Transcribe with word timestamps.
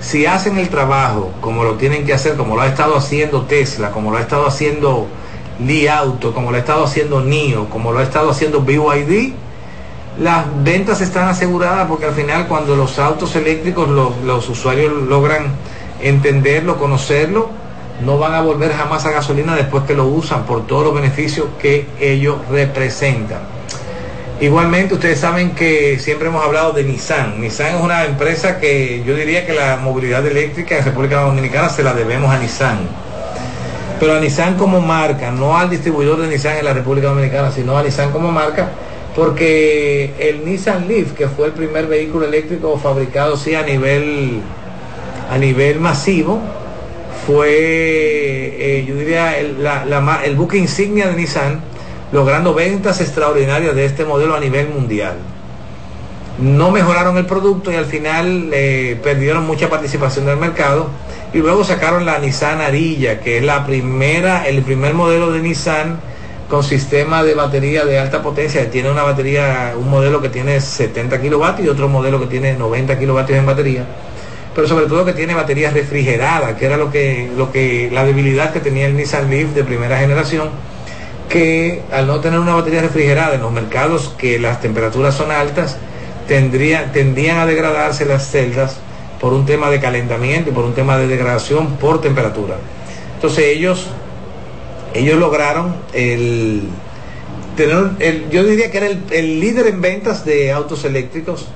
si 0.00 0.26
hacen 0.26 0.58
el 0.58 0.68
trabajo 0.68 1.30
como 1.40 1.64
lo 1.64 1.74
tienen 1.74 2.06
que 2.06 2.14
hacer, 2.14 2.36
como 2.36 2.56
lo 2.56 2.62
ha 2.62 2.66
estado 2.66 2.96
haciendo 2.96 3.42
Tesla, 3.42 3.90
como 3.90 4.10
lo 4.10 4.16
ha 4.16 4.20
estado 4.20 4.46
haciendo 4.46 5.06
Li 5.64 5.88
Auto, 5.88 6.32
como 6.32 6.50
lo 6.50 6.56
ha 6.56 6.60
estado 6.60 6.84
haciendo 6.84 7.20
NIO, 7.20 7.68
como 7.68 7.92
lo 7.92 7.98
ha 7.98 8.02
estado 8.02 8.30
haciendo 8.30 8.62
BYD, 8.62 9.32
las 10.18 10.46
ventas 10.64 11.00
están 11.00 11.28
aseguradas 11.28 11.86
porque 11.86 12.06
al 12.06 12.14
final 12.14 12.48
cuando 12.48 12.76
los 12.76 12.98
autos 12.98 13.36
eléctricos 13.36 13.88
los 13.88 14.48
usuarios 14.48 14.92
logran 14.92 15.48
entenderlo, 16.02 16.78
conocerlo, 16.78 17.48
no 18.04 18.18
van 18.18 18.34
a 18.34 18.40
volver 18.40 18.72
jamás 18.72 19.04
a 19.04 19.10
gasolina 19.10 19.54
después 19.54 19.84
que 19.84 19.94
lo 19.94 20.06
usan 20.06 20.44
por 20.44 20.66
todos 20.66 20.84
los 20.84 20.94
beneficios 20.94 21.46
que 21.60 21.86
ellos 22.00 22.38
representan. 22.50 23.59
Igualmente 24.40 24.94
ustedes 24.94 25.20
saben 25.20 25.50
que 25.50 25.98
siempre 25.98 26.28
hemos 26.28 26.42
hablado 26.42 26.72
de 26.72 26.82
Nissan. 26.82 27.42
Nissan 27.42 27.76
es 27.76 27.82
una 27.82 28.06
empresa 28.06 28.58
que 28.58 29.02
yo 29.04 29.14
diría 29.14 29.44
que 29.44 29.52
la 29.52 29.76
movilidad 29.76 30.26
eléctrica 30.26 30.78
en 30.78 30.84
República 30.86 31.20
Dominicana 31.20 31.68
se 31.68 31.82
la 31.82 31.92
debemos 31.92 32.34
a 32.34 32.38
Nissan. 32.38 32.78
Pero 34.00 34.14
a 34.14 34.18
Nissan 34.18 34.56
como 34.56 34.80
marca, 34.80 35.30
no 35.30 35.58
al 35.58 35.68
distribuidor 35.68 36.22
de 36.22 36.28
Nissan 36.28 36.56
en 36.56 36.64
la 36.64 36.72
República 36.72 37.08
Dominicana, 37.08 37.52
sino 37.52 37.76
a 37.76 37.82
Nissan 37.82 38.12
como 38.12 38.32
marca, 38.32 38.70
porque 39.14 40.14
el 40.18 40.42
Nissan 40.46 40.88
Leaf, 40.88 41.12
que 41.12 41.28
fue 41.28 41.48
el 41.48 41.52
primer 41.52 41.86
vehículo 41.86 42.24
eléctrico 42.24 42.78
fabricado 42.78 43.36
sí 43.36 43.54
a 43.54 43.62
nivel 43.62 44.40
a 45.30 45.36
nivel 45.36 45.80
masivo, 45.80 46.40
fue, 47.26 47.50
eh, 47.50 48.84
yo 48.88 48.94
diría, 48.94 49.38
el, 49.38 49.56
el 50.24 50.34
buque 50.34 50.56
insignia 50.56 51.08
de 51.08 51.16
Nissan, 51.16 51.60
logrando 52.12 52.54
ventas 52.54 53.00
extraordinarias 53.00 53.74
de 53.74 53.84
este 53.84 54.04
modelo 54.04 54.34
a 54.34 54.40
nivel 54.40 54.68
mundial. 54.68 55.14
No 56.38 56.70
mejoraron 56.70 57.18
el 57.18 57.26
producto 57.26 57.70
y 57.70 57.76
al 57.76 57.84
final 57.84 58.50
eh, 58.52 58.98
perdieron 59.02 59.46
mucha 59.46 59.68
participación 59.68 60.26
del 60.26 60.36
mercado 60.36 60.88
y 61.32 61.38
luego 61.38 61.64
sacaron 61.64 62.06
la 62.06 62.18
Nissan 62.18 62.60
Arilla, 62.60 63.20
que 63.20 63.38
es 63.38 63.44
la 63.44 63.66
primera, 63.66 64.48
el 64.48 64.62
primer 64.62 64.94
modelo 64.94 65.30
de 65.30 65.40
Nissan 65.40 66.00
con 66.48 66.64
sistema 66.64 67.22
de 67.22 67.34
batería 67.34 67.84
de 67.84 67.98
alta 67.98 68.22
potencia. 68.22 68.70
Tiene 68.70 68.90
una 68.90 69.02
batería, 69.02 69.74
un 69.78 69.88
modelo 69.88 70.20
que 70.20 70.30
tiene 70.30 70.60
70 70.60 71.20
kilovatios 71.20 71.66
y 71.66 71.70
otro 71.70 71.88
modelo 71.88 72.18
que 72.18 72.26
tiene 72.26 72.54
90 72.54 72.98
kilovatios 72.98 73.38
en 73.38 73.46
batería 73.46 73.86
pero 74.54 74.66
sobre 74.66 74.86
todo 74.86 75.04
que 75.04 75.12
tiene 75.12 75.34
baterías 75.34 75.72
refrigeradas, 75.72 76.54
que 76.56 76.66
era 76.66 76.76
lo 76.76 76.90
que, 76.90 77.30
lo 77.36 77.52
que, 77.52 77.88
la 77.92 78.04
debilidad 78.04 78.52
que 78.52 78.60
tenía 78.60 78.86
el 78.86 78.96
Nissan 78.96 79.30
Leaf 79.30 79.50
de 79.50 79.64
primera 79.64 79.98
generación, 79.98 80.50
que 81.30 81.80
al 81.92 82.06
no 82.06 82.20
tener 82.20 82.38
una 82.38 82.54
batería 82.54 82.82
refrigerada 82.82 83.36
en 83.36 83.40
los 83.40 83.52
mercados 83.52 84.14
que 84.18 84.38
las 84.38 84.60
temperaturas 84.60 85.14
son 85.14 85.30
altas, 85.30 85.78
tendría, 86.28 86.92
tendían 86.92 87.38
a 87.38 87.46
degradarse 87.46 88.04
las 88.04 88.28
celdas 88.30 88.76
por 89.18 89.32
un 89.32 89.46
tema 89.46 89.70
de 89.70 89.80
calentamiento 89.80 90.50
y 90.50 90.52
por 90.52 90.64
un 90.64 90.74
tema 90.74 90.98
de 90.98 91.06
degradación 91.06 91.76
por 91.76 92.02
temperatura. 92.02 92.56
Entonces 93.14 93.44
ellos, 93.46 93.86
ellos 94.92 95.18
lograron 95.18 95.76
el 95.94 96.64
tener, 97.56 97.90
el, 98.00 98.28
yo 98.28 98.44
diría 98.44 98.70
que 98.70 98.76
era 98.78 98.86
el, 98.88 99.02
el 99.10 99.40
líder 99.40 99.68
en 99.68 99.80
ventas 99.80 100.24
de 100.24 100.52
autos 100.52 100.84
eléctricos 100.84 101.46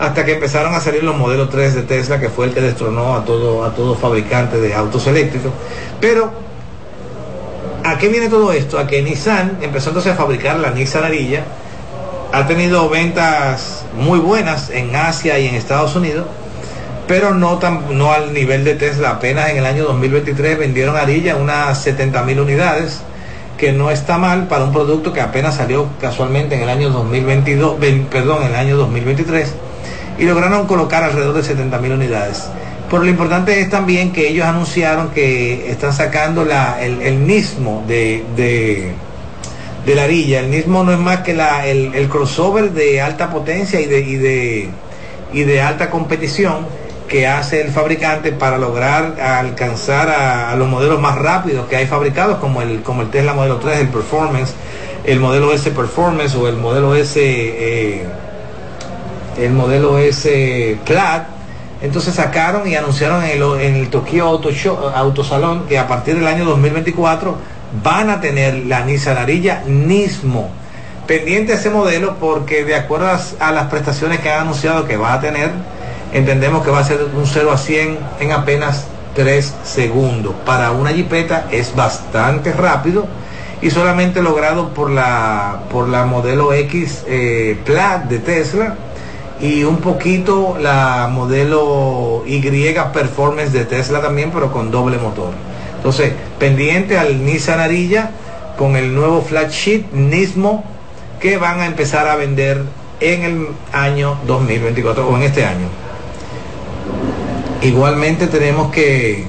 hasta 0.00 0.24
que 0.24 0.32
empezaron 0.32 0.74
a 0.74 0.80
salir 0.80 1.04
los 1.04 1.14
modelos 1.14 1.50
3 1.50 1.74
de 1.74 1.82
Tesla, 1.82 2.18
que 2.18 2.30
fue 2.30 2.46
el 2.46 2.54
que 2.54 2.62
destronó 2.62 3.14
a 3.14 3.24
todo, 3.24 3.62
a 3.62 3.74
todo 3.74 3.94
fabricante 3.94 4.58
de 4.58 4.74
autos 4.74 5.06
eléctricos. 5.06 5.52
Pero, 6.00 6.32
¿a 7.90 7.98
qué 7.98 8.08
viene 8.08 8.28
todo 8.28 8.52
esto? 8.52 8.78
A 8.78 8.86
que 8.86 9.02
Nissan 9.02 9.58
empezó 9.62 9.90
entonces 9.90 10.12
a 10.12 10.16
fabricar 10.16 10.56
la 10.58 10.70
Nissan 10.70 11.04
Arilla, 11.04 11.44
ha 12.32 12.46
tenido 12.46 12.88
ventas 12.88 13.84
muy 13.94 14.20
buenas 14.20 14.70
en 14.70 14.94
Asia 14.94 15.38
y 15.38 15.48
en 15.48 15.56
Estados 15.56 15.96
Unidos, 15.96 16.26
pero 17.08 17.34
no, 17.34 17.58
no 17.90 18.12
al 18.12 18.32
nivel 18.32 18.64
de 18.64 18.74
Tesla. 18.76 19.10
Apenas 19.10 19.50
en 19.50 19.58
el 19.58 19.66
año 19.66 19.84
2023 19.84 20.58
vendieron 20.58 20.96
Arilla 20.96 21.34
unas 21.34 21.82
70 21.82 22.22
mil 22.22 22.38
unidades, 22.38 23.00
que 23.58 23.72
no 23.72 23.90
está 23.90 24.16
mal 24.18 24.46
para 24.46 24.64
un 24.64 24.72
producto 24.72 25.12
que 25.12 25.20
apenas 25.20 25.56
salió 25.56 25.88
casualmente 26.00 26.54
en 26.54 26.62
el 26.62 26.68
año 26.68 26.90
2022, 26.90 27.76
perdón, 28.08 28.44
en 28.44 28.48
el 28.50 28.54
año 28.54 28.76
2023 28.76 29.52
y 30.20 30.24
lograron 30.24 30.66
colocar 30.66 31.02
alrededor 31.02 31.34
de 31.34 31.42
70 31.42 31.78
mil 31.78 31.92
unidades. 31.92 32.44
Pero 32.90 33.04
lo 33.04 33.08
importante 33.08 33.60
es 33.60 33.70
también 33.70 34.12
que 34.12 34.28
ellos 34.28 34.44
anunciaron 34.44 35.10
que 35.10 35.70
están 35.70 35.92
sacando 35.92 36.44
la, 36.44 36.82
el, 36.82 37.24
nismo 37.24 37.84
de, 37.86 38.24
de, 38.34 38.92
de, 39.86 39.94
la 39.94 40.04
arilla. 40.04 40.40
El 40.40 40.50
nismo 40.50 40.82
no 40.82 40.92
es 40.92 40.98
más 40.98 41.20
que 41.20 41.32
la, 41.32 41.66
el, 41.66 41.94
el 41.94 42.08
crossover 42.08 42.72
de 42.72 43.00
alta 43.00 43.30
potencia 43.30 43.80
y 43.80 43.86
de, 43.86 44.00
y 44.00 44.16
de, 44.16 44.68
y 45.32 45.42
de 45.44 45.62
alta 45.62 45.88
competición 45.88 46.66
que 47.06 47.28
hace 47.28 47.60
el 47.60 47.70
fabricante 47.70 48.32
para 48.32 48.58
lograr 48.58 49.20
alcanzar 49.20 50.08
a, 50.08 50.50
a, 50.50 50.56
los 50.56 50.68
modelos 50.68 51.00
más 51.00 51.16
rápidos 51.16 51.68
que 51.68 51.76
hay 51.76 51.86
fabricados, 51.86 52.38
como 52.38 52.60
el, 52.60 52.82
como 52.82 53.02
el 53.02 53.10
Tesla 53.10 53.34
Modelo 53.34 53.58
3, 53.58 53.78
el 53.78 53.88
Performance, 53.88 54.52
el 55.04 55.20
modelo 55.20 55.52
S 55.52 55.70
Performance 55.70 56.34
o 56.34 56.48
el 56.48 56.56
modelo 56.56 56.94
S... 56.96 57.20
Eh, 57.22 58.04
el 59.38 59.52
modelo 59.52 59.96
S 59.98 60.76
Plaid. 60.84 61.39
Entonces 61.82 62.14
sacaron 62.14 62.68
y 62.68 62.76
anunciaron 62.76 63.24
en 63.24 63.30
el, 63.30 63.60
en 63.60 63.74
el 63.76 63.88
Tokyo 63.88 64.26
Auto 64.26 64.50
Show, 64.50 64.76
Autosalón 64.94 65.66
que 65.66 65.78
a 65.78 65.88
partir 65.88 66.14
del 66.16 66.26
año 66.26 66.44
2024 66.44 67.36
van 67.82 68.10
a 68.10 68.20
tener 68.20 68.66
la 68.66 68.84
Nissan 68.84 69.16
Arilla 69.16 69.62
Nismo. 69.66 70.50
Pendiente 71.06 71.54
ese 71.54 71.70
modelo 71.70 72.16
porque 72.20 72.64
de 72.64 72.74
acuerdo 72.74 73.08
a, 73.40 73.52
las 73.52 73.66
prestaciones 73.68 74.20
que 74.20 74.30
han 74.30 74.42
anunciado 74.42 74.86
que 74.86 74.96
va 74.96 75.14
a 75.14 75.20
tener, 75.20 75.50
entendemos 76.12 76.62
que 76.64 76.70
va 76.70 76.80
a 76.80 76.84
ser 76.84 77.00
un 77.16 77.26
0 77.26 77.50
a 77.50 77.58
100 77.58 77.98
en 78.20 78.32
apenas 78.32 78.86
3 79.14 79.54
segundos. 79.64 80.34
Para 80.44 80.72
una 80.72 80.90
jipeta 80.90 81.46
es 81.50 81.74
bastante 81.74 82.52
rápido 82.52 83.06
y 83.62 83.70
solamente 83.70 84.22
logrado 84.22 84.68
por 84.68 84.90
la, 84.90 85.60
por 85.70 85.88
la 85.88 86.04
modelo 86.04 86.52
X 86.52 87.04
eh, 87.06 87.58
Plaid 87.64 88.02
de 88.02 88.18
Tesla 88.18 88.76
y 89.40 89.64
un 89.64 89.78
poquito 89.78 90.56
la 90.60 91.08
modelo 91.10 92.22
Y 92.26 92.40
Performance 92.92 93.52
de 93.52 93.64
Tesla 93.64 94.00
también, 94.00 94.30
pero 94.32 94.52
con 94.52 94.70
doble 94.70 94.98
motor. 94.98 95.32
Entonces, 95.76 96.12
pendiente 96.38 96.98
al 96.98 97.24
Nissan 97.24 97.58
Arilla 97.58 98.10
con 98.58 98.76
el 98.76 98.94
nuevo 98.94 99.22
flagship 99.22 99.86
Nismo 99.92 100.64
que 101.18 101.38
van 101.38 101.60
a 101.60 101.66
empezar 101.66 102.06
a 102.08 102.16
vender 102.16 102.62
en 103.00 103.22
el 103.22 103.46
año 103.72 104.18
2024 104.26 105.08
o 105.08 105.16
en 105.16 105.22
este 105.22 105.44
año. 105.44 105.68
Igualmente 107.62 108.26
tenemos 108.26 108.70
que 108.70 109.24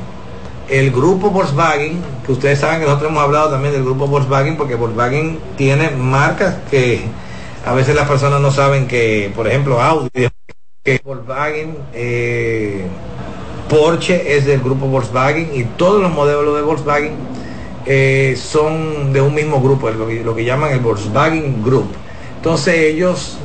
el 0.70 0.92
grupo 0.92 1.30
Volkswagen, 1.30 2.02
que 2.26 2.32
ustedes 2.32 2.60
saben 2.60 2.80
que 2.80 2.86
nosotros 2.86 3.12
hemos 3.12 3.24
hablado 3.24 3.50
también 3.50 3.74
del 3.74 3.84
grupo 3.84 4.08
Volkswagen, 4.08 4.58
porque 4.58 4.76
Volkswagen 4.76 5.40
tiene 5.58 5.90
marcas 5.92 6.56
que 6.70 7.02
a 7.66 7.74
veces 7.74 7.96
las 7.96 8.08
personas 8.08 8.42
no 8.42 8.52
saben 8.52 8.88
que, 8.88 9.32
por 9.36 9.48
ejemplo, 9.48 9.82
Audi, 9.82 10.10
que 10.84 11.00
Volkswagen, 11.04 11.78
eh, 11.94 12.86
Porsche 13.70 14.36
es 14.36 14.46
del 14.46 14.62
grupo 14.62 14.88
Volkswagen 14.88 15.52
y 15.54 15.64
todos 15.64 16.02
los 16.02 16.12
modelos 16.12 16.56
de 16.56 16.62
Volkswagen 16.62 17.14
eh, 17.86 18.36
son 18.36 19.14
de 19.14 19.22
un 19.22 19.34
mismo 19.34 19.62
grupo, 19.62 19.90
lo 19.92 20.36
que, 20.36 20.44
llaman 20.44 20.72
el 20.72 20.80
Volkswagen 20.80 21.64
Group. 21.64 21.88
Entonces 22.38 22.76
ellos 22.80 23.38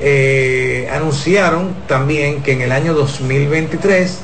eh, 0.00 0.88
anunciaron 0.92 1.74
también 1.88 2.42
que 2.42 2.52
en 2.52 2.62
el 2.62 2.70
año 2.70 2.94
2023 2.94 4.20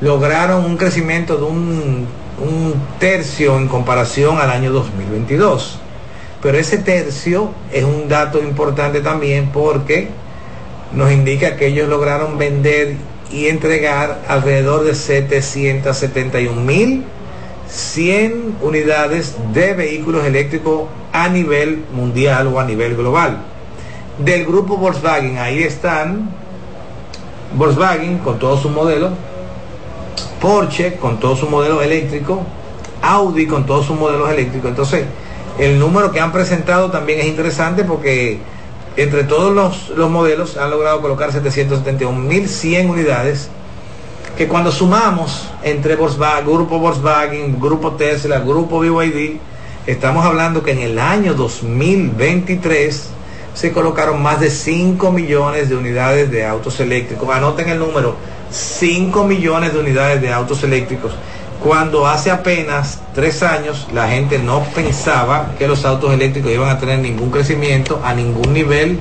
lograron 0.00 0.64
un 0.64 0.76
crecimiento 0.76 1.36
de 1.36 1.44
un, 1.44 2.06
un 2.40 2.74
tercio 2.98 3.56
en 3.56 3.68
comparación 3.68 4.38
al 4.38 4.50
año 4.50 4.72
2022. 4.72 5.78
Pero 6.42 6.58
ese 6.58 6.78
tercio 6.78 7.50
es 7.72 7.84
un 7.84 8.08
dato 8.08 8.38
importante 8.38 9.00
también 9.00 9.50
porque 9.52 10.08
nos 10.92 11.10
indica 11.10 11.56
que 11.56 11.66
ellos 11.66 11.88
lograron 11.88 12.38
vender 12.38 12.96
y 13.32 13.48
entregar 13.48 14.22
alrededor 14.28 14.84
de 14.84 14.94
771 14.94 16.60
mil 16.60 17.04
100 17.68 18.56
unidades 18.62 19.36
de 19.52 19.74
vehículos 19.74 20.24
eléctricos 20.24 20.88
a 21.12 21.28
nivel 21.28 21.84
mundial 21.92 22.46
o 22.48 22.60
a 22.60 22.64
nivel 22.64 22.96
global. 22.96 23.38
Del 24.18 24.46
grupo 24.46 24.76
Volkswagen, 24.76 25.38
ahí 25.38 25.62
están 25.62 26.30
Volkswagen 27.54 28.18
con 28.18 28.38
todo 28.38 28.56
su 28.56 28.68
modelo, 28.68 29.10
Porsche 30.40 30.96
con 30.96 31.20
todo 31.20 31.36
su 31.36 31.48
modelo 31.48 31.82
eléctrico, 31.82 32.42
Audi 33.02 33.46
con 33.46 33.66
todos 33.66 33.86
sus 33.86 33.98
modelos 33.98 34.30
eléctricos. 34.30 34.70
Entonces, 34.70 35.04
el 35.58 35.78
número 35.78 36.12
que 36.12 36.20
han 36.20 36.32
presentado 36.32 36.90
también 36.90 37.20
es 37.20 37.26
interesante 37.26 37.84
porque 37.84 38.38
entre 38.96 39.24
todos 39.24 39.54
los, 39.54 40.08
modelos 40.08 40.56
han 40.56 40.70
logrado 40.70 41.00
colocar 41.00 41.30
771.100 41.30 42.88
unidades 42.88 43.48
que 44.36 44.46
cuando 44.46 44.70
sumamos 44.70 45.48
entre 45.64 45.96
Volkswagen, 45.96 46.46
Grupo 46.46 46.78
Volkswagen, 46.78 47.60
Grupo 47.60 47.92
Tesla, 47.92 48.38
Grupo 48.38 48.78
BYD, 48.80 49.38
estamos 49.86 50.24
hablando 50.24 50.62
que 50.62 50.72
en 50.72 50.78
el 50.78 50.98
año 50.98 51.34
2023 51.34 53.10
se 53.54 53.72
colocaron 53.72 54.22
más 54.22 54.38
de 54.38 54.50
5 54.50 55.10
millones 55.10 55.68
de 55.68 55.76
unidades 55.76 56.30
de 56.30 56.46
autos 56.46 56.78
eléctricos. 56.78 57.28
Anoten 57.28 57.68
el 57.68 57.80
número, 57.80 58.14
5 58.52 59.24
millones 59.24 59.72
de 59.72 59.80
unidades 59.80 60.20
de 60.22 60.32
autos 60.32 60.62
eléctricos, 60.62 61.12
cuando 61.62 62.06
hace 62.06 62.30
apenas 62.30 63.00
tres 63.14 63.42
años 63.42 63.88
la 63.92 64.08
gente 64.08 64.38
no 64.38 64.62
pensaba 64.74 65.52
que 65.58 65.66
los 65.66 65.84
autos 65.84 66.12
eléctricos 66.12 66.52
iban 66.52 66.68
a 66.68 66.78
tener 66.78 67.00
ningún 67.00 67.30
crecimiento 67.30 68.00
a 68.04 68.14
ningún 68.14 68.52
nivel 68.52 68.98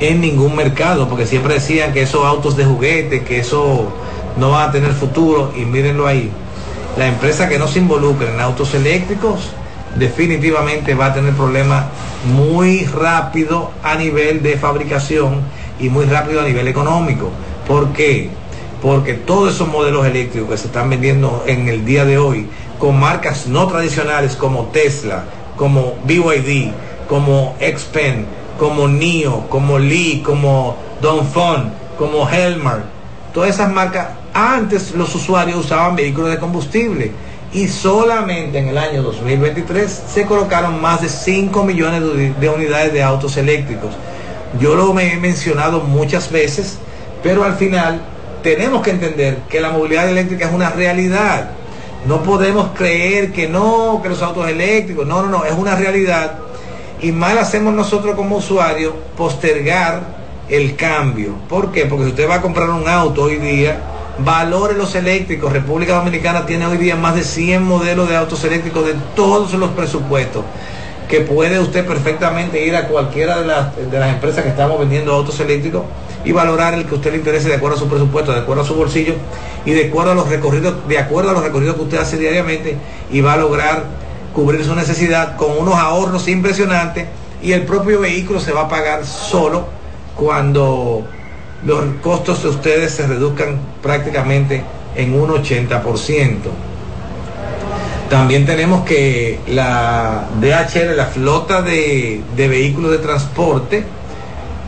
en 0.00 0.20
ningún 0.20 0.56
mercado, 0.56 1.08
porque 1.08 1.26
siempre 1.26 1.54
decían 1.54 1.92
que 1.92 2.02
esos 2.02 2.24
autos 2.24 2.56
de 2.56 2.64
juguete, 2.64 3.22
que 3.22 3.38
eso 3.38 3.92
no 4.38 4.50
va 4.50 4.64
a 4.64 4.72
tener 4.72 4.92
futuro, 4.92 5.52
y 5.54 5.60
mírenlo 5.66 6.06
ahí. 6.06 6.30
La 6.96 7.06
empresa 7.06 7.48
que 7.48 7.58
no 7.58 7.68
se 7.68 7.80
involucre 7.80 8.32
en 8.32 8.40
autos 8.40 8.72
eléctricos 8.74 9.50
definitivamente 9.96 10.94
va 10.94 11.06
a 11.06 11.14
tener 11.14 11.34
problemas 11.34 11.84
muy 12.34 12.84
rápido 12.86 13.70
a 13.82 13.94
nivel 13.96 14.42
de 14.42 14.56
fabricación 14.56 15.42
y 15.78 15.88
muy 15.88 16.06
rápido 16.06 16.40
a 16.40 16.44
nivel 16.44 16.68
económico. 16.68 17.30
¿Por 17.66 17.92
qué? 17.92 18.30
Porque 18.82 19.14
todos 19.14 19.54
esos 19.54 19.68
modelos 19.68 20.06
eléctricos 20.06 20.50
que 20.50 20.56
se 20.56 20.66
están 20.68 20.90
vendiendo 20.90 21.44
en 21.46 21.68
el 21.68 21.84
día 21.84 22.04
de 22.04 22.18
hoy 22.18 22.48
con 22.78 22.98
marcas 22.98 23.46
no 23.46 23.66
tradicionales 23.66 24.36
como 24.36 24.66
Tesla, 24.66 25.24
como 25.56 25.94
BYD, 26.04 26.72
como 27.08 27.54
Xpen, 27.60 28.26
como 28.58 28.88
NIO, 28.88 29.48
como 29.50 29.78
Lee, 29.78 30.22
como 30.24 30.76
Dongfeng, 31.02 31.72
como 31.98 32.28
Helmer, 32.28 32.84
todas 33.32 33.50
esas 33.50 33.70
marcas, 33.70 34.08
antes 34.32 34.92
los 34.92 35.14
usuarios 35.14 35.58
usaban 35.58 35.96
vehículos 35.96 36.30
de 36.30 36.38
combustible 36.38 37.12
y 37.52 37.68
solamente 37.68 38.58
en 38.58 38.68
el 38.68 38.78
año 38.78 39.02
2023 39.02 40.04
se 40.08 40.24
colocaron 40.24 40.80
más 40.80 41.00
de 41.00 41.08
5 41.08 41.64
millones 41.64 42.02
de 42.40 42.48
unidades 42.48 42.92
de 42.92 43.02
autos 43.02 43.36
eléctricos. 43.36 43.90
Yo 44.60 44.74
lo 44.74 44.98
he 44.98 45.16
mencionado 45.16 45.80
muchas 45.80 46.30
veces, 46.30 46.78
pero 47.22 47.44
al 47.44 47.54
final 47.54 48.00
tenemos 48.42 48.82
que 48.82 48.90
entender 48.90 49.38
que 49.48 49.60
la 49.60 49.70
movilidad 49.70 50.08
eléctrica 50.08 50.46
es 50.46 50.52
una 50.52 50.70
realidad. 50.70 51.50
No 52.06 52.22
podemos 52.22 52.70
creer 52.74 53.32
que 53.32 53.48
no, 53.48 54.00
que 54.02 54.08
los 54.08 54.22
autos 54.22 54.48
eléctricos, 54.48 55.06
no, 55.06 55.22
no, 55.22 55.28
no, 55.28 55.44
es 55.44 55.52
una 55.52 55.76
realidad. 55.76 56.38
Y 57.00 57.12
mal 57.12 57.38
hacemos 57.38 57.74
nosotros 57.74 58.14
como 58.14 58.36
usuarios 58.36 58.94
postergar 59.16 60.02
el 60.48 60.76
cambio. 60.76 61.34
¿Por 61.48 61.72
qué? 61.72 61.86
Porque 61.86 62.04
si 62.04 62.10
usted 62.10 62.28
va 62.28 62.36
a 62.36 62.42
comprar 62.42 62.70
un 62.70 62.88
auto 62.88 63.24
hoy 63.24 63.36
día, 63.36 63.80
valore 64.18 64.74
los 64.74 64.94
eléctricos. 64.94 65.52
República 65.52 65.94
Dominicana 65.94 66.46
tiene 66.46 66.66
hoy 66.66 66.78
día 66.78 66.96
más 66.96 67.14
de 67.14 67.22
100 67.22 67.62
modelos 67.62 68.08
de 68.08 68.16
autos 68.16 68.42
eléctricos 68.44 68.86
de 68.86 68.94
todos 69.14 69.52
los 69.54 69.70
presupuestos 69.70 70.44
que 71.08 71.20
puede 71.20 71.58
usted 71.58 71.84
perfectamente 71.84 72.64
ir 72.64 72.76
a 72.76 72.86
cualquiera 72.86 73.40
de 73.40 73.46
las, 73.46 73.76
de 73.90 73.98
las 73.98 74.10
empresas 74.10 74.44
que 74.44 74.50
estamos 74.50 74.78
vendiendo 74.78 75.12
autos 75.12 75.40
eléctricos 75.40 75.82
y 76.24 76.32
valorar 76.32 76.74
el 76.74 76.84
que 76.84 76.94
usted 76.94 77.12
le 77.12 77.18
interese 77.18 77.48
de 77.48 77.54
acuerdo 77.54 77.76
a 77.76 77.80
su 77.80 77.88
presupuesto, 77.88 78.32
de 78.32 78.40
acuerdo 78.40 78.62
a 78.62 78.66
su 78.66 78.74
bolsillo 78.74 79.14
y 79.64 79.72
de 79.72 79.86
acuerdo 79.86 80.12
a 80.12 80.14
los 80.14 80.28
recorridos, 80.28 80.86
de 80.88 80.98
acuerdo 80.98 81.30
a 81.30 81.32
los 81.32 81.42
recorridos 81.42 81.76
que 81.76 81.82
usted 81.82 81.98
hace 81.98 82.18
diariamente 82.18 82.76
y 83.10 83.20
va 83.20 83.34
a 83.34 83.36
lograr 83.36 83.84
cubrir 84.34 84.64
su 84.64 84.74
necesidad 84.74 85.36
con 85.36 85.58
unos 85.58 85.74
ahorros 85.74 86.28
impresionantes 86.28 87.06
y 87.42 87.52
el 87.52 87.62
propio 87.62 88.00
vehículo 88.00 88.40
se 88.40 88.52
va 88.52 88.62
a 88.62 88.68
pagar 88.68 89.06
solo 89.06 89.66
cuando 90.14 91.04
los 91.64 91.84
costos 92.02 92.42
de 92.42 92.48
ustedes 92.50 92.92
se 92.92 93.06
reduzcan 93.06 93.58
prácticamente 93.82 94.62
en 94.96 95.14
un 95.14 95.30
80%. 95.30 96.36
También 98.08 98.44
tenemos 98.44 98.84
que 98.84 99.38
la 99.48 100.24
DHL, 100.40 100.96
la 100.96 101.06
flota 101.06 101.62
de, 101.62 102.22
vehículos 102.36 102.90
de 102.90 102.98
transporte 102.98 103.84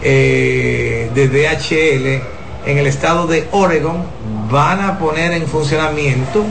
eh, 0.03 1.11
de 1.15 1.29
DHL 1.29 2.69
en 2.71 2.79
el 2.79 2.87
estado 2.87 3.27
de 3.27 3.49
Oregon 3.53 4.05
van 4.51 4.81
a 4.81 4.99
poner 4.99 5.33
en 5.33 5.47
funcionamiento 5.47 6.45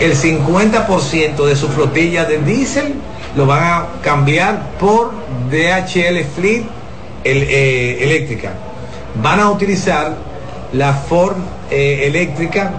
el 0.00 0.14
50% 0.14 1.44
de 1.44 1.56
su 1.56 1.68
flotilla 1.68 2.24
de 2.24 2.38
diésel 2.38 2.94
lo 3.36 3.46
van 3.46 3.62
a 3.62 3.86
cambiar 4.02 4.70
por 4.78 5.12
DHL 5.50 6.24
Fleet 6.34 6.64
eh, 7.24 7.98
eléctrica. 8.00 8.52
Van 9.22 9.40
a 9.40 9.50
utilizar 9.50 10.16
la 10.72 10.94
Ford 10.94 11.36
eh, 11.70 12.06
eléctrica, 12.06 12.70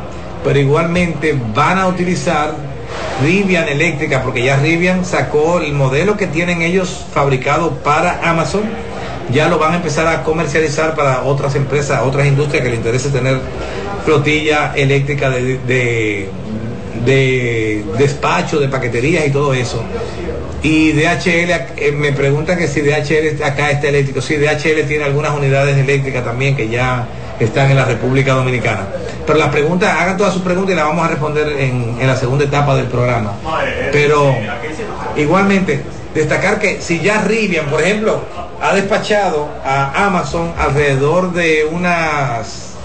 pero 0.44 0.60
igualmente 0.60 1.38
van 1.54 1.78
a 1.78 1.88
utilizar 1.88 2.56
Rivian 3.24 3.70
eléctrica, 3.70 4.24
porque 4.24 4.44
ya 4.44 4.58
Rivian 4.58 5.06
sacó 5.06 5.60
el 5.60 5.74
modelo 5.74 6.18
que 6.18 6.28
tienen 6.28 6.62
ellos 6.62 7.06
fabricado 7.14 7.72
para 7.84 8.20
Amazon, 8.30 8.64
ya 9.30 9.48
lo 9.48 9.60
van 9.60 9.74
a 9.74 9.76
empezar 9.78 10.08
a 10.08 10.24
comercializar 10.24 10.96
para 10.96 11.24
otras 11.24 11.56
empresas, 11.56 12.02
otras 12.04 12.28
industrias 12.28 12.64
que 12.64 12.70
les 12.70 12.78
interese 12.78 13.10
tener 13.10 13.40
flotilla 14.06 14.74
eléctrica 14.76 15.30
de, 15.30 16.30
de, 17.06 17.86
despacho, 17.98 18.60
de 18.60 18.68
paqueterías 18.68 19.28
y 19.28 19.32
todo 19.32 19.54
eso. 19.54 19.84
Y 20.64 20.92
DHL, 20.92 21.52
eh, 21.78 21.92
me 21.92 22.12
preguntan 22.12 22.58
que 22.58 22.68
si 22.68 22.82
DHL 22.82 23.44
acá 23.44 23.72
está 23.72 23.88
eléctrico. 23.88 24.22
Sí, 24.22 24.36
DHL 24.36 24.88
tiene 24.88 25.06
algunas 25.06 25.32
unidades 25.32 25.76
eléctricas 25.78 26.24
también 26.24 26.56
que 26.56 26.70
ya 26.70 27.08
están 27.40 27.72
en 27.72 27.78
la 27.78 27.86
República 27.86 28.34
Dominicana. 28.34 28.86
Pero 29.26 29.40
las 29.40 29.50
preguntas, 29.50 29.96
hagan 30.00 30.18
todas 30.18 30.34
sus 30.34 30.44
preguntas 30.44 30.74
y 30.74 30.76
las 30.76 30.86
vamos 30.86 31.06
a 31.06 31.10
responder 31.10 31.48
en, 31.60 32.06
la 32.06 32.16
segunda 32.16 32.46
etapa 32.46 32.76
del 32.76 32.86
programa. 32.86 33.34
Pero 33.92 34.36
igualmente, 35.16 35.82
destacar 36.14 36.60
que 36.60 36.82
si 36.82 37.00
ya 37.00 37.22
Rivian, 37.22 37.68
por 37.68 37.82
ejemplo, 37.82 38.22
ha 38.62 38.74
despachado 38.76 39.50
a 39.66 40.06
Amazon 40.06 40.54
alrededor 40.58 41.34
de 41.34 41.68
unas 41.72 42.76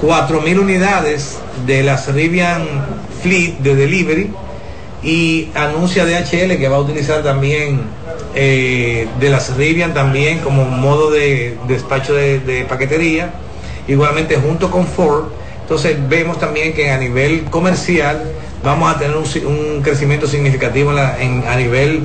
4.000 0.00 0.60
unidades 0.60 1.38
de 1.66 1.82
las 1.82 2.12
Rivian 2.12 2.62
Fleet 3.22 3.58
de 3.58 3.74
delivery 3.74 4.30
y 5.02 5.48
anuncia 5.54 6.04
DHL 6.04 6.56
que 6.58 6.68
va 6.68 6.76
a 6.76 6.80
utilizar 6.80 7.22
también 7.22 7.80
eh, 8.34 9.08
de 9.18 9.30
las 9.30 9.56
Rivian 9.56 9.94
también 9.94 10.38
como 10.38 10.64
modo 10.64 11.10
de 11.10 11.58
despacho 11.66 12.14
de 12.14 12.64
paquetería 12.68 13.30
igualmente 13.88 14.36
junto 14.36 14.70
con 14.70 14.86
Ford. 14.86 15.24
Entonces 15.62 15.96
vemos 16.08 16.38
también 16.38 16.72
que 16.72 16.90
a 16.90 16.98
nivel 16.98 17.44
comercial 17.44 18.22
vamos 18.64 18.94
a 18.94 18.98
tener 18.98 19.16
un, 19.16 19.82
crecimiento 19.82 20.26
significativo 20.26 20.90
a 20.90 21.56
nivel 21.56 22.02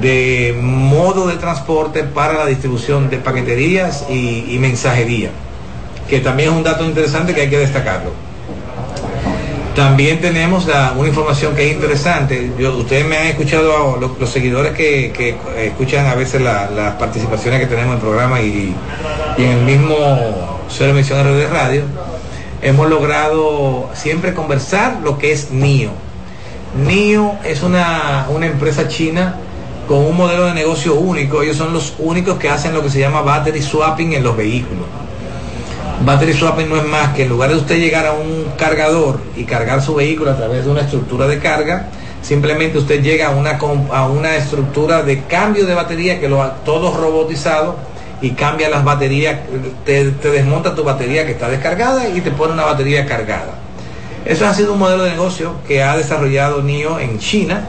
de 0.00 0.56
modo 0.60 1.26
de 1.26 1.36
transporte 1.36 2.04
para 2.04 2.34
la 2.34 2.46
distribución 2.46 3.10
de 3.10 3.18
paqueterías 3.18 4.06
y, 4.08 4.56
mensajería, 4.60 5.30
que 6.08 6.20
también 6.20 6.50
es 6.50 6.56
un 6.56 6.62
dato 6.62 6.84
interesante 6.84 7.34
que 7.34 7.42
hay 7.42 7.50
que 7.50 7.58
destacarlo. 7.58 8.12
También 9.74 10.20
tenemos 10.20 10.66
una 10.66 11.06
información 11.06 11.54
que 11.54 11.68
es 11.68 11.74
interesante. 11.74 12.50
ustedes 12.76 13.06
me 13.06 13.16
han 13.16 13.26
escuchado, 13.28 13.96
los, 14.18 14.30
seguidores 14.30 14.72
que, 14.72 15.36
escuchan 15.58 16.06
a 16.06 16.14
veces 16.14 16.40
las 16.42 16.94
participaciones 16.94 17.60
que 17.60 17.66
tenemos 17.66 17.90
en 17.90 17.94
el 17.94 18.00
programa 18.00 18.40
y, 18.40 18.74
y 19.36 19.42
en 19.42 19.50
el 19.50 19.64
mismo 19.64 20.58
soy 20.68 20.90
emisión 20.90 21.24
de 21.24 21.46
radio, 21.46 21.82
hemos 22.60 22.88
logrado 22.88 23.88
siempre 23.94 24.34
conversar 24.34 24.98
lo 25.02 25.18
que 25.18 25.32
es 25.32 25.50
NIO. 25.50 25.90
NIO 26.86 27.36
es 27.44 27.62
una, 27.62 28.26
una 28.30 28.46
empresa 28.46 28.88
china 28.88 29.36
con 29.88 30.04
un 30.04 30.16
modelo 30.16 30.44
de 30.44 30.54
negocio 30.54 30.94
único. 30.94 31.42
Ellos 31.42 31.56
son 31.56 31.72
los 31.72 31.94
únicos 31.98 32.38
que 32.38 32.48
hacen 32.48 32.74
lo 32.74 32.82
que 32.82 32.90
se 32.90 33.00
llama 33.00 33.22
battery 33.22 33.62
swapping 33.62 34.12
en 34.12 34.22
los 34.22 34.36
vehículos. 34.36 34.84
Battery 36.04 36.34
swapping 36.34 36.68
no 36.68 36.76
es 36.76 36.84
más 36.84 37.14
que 37.14 37.24
en 37.24 37.30
lugar 37.30 37.50
de 37.50 37.56
usted 37.56 37.78
llegar 37.78 38.06
a 38.06 38.12
un 38.12 38.52
cargador 38.56 39.18
y 39.36 39.44
cargar 39.44 39.82
su 39.82 39.94
vehículo 39.96 40.30
a 40.30 40.36
través 40.36 40.64
de 40.64 40.70
una 40.70 40.82
estructura 40.82 41.26
de 41.26 41.40
carga, 41.40 41.88
simplemente 42.22 42.78
usted 42.78 43.02
llega 43.02 43.28
a 43.28 43.30
una, 43.30 43.58
a 43.92 44.06
una 44.06 44.36
estructura 44.36 45.02
de 45.02 45.24
cambio 45.24 45.66
de 45.66 45.74
batería 45.74 46.20
que 46.20 46.28
lo 46.28 46.42
ha 46.42 46.54
todo 46.64 46.96
robotizado 46.96 47.76
y 48.20 48.30
cambia 48.30 48.68
las 48.68 48.84
baterías, 48.84 49.40
te, 49.84 50.10
desmonta 50.10 50.74
tu 50.74 50.84
batería 50.84 51.24
que 51.24 51.32
está 51.32 51.48
descargada 51.48 52.08
y 52.08 52.20
te 52.20 52.30
pone 52.30 52.52
una 52.52 52.64
batería 52.64 53.06
cargada. 53.06 53.54
Eso 54.24 54.46
ha 54.46 54.54
sido 54.54 54.74
un 54.74 54.78
modelo 54.78 55.04
de 55.04 55.10
negocio 55.10 55.54
que 55.66 55.82
ha 55.82 55.96
desarrollado 55.96 56.62
NIO 56.62 56.98
en 57.00 57.18
China. 57.18 57.66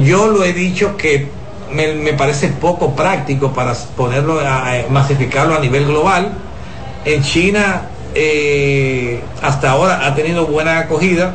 Yo 0.00 0.28
lo 0.28 0.44
he 0.44 0.52
dicho 0.52 0.96
que 0.96 1.28
me, 1.70 2.12
parece 2.14 2.48
poco 2.48 2.94
práctico 2.94 3.52
para 3.52 3.74
ponerlo, 3.96 4.40
a, 4.40 4.72
masificarlo 4.90 5.54
a 5.54 5.60
nivel 5.60 5.86
global. 5.86 6.32
En 7.04 7.22
China 7.22 7.82
eh, 8.14 9.20
hasta 9.42 9.70
ahora 9.70 10.06
ha 10.06 10.14
tenido 10.14 10.46
buena 10.46 10.80
acogida, 10.80 11.34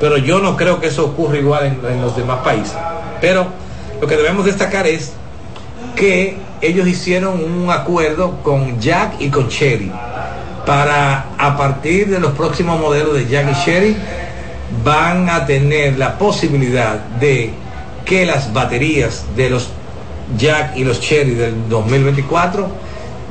pero 0.00 0.18
yo 0.18 0.40
no 0.40 0.56
creo 0.56 0.80
que 0.80 0.88
eso 0.88 1.06
ocurra 1.06 1.38
igual 1.38 1.78
en 1.88 2.02
los 2.02 2.16
demás 2.16 2.40
países. 2.44 2.76
Pero 3.20 3.46
lo 4.00 4.06
que 4.06 4.16
debemos 4.16 4.44
destacar 4.44 4.86
es 4.86 5.12
que 5.94 6.36
ellos 6.60 6.86
hicieron 6.86 7.42
un 7.42 7.70
acuerdo 7.70 8.42
con 8.42 8.80
Jack 8.80 9.20
y 9.20 9.30
con 9.30 9.48
Cherry 9.48 9.90
para 10.66 11.26
a 11.38 11.56
partir 11.56 12.08
de 12.08 12.18
los 12.18 12.32
próximos 12.32 12.80
modelos 12.80 13.14
de 13.14 13.26
Jack 13.26 13.46
y 13.52 13.64
Cherry 13.64 13.96
van 14.84 15.28
a 15.30 15.46
tener 15.46 15.96
la 15.96 16.18
posibilidad 16.18 16.98
de 17.20 17.52
que 18.06 18.24
las 18.24 18.54
baterías 18.54 19.26
de 19.36 19.50
los 19.50 19.68
Jack 20.38 20.76
y 20.76 20.84
los 20.84 21.00
Cherry 21.00 21.34
del 21.34 21.68
2024 21.68 22.66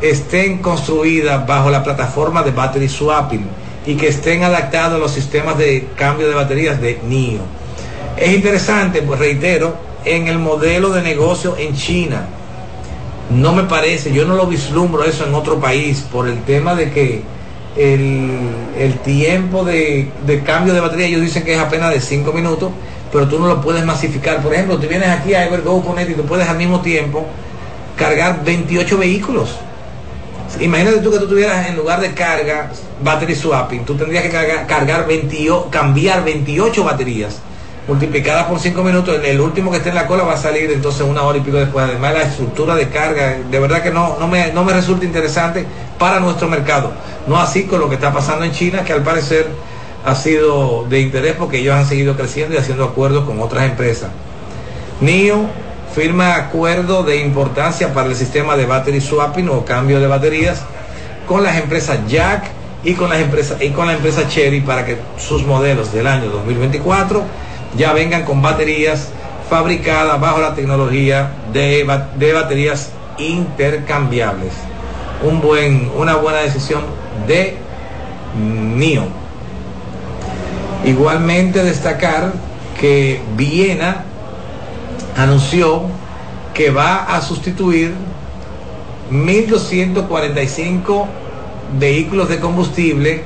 estén 0.02 0.60
construidas 0.60 1.48
bajo 1.48 1.72
la 1.72 1.84
plataforma 1.84 2.44
de 2.44 2.52
battery 2.52 2.88
swapping 2.88 3.48
y 3.88 3.96
que 3.96 4.10
estén 4.10 4.44
adaptados 4.44 4.96
a 4.96 5.00
los 5.00 5.12
sistemas 5.12 5.58
de 5.58 5.88
cambio 5.96 6.28
de 6.28 6.36
baterías 6.36 6.80
de 6.80 7.00
NIO. 7.08 7.42
Es 8.18 8.34
interesante, 8.34 9.02
pues 9.02 9.20
reitero, 9.20 9.76
en 10.06 10.28
el 10.28 10.38
modelo 10.38 10.92
de 10.92 11.02
negocio 11.02 11.56
en 11.58 11.76
China. 11.76 12.28
No 13.30 13.54
me 13.54 13.64
parece, 13.64 14.14
yo 14.14 14.26
no 14.26 14.36
lo 14.36 14.46
vislumbro 14.46 15.04
eso 15.04 15.26
en 15.26 15.34
otro 15.34 15.60
país 15.60 16.06
por 16.12 16.28
el 16.28 16.42
tema 16.44 16.76
de 16.76 16.92
que 16.92 17.24
el, 17.76 19.00
tiempo 19.04 19.66
de, 19.66 20.10
cambio 20.46 20.74
de 20.74 20.80
batería, 20.80 21.08
ellos 21.08 21.22
dicen 21.22 21.44
que 21.44 21.54
es 21.54 21.60
apenas 21.60 21.92
de 21.92 22.00
5 22.00 22.32
minutos, 22.32 22.72
pero 23.16 23.30
tú 23.30 23.40
no 23.40 23.48
lo 23.48 23.62
puedes 23.62 23.86
masificar. 23.86 24.44
Por 24.44 24.54
ejemplo, 24.54 24.78
tú 24.78 24.90
vienes 24.90 25.08
aquí 25.08 25.34
a 25.34 25.46
Evergo 25.46 25.82
Connect 25.82 26.10
y 26.10 26.14
tú 26.16 26.26
puedes 26.26 26.50
al 26.50 26.58
mismo 26.58 26.82
tiempo 26.82 27.26
cargar 27.96 28.44
28 28.44 28.98
vehículos. 28.98 29.56
Imagínate 30.60 30.98
tú 30.98 31.12
que 31.12 31.20
tú 31.20 31.28
tuvieras 31.30 31.66
en 31.70 31.78
lugar 31.78 32.02
de 32.02 32.14
carga 32.14 32.72
battery 33.02 33.34
swapping, 33.34 33.86
tú 33.86 33.96
tendrías 33.96 34.22
que 34.22 34.30
cargar, 34.30 34.68
cargar 34.68 35.08
cambiar 35.70 36.26
28 36.26 36.84
baterías 36.84 37.40
multiplicadas 37.88 38.48
por 38.48 38.60
5 38.60 38.84
minutos, 38.84 39.18
el 39.24 39.40
último 39.40 39.72
que 39.72 39.78
esté 39.78 39.90
en 39.90 39.96
la 39.96 40.08
cola 40.08 40.26
va 40.26 40.34
a 40.34 40.38
salir 40.38 40.70
entonces 40.70 41.04
una 41.04 41.22
hora 41.22 41.38
y 41.38 41.42
pico 41.42 41.56
después. 41.56 41.86
Además 41.86 42.16
la 42.16 42.24
estructura 42.24 42.76
de 42.76 42.90
carga, 42.90 43.38
de 43.50 43.60
verdad 43.60 43.82
que 43.82 43.92
no, 43.92 44.18
no, 44.20 44.28
me, 44.28 44.52
no 44.52 44.66
me 44.66 44.74
resulta 44.74 45.06
interesante 45.06 45.66
para 45.98 46.20
nuestro 46.20 46.50
mercado. 46.50 46.92
No 47.28 47.40
así 47.40 47.64
con 47.64 47.80
lo 47.80 47.88
que 47.88 47.96
está 47.96 48.12
pasando 48.12 48.44
en 48.44 48.52
China, 48.52 48.84
que 48.84 48.92
al 48.92 49.04
parecer 49.04 49.48
ha 50.06 50.16
sido 50.16 50.86
de 50.88 51.02
interés 51.02 51.36
porque 51.38 51.58
ellos 51.58 51.76
han 51.76 51.88
seguido 51.88 52.16
creciendo 52.16 52.56
y 52.56 52.58
haciendo 52.58 52.86
acuerdos 52.86 53.26
con 53.26 53.42
otras 53.42 53.66
empresas. 53.66 54.10
NIO 55.02 55.46
firma 55.94 56.36
acuerdo 56.36 57.04
de 57.04 57.22
importancia 57.22 57.94
para 57.94 58.10
el 58.10 58.16
sistema 58.16 58.56
de 58.56 58.66
battery 58.66 59.02
swapping 59.02 59.50
o 59.50 59.66
cambio 59.66 60.00
de 60.00 60.08
baterías 60.08 60.62
con 61.28 61.42
las 61.42 61.58
empresas 61.58 62.00
Jack 62.08 62.52
y 62.84 62.94
con 62.94 63.10
las 63.10 63.20
empresas 63.20 63.62
y 63.62 63.70
con 63.70 63.88
la 63.88 63.94
empresa 63.94 64.28
Cherry 64.28 64.62
para 64.62 64.86
que 64.86 64.98
sus 65.18 65.44
modelos 65.46 65.92
del 65.92 66.06
año 66.06 66.30
2024 66.30 67.24
ya 67.76 67.94
vengan 67.94 68.24
con 68.24 68.42
baterías 68.42 69.10
fabricadas 69.50 70.20
bajo 70.20 70.40
la 70.40 70.54
tecnología 70.54 71.32
de, 71.52 71.88
de 72.18 72.34
baterías 72.34 72.92
intercambiables. 73.18 74.54
Un 75.24 75.42
buen, 75.42 75.90
una 75.98 76.16
buena 76.16 76.40
decisión 76.40 76.82
de 77.28 77.58
NIO. 78.38 79.25
Igualmente 80.86 81.64
destacar 81.64 82.32
que 82.80 83.20
Viena 83.36 84.04
anunció 85.18 85.82
que 86.54 86.70
va 86.70 87.16
a 87.16 87.22
sustituir 87.22 87.94
1.245 89.12 91.06
vehículos 91.80 92.30
de 92.30 92.40
combustible 92.40 93.24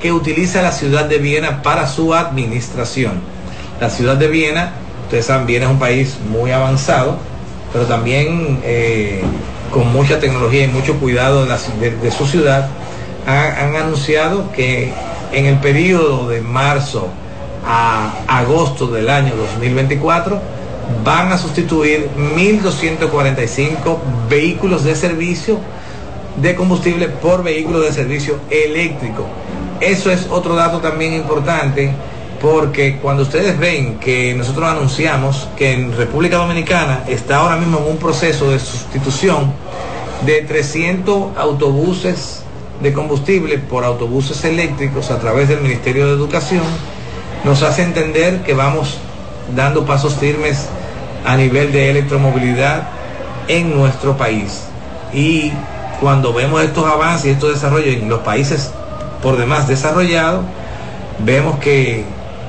que 0.00 0.12
utiliza 0.12 0.62
la 0.62 0.70
ciudad 0.70 1.06
de 1.06 1.18
Viena 1.18 1.62
para 1.62 1.88
su 1.88 2.14
administración. 2.14 3.20
La 3.80 3.90
ciudad 3.90 4.16
de 4.16 4.28
Viena, 4.28 4.72
ustedes 5.04 5.26
saben, 5.26 5.46
Viena 5.46 5.66
es 5.66 5.72
un 5.72 5.78
país 5.80 6.16
muy 6.30 6.52
avanzado, 6.52 7.18
pero 7.72 7.86
también 7.86 8.60
eh, 8.62 9.22
con 9.72 9.92
mucha 9.92 10.20
tecnología 10.20 10.64
y 10.64 10.68
mucho 10.68 10.98
cuidado 11.00 11.44
de, 11.44 12.10
su 12.10 12.26
ciudad, 12.26 12.68
han 13.26 13.76
anunciado 13.76 14.50
que 14.52 14.92
en 15.32 15.46
el 15.46 15.58
periodo 15.58 16.28
de 16.28 16.40
marzo 16.40 17.08
a 17.64 18.12
agosto 18.26 18.86
del 18.86 19.08
año 19.10 19.34
2024 19.36 20.40
van 21.04 21.32
a 21.32 21.38
sustituir 21.38 22.08
1.245 22.16 23.98
vehículos 24.28 24.84
de 24.84 24.94
servicio 24.96 25.58
de 26.36 26.54
combustible 26.54 27.08
por 27.08 27.42
vehículos 27.42 27.84
de 27.84 27.92
servicio 27.92 28.38
eléctrico. 28.50 29.26
Eso 29.80 30.10
es 30.10 30.26
otro 30.30 30.54
dato 30.54 30.78
también 30.78 31.14
importante 31.14 31.92
porque 32.40 32.98
cuando 33.00 33.22
ustedes 33.22 33.58
ven 33.58 33.98
que 33.98 34.34
nosotros 34.34 34.68
anunciamos 34.68 35.48
que 35.56 35.72
en 35.72 35.96
República 35.96 36.38
Dominicana 36.38 37.04
está 37.06 37.38
ahora 37.38 37.56
mismo 37.56 37.78
en 37.78 37.92
un 37.92 37.96
proceso 37.98 38.50
de 38.50 38.58
sustitución 38.58 39.52
de 40.24 40.42
300 40.42 41.36
autobuses 41.36 42.42
de 42.80 42.92
combustible 42.92 43.58
por 43.58 43.84
autobuses 43.84 44.44
eléctricos 44.44 45.10
a 45.10 45.18
través 45.18 45.48
del 45.48 45.60
Ministerio 45.60 46.06
de 46.06 46.12
Educación, 46.12 46.64
nos 47.44 47.62
hace 47.62 47.82
entender 47.82 48.42
que 48.42 48.54
vamos 48.54 48.98
dando 49.54 49.84
pasos 49.84 50.14
firmes 50.14 50.66
a 51.24 51.36
nivel 51.36 51.72
de 51.72 51.90
electromovilidad 51.90 52.88
en 53.48 53.76
nuestro 53.76 54.16
país. 54.16 54.62
Y 55.12 55.52
cuando 56.00 56.32
vemos 56.32 56.62
estos 56.62 56.86
avances 56.86 57.26
y 57.26 57.30
estos 57.30 57.54
desarrollos 57.54 57.94
en 57.94 58.08
los 58.08 58.20
países 58.20 58.70
por 59.22 59.36
demás 59.36 59.68
desarrollados, 59.68 60.44
vemos 61.18 61.58
que 61.58 62.04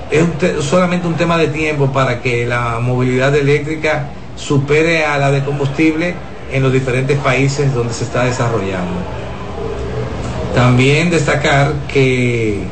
es 0.10 0.26
solamente 0.64 1.08
un 1.08 1.16
tema 1.16 1.38
de 1.38 1.48
tiempo 1.48 1.92
para 1.92 2.22
que 2.22 2.46
la 2.46 2.80
movilidad 2.80 3.36
eléctrica 3.36 4.10
supere 4.36 5.06
a 5.06 5.18
la 5.18 5.32
de 5.32 5.44
combustible 5.44 6.16
en 6.52 6.64
los 6.64 6.72
diferentes 6.72 7.18
países 7.20 7.74
donde 7.74 7.94
se 7.94 8.04
está 8.04 8.26
desarrollando. 8.26 9.21
También 10.56 11.10
destacar 11.10 11.74
que 11.88 12.64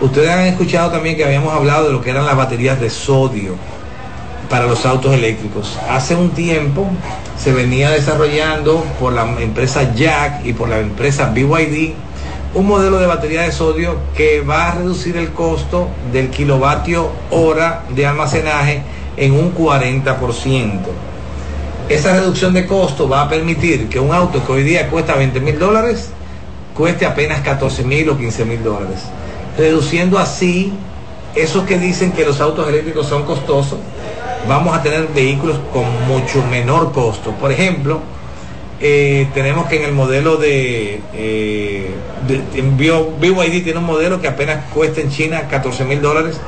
ustedes 0.00 0.30
han 0.30 0.46
escuchado 0.46 0.90
también 0.90 1.16
que 1.16 1.24
habíamos 1.24 1.52
hablado 1.52 1.86
de 1.86 1.92
lo 1.92 2.00
que 2.00 2.10
eran 2.10 2.24
las 2.24 2.36
baterías 2.36 2.80
de 2.80 2.88
sodio 2.88 3.54
para 4.48 4.66
los 4.66 4.86
autos 4.86 5.12
eléctricos. 5.12 5.76
Hace 5.90 6.14
un 6.14 6.30
tiempo 6.30 6.88
se 7.36 7.52
venía 7.52 7.90
desarrollando 7.90 8.84
por 9.00 9.12
la 9.12 9.24
empresa 9.40 9.92
Jack 9.94 10.46
y 10.46 10.52
por 10.52 10.68
la 10.68 10.78
empresa 10.78 11.32
BYD 11.34 11.94
un 12.54 12.66
modelo 12.66 12.98
de 12.98 13.06
batería 13.06 13.42
de 13.42 13.52
sodio 13.52 13.96
que 14.16 14.40
va 14.40 14.68
a 14.68 14.74
reducir 14.76 15.16
el 15.16 15.32
costo 15.32 15.88
del 16.12 16.30
kilovatio 16.30 17.10
hora 17.30 17.82
de 17.94 18.06
almacenaje 18.06 18.82
en 19.16 19.32
un 19.32 19.54
40%. 19.54 20.80
Esa 21.88 22.14
reducción 22.14 22.54
de 22.54 22.66
costo 22.66 23.08
va 23.08 23.22
a 23.22 23.28
permitir 23.28 23.88
que 23.88 24.00
un 24.00 24.12
auto 24.12 24.44
que 24.46 24.52
hoy 24.52 24.62
día 24.62 24.88
cuesta 24.88 25.16
20 25.16 25.40
mil 25.40 25.58
dólares 25.58 26.10
cueste 26.76 27.06
apenas 27.06 27.40
14 27.40 27.84
mil 27.84 28.08
o 28.10 28.18
15 28.18 28.44
mil 28.44 28.62
dólares, 28.62 29.00
reduciendo 29.56 30.18
así 30.18 30.72
esos 31.34 31.64
que 31.64 31.78
dicen 31.78 32.12
que 32.12 32.24
los 32.24 32.40
autos 32.40 32.68
eléctricos 32.68 33.06
son 33.06 33.24
costosos, 33.24 33.78
vamos 34.48 34.76
a 34.76 34.82
tener 34.82 35.08
vehículos 35.14 35.58
con 35.72 35.84
mucho 36.06 36.42
menor 36.50 36.92
costo. 36.92 37.32
Por 37.32 37.52
ejemplo, 37.52 38.00
eh, 38.80 39.28
tenemos 39.34 39.66
que 39.66 39.76
en 39.76 39.84
el 39.84 39.92
modelo 39.92 40.36
de, 40.36 41.00
eh, 41.14 41.90
BYD 42.28 43.64
tiene 43.64 43.78
un 43.78 43.86
modelo 43.86 44.20
que 44.20 44.28
apenas 44.28 44.64
cuesta 44.72 45.00
en 45.00 45.10
China 45.10 45.42
14 45.48 45.84
mil 45.84 46.02
dólares 46.02 46.38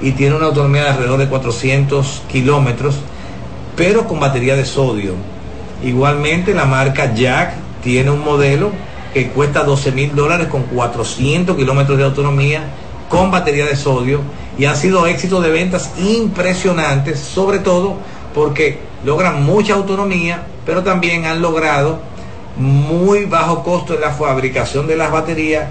y 0.00 0.12
tiene 0.12 0.36
una 0.36 0.46
autonomía 0.46 0.84
de 0.84 0.90
alrededor 0.90 1.18
de 1.18 1.28
400 1.28 2.22
kilómetros, 2.30 2.96
pero 3.76 4.06
con 4.06 4.20
batería 4.20 4.56
de 4.56 4.64
sodio. 4.64 5.14
Igualmente 5.82 6.54
la 6.54 6.64
marca 6.64 7.14
Jack 7.14 7.54
tiene 7.82 8.10
un 8.10 8.24
modelo 8.24 8.70
que 9.14 9.28
cuesta 9.28 9.62
12 9.62 9.92
mil 9.92 10.14
dólares 10.14 10.48
con 10.48 10.64
400 10.64 11.56
kilómetros 11.56 11.96
de 11.96 12.04
autonomía 12.04 12.64
con 13.08 13.30
batería 13.30 13.64
de 13.66 13.76
sodio 13.76 14.20
y 14.58 14.64
han 14.64 14.76
sido 14.76 15.06
éxitos 15.06 15.42
de 15.42 15.50
ventas 15.50 15.92
impresionantes, 15.98 17.20
sobre 17.20 17.60
todo 17.60 17.94
porque 18.34 18.78
logran 19.04 19.44
mucha 19.44 19.74
autonomía, 19.74 20.42
pero 20.66 20.82
también 20.82 21.24
han 21.24 21.40
logrado 21.40 22.00
muy 22.56 23.24
bajo 23.26 23.62
costo 23.62 23.94
en 23.94 24.00
la 24.00 24.10
fabricación 24.10 24.86
de 24.86 24.96
las 24.96 25.12
baterías, 25.12 25.68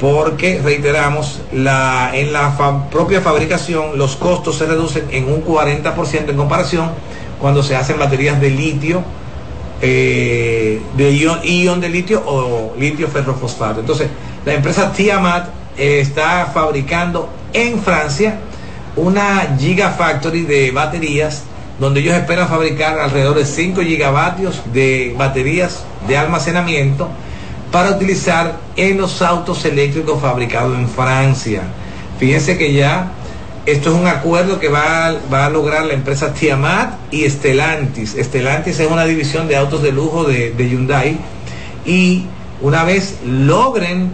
porque 0.00 0.60
reiteramos, 0.62 1.42
la, 1.52 2.10
en 2.14 2.32
la 2.32 2.56
propia 2.90 3.20
fabricación 3.20 3.98
los 3.98 4.16
costos 4.16 4.56
se 4.56 4.66
reducen 4.66 5.04
en 5.10 5.32
un 5.32 5.44
40% 5.44 6.30
en 6.30 6.36
comparación 6.36 6.90
cuando 7.40 7.62
se 7.62 7.76
hacen 7.76 7.98
baterías 7.98 8.40
de 8.40 8.50
litio, 8.50 9.02
eh, 9.82 10.80
de 10.96 11.12
ion, 11.12 11.80
de 11.80 11.88
litio 11.88 12.22
o 12.26 12.74
litio 12.78 13.08
ferrofosfato. 13.08 13.80
Entonces, 13.80 14.08
la 14.44 14.54
empresa 14.54 14.92
Tiamat 14.92 15.48
eh, 15.76 16.00
está 16.00 16.50
fabricando 16.52 17.28
en 17.52 17.80
Francia 17.80 18.38
una 18.96 19.56
Gigafactory 19.58 20.42
de 20.42 20.70
baterías 20.70 21.44
donde 21.78 22.00
ellos 22.00 22.14
esperan 22.14 22.46
fabricar 22.48 22.98
alrededor 22.98 23.36
de 23.36 23.46
5 23.46 23.80
gigavatios 23.80 24.60
de 24.72 25.14
baterías 25.16 25.84
de 26.06 26.18
almacenamiento 26.18 27.08
para 27.72 27.90
utilizar 27.90 28.58
en 28.76 28.98
los 28.98 29.22
autos 29.22 29.64
eléctricos 29.64 30.20
fabricados 30.20 30.76
en 30.76 30.88
Francia. 30.88 31.62
Fíjense 32.18 32.58
que 32.58 32.74
ya 32.74 33.12
esto 33.72 33.90
es 33.90 33.96
un 33.96 34.06
acuerdo 34.06 34.58
que 34.58 34.68
va, 34.68 35.06
a 35.08 35.50
lograr 35.50 35.84
la 35.86 35.94
empresa 35.94 36.32
Tiamat 36.34 37.12
y 37.12 37.28
Stellantis. 37.28 38.16
Stellantis 38.18 38.80
es 38.80 38.90
una 38.90 39.04
división 39.04 39.48
de 39.48 39.56
autos 39.56 39.82
de 39.82 39.92
lujo 39.92 40.24
de, 40.24 40.52
de 40.52 40.68
Hyundai 40.68 41.18
y 41.84 42.26
una 42.60 42.84
vez 42.84 43.18
logren 43.24 44.10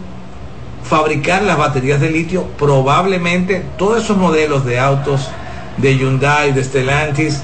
fabricar 0.82 1.42
las 1.42 1.58
baterías 1.58 2.00
de 2.00 2.10
litio, 2.10 2.44
probablemente 2.58 3.64
todos 3.76 4.04
esos 4.04 4.16
modelos 4.16 4.64
de 4.64 4.78
autos 4.78 5.28
de 5.78 5.96
Hyundai, 5.96 6.52
de 6.52 6.62
Stellantis, 6.62 7.42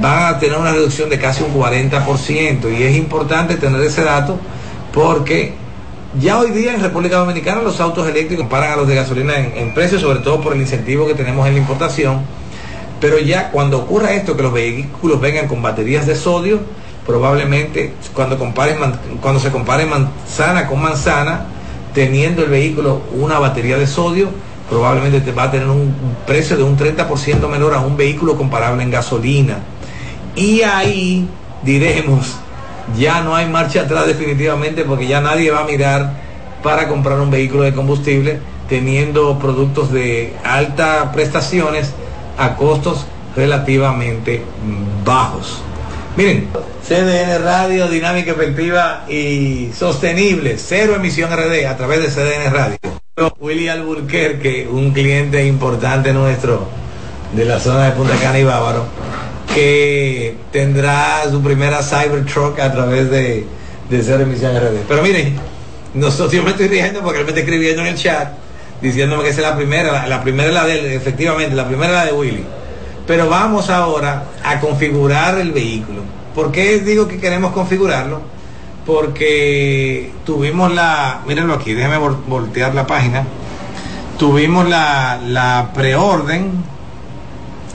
van 0.00 0.34
a 0.34 0.38
tener 0.38 0.58
una 0.58 0.72
reducción 0.72 1.08
de 1.08 1.18
casi 1.18 1.42
un 1.42 1.54
40% 1.54 2.78
y 2.78 2.82
es 2.82 2.96
importante 2.96 3.56
tener 3.56 3.80
ese 3.80 4.04
dato 4.04 4.38
porque 4.92 5.54
ya 6.20 6.38
hoy 6.38 6.50
día 6.50 6.74
en 6.74 6.80
República 6.80 7.16
Dominicana 7.16 7.62
los 7.62 7.80
autos 7.80 8.06
eléctricos 8.08 8.44
comparan 8.44 8.72
a 8.72 8.76
los 8.76 8.88
de 8.88 8.94
gasolina 8.94 9.38
en, 9.38 9.56
en 9.56 9.74
precio, 9.74 9.98
sobre 9.98 10.20
todo 10.20 10.40
por 10.40 10.54
el 10.54 10.60
incentivo 10.60 11.06
que 11.06 11.14
tenemos 11.14 11.46
en 11.46 11.54
la 11.54 11.60
importación. 11.60 12.20
Pero 13.00 13.18
ya 13.18 13.50
cuando 13.50 13.78
ocurra 13.78 14.12
esto, 14.12 14.36
que 14.36 14.42
los 14.42 14.52
vehículos 14.52 15.20
vengan 15.20 15.48
con 15.48 15.62
baterías 15.62 16.06
de 16.06 16.16
sodio, 16.16 16.60
probablemente 17.06 17.92
cuando, 18.14 18.38
comparen, 18.38 18.78
cuando 19.20 19.40
se 19.40 19.50
compare 19.50 19.86
manzana 19.86 20.66
con 20.66 20.80
manzana, 20.80 21.46
teniendo 21.94 22.42
el 22.42 22.50
vehículo 22.50 23.02
una 23.12 23.38
batería 23.38 23.76
de 23.78 23.86
sodio, 23.86 24.28
probablemente 24.68 25.20
te 25.20 25.32
va 25.32 25.44
a 25.44 25.50
tener 25.50 25.68
un 25.68 25.94
precio 26.26 26.56
de 26.56 26.62
un 26.62 26.76
30% 26.76 27.48
menor 27.48 27.74
a 27.74 27.80
un 27.80 27.96
vehículo 27.96 28.36
comparable 28.36 28.82
en 28.82 28.90
gasolina. 28.90 29.58
Y 30.34 30.62
ahí 30.62 31.28
diremos, 31.62 32.36
ya 32.96 33.22
no 33.22 33.34
hay 33.34 33.48
marcha 33.48 33.82
atrás 33.82 34.06
definitivamente 34.06 34.84
porque 34.84 35.06
ya 35.06 35.20
nadie 35.20 35.50
va 35.50 35.60
a 35.60 35.64
mirar 35.64 36.12
para 36.62 36.88
comprar 36.88 37.20
un 37.20 37.30
vehículo 37.30 37.62
de 37.62 37.74
combustible 37.74 38.40
teniendo 38.68 39.38
productos 39.38 39.92
de 39.92 40.34
altas 40.44 41.08
prestaciones 41.12 41.92
a 42.38 42.56
costos 42.56 43.06
relativamente 43.34 44.42
bajos. 45.04 45.62
Miren, 46.16 46.48
CDN 46.86 47.42
Radio, 47.44 47.88
dinámica 47.88 48.32
efectiva 48.32 49.04
y 49.08 49.70
sostenible, 49.76 50.56
cero 50.56 50.94
emisión 50.96 51.30
RD 51.30 51.66
a 51.66 51.76
través 51.76 52.00
de 52.00 52.08
CDN 52.08 52.52
Radio. 52.52 52.78
Willy 53.40 53.68
Alburquerque, 53.68 54.68
un 54.70 54.92
cliente 54.92 55.44
importante 55.46 56.12
nuestro 56.12 56.66
de 57.32 57.44
la 57.44 57.58
zona 57.58 57.86
de 57.86 57.92
Punta 57.92 58.14
Cana 58.16 58.38
y 58.38 58.44
Bávaro, 58.44 58.86
que 59.56 60.36
tendrá 60.52 61.22
su 61.30 61.42
primera 61.42 61.82
Cybertruck 61.82 62.58
a 62.60 62.70
través 62.70 63.10
de, 63.10 63.46
de 63.88 64.02
cero 64.02 64.22
emisión 64.22 64.54
RD. 64.54 64.84
Pero 64.86 65.02
miren, 65.02 65.34
nosotros 65.94 66.32
yo 66.32 66.42
me 66.42 66.50
estoy 66.50 66.68
riendo 66.68 67.00
porque 67.00 67.20
él 67.20 67.24
me 67.24 67.30
está 67.30 67.40
escribiendo 67.40 67.80
en 67.80 67.88
el 67.88 67.96
chat 67.96 68.34
diciéndome 68.82 69.22
que 69.22 69.30
esa 69.30 69.40
es 69.40 69.46
la 69.48 69.56
primera, 69.56 70.06
la, 70.06 70.22
primera 70.22 70.48
es 70.48 70.54
la 70.54 70.66
de 70.66 70.78
él, 70.78 70.86
efectivamente, 70.92 71.56
la 71.56 71.66
primera 71.66 71.88
es 71.88 71.94
la 71.94 72.04
de 72.04 72.12
Willy. 72.12 72.44
Pero 73.06 73.30
vamos 73.30 73.70
ahora 73.70 74.24
a 74.44 74.60
configurar 74.60 75.38
el 75.38 75.52
vehículo. 75.52 76.02
¿Por 76.34 76.52
qué 76.52 76.80
digo 76.80 77.08
que 77.08 77.18
queremos 77.18 77.52
configurarlo? 77.52 78.20
Porque 78.84 80.12
tuvimos 80.26 80.74
la, 80.74 81.22
mírenlo 81.26 81.54
aquí, 81.54 81.72
déjeme 81.72 81.96
voltear 81.96 82.74
la 82.74 82.86
página. 82.86 83.24
Tuvimos 84.18 84.68
la, 84.68 85.18
la 85.26 85.70
preorden 85.74 86.75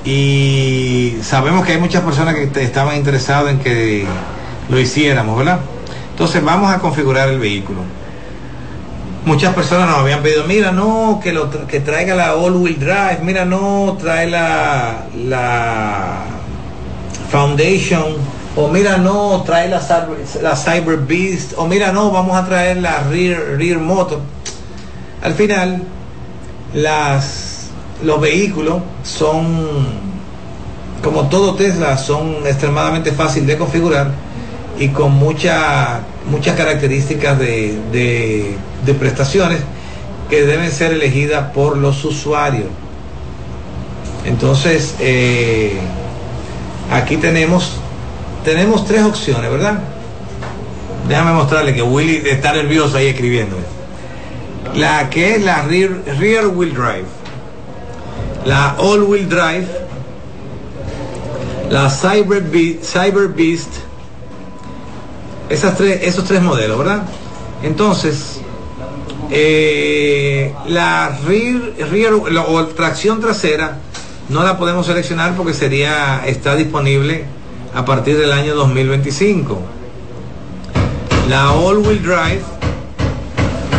y 0.03 1.17
sabemos 1.21 1.65
que 1.65 1.73
hay 1.73 1.79
muchas 1.79 2.03
personas 2.03 2.35
que 2.35 2.63
estaban 2.63 2.95
interesadas 2.95 3.51
en 3.51 3.59
que 3.59 4.05
lo 4.69 4.79
hiciéramos, 4.79 5.37
¿verdad? 5.37 5.59
Entonces 6.11 6.43
vamos 6.43 6.73
a 6.73 6.79
configurar 6.79 7.29
el 7.29 7.39
vehículo. 7.39 7.79
Muchas 9.25 9.53
personas 9.53 9.87
nos 9.87 9.99
habían 9.99 10.23
pedido, 10.23 10.45
mira, 10.45 10.71
no, 10.71 11.19
que, 11.21 11.31
lo, 11.31 11.49
que 11.67 11.79
traiga 11.79 12.15
la 12.15 12.35
all-wheel 12.35 12.79
drive, 12.79 13.19
mira, 13.21 13.45
no, 13.45 13.95
trae 13.99 14.27
la, 14.27 15.05
la 15.15 16.23
Foundation, 17.29 18.15
o 18.55 18.67
mira, 18.69 18.97
no, 18.97 19.43
trae 19.45 19.69
la, 19.69 19.79
la 20.41 20.55
Cyber 20.55 20.97
Beast, 20.97 21.53
o 21.55 21.67
mira, 21.67 21.91
no, 21.91 22.09
vamos 22.11 22.35
a 22.35 22.45
traer 22.47 22.77
la 22.77 23.03
Rear, 23.03 23.57
rear 23.57 23.77
Motor. 23.77 24.21
Al 25.21 25.33
final, 25.35 25.83
las, 26.73 27.50
los 28.03 28.21
vehículos 28.21 28.81
son, 29.03 29.85
como 31.03 31.29
todo 31.29 31.55
Tesla, 31.55 31.97
son 31.97 32.45
extremadamente 32.45 33.11
fácil 33.11 33.45
de 33.45 33.57
configurar 33.57 34.11
y 34.79 34.89
con 34.89 35.11
mucha, 35.11 35.99
muchas 36.29 36.55
características 36.55 37.37
de, 37.37 37.77
de, 37.91 38.55
de 38.85 38.93
prestaciones 38.93 39.59
que 40.29 40.45
deben 40.45 40.71
ser 40.71 40.93
elegidas 40.93 41.51
por 41.51 41.77
los 41.77 42.03
usuarios. 42.05 42.67
Entonces, 44.25 44.95
eh, 44.99 45.73
aquí 46.91 47.17
tenemos, 47.17 47.73
tenemos 48.45 48.85
tres 48.85 49.03
opciones, 49.03 49.49
¿verdad? 49.51 49.79
Déjame 51.07 51.33
mostrarle 51.33 51.73
que 51.73 51.81
Willy 51.81 52.21
está 52.29 52.53
nervioso 52.53 52.97
ahí 52.97 53.07
escribiendo. 53.07 53.57
La 54.75 55.09
que 55.09 55.35
es 55.35 55.43
la 55.43 55.63
rear, 55.63 55.89
rear 56.19 56.47
wheel 56.47 56.73
drive, 56.73 57.05
la 58.45 58.75
all 58.79 59.03
wheel 59.03 59.27
drive, 59.27 59.67
la 61.69 61.89
Cyber, 61.89 62.43
Cyber 62.81 63.27
Beast, 63.29 63.69
esas 65.49 65.77
tres, 65.77 65.99
esos 66.03 66.25
tres 66.25 66.41
modelos, 66.41 66.77
¿verdad? 66.79 67.03
Entonces, 67.63 68.41
eh, 69.29 70.53
la 70.67 71.17
rear, 71.25 71.61
rear 71.91 72.13
o 72.13 72.65
tracción 72.67 73.21
trasera 73.21 73.77
no 74.29 74.43
la 74.43 74.57
podemos 74.57 74.85
seleccionar 74.85 75.35
porque 75.35 75.53
sería 75.53 76.25
está 76.25 76.55
disponible 76.55 77.25
a 77.75 77.85
partir 77.85 78.17
del 78.17 78.31
año 78.31 78.55
2025. 78.55 79.59
La 81.29 81.53
all 81.53 81.77
wheel 81.77 82.01
drive 82.01 82.41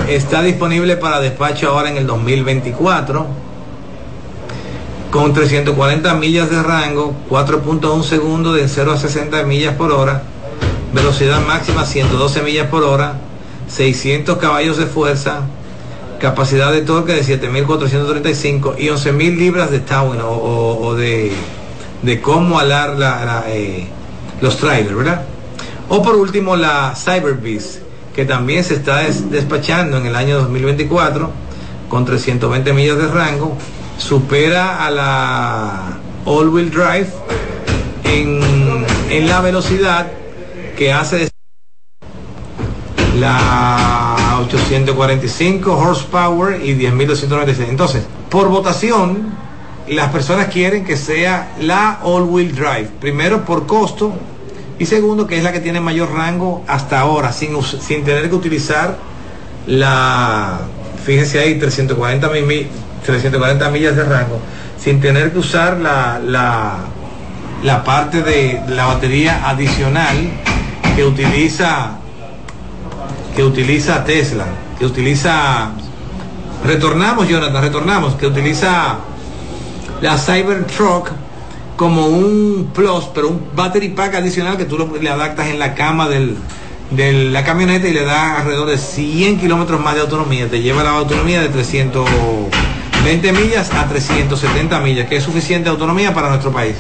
está 0.09 0.43
disponible 0.43 0.97
para 0.97 1.21
despacho 1.21 1.69
ahora 1.69 1.91
en 1.91 1.97
el 1.97 2.07
2024 2.07 3.52
con 5.13 5.33
340 5.33 6.15
millas 6.15 6.51
de 6.51 6.61
rango, 6.61 7.15
4.1 7.31 8.03
segundos 8.03 8.57
de 8.57 8.67
0 8.67 8.93
a 8.93 8.97
60 8.97 9.45
millas 9.45 9.77
por 9.77 9.93
hora 9.93 10.25
velocidad 10.93 11.41
máxima 11.47 11.85
112 11.87 12.43
millas 12.43 12.69
por 12.69 12.85
hora, 12.85 13.15
600 13.69 14.39
caballos 14.39 14.77
de 14.77 14.87
fuerza, 14.87 15.41
capacidad 16.21 16.71
de 16.71 16.83
torque 16.83 17.15
de 17.15 17.23
7.435 17.23 18.75
y 18.79 18.89
11.000 18.89 19.37
libras 19.37 19.71
de 19.71 19.81
towing 19.81 20.21
o, 20.21 20.29
o, 20.29 20.87
o, 20.87 20.95
de, 20.95 21.33
de 22.03 22.21
cómo 22.21 22.59
alar 22.59 22.99
la, 22.99 23.25
la, 23.25 23.45
eh, 23.49 23.87
los 24.41 24.59
trailers, 24.59 24.95
¿verdad? 24.95 25.23
O 25.89 26.03
por 26.03 26.17
último 26.17 26.57
la 26.57 26.95
Cyber 26.95 27.35
Beast, 27.35 27.79
que 28.15 28.25
también 28.25 28.63
se 28.65 28.75
está 28.75 28.99
des, 28.99 29.31
despachando 29.31 29.97
en 29.97 30.07
el 30.07 30.15
año 30.15 30.39
2024 30.41 31.31
con 31.89 32.05
320 32.05 32.73
millas 32.73 32.99
de 32.99 33.09
rango, 33.09 33.57
supera 34.03 34.85
a 34.85 34.91
la 34.91 35.99
All 36.25 36.49
Wheel 36.49 36.71
Drive 36.71 37.09
en, 38.05 38.85
en 39.11 39.29
la 39.29 39.41
velocidad 39.41 40.07
que 40.77 40.93
hace 40.93 41.31
la 43.19 44.39
845 44.47 45.77
horsepower 45.77 46.65
y 46.65 46.75
10.296. 46.75 47.69
Entonces, 47.69 48.05
por 48.31 48.49
votación, 48.49 49.35
las 49.89 50.11
personas 50.11 50.49
quieren 50.49 50.85
que 50.85 50.97
sea 50.97 51.55
la 51.61 52.01
all-wheel 52.03 52.55
drive. 52.55 52.89
Primero, 53.01 53.45
por 53.45 53.67
costo. 53.67 54.13
Y 54.79 54.87
segundo, 54.87 55.27
que 55.27 55.37
es 55.37 55.45
la 55.45 55.53
que 55.53 55.61
tiene 55.61 55.81
mayor 55.81 56.13
rango 56.13 56.65
hasta 56.67 56.99
ahora, 56.99 57.33
sin, 57.33 57.63
sin 57.63 58.05
tener 58.05 58.29
que 58.29 58.35
utilizar 58.35 58.97
la, 59.67 60.61
fíjense 61.05 61.39
ahí, 61.39 61.59
340, 61.59 62.29
mil, 62.31 62.67
340 63.05 63.71
millas 63.71 63.97
de 63.97 64.05
rango, 64.05 64.41
sin 64.79 65.01
tener 65.01 65.33
que 65.33 65.39
usar 65.39 65.79
la, 65.79 66.21
la, 66.25 66.77
la 67.63 67.85
parte 67.85 68.23
de 68.23 68.61
la 68.69 68.87
batería 68.87 69.49
adicional 69.49 70.17
que 70.97 71.05
utiliza 71.05 71.99
que 73.35 73.43
utiliza 73.43 74.05
Tesla, 74.05 74.45
que 74.79 74.85
utiliza 74.85 75.71
retornamos 76.65 77.29
Jonathan, 77.29 77.63
retornamos, 77.63 78.15
que 78.15 78.27
utiliza 78.27 78.99
la 80.01 80.19
Cybertruck 80.19 81.11
como 81.77 82.07
un 82.07 82.71
plus, 82.75 83.05
pero 83.15 83.29
un 83.29 83.43
battery 83.55 83.89
pack 83.91 84.17
adicional 84.17 84.57
que 84.57 84.67
tú 84.67 84.79
le 85.01 85.11
adaptas 85.11 85.49
en 85.49 85.59
la 85.59 85.75
cama 85.75 86.09
del, 86.09 86.37
de 86.91 87.31
la 87.31 87.45
camioneta 87.45 87.89
y 87.89 87.93
le 87.93 88.05
da 88.05 88.39
alrededor 88.39 88.69
de 88.69 88.79
100 88.79 89.41
kilómetros 89.41 89.81
más 89.81 89.95
de 89.95 90.03
autonomía. 90.03 90.49
Te 90.49 90.61
lleva 90.61 90.83
la 90.83 90.91
autonomía 90.91 91.41
de 91.41 91.49
320 93.03 93.33
millas 93.33 93.71
a 93.73 93.89
370 93.89 94.81
millas, 94.81 95.09
que 95.09 95.17
es 95.17 95.25
suficiente 95.25 95.69
autonomía 95.69 96.15
para 96.15 96.29
nuestro 96.29 96.53
país. 96.53 96.77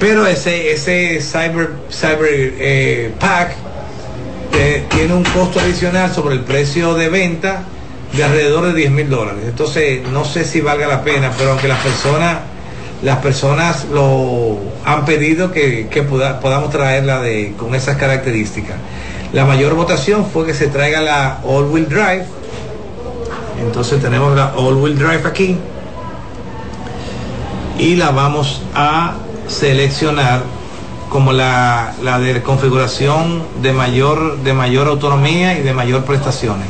Pero 0.00 0.26
ese, 0.26 0.72
ese 0.72 1.20
Cyber, 1.20 1.70
cyber 1.90 2.28
eh, 2.28 3.14
Pack 3.20 3.54
eh, 4.52 4.84
tiene 4.90 5.14
un 5.14 5.22
costo 5.22 5.60
adicional 5.60 6.12
sobre 6.12 6.34
el 6.34 6.40
precio 6.40 6.94
de 6.94 7.08
venta 7.08 7.62
de 8.12 8.24
alrededor 8.24 8.66
de 8.66 8.74
10 8.74 8.90
mil 8.90 9.08
dólares. 9.08 9.44
Entonces, 9.46 10.02
no 10.08 10.24
sé 10.24 10.44
si 10.44 10.60
valga 10.60 10.88
la 10.88 11.04
pena, 11.04 11.30
pero 11.38 11.52
aunque 11.52 11.68
las 11.68 11.78
personas, 11.78 12.38
las 13.02 13.18
personas 13.18 13.86
lo 13.92 14.58
han 14.84 15.04
pedido 15.04 15.52
que, 15.52 15.86
que 15.88 16.02
poda, 16.02 16.40
podamos 16.40 16.70
traerla 16.70 17.20
de, 17.20 17.54
con 17.56 17.76
esas 17.76 17.96
características. 17.96 18.76
La 19.32 19.44
mayor 19.44 19.74
votación 19.74 20.26
fue 20.26 20.46
que 20.46 20.52
se 20.52 20.66
traiga 20.66 21.00
la 21.00 21.38
All 21.44 21.66
Wheel 21.66 21.88
Drive. 21.88 22.41
Entonces 23.60 24.00
tenemos 24.00 24.34
la 24.36 24.54
All 24.56 24.74
Wheel 24.74 24.98
Drive 24.98 25.26
aquí. 25.26 25.58
Y 27.78 27.96
la 27.96 28.10
vamos 28.10 28.62
a 28.74 29.14
seleccionar 29.48 30.42
como 31.08 31.32
la, 31.32 31.94
la 32.02 32.18
de 32.18 32.42
configuración 32.42 33.42
de 33.60 33.72
mayor, 33.72 34.38
de 34.38 34.54
mayor 34.54 34.88
autonomía 34.88 35.58
y 35.58 35.62
de 35.62 35.74
mayor 35.74 36.04
prestaciones. 36.04 36.68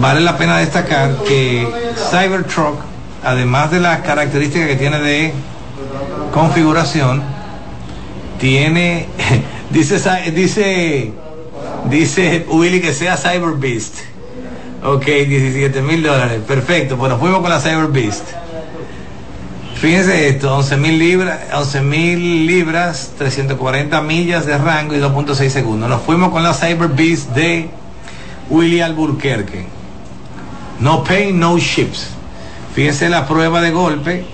Vale 0.00 0.20
la 0.20 0.36
pena 0.36 0.58
destacar 0.58 1.16
que 1.24 1.66
Cybertruck, 2.10 2.78
además 3.24 3.70
de 3.70 3.80
las 3.80 4.00
características 4.00 4.68
que 4.68 4.76
tiene 4.76 5.00
de 5.00 5.32
configuración, 6.32 7.22
tiene, 8.38 9.08
dice, 9.70 9.98
dice, 10.32 11.12
dice 11.88 12.46
Willy 12.48 12.80
que 12.80 12.92
sea 12.92 13.16
Cyber 13.16 13.54
Beast. 13.56 14.07
Ok, 14.84 15.04
17 15.04 15.82
mil 15.82 16.02
dólares. 16.02 16.40
Perfecto. 16.46 16.96
Bueno, 16.96 17.18
fuimos 17.18 17.40
con 17.40 17.50
la 17.50 17.60
Cyber 17.60 17.88
Beast. 17.88 18.24
Fíjense 19.74 20.28
esto, 20.28 20.56
11 20.56 20.76
mil 20.76 20.98
libras, 20.98 21.38
11 21.52 21.82
mil 21.82 22.46
libras, 22.46 23.12
340 23.16 24.00
millas 24.02 24.44
de 24.44 24.58
rango 24.58 24.94
y 24.94 24.98
2.6 24.98 25.48
segundos. 25.50 25.88
Nos 25.88 26.02
fuimos 26.02 26.30
con 26.30 26.42
la 26.42 26.52
Cyber 26.52 26.88
Beast 26.88 27.30
de 27.30 27.70
Willy 28.50 28.80
Alburquerque. 28.80 29.66
No 30.80 31.04
pay, 31.04 31.32
no 31.32 31.58
ships. 31.58 32.08
Fíjense 32.74 33.08
la 33.08 33.26
prueba 33.26 33.60
de 33.60 33.70
golpe. 33.70 34.24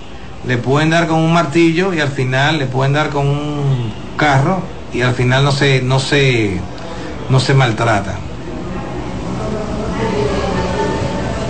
Le 0.47 0.57
pueden 0.57 0.91
dar 0.91 1.07
con 1.07 1.19
un 1.19 1.33
martillo 1.33 1.93
y 1.93 1.99
al 1.99 2.09
final 2.09 2.59
le 2.59 2.65
pueden 2.67 2.93
dar 2.93 3.09
con 3.09 3.27
un 3.27 3.93
carro 4.17 4.61
y 4.93 5.01
al 5.01 5.13
final 5.13 5.43
no 5.43 5.51
se, 5.51 5.81
no 5.81 5.99
se, 5.99 6.59
no 7.29 7.39
se 7.39 7.53
maltrata. 7.53 8.17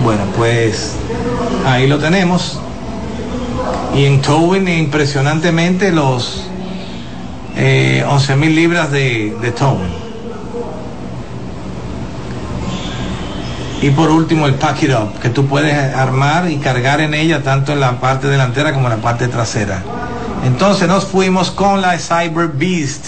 Bueno, 0.05 0.21
pues 0.37 0.91
ahí 1.65 1.87
lo 1.87 1.97
tenemos. 1.97 2.59
Y 3.95 4.05
en 4.05 4.21
towing 4.21 4.67
impresionantemente 4.67 5.91
los 5.91 6.45
eh, 7.57 8.05
11 8.07 8.35
mil 8.35 8.53
libras 8.53 8.91
de, 8.91 9.35
de 9.41 9.51
towing. 9.51 9.95
Y 13.81 13.89
por 13.89 14.11
último 14.11 14.45
el 14.45 14.53
pack 14.53 14.83
it 14.83 14.91
up, 14.91 15.19
que 15.19 15.29
tú 15.29 15.47
puedes 15.47 15.73
armar 15.95 16.51
y 16.51 16.57
cargar 16.57 17.01
en 17.01 17.15
ella 17.15 17.41
tanto 17.41 17.73
en 17.73 17.79
la 17.79 17.99
parte 17.99 18.27
delantera 18.27 18.73
como 18.73 18.85
en 18.85 18.97
la 18.97 19.01
parte 19.01 19.27
trasera. 19.27 19.81
Entonces 20.45 20.87
nos 20.87 21.05
fuimos 21.05 21.49
con 21.49 21.81
la 21.81 21.97
Cyber 21.97 22.49
Beast. 22.49 23.07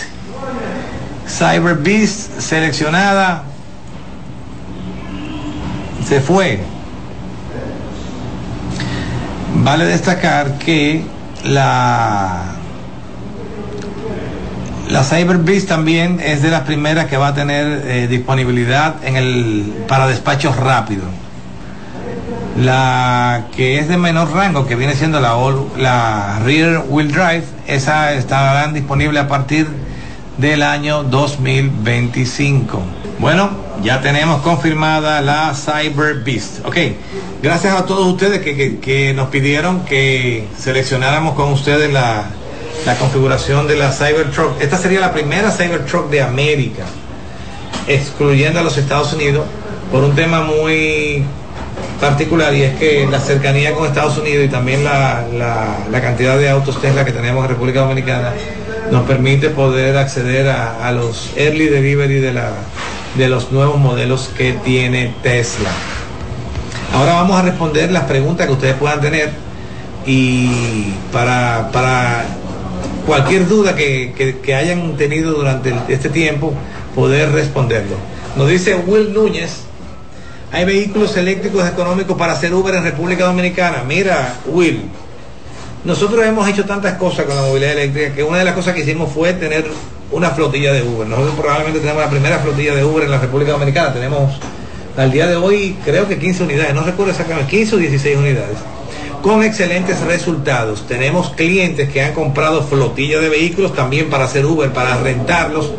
Cyber 1.27 1.75
Beast 1.75 2.39
seleccionada. 2.39 3.43
Se 6.03 6.21
fue. 6.21 6.77
Vale 9.67 9.84
destacar 9.84 10.58
que 10.60 11.03
la 11.43 12.41
la 14.89 15.03
Cyber 15.03 15.39
Beast 15.39 15.67
también 15.67 16.21
es 16.21 16.41
de 16.41 16.51
las 16.51 16.62
primeras 16.62 17.08
que 17.08 17.17
va 17.17 17.27
a 17.27 17.34
tener 17.34 17.84
eh, 17.86 18.08
disponibilidad 18.08 18.95
en 19.03 19.17
el 19.17 19.73
para 19.89 20.08
despachos 20.08 20.56
rápidos. 20.56 21.10
La 22.58 23.47
que 23.58 23.80
es 23.80 23.89
de 23.89 23.97
menor 23.97 24.32
rango, 24.32 24.65
que 24.67 24.77
viene 24.77 24.95
siendo 24.95 25.19
la, 25.19 25.36
la 25.77 26.39
Rear 26.45 26.86
Wheel 26.88 27.12
Drive, 27.12 27.43
esa 27.67 28.13
estará 28.13 28.71
disponible 28.71 29.19
a 29.19 29.27
partir 29.27 29.67
del 30.38 30.63
año 30.63 31.03
2025. 31.03 32.82
Bueno, 33.19 33.66
ya 33.84 34.02
tenemos 34.02 34.42
confirmada 34.42 35.22
la 35.22 35.54
Cyber 35.54 36.16
Beast. 36.24 36.66
Ok, 36.66 36.78
gracias 37.42 37.74
a 37.76 37.86
todos 37.86 38.08
ustedes 38.08 38.42
que, 38.42 38.80
que, 38.80 39.13
nos 39.13 39.30
pidieron 39.30 39.86
que 39.86 40.48
seleccionáramos 40.58 41.36
con 41.36 41.52
ustedes 41.52 41.92
la, 41.92 42.26
la 42.86 42.96
configuración 42.96 43.68
de 43.68 43.78
la 43.78 43.92
Cybertruck. 43.92 44.60
Esta 44.62 44.78
sería 44.78 45.00
la 45.00 45.13
primera 45.13 45.52
Cybertruck 45.52 46.10
de 46.10 46.22
América, 46.22 46.86
excluyendo 47.88 48.60
a 48.60 48.63
los 48.63 48.78
Estados 48.78 49.13
Unidos, 49.13 49.46
por 49.92 50.04
un 50.04 50.16
tema 50.16 50.42
muy 50.42 51.24
particular 52.02 52.54
y 52.54 52.63
es 52.63 52.76
que 52.76 53.08
la 53.10 53.20
cercanía 53.20 53.74
con 53.74 53.88
Estados 53.88 54.18
Unidos 54.18 54.46
y 54.46 54.50
también 54.50 54.84
la, 54.84 55.26
la, 55.34 56.02
cantidad 56.02 56.38
de 56.38 56.50
autos 56.50 56.80
Tesla 56.80 57.06
que 57.06 57.12
tenemos 57.12 57.44
en 57.44 57.50
República 57.50 57.82
Dominicana 57.82 58.34
nos 58.92 59.04
permite 59.08 59.50
poder 59.50 59.98
acceder 59.98 60.48
a, 60.48 60.88
a 60.88 60.92
los 60.92 61.32
early 61.36 61.68
delivery 61.68 62.20
de, 62.20 62.34
la, 62.34 62.52
de 63.15 63.30
los 63.30 63.52
nuevos 63.52 63.78
modelos 63.80 64.30
que 64.38 64.54
tiene 64.54 65.13
Tesla. 65.24 65.70
Ahora 66.93 67.13
vamos 67.13 67.39
a 67.39 67.43
responder 67.43 67.91
las 67.91 68.04
preguntas 68.04 68.48
que 68.48 68.54
ustedes 68.54 68.76
puedan 68.76 69.02
tener 69.02 69.32
y 70.06 70.93
para, 71.12 71.70
para 71.72 72.26
cualquier 73.06 73.48
duda 73.48 73.76
que, 73.76 74.56
hayan 74.56 74.96
tenido 74.98 75.34
durante 75.34 75.74
este 75.89 76.10
tiempo, 76.10 76.54
poder 76.96 77.32
responderlo. 77.32 77.96
Nos 78.36 78.50
dice 78.50 78.76
Will 78.76 79.13
Núñez, 79.13 79.62
hay 80.52 80.65
vehículos 80.65 81.15
eléctricos 81.17 81.67
económicos 81.67 82.17
para 82.17 82.34
hacer 82.34 82.54
Uber 82.54 82.76
en 82.76 82.84
República 82.84 83.26
Dominicana. 83.26 83.84
Mira, 83.88 84.36
Will, 84.46 84.84
nosotros 85.84 86.26
hemos 86.26 86.48
hecho 86.48 86.65
tantas 86.65 86.98
cosas 86.98 87.26
con 87.26 87.36
la 87.36 87.41
movilidad 87.41 87.74
eléctrica 87.74 88.13
que 88.13 88.24
una 88.24 88.39
de 88.39 88.46
las 88.46 88.54
cosas 88.54 88.74
que 88.74 88.82
hicimos 88.82 89.12
fue 89.12 89.34
tener 89.34 89.65
una 90.12 90.32
flotilla 90.32 90.74
de 90.74 90.84
Uber. 90.84 91.08
Nosotros 91.08 91.36
probablemente 91.36 91.80
tenemos 91.80 92.04
la 92.04 92.10
primera 92.10 92.39
flotilla 92.39 92.76
de 92.76 92.84
Uber 92.84 93.04
en 93.04 93.12
la 93.12 93.20
República 93.20 93.52
Dominicana. 93.52 93.93
Tenemos 93.93 94.34
al 94.96 95.12
día 95.12 95.28
de 95.28 95.36
hoy 95.36 95.78
creo 95.86 96.08
que 96.08 96.17
15 96.17 96.43
unidades, 96.43 96.74
no 96.74 96.84
recuerdo 96.84 97.12
exactamente, 97.12 97.50
15 97.50 97.76
o 97.76 97.78
16 97.78 98.17
unidades 98.17 98.58
con 99.22 99.43
excelentes 99.43 100.00
resultados. 100.02 100.86
Tenemos 100.88 101.32
clientes 101.32 101.89
que 101.89 102.02
han 102.02 102.13
comprado 102.13 102.63
flotilla 102.63 103.20
de 103.20 103.30
vehículos 103.30 103.74
también 103.74 104.10
para 104.10 104.26
hacer 104.26 104.46
Uber, 104.46 104.72
para 104.72 104.98
rentarlos, 104.98 105.72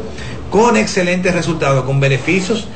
con 0.51 0.77
excelentes 0.77 1.35
resultados, 1.35 1.85
con 1.85 2.01
beneficios 2.01 2.69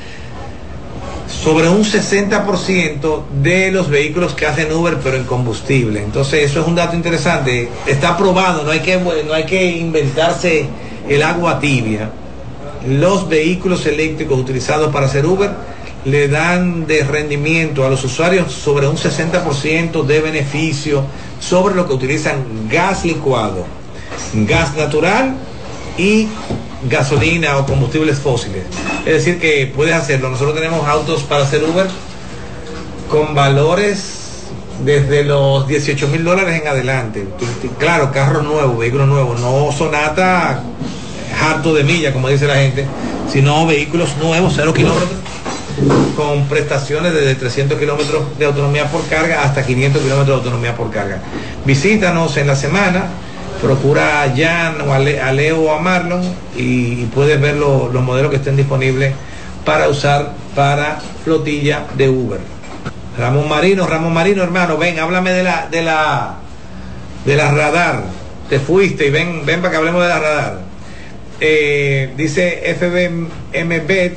sobre 1.43 1.69
un 1.69 1.83
60% 1.83 3.23
de 3.43 3.73
los 3.73 3.89
vehículos 3.89 4.35
que 4.35 4.47
hacen 4.47 4.73
Uber 4.73 4.99
pero 5.03 5.17
en 5.17 5.25
combustible. 5.25 6.03
Entonces 6.03 6.51
eso 6.51 6.61
es 6.61 6.67
un 6.67 6.75
dato 6.75 6.95
interesante. 6.95 7.69
Está 7.87 8.17
probado, 8.17 8.63
no 8.65 8.71
hay 8.71 8.81
que, 8.81 8.97
no 8.97 9.35
hay 9.35 9.45
que 9.45 9.77
inventarse 9.77 10.67
el 11.09 11.23
agua 11.23 11.59
tibia. 11.59 12.11
Los 12.89 13.29
vehículos 13.29 13.87
eléctricos 13.87 14.39
utilizados 14.39 14.93
para 14.93 15.07
hacer 15.07 15.27
Uber 15.27 15.51
le 16.05 16.29
dan 16.29 16.87
de 16.87 17.05
rendimiento 17.05 17.87
a 17.87 17.91
los 17.91 18.03
usuarios 18.05 18.53
sobre 18.53 18.89
un 18.89 18.97
60% 18.97 20.05
de 20.05 20.21
beneficio 20.21 21.05
sobre 21.39 21.75
lo 21.75 21.87
que 21.87 21.95
utilizan 21.95 22.69
gas 22.69 23.05
licuado, 23.05 23.65
gas 24.35 24.77
natural 24.77 25.37
y 25.97 26.27
gasolina 26.89 27.59
o 27.59 27.67
combustibles 27.67 28.19
fósiles. 28.19 28.65
Es 29.07 29.13
decir, 29.13 29.39
que 29.39 29.71
puedes 29.75 29.95
hacerlo. 29.95 30.31
Nosotros 30.31 30.55
tenemos 30.57 30.87
autos 30.87 31.23
para 31.23 31.45
hacer 31.45 31.63
Uber 31.65 31.87
con 33.09 33.35
valores 33.35 34.23
desde 34.85 35.23
los 35.23 35.69
18 35.69 36.09
mil 36.09 36.25
dólares 36.25 36.61
en 36.61 36.67
adelante. 36.67 37.27
Claro, 37.79 38.11
carro 38.11 38.43
nuevo, 38.43 38.79
vehículo 38.79 39.07
nuevo, 39.07 39.35
no 39.35 39.71
sonata 39.71 40.65
harto 41.43 41.75
de 41.75 41.85
milla, 41.85 42.13
como 42.13 42.29
dice 42.29 42.47
la 42.47 42.57
gente, 42.57 42.87
sino 43.31 43.67
vehículos 43.67 44.17
nuevos, 44.19 44.53
cero 44.57 44.73
kilómetros 44.73 45.23
con 46.17 46.47
prestaciones 46.47 47.15
desde 47.15 47.35
300 47.35 47.79
kilómetros 47.79 48.39
de 48.39 48.45
autonomía 48.45 48.91
por 48.91 49.07
carga 49.09 49.43
hasta 49.43 49.65
500 49.65 50.03
kilómetros 50.03 50.29
de 50.29 50.35
autonomía 50.35 50.77
por 50.77 50.91
carga. 50.91 51.19
Visítanos 51.65 52.37
en 52.37 52.47
la 52.47 52.57
semana, 52.57 53.07
procura 53.61 54.23
a 54.23 54.37
Jan 54.37 54.81
o 54.87 54.93
a, 54.93 54.99
Leo 54.99 55.63
o 55.63 55.73
a 55.73 55.81
Marlon 55.81 56.23
y, 56.57 57.07
puedes 57.07 57.41
ver 57.41 57.57
los 57.57 57.93
modelos 58.03 58.31
que 58.31 58.37
estén 58.37 58.57
disponibles 58.57 59.15
para 59.65 59.89
usar 59.89 60.33
para 60.55 61.01
flotilla 61.25 61.87
de 61.97 62.09
Uber. 62.09 62.41
Ramón 63.19 63.49
Marino, 63.49 63.87
Ramón 63.87 64.13
Marino, 64.13 64.43
hermano, 64.43 64.79
ven, 64.79 64.99
háblame 64.99 65.33
de 65.33 65.43
la, 65.43 65.69
de 65.71 65.83
la, 65.83 66.35
de 67.25 67.37
la 67.37 67.51
radar. 67.51 68.05
Te 68.49 68.59
fuiste 68.59 69.07
y 69.07 69.11
ven, 69.11 69.45
ven 69.45 69.61
para 69.61 69.71
que 69.71 69.77
hablemos 69.77 70.03
de 70.03 70.09
la 70.09 70.19
radar. 70.19 70.72
Eh, 71.45 72.11
dice 72.17 72.77
FBMBet 72.79 74.17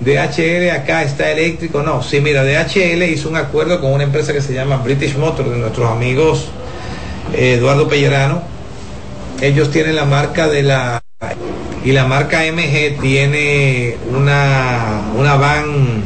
DHL 0.00 0.70
acá 0.70 1.02
está 1.02 1.30
eléctrico, 1.30 1.82
no. 1.82 2.02
Sí, 2.02 2.22
mira, 2.22 2.42
DHL 2.44 3.02
hizo 3.02 3.28
un 3.28 3.36
acuerdo 3.36 3.78
con 3.78 3.92
una 3.92 4.04
empresa 4.04 4.32
que 4.32 4.40
se 4.40 4.54
llama 4.54 4.78
British 4.78 5.16
Motor, 5.16 5.50
de 5.50 5.58
nuestros 5.58 5.90
amigos 5.90 6.48
eh, 7.34 7.56
Eduardo 7.58 7.88
Pellerano. 7.88 8.40
Ellos 9.42 9.70
tienen 9.70 9.96
la 9.96 10.06
marca 10.06 10.48
de 10.48 10.62
la... 10.62 11.02
Y 11.84 11.92
la 11.92 12.06
marca 12.06 12.40
MG 12.50 12.98
tiene 13.02 13.96
una, 14.10 15.02
una 15.18 15.36
van 15.36 16.02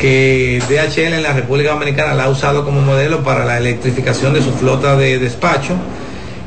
que 0.00 0.62
DHL 0.70 1.12
en 1.12 1.22
la 1.22 1.34
República 1.34 1.72
Dominicana 1.72 2.14
la 2.14 2.24
ha 2.24 2.28
usado 2.30 2.64
como 2.64 2.80
modelo 2.80 3.22
para 3.22 3.44
la 3.44 3.58
electrificación 3.58 4.32
de 4.32 4.40
su 4.40 4.52
flota 4.52 4.96
de 4.96 5.18
despacho. 5.18 5.74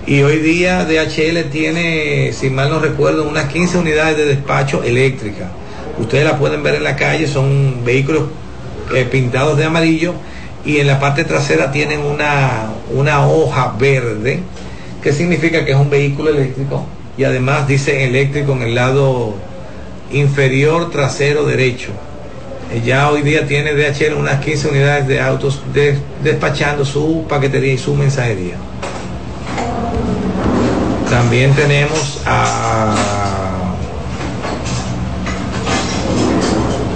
Y 0.07 0.23
hoy 0.23 0.37
día 0.37 0.85
DHL 0.85 1.49
tiene, 1.51 2.33
si 2.33 2.49
mal 2.49 2.69
no 2.69 2.79
recuerdo, 2.79 3.27
unas 3.27 3.45
15 3.45 3.77
unidades 3.77 4.17
de 4.17 4.25
despacho 4.25 4.83
eléctrica 4.83 5.51
Ustedes 6.01 6.25
la 6.25 6.37
pueden 6.37 6.63
ver 6.63 6.75
en 6.75 6.83
la 6.83 6.95
calle, 6.95 7.27
son 7.27 7.83
vehículos 7.85 8.23
eh, 8.95 9.05
pintados 9.05 9.57
de 9.57 9.65
amarillo 9.65 10.13
y 10.65 10.77
en 10.77 10.87
la 10.87 10.99
parte 10.99 11.23
trasera 11.23 11.71
tienen 11.71 11.99
una, 12.01 12.71
una 12.93 13.27
hoja 13.27 13.75
verde 13.79 14.39
que 15.01 15.13
significa 15.13 15.65
que 15.65 15.71
es 15.71 15.77
un 15.77 15.89
vehículo 15.89 16.29
eléctrico 16.29 16.85
y 17.17 17.23
además 17.23 17.67
dice 17.67 18.05
eléctrico 18.05 18.53
en 18.53 18.63
el 18.63 18.75
lado 18.75 19.35
inferior 20.11 20.89
trasero 20.91 21.45
derecho. 21.45 21.91
Eh, 22.71 22.81
ya 22.85 23.11
hoy 23.11 23.21
día 23.21 23.45
tiene 23.45 23.73
DHL 23.73 24.13
unas 24.13 24.43
15 24.43 24.69
unidades 24.69 25.07
de 25.07 25.19
autos 25.19 25.61
despachando 26.23 26.85
su 26.85 27.25
paquetería 27.27 27.73
y 27.73 27.77
su 27.77 27.95
mensajería. 27.95 28.55
También 31.11 31.53
tenemos 31.53 32.21
a 32.25 32.95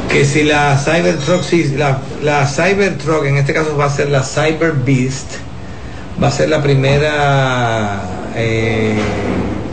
que 0.09 0.23
si 0.23 0.45
la 0.45 0.77
Cybertruck, 0.77 1.43
si 1.43 1.75
la, 1.75 1.97
la 2.23 2.47
Cybertruck 2.47 3.25
en 3.25 3.35
este 3.35 3.53
caso 3.53 3.75
va 3.75 3.87
a 3.87 3.89
ser 3.89 4.09
la 4.09 4.23
Cyber 4.23 4.71
Beast, 4.71 5.33
va 6.23 6.29
a 6.29 6.31
ser 6.31 6.47
la 6.47 6.63
primera 6.63 8.03
eh, 8.37 8.95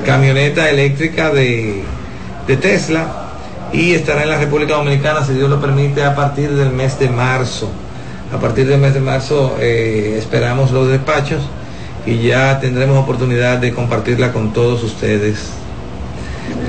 camioneta 0.04 0.68
eléctrica 0.68 1.30
de, 1.30 1.84
de 2.48 2.56
Tesla 2.56 3.06
y 3.72 3.92
estará 3.92 4.24
en 4.24 4.30
la 4.30 4.38
República 4.38 4.74
Dominicana, 4.74 5.24
si 5.24 5.34
Dios 5.34 5.48
lo 5.48 5.60
permite, 5.60 6.02
a 6.02 6.16
partir 6.16 6.50
del 6.50 6.70
mes 6.70 6.98
de 6.98 7.08
marzo. 7.08 7.70
A 8.34 8.38
partir 8.38 8.66
del 8.66 8.80
mes 8.80 8.92
de 8.92 9.00
marzo 9.00 9.56
eh, 9.60 10.16
esperamos 10.18 10.72
los 10.72 10.88
despachos 10.88 11.42
y 12.06 12.18
ya 12.18 12.58
tendremos 12.60 12.98
oportunidad 12.98 13.58
de 13.58 13.72
compartirla 13.72 14.32
con 14.32 14.52
todos 14.52 14.82
ustedes. 14.82 15.50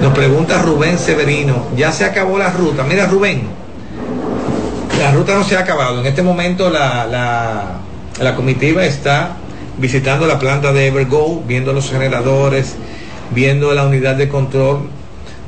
Nos 0.01 0.13
pregunta 0.13 0.61
Rubén 0.61 0.97
Severino, 0.97 1.67
ya 1.75 1.91
se 1.91 2.05
acabó 2.05 2.37
la 2.37 2.51
ruta. 2.51 2.83
Mira 2.83 3.07
Rubén, 3.07 3.43
la 4.99 5.11
ruta 5.11 5.35
no 5.35 5.43
se 5.43 5.57
ha 5.57 5.59
acabado. 5.59 6.01
En 6.01 6.05
este 6.05 6.21
momento 6.21 6.69
la, 6.69 7.05
la, 7.05 7.79
la 8.19 8.35
comitiva 8.35 8.85
está 8.85 9.37
visitando 9.77 10.27
la 10.27 10.39
planta 10.39 10.71
de 10.71 10.87
Evergo, 10.87 11.43
viendo 11.47 11.73
los 11.73 11.89
generadores, 11.89 12.75
viendo 13.31 13.73
la 13.73 13.85
unidad 13.85 14.15
de 14.15 14.29
control 14.29 14.89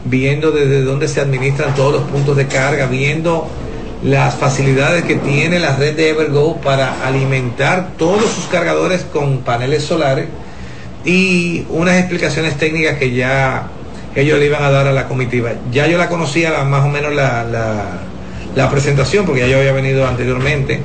viendo 0.06 0.52
desde 0.52 0.84
dónde 0.84 1.08
se 1.08 1.20
administran 1.20 1.74
todos 1.76 1.94
los 1.94 2.04
puntos 2.04 2.38
de 2.38 2.48
carga, 2.48 2.86
viendo 2.86 3.48
las 4.06 4.36
facilidades 4.36 5.04
que 5.04 5.16
tiene 5.16 5.58
la 5.58 5.76
red 5.76 5.96
de 5.96 6.10
Evergo 6.10 6.58
para 6.58 7.08
alimentar 7.08 7.94
todos 7.98 8.30
sus 8.30 8.46
cargadores 8.46 9.04
con 9.12 9.40
paneles 9.40 9.84
solares 9.84 10.28
y 11.04 11.66
unas 11.70 11.98
explicaciones 11.98 12.56
técnicas 12.56 13.00
que 13.00 13.16
ya 13.16 13.68
ellos 14.14 14.38
le 14.38 14.46
iban 14.46 14.64
a 14.64 14.70
dar 14.70 14.86
a 14.86 14.94
la 14.94 15.08
comitiva. 15.08 15.54
Ya 15.72 15.88
yo 15.88 15.98
la 15.98 16.08
conocía 16.08 16.64
más 16.66 16.86
o 16.86 16.90
menos 16.90 17.16
la, 17.16 17.44
la, 18.56 18.70
presentación 18.70 19.26
porque 19.26 19.42
ya 19.42 19.48
yo 19.48 19.58
había 19.58 19.74
venido 19.74 20.08
anteriormente 20.08 20.84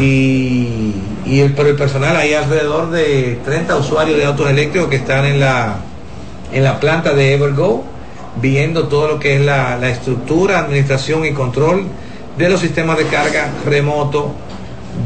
y, 0.00 0.94
y 1.26 1.40
el, 1.40 1.56
el 1.56 1.76
personal 1.76 2.16
hay 2.16 2.34
alrededor 2.34 2.90
de 2.90 3.38
30 3.44 3.76
usuarios 3.76 4.18
de 4.18 4.24
autos 4.24 4.50
eléctricos 4.50 4.88
que 4.88 4.96
están 4.96 5.26
en 5.26 5.38
la, 5.38 5.76
en 6.52 6.64
la 6.64 6.80
planta 6.80 7.14
de 7.14 7.34
Evergo 7.34 7.84
viendo 8.40 8.88
todo 8.88 9.06
lo 9.06 9.20
que 9.20 9.36
es 9.36 9.42
la, 9.42 9.78
estructura, 9.88 10.58
administración 10.58 11.24
y 11.24 11.32
control 11.32 11.86
de 12.38 12.48
los 12.48 12.60
sistemas 12.60 12.96
de 12.96 13.04
carga 13.06 13.50
remoto 13.66 14.32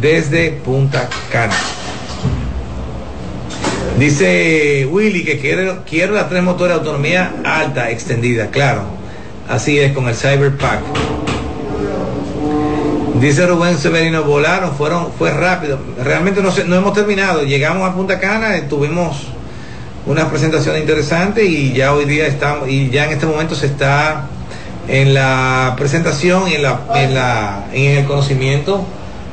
desde 0.00 0.50
Punta 0.50 1.08
Cana. 1.32 1.54
Dice 3.98 4.86
Willy 4.90 5.24
que 5.24 5.38
quiere, 5.38 5.78
quiere 5.88 6.12
las 6.12 6.28
tres 6.28 6.42
motores 6.42 6.74
de 6.74 6.80
autonomía 6.80 7.32
alta, 7.44 7.90
extendida, 7.90 8.48
claro. 8.48 8.82
Así 9.48 9.78
es, 9.78 9.92
con 9.92 10.08
el 10.08 10.14
Cyberpack. 10.14 10.80
Dice 13.20 13.46
Rubén 13.46 13.78
Severino, 13.78 14.24
volaron, 14.24 14.74
fueron, 14.74 15.12
fue 15.12 15.30
rápido. 15.30 15.78
Realmente 16.02 16.42
no, 16.42 16.50
no 16.66 16.76
hemos 16.76 16.92
terminado. 16.92 17.44
Llegamos 17.44 17.88
a 17.88 17.94
Punta 17.94 18.18
Cana, 18.18 18.68
tuvimos 18.68 19.28
una 20.06 20.28
presentación 20.28 20.76
interesante 20.78 21.44
y 21.44 21.72
ya 21.72 21.94
hoy 21.94 22.04
día 22.04 22.26
estamos, 22.26 22.68
y 22.68 22.90
ya 22.90 23.04
en 23.04 23.12
este 23.12 23.26
momento 23.26 23.54
se 23.54 23.66
está 23.66 24.26
en 24.88 25.14
la 25.14 25.74
presentación 25.78 26.48
y 26.48 26.54
en, 26.54 26.62
la, 26.62 26.80
en, 26.94 27.14
la, 27.14 27.66
en 27.72 27.98
el 27.98 28.04
conocimiento 28.06 28.84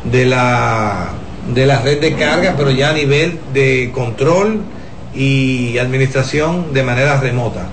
de 0.04 0.26
la, 0.26 1.10
de 1.54 1.66
la 1.66 1.82
red 1.82 2.00
de 2.00 2.14
carga, 2.14 2.56
pero 2.58 2.72
ya 2.72 2.90
a 2.90 2.94
nivel 2.94 3.40
de 3.54 3.92
control 3.94 4.62
y 5.14 5.78
administración 5.78 6.74
de 6.74 6.84
manera 6.84 7.20
remota. 7.20 7.68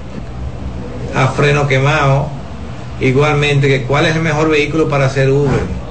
A 1.14 1.28
freno 1.28 1.66
quemado, 1.66 2.28
igualmente, 3.00 3.68
que 3.68 3.82
cuál 3.82 4.06
es 4.06 4.16
el 4.16 4.22
mejor 4.22 4.50
vehículo 4.50 4.88
para 4.88 5.06
hacer 5.06 5.30
Uber 5.30 5.86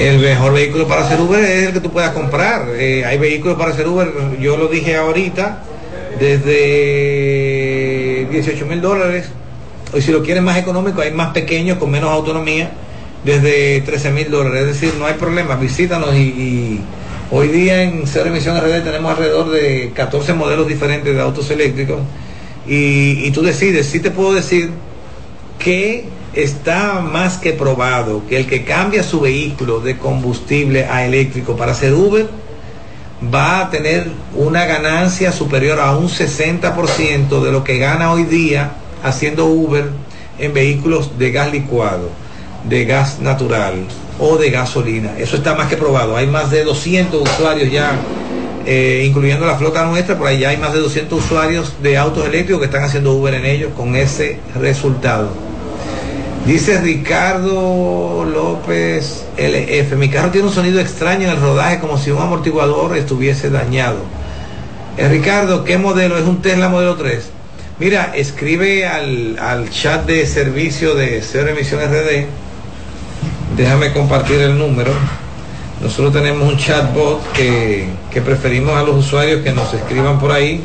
el 0.00 0.18
mejor 0.18 0.54
vehículo 0.54 0.88
para 0.88 1.04
hacer 1.04 1.20
Uber 1.20 1.44
es 1.44 1.66
el 1.66 1.72
que 1.74 1.80
tú 1.80 1.90
puedas 1.90 2.12
comprar. 2.12 2.68
Eh, 2.74 3.04
hay 3.04 3.18
vehículos 3.18 3.58
para 3.58 3.72
hacer 3.72 3.86
Uber, 3.86 4.08
yo 4.40 4.56
lo 4.56 4.68
dije 4.68 4.96
ahorita, 4.96 5.58
desde 6.18 7.79
18 8.30 8.66
mil 8.66 8.80
dólares. 8.80 9.28
O 9.92 10.00
si 10.00 10.12
lo 10.12 10.22
quieres 10.22 10.42
más 10.42 10.56
económico, 10.56 11.00
hay 11.00 11.12
más 11.12 11.32
pequeños 11.32 11.78
con 11.78 11.90
menos 11.90 12.10
autonomía, 12.10 12.70
desde 13.24 13.80
13 13.80 14.10
mil 14.12 14.30
dólares. 14.30 14.62
Es 14.62 14.80
decir, 14.80 14.94
no 14.98 15.06
hay 15.06 15.14
problema, 15.14 15.56
visítanos 15.56 16.14
y, 16.14 16.80
hoy 17.32 17.48
día 17.48 17.82
en 17.82 18.06
Cero 18.06 18.26
Emisión 18.26 18.56
RD 18.60 18.82
tenemos 18.82 19.12
alrededor 19.12 19.50
de 19.50 19.92
14 19.94 20.32
modelos 20.34 20.66
diferentes 20.66 21.14
de 21.14 21.20
autos 21.20 21.50
eléctricos. 21.50 21.98
Y, 22.66 23.24
y 23.24 23.30
tú 23.32 23.42
decides, 23.42 23.86
si 23.86 24.00
te 24.00 24.10
puedo 24.10 24.34
decir 24.34 24.70
que 25.58 26.04
está 26.32 27.00
más 27.00 27.36
que 27.38 27.52
probado 27.52 28.22
que 28.28 28.36
el 28.36 28.46
que 28.46 28.64
cambia 28.64 29.02
su 29.02 29.20
vehículo 29.20 29.80
de 29.80 29.98
combustible 29.98 30.84
a 30.84 31.04
eléctrico 31.04 31.56
para 31.56 31.72
hacer 31.72 31.92
Uber 31.92 32.28
va 33.22 33.60
a 33.60 33.70
tener 33.70 34.10
una 34.34 34.64
ganancia 34.64 35.32
superior 35.32 35.78
a 35.80 35.96
un 35.96 36.08
60% 36.08 37.42
de 37.42 37.52
lo 37.52 37.64
que 37.64 37.78
gana 37.78 38.12
hoy 38.12 38.24
día 38.24 38.72
haciendo 39.02 39.46
Uber 39.46 39.90
en 40.38 40.54
vehículos 40.54 41.18
de 41.18 41.30
gas 41.30 41.52
licuado, 41.52 42.08
de 42.64 42.84
gas 42.86 43.20
natural 43.20 43.74
o 44.18 44.36
de 44.36 44.50
gasolina. 44.50 45.18
Eso 45.18 45.36
está 45.36 45.54
más 45.54 45.68
que 45.68 45.76
probado. 45.76 46.16
Hay 46.16 46.26
más 46.26 46.50
de 46.50 46.64
200 46.64 47.22
usuarios 47.22 47.70
ya, 47.70 47.92
eh, 48.66 49.04
incluyendo 49.06 49.46
la 49.46 49.56
flota 49.56 49.84
nuestra, 49.84 50.16
por 50.16 50.26
ahí 50.26 50.38
ya 50.40 50.50
hay 50.50 50.56
más 50.56 50.72
de 50.72 50.80
200 50.80 51.22
usuarios 51.22 51.74
de 51.82 51.98
autos 51.98 52.26
eléctricos 52.26 52.60
que 52.60 52.66
están 52.66 52.84
haciendo 52.84 53.12
Uber 53.12 53.34
en 53.34 53.44
ellos 53.44 53.72
con 53.76 53.96
ese 53.96 54.38
resultado. 54.54 55.49
Dice 56.46 56.80
Ricardo 56.80 58.24
López 58.24 59.26
LF, 59.36 59.92
mi 59.96 60.08
carro 60.08 60.30
tiene 60.30 60.48
un 60.48 60.54
sonido 60.54 60.80
extraño 60.80 61.24
en 61.24 61.36
el 61.36 61.40
rodaje 61.40 61.80
como 61.80 61.98
si 61.98 62.10
un 62.10 62.20
amortiguador 62.20 62.96
estuviese 62.96 63.50
dañado. 63.50 63.98
Eh, 64.96 65.06
Ricardo, 65.08 65.64
¿qué 65.64 65.76
modelo? 65.76 66.16
Es 66.16 66.24
un 66.24 66.40
Tesla 66.40 66.70
modelo 66.70 66.96
3. 66.96 67.28
Mira, 67.78 68.12
escribe 68.14 68.86
al, 68.86 69.68
chat 69.70 70.06
de 70.06 70.26
servicio 70.26 70.94
de 70.94 71.22
Cero 71.22 71.50
Emisión 71.50 71.80
RD. 71.80 72.26
Déjame 73.56 73.92
compartir 73.92 74.40
el 74.40 74.58
número. 74.58 74.92
Nosotros 75.82 76.12
tenemos 76.12 76.50
un 76.50 76.58
chatbot 76.58 77.32
que, 77.32 77.86
que 78.10 78.22
preferimos 78.22 78.76
a 78.76 78.82
los 78.82 78.96
usuarios 78.96 79.42
que 79.42 79.52
nos 79.52 79.72
escriban 79.74 80.18
por 80.18 80.32
ahí, 80.32 80.62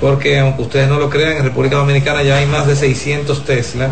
porque 0.00 0.38
aunque 0.38 0.62
ustedes 0.62 0.88
no 0.88 0.98
lo 0.98 1.08
crean, 1.08 1.38
en 1.38 1.44
República 1.44 1.76
Dominicana 1.76 2.22
ya 2.22 2.36
hay 2.36 2.46
más 2.46 2.66
de 2.66 2.76
600 2.76 3.44
Tesla 3.44 3.90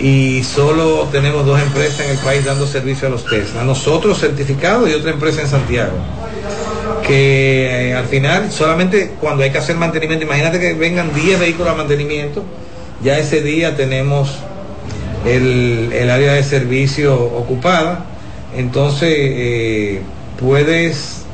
y 0.00 0.42
solo 0.42 1.08
tenemos 1.12 1.44
dos 1.44 1.60
empresas 1.60 2.00
en 2.00 2.12
el 2.12 2.18
país 2.18 2.44
dando 2.44 2.66
servicio 2.66 3.06
a 3.08 3.10
los 3.10 3.24
Tesla. 3.26 3.64
Nosotros 3.64 4.18
certificados 4.18 4.88
y 4.88 4.94
otra 4.94 5.10
empresa 5.10 5.42
en 5.42 5.48
Santiago. 5.48 5.92
Que 7.06 7.90
eh, 7.90 7.94
al 7.94 8.06
final 8.06 8.50
solamente 8.50 9.12
cuando 9.20 9.42
hay 9.42 9.50
que 9.50 9.58
hacer 9.58 9.76
mantenimiento, 9.76 10.24
imagínate 10.24 10.58
que 10.58 10.72
vengan 10.72 11.12
10 11.12 11.40
vehículos 11.40 11.72
a 11.72 11.76
mantenimiento, 11.76 12.42
ya 13.02 13.18
ese 13.18 13.42
día 13.42 13.76
tenemos 13.76 14.38
el, 15.26 15.92
área 16.10 16.32
de 16.32 16.42
servicio 16.44 17.14
ocupada. 17.14 18.06
Entonces 18.56 19.14
eh, 19.14 20.00
puedes 20.38 21.24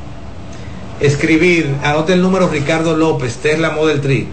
escribir, 0.99 1.73
anote 1.83 2.13
el 2.13 2.21
número 2.21 2.49
Ricardo 2.49 2.97
López, 2.97 3.37
Tesla 3.37 3.69
Model 3.69 4.01
3 4.01 4.25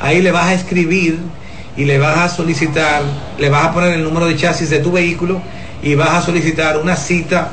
Ahí 0.00 0.20
le 0.20 0.30
vas 0.30 0.46
a 0.46 0.54
escribir 0.54 1.18
y 1.76 1.84
le 1.84 1.98
vas 1.98 2.18
a 2.18 2.28
solicitar, 2.28 3.02
le 3.38 3.48
vas 3.48 3.64
a 3.66 3.72
poner 3.72 3.94
el 3.94 4.04
número 4.04 4.26
de 4.26 4.36
chasis 4.36 4.68
de 4.68 4.80
tu 4.80 4.92
vehículo 4.92 5.40
y 5.82 5.94
vas 5.94 6.10
a 6.10 6.20
solicitar 6.22 6.76
una 6.78 6.96
cita 6.96 7.52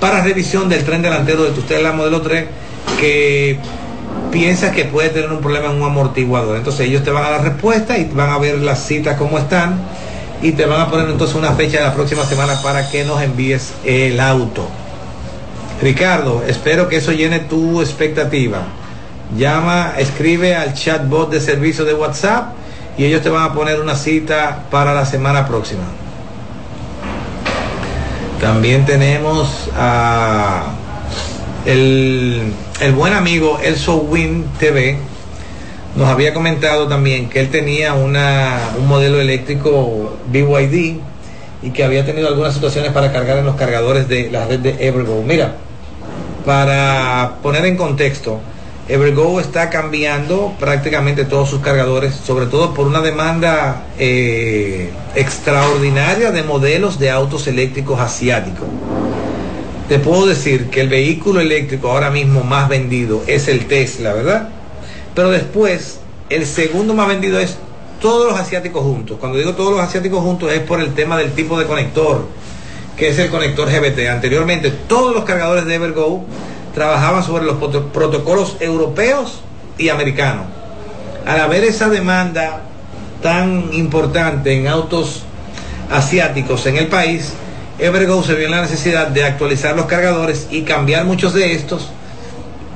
para 0.00 0.22
revisión 0.22 0.68
del 0.68 0.84
tren 0.84 1.02
delantero 1.02 1.44
de 1.44 1.50
tu 1.50 1.60
Tesla 1.62 1.92
modelo 1.92 2.20
3 2.22 2.46
que 2.98 3.58
piensas 4.30 4.74
que 4.74 4.84
puede 4.84 5.08
tener 5.10 5.30
un 5.30 5.40
problema 5.40 5.70
en 5.70 5.76
un 5.76 5.82
amortiguador. 5.82 6.56
Entonces 6.56 6.88
ellos 6.88 7.04
te 7.04 7.10
van 7.10 7.24
a 7.24 7.30
dar 7.30 7.44
respuesta 7.44 7.98
y 7.98 8.06
van 8.06 8.30
a 8.30 8.38
ver 8.38 8.58
las 8.58 8.86
citas 8.86 9.18
cómo 9.18 9.38
están 9.38 9.78
y 10.44 10.52
te 10.52 10.66
van 10.66 10.82
a 10.82 10.90
poner 10.90 11.08
entonces 11.08 11.34
una 11.34 11.52
fecha 11.54 11.78
de 11.78 11.84
la 11.84 11.94
próxima 11.94 12.22
semana 12.26 12.60
para 12.60 12.90
que 12.90 13.02
nos 13.02 13.22
envíes 13.22 13.72
el 13.82 14.20
auto. 14.20 14.68
Ricardo, 15.80 16.44
espero 16.46 16.86
que 16.86 16.98
eso 16.98 17.12
llene 17.12 17.38
tu 17.38 17.80
expectativa. 17.80 18.58
Llama, 19.38 19.94
escribe 19.96 20.54
al 20.54 20.74
chatbot 20.74 21.30
de 21.30 21.40
servicio 21.40 21.86
de 21.86 21.94
WhatsApp 21.94 22.52
y 22.98 23.06
ellos 23.06 23.22
te 23.22 23.30
van 23.30 23.42
a 23.42 23.54
poner 23.54 23.80
una 23.80 23.96
cita 23.96 24.64
para 24.70 24.92
la 24.92 25.06
semana 25.06 25.48
próxima. 25.48 25.84
También 28.38 28.84
tenemos 28.84 29.70
a 29.78 30.64
el, 31.64 32.52
buen 32.94 33.14
amigo 33.14 33.60
Elso 33.64 33.96
Win 33.96 34.44
TV. 34.58 34.98
Nos 35.96 36.08
había 36.08 36.34
comentado 36.34 36.88
también 36.88 37.28
que 37.28 37.38
él 37.38 37.50
tenía 37.50 37.94
un 37.94 38.12
modelo 38.88 39.20
eléctrico 39.20 40.16
BYD 40.26 40.96
y 41.62 41.70
que 41.70 41.84
había 41.84 42.04
tenido 42.04 42.26
algunas 42.26 42.54
situaciones 42.54 42.90
para 42.90 43.12
cargar 43.12 43.38
en 43.38 43.44
los 43.44 43.54
cargadores 43.54 44.08
de 44.08 44.28
la 44.30 44.44
red 44.44 44.58
de 44.58 44.88
Evergo. 44.88 45.22
Mira, 45.22 45.54
para 46.44 47.36
poner 47.42 47.64
en 47.66 47.76
contexto, 47.76 48.40
Evergo 48.88 49.38
está 49.38 49.70
cambiando 49.70 50.52
prácticamente 50.58 51.24
todos 51.24 51.48
sus 51.48 51.60
cargadores, 51.60 52.12
sobre 52.14 52.46
todo 52.46 52.74
por 52.74 52.88
una 52.88 53.00
demanda 53.00 53.84
eh, 53.96 54.90
extraordinaria 55.14 56.32
de 56.32 56.42
modelos 56.42 56.98
de 56.98 57.10
autos 57.10 57.46
eléctricos 57.46 58.00
asiáticos. 58.00 58.66
Te 59.88 60.00
puedo 60.00 60.26
decir 60.26 60.70
que 60.70 60.80
el 60.80 60.88
vehículo 60.88 61.40
eléctrico 61.40 61.92
ahora 61.92 62.10
mismo 62.10 62.42
más 62.42 62.68
vendido 62.68 63.22
es 63.28 63.46
el 63.46 63.66
Tesla, 63.66 64.12
¿verdad? 64.12 64.48
Pero 65.14 65.30
después, 65.30 66.00
el 66.28 66.46
segundo 66.46 66.94
más 66.94 67.08
vendido 67.08 67.38
es 67.38 67.56
todos 68.00 68.30
los 68.30 68.40
asiáticos 68.40 68.82
juntos. 68.82 69.16
Cuando 69.20 69.38
digo 69.38 69.54
todos 69.54 69.72
los 69.72 69.80
asiáticos 69.80 70.20
juntos 70.20 70.52
es 70.52 70.60
por 70.60 70.80
el 70.80 70.94
tema 70.94 71.16
del 71.16 71.32
tipo 71.32 71.58
de 71.58 71.66
conector, 71.66 72.26
que 72.96 73.08
es 73.08 73.18
el 73.18 73.30
conector 73.30 73.68
GBT. 73.70 74.08
Anteriormente, 74.10 74.70
todos 74.70 75.14
los 75.14 75.24
cargadores 75.24 75.64
de 75.66 75.74
Evergo 75.74 76.24
trabajaban 76.74 77.22
sobre 77.22 77.44
los 77.44 77.56
protocolos 77.56 78.56
europeos 78.60 79.40
y 79.78 79.88
americanos. 79.88 80.46
Al 81.24 81.40
haber 81.40 81.64
esa 81.64 81.88
demanda 81.88 82.62
tan 83.22 83.72
importante 83.72 84.52
en 84.52 84.68
autos 84.68 85.22
asiáticos 85.90 86.66
en 86.66 86.76
el 86.76 86.88
país, 86.88 87.32
Evergo 87.78 88.22
se 88.22 88.34
vio 88.34 88.46
en 88.46 88.52
la 88.52 88.62
necesidad 88.62 89.08
de 89.08 89.24
actualizar 89.24 89.76
los 89.76 89.86
cargadores 89.86 90.48
y 90.50 90.62
cambiar 90.62 91.04
muchos 91.04 91.32
de 91.34 91.54
estos 91.54 91.88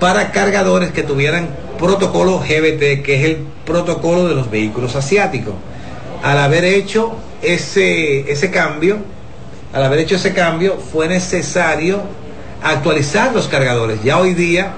para 0.01 0.33
cargadores 0.33 0.93
que 0.93 1.03
tuvieran 1.03 1.49
protocolo 1.79 2.39
GBT, 2.39 3.03
que 3.03 3.17
es 3.17 3.25
el 3.25 3.39
protocolo 3.65 4.27
de 4.29 4.35
los 4.35 4.51
vehículos 4.51 4.97
asiáticos. 4.97 5.55
Al 6.23 6.39
haber 6.39 6.65
hecho 6.65 7.15
ese, 7.43 8.31
ese 8.31 8.51
cambio, 8.51 8.99
al 9.73 9.85
haber 9.85 10.01
hecho 10.01 10.17
ese 10.17 10.33
cambio, 10.33 10.79
fue 10.79 11.09
necesario 11.09 12.01
actualizar 12.63 13.33
los 13.33 13.49
cargadores. 13.49 14.03
Ya 14.03 14.19
hoy 14.19 14.35
día 14.35 14.73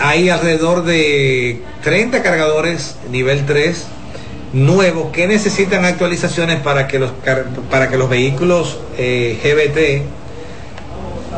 hay 0.00 0.28
alrededor 0.28 0.84
de 0.84 1.62
30 1.82 2.22
cargadores 2.22 2.96
nivel 3.10 3.46
3 3.46 3.86
nuevos 4.52 5.12
que 5.12 5.26
necesitan 5.26 5.84
actualizaciones 5.84 6.60
para 6.60 6.88
que 6.88 6.98
los, 6.98 7.12
para 7.70 7.88
que 7.88 7.96
los 7.96 8.08
vehículos 8.08 8.78
eh, 8.96 9.38
GBT 9.42 10.25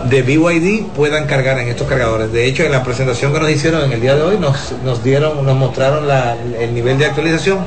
de 0.05 0.23
BYD 0.23 0.87
puedan 0.95 1.27
cargar 1.27 1.59
en 1.59 1.69
estos 1.69 1.87
cargadores. 1.87 2.33
De 2.33 2.47
hecho, 2.47 2.63
en 2.63 2.73
la 2.73 2.83
presentación 2.83 3.33
que 3.33 3.41
nos 3.41 3.51
hicieron 3.51 3.85
en 3.85 3.93
el 3.93 4.01
día 4.01 4.15
de 4.15 4.23
hoy 4.23 4.39
nos, 4.39 4.73
nos 4.85 5.03
dieron, 5.03 5.45
nos 5.45 5.57
mostraron 5.57 6.05
el 6.59 6.75
nivel 6.75 6.99
de 6.99 7.07
actualización 7.07 7.59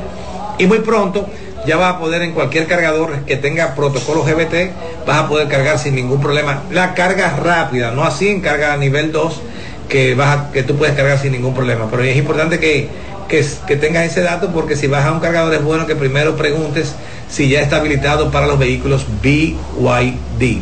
y 0.58 0.68
muy 0.68 0.80
pronto 0.80 1.28
ya 1.66 1.78
vas 1.78 1.96
a 1.96 2.00
poder 2.00 2.22
en 2.24 2.32
cualquier 2.32 2.68
cargador 2.68 3.20
que 3.26 3.38
tenga 3.38 3.76
protocolo 3.76 4.24
GBT, 4.24 4.72
vas 5.06 5.18
a 5.18 5.28
poder 5.28 5.48
cargar 5.48 5.78
sin 5.78 5.96
ningún 5.96 6.20
problema. 6.22 6.64
La 6.72 6.94
carga 6.94 7.36
rápida, 7.38 7.92
no 7.92 8.04
así 8.04 8.30
en 8.30 8.42
carga 8.42 8.76
nivel 8.78 9.12
2, 9.12 9.42
que, 9.88 10.16
vas 10.16 10.52
que 10.52 10.64
tú 10.64 10.76
puedes 10.76 10.96
cargar 10.96 11.20
sin 11.20 11.34
ningún 11.34 11.54
problema. 11.54 11.88
Pero 11.92 12.04
es 12.04 12.18
importante 12.18 12.60
que, 12.60 12.90
que, 13.28 13.46
que 13.68 13.76
tengas 13.76 14.06
ese 14.06 14.22
dato 14.22 14.50
porque 14.52 14.76
si 14.76 14.88
vas 14.88 15.06
a 15.06 15.12
un 15.12 15.20
cargador 15.20 15.54
es 15.54 15.64
bueno 15.64 15.86
que 15.86 15.96
primero 15.96 16.36
preguntes 16.36 16.96
si 17.30 17.50
ya 17.50 17.62
está 17.62 17.78
habilitado 17.78 18.32
para 18.32 18.48
los 18.48 18.58
vehículos 18.58 19.06
BYD. 19.22 20.62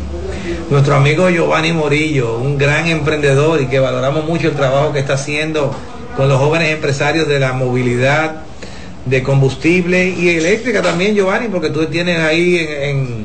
Nuestro 0.70 0.94
amigo 0.94 1.28
Giovanni 1.28 1.72
Morillo, 1.72 2.38
un 2.38 2.56
gran 2.56 2.86
emprendedor 2.86 3.60
y 3.60 3.66
que 3.66 3.78
valoramos 3.78 4.24
mucho 4.24 4.48
el 4.48 4.54
trabajo 4.54 4.92
que 4.92 5.00
está 5.00 5.14
haciendo 5.14 5.74
con 6.16 6.28
los 6.28 6.38
jóvenes 6.38 6.70
empresarios 6.70 7.26
de 7.28 7.40
la 7.40 7.52
movilidad 7.52 8.42
de 9.06 9.22
combustible 9.22 10.08
y 10.08 10.28
eléctrica 10.28 10.82
también, 10.82 11.14
Giovanni, 11.14 11.48
porque 11.48 11.70
tú 11.70 11.86
tienes 11.86 12.20
ahí 12.20 12.58
en, 12.58 13.24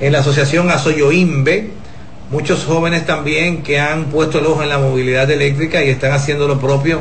en, 0.00 0.12
la 0.12 0.20
asociación 0.20 0.70
Asoyoimbe 0.70 1.70
muchos 2.30 2.64
jóvenes 2.64 3.06
también 3.06 3.62
que 3.62 3.78
han 3.78 4.06
puesto 4.06 4.38
el 4.38 4.46
ojo 4.46 4.62
en 4.62 4.70
la 4.70 4.78
movilidad 4.78 5.30
eléctrica 5.30 5.84
y 5.84 5.90
están 5.90 6.12
haciendo 6.12 6.48
lo 6.48 6.58
propio 6.58 7.00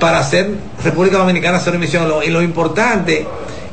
para 0.00 0.18
hacer 0.18 0.50
República 0.82 1.18
Dominicana 1.18 1.60
cero 1.60 1.76
emisión. 1.76 2.12
y 2.26 2.30
lo 2.30 2.42
importante, 2.42 3.26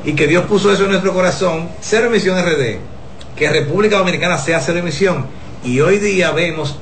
y 0.04 0.14
que 0.14 0.26
Dios 0.26 0.44
puso 0.44 0.72
eso 0.72 0.84
en 0.84 0.90
nuestro 0.90 1.12
corazón, 1.12 1.68
cero 1.80 2.06
emisión 2.06 2.38
RD, 2.40 2.91
que 3.42 3.50
República 3.50 3.98
Dominicana 3.98 4.38
sea 4.38 4.60
cero 4.60 4.78
emisión. 4.78 5.26
Y 5.64 5.80
hoy 5.80 5.98
día 5.98 6.30
vemos 6.30 6.76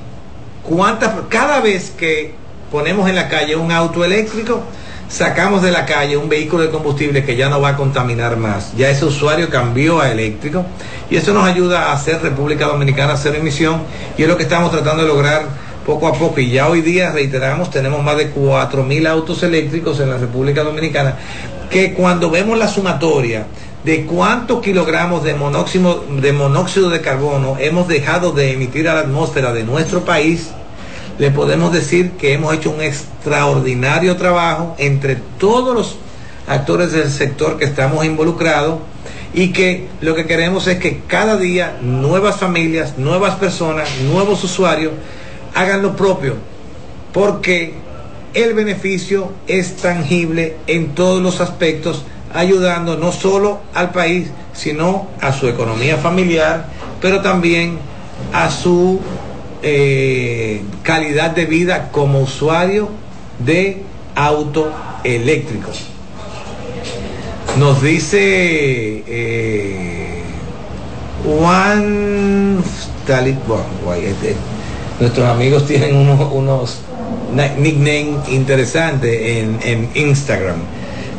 cuántas, 0.61 1.11
cada 1.27 1.59
vez 1.59 1.89
que 1.89 2.35
ponemos 2.71 3.09
en 3.09 3.15
la 3.15 3.29
calle 3.29 3.55
un 3.55 3.71
auto 3.71 4.05
eléctrico, 4.05 4.61
sacamos 5.09 5.63
de 5.63 5.71
la 5.71 5.87
calle 5.87 6.17
un 6.17 6.29
vehículo 6.29 6.61
de 6.61 6.69
combustible 6.69 7.25
que 7.25 7.35
ya 7.35 7.49
no 7.49 7.61
va 7.61 7.69
a 7.69 7.75
contaminar 7.75 8.37
más. 8.37 8.77
Ya 8.77 8.91
ese 8.91 9.05
usuario 9.05 9.49
cambió 9.49 10.01
a 10.01 10.11
eléctrico 10.11 10.63
y 11.09 11.15
eso 11.15 11.33
nos 11.33 11.45
ayuda 11.45 11.89
a 11.89 11.93
hacer 11.93 12.21
República 12.21 12.67
Dominicana 12.67 13.17
cero 13.17 13.37
emisión 13.39 13.81
y 14.15 14.21
es 14.21 14.27
lo 14.27 14.37
que 14.37 14.43
estamos 14.43 14.69
tratando 14.69 15.01
de 15.01 15.07
lograr 15.09 15.47
poco 15.83 16.07
a 16.07 16.13
poco. 16.13 16.41
Y 16.41 16.51
ya 16.51 16.69
hoy 16.69 16.81
día, 16.81 17.11
reiteramos, 17.11 17.71
tenemos 17.71 18.03
más 18.03 18.17
de 18.17 18.31
4.000 18.31 19.07
autos 19.07 19.41
eléctricos 19.41 19.99
en 19.99 20.11
la 20.11 20.17
República 20.17 20.63
Dominicana 20.63 21.15
que 21.71 21.93
cuando 21.93 22.29
vemos 22.29 22.55
la 22.59 22.67
sumatoria 22.67 23.47
de 23.83 24.05
cuántos 24.05 24.61
kilogramos 24.61 25.23
de 25.23 25.33
monóxido, 25.33 26.05
de 26.21 26.31
monóxido 26.33 26.89
de 26.89 27.01
carbono 27.01 27.57
hemos 27.59 27.87
dejado 27.87 28.31
de 28.31 28.53
emitir 28.53 28.87
a 28.87 28.93
la 28.93 29.01
atmósfera 29.01 29.53
de 29.53 29.63
nuestro 29.63 30.05
país, 30.05 30.49
le 31.17 31.31
podemos 31.31 31.73
decir 31.73 32.11
que 32.11 32.33
hemos 32.33 32.53
hecho 32.53 32.71
un 32.71 32.81
extraordinario 32.81 34.15
trabajo 34.17 34.75
entre 34.77 35.15
todos 35.15 35.75
los 35.75 35.95
actores 36.47 36.91
del 36.91 37.09
sector 37.09 37.57
que 37.57 37.65
estamos 37.65 38.05
involucrados 38.05 38.79
y 39.33 39.53
que 39.53 39.87
lo 40.01 40.15
que 40.15 40.25
queremos 40.25 40.67
es 40.67 40.77
que 40.79 41.01
cada 41.07 41.37
día 41.37 41.77
nuevas 41.81 42.37
familias, 42.37 42.97
nuevas 42.97 43.35
personas, 43.35 43.89
nuevos 44.01 44.43
usuarios 44.43 44.93
hagan 45.55 45.81
lo 45.81 45.95
propio, 45.95 46.35
porque 47.13 47.73
el 48.33 48.53
beneficio 48.53 49.31
es 49.47 49.77
tangible 49.77 50.57
en 50.67 50.95
todos 50.95 51.21
los 51.21 51.41
aspectos, 51.41 52.03
ayudando 52.33 52.97
no 52.97 53.11
solo 53.11 53.59
al 53.73 53.91
país, 53.91 54.29
sino 54.53 55.07
a 55.21 55.33
su 55.33 55.47
economía 55.47 55.97
familiar, 55.97 56.65
pero 57.01 57.21
también 57.21 57.77
a 58.33 58.49
su 58.49 58.99
eh, 59.63 60.61
calidad 60.83 61.31
de 61.31 61.45
vida 61.45 61.89
como 61.91 62.21
usuario 62.21 62.89
de 63.39 63.83
auto 64.15 64.71
eléctrico. 65.03 65.69
Nos 67.57 67.81
dice 67.81 69.03
eh, 69.07 70.23
Juan 71.25 72.61
este, 73.11 74.35
nuestros 74.99 75.27
amigos 75.27 75.67
tienen 75.67 75.95
unos, 75.95 76.31
unos 76.31 76.77
nicknames 77.57 78.29
interesantes 78.29 79.21
en, 79.21 79.59
en, 79.63 79.89
Instagram. 79.95 80.57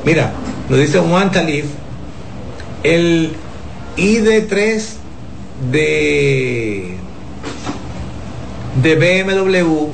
Mira, 0.04 0.32
nos 0.68 0.78
dice 0.78 0.98
Juan 0.98 1.30
Talib, 1.30 1.64
el 2.82 3.32
ID3 3.96 4.82
de 5.70 6.96
de 8.82 8.94
BMW 8.94 9.90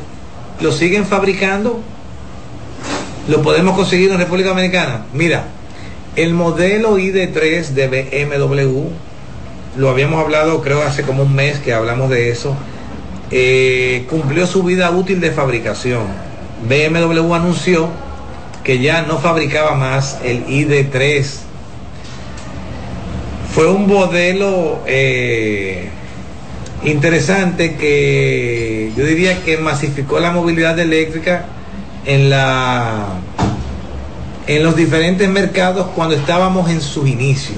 lo 0.61 0.73
siguen 0.73 1.05
fabricando, 1.05 1.81
lo 3.29 3.43
podemos 3.43 3.77
conseguir 3.77 4.11
en 4.11 4.19
República 4.19 4.51
Dominicana. 4.51 5.07
Mira, 5.13 5.45
el 6.17 6.33
modelo 6.33 6.99
ID3 6.99 7.69
de 7.69 7.89
BMW, 7.89 8.89
lo 9.77 9.91
habíamos 9.91 10.21
hablado 10.21 10.63
creo 10.63 10.83
hace 10.83 11.03
como 11.03 11.25
un 11.25 11.35
mes 11.35 11.59
que 11.59 11.73
hablamos 11.73 12.11
de 12.11 12.31
eso, 12.31 12.57
eh, 13.31 14.07
cumplió 14.09 14.47
su 14.47 14.63
vida 14.63 14.91
útil 14.91 15.21
de 15.21 15.31
fabricación. 15.31 16.03
BMW 16.69 17.35
anunció 17.35 17.89
que 18.69 18.81
ya 18.81 19.01
no 19.01 19.17
fabricaba 19.17 19.77
más 19.77 20.19
el 20.23 20.45
ID3. 20.47 21.25
Fue 23.55 23.67
un 23.67 23.87
modelo 23.87 24.81
eh, 24.87 25.89
interesante 26.85 27.77
que 27.77 28.93
yo 28.95 29.07
diría 29.07 29.43
que 29.43 29.57
masificó 29.57 30.21
la 30.21 30.33
movilidad 30.33 30.79
eléctrica 30.79 31.47
en 32.05 32.29
la 32.29 33.07
en 34.47 34.63
los 34.63 34.77
diferentes 34.77 35.27
mercados 35.31 35.87
cuando 35.95 36.15
estábamos 36.15 36.69
en 36.69 36.83
sus 36.83 37.09
inicios. 37.09 37.57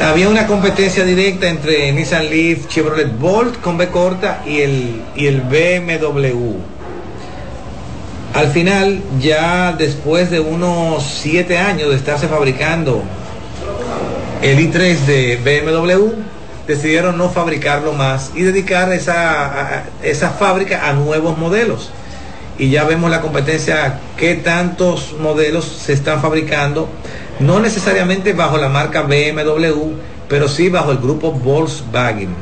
Había 0.00 0.28
una 0.28 0.46
competencia 0.46 1.04
directa 1.04 1.48
entre 1.48 1.90
Nissan 1.90 2.30
Leaf, 2.30 2.68
Chevrolet 2.68 3.18
Bolt 3.18 3.60
con 3.60 3.78
B 3.78 3.88
corta 3.88 4.44
y 4.46 4.60
el, 4.60 5.02
y 5.16 5.26
el 5.26 5.40
BMW. 5.40 6.73
Al 8.34 8.48
final, 8.48 9.00
ya 9.20 9.72
después 9.78 10.28
de 10.28 10.40
unos 10.40 11.04
siete 11.04 11.56
años 11.56 11.90
de 11.90 11.94
estarse 11.94 12.26
fabricando 12.26 13.04
el 14.42 14.58
i3 14.58 14.98
de 15.06 15.36
BMW, 15.36 16.14
decidieron 16.66 17.16
no 17.16 17.30
fabricarlo 17.30 17.92
más 17.92 18.32
y 18.34 18.42
dedicar 18.42 18.92
esa, 18.92 19.84
esa 20.02 20.30
fábrica 20.30 20.88
a 20.88 20.94
nuevos 20.94 21.38
modelos. 21.38 21.90
Y 22.58 22.70
ya 22.70 22.82
vemos 22.82 23.08
la 23.08 23.20
competencia, 23.20 24.00
qué 24.16 24.34
tantos 24.34 25.14
modelos 25.20 25.64
se 25.64 25.92
están 25.92 26.20
fabricando, 26.20 26.88
no 27.38 27.60
necesariamente 27.60 28.32
bajo 28.32 28.58
la 28.58 28.68
marca 28.68 29.02
BMW, 29.02 29.92
pero 30.28 30.48
sí 30.48 30.68
bajo 30.70 30.90
el 30.90 30.98
grupo 30.98 31.30
Volkswagen. 31.30 32.34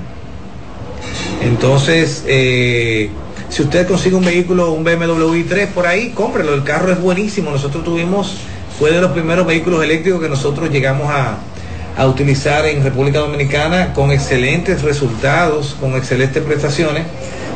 Entonces, 1.43 2.24
eh, 2.26 3.11
si 3.53 3.61
usted 3.61 3.86
consigue 3.86 4.16
un 4.16 4.24
vehículo, 4.24 4.72
un 4.72 4.82
BMW 4.82 5.44
i3 5.44 5.68
por 5.68 5.86
ahí, 5.86 6.12
cómprelo. 6.14 6.55
El 6.55 6.64
carro 6.64 6.90
es 6.90 6.98
buenísimo. 6.98 7.50
Nosotros 7.50 7.84
tuvimos, 7.84 8.36
fue 8.78 8.92
de 8.92 9.00
los 9.03 9.12
primeros 9.12 9.46
vehículos 9.46 9.84
eléctricos 9.84 10.22
que 10.22 10.28
nosotros 10.30 10.70
llegamos 10.70 11.11
a, 11.11 11.36
a 11.98 12.07
utilizar 12.07 12.64
en 12.64 12.82
República 12.82 13.18
Dominicana 13.18 13.92
con 13.92 14.11
excelentes 14.11 14.80
resultados, 14.80 15.76
con 15.78 15.94
excelentes 15.96 16.42
prestaciones, 16.42 17.05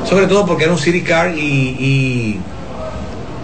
sobre 0.07 0.27
todo 0.27 0.45
porque 0.45 0.65
era 0.65 0.75
un 0.75 0.79
city 0.79 1.01
car 1.01 1.35
y, 1.35 2.41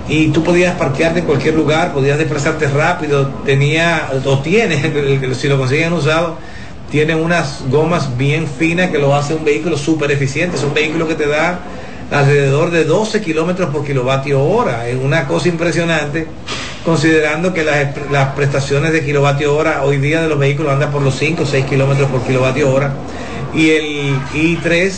y, 0.09 0.26
tú 0.34 0.44
podías 0.44 0.76
parquearte 0.76 1.20
en 1.20 1.24
cualquier 1.24 1.55
lugar, 1.55 1.94
podías 1.94 2.18
desplazarte 2.18 2.66
rápido, 2.68 3.28
tenía, 3.46 4.11
o 4.26 4.40
tiene, 4.40 4.92
si 5.34 5.48
lo 5.48 5.57
consiguen 5.57 5.94
usado, 5.94 6.36
tiene 6.90 7.14
unas 7.14 7.64
gomas 7.70 8.18
bien 8.18 8.46
finas 8.46 8.90
que 8.90 8.98
lo 8.98 9.14
hace 9.14 9.34
un 9.34 9.42
vehículo 9.42 9.78
súper 9.78 10.11
eficiente, 10.11 10.59
es 10.59 10.62
un 10.62 10.74
vehículo 10.74 11.09
que 11.09 11.14
te 11.14 11.26
da 11.26 11.61
alrededor 12.11 12.70
de 12.70 12.84
12 12.84 13.20
kilómetros 13.20 13.70
por 13.70 13.84
kilovatio 13.84 14.42
hora, 14.42 14.88
es 14.88 14.96
una 14.96 15.26
cosa 15.26 15.48
impresionante 15.48 16.26
considerando 16.84 17.55
que 17.55 17.64
las, 17.64 18.34
prestaciones 18.34 18.92
de 18.92 19.05
kilovatio 19.05 19.55
hora 19.55 19.82
hoy 19.84 19.98
día 19.98 20.20
de 20.20 20.28
los 20.28 20.38
vehículos 20.38 20.72
andan 20.72 20.90
por 20.90 21.03
los 21.03 21.14
5 21.14 21.42
o 21.42 21.46
6 21.46 21.64
kilómetros 21.66 22.11
por 22.11 22.22
kilovatio 22.22 22.72
hora 22.72 22.92
y 23.55 23.70
el 23.70 24.16
i3 24.34 24.92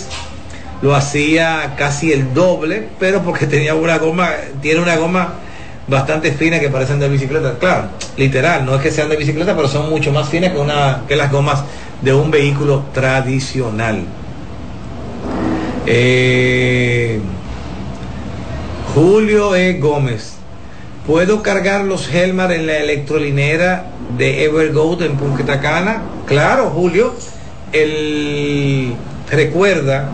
lo 0.82 0.94
hacía 0.94 1.74
casi 1.76 2.12
el 2.12 2.34
doble, 2.34 2.88
pero 2.98 3.22
porque 3.22 3.46
tenía 3.48 3.74
una 3.74 3.98
goma, 3.98 4.30
tiene 4.60 4.80
una 4.80 4.96
goma 4.96 5.34
bastante 5.86 6.32
fina 6.32 6.58
que 6.58 6.68
parecen 6.68 6.98
de 7.00 7.08
bicicleta. 7.08 7.54
Claro, 7.58 7.88
literal, 8.16 8.64
no 8.64 8.76
es 8.76 8.82
que 8.82 8.90
sean 8.90 9.08
de 9.08 9.16
bicicleta, 9.16 9.54
pero 9.54 9.68
son 9.68 9.90
mucho 9.90 10.12
más 10.12 10.28
finas 10.28 10.52
que, 10.52 10.58
una, 10.58 11.02
que 11.06 11.16
las 11.16 11.30
gomas 11.30 11.64
de 12.00 12.12
un 12.12 12.30
vehículo 12.30 12.84
tradicional. 12.92 14.04
Eh, 15.86 17.20
Julio 18.94 19.54
E. 19.54 19.74
Gómez 19.74 20.34
¿Puedo 21.06 21.42
cargar 21.42 21.84
los 21.84 22.12
Helmar 22.12 22.50
en 22.52 22.66
la 22.66 22.78
electrolinera 22.78 23.90
de 24.16 24.44
Evergold 24.44 25.02
en 25.02 25.18
Punta 25.18 25.60
Cana? 25.60 26.02
Claro, 26.26 26.70
Julio. 26.70 27.12
El, 27.72 28.94
recuerda 29.30 30.08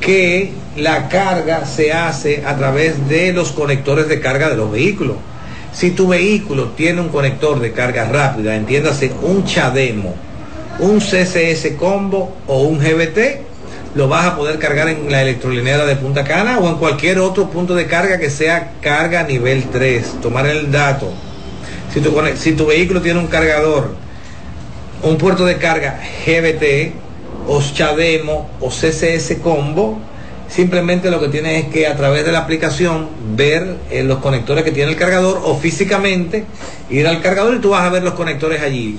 que 0.00 0.50
la 0.76 1.08
carga 1.08 1.66
se 1.66 1.92
hace 1.92 2.42
a 2.44 2.56
través 2.56 3.08
de 3.08 3.32
los 3.32 3.52
conectores 3.52 4.08
de 4.08 4.18
carga 4.18 4.48
de 4.50 4.56
los 4.56 4.72
vehículos. 4.72 5.18
Si 5.72 5.92
tu 5.92 6.08
vehículo 6.08 6.70
tiene 6.76 7.00
un 7.00 7.10
conector 7.10 7.60
de 7.60 7.70
carga 7.70 8.06
rápida, 8.06 8.56
entiéndase 8.56 9.12
un 9.22 9.44
Chademo, 9.44 10.16
un 10.80 10.98
CCS 10.98 11.76
Combo 11.78 12.34
o 12.48 12.62
un 12.62 12.80
GBT, 12.80 13.47
lo 13.94 14.08
vas 14.08 14.26
a 14.26 14.36
poder 14.36 14.58
cargar 14.58 14.88
en 14.88 15.10
la 15.10 15.22
electrolinera 15.22 15.86
de 15.86 15.96
Punta 15.96 16.24
Cana 16.24 16.58
o 16.58 16.68
en 16.68 16.76
cualquier 16.76 17.18
otro 17.18 17.50
punto 17.50 17.74
de 17.74 17.86
carga 17.86 18.18
que 18.18 18.30
sea 18.30 18.72
carga 18.80 19.22
nivel 19.22 19.64
3. 19.70 20.20
Tomar 20.20 20.46
el 20.46 20.70
dato. 20.70 21.10
Si 21.92 22.00
tu, 22.00 22.12
si 22.36 22.52
tu 22.52 22.66
vehículo 22.66 23.00
tiene 23.00 23.18
un 23.18 23.28
cargador, 23.28 23.94
un 25.02 25.16
puerto 25.16 25.44
de 25.44 25.56
carga 25.56 26.00
GBT, 26.26 26.92
o 27.48 27.62
Chademo 27.62 28.48
o 28.60 28.68
CCS 28.68 29.38
Combo, 29.42 29.98
simplemente 30.48 31.10
lo 31.10 31.20
que 31.20 31.28
tienes 31.28 31.64
es 31.64 31.70
que 31.70 31.86
a 31.86 31.96
través 31.96 32.24
de 32.24 32.32
la 32.32 32.40
aplicación 32.40 33.08
ver 33.36 33.76
eh, 33.90 34.02
los 34.02 34.18
conectores 34.18 34.64
que 34.64 34.72
tiene 34.72 34.90
el 34.90 34.96
cargador 34.96 35.40
o 35.44 35.56
físicamente 35.56 36.44
ir 36.90 37.06
al 37.06 37.20
cargador 37.20 37.54
y 37.54 37.58
tú 37.58 37.70
vas 37.70 37.82
a 37.82 37.90
ver 37.90 38.02
los 38.02 38.14
conectores 38.14 38.62
allí. 38.62 38.98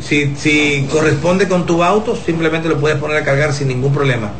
Si, 0.00 0.88
corresponde 0.90 1.46
con 1.46 1.66
tu 1.66 1.82
auto, 1.84 2.16
simplemente 2.16 2.68
lo 2.68 2.80
puedes 2.80 2.98
poner 2.98 3.18
a 3.18 3.24
cargar 3.24 3.52
sin 3.52 3.68
ningún 3.68 3.92
problema. 3.92 4.30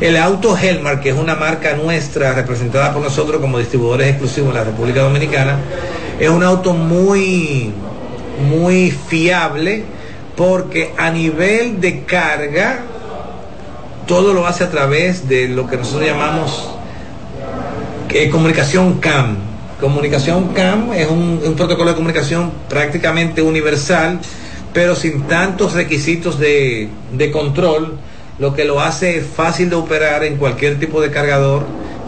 El 0.00 0.16
auto 0.16 0.56
Helmar, 0.56 1.00
que 1.00 1.10
es 1.10 1.16
una 1.16 1.34
marca 1.34 1.74
nuestra 1.74 2.32
representada 2.32 2.92
por 2.92 3.02
nosotros 3.02 3.40
como 3.40 3.58
distribuidores 3.58 4.08
exclusivos 4.08 4.50
en 4.50 4.54
la 4.56 4.64
República 4.64 5.02
Dominicana, 5.02 5.58
es 6.18 6.28
un 6.28 6.42
auto 6.42 6.72
muy, 6.74 7.72
muy 8.48 8.90
fiable 8.90 9.84
porque 10.36 10.92
a 10.96 11.10
nivel 11.10 11.80
de 11.80 12.02
carga, 12.04 12.80
todo 14.06 14.32
lo 14.34 14.46
hace 14.46 14.64
a 14.64 14.70
través 14.70 15.28
de 15.28 15.48
lo 15.48 15.66
que 15.66 15.76
nosotros 15.76 16.06
llamamos 16.06 16.70
eh, 18.10 18.30
comunicación 18.30 19.00
CAM. 19.00 19.36
Comunicación 19.80 20.54
CAM 20.54 20.92
es 20.92 21.08
un 21.08 21.54
protocolo 21.56 21.90
de 21.90 21.96
comunicación 21.96 22.52
prácticamente 22.68 23.42
universal 23.42 24.20
pero 24.74 24.96
sin 24.96 25.22
tantos 25.22 25.72
requisitos 25.72 26.38
de, 26.38 26.90
control, 27.32 27.96
lo 28.38 28.54
que 28.54 28.64
lo 28.64 28.80
hace 28.80 29.20
fácil 29.20 29.70
de 29.70 29.76
operar 29.76 30.24
en 30.24 30.36
cualquier 30.36 30.80
tipo 30.80 31.00
de 31.00 31.12
cargador, 31.12 31.62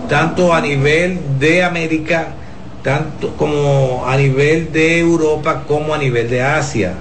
tanto 0.09 0.53
a 0.53 0.61
nivel 0.61 1.21
de 1.39 1.63
América, 1.63 2.35
tanto 2.83 3.35
como 3.37 4.05
a 4.07 4.17
nivel 4.17 4.73
de 4.73 4.99
Europa, 4.99 5.63
como 5.67 5.95
a 5.95 5.99
nivel 5.99 6.29
de 6.29 6.43
Asia. 6.43 6.95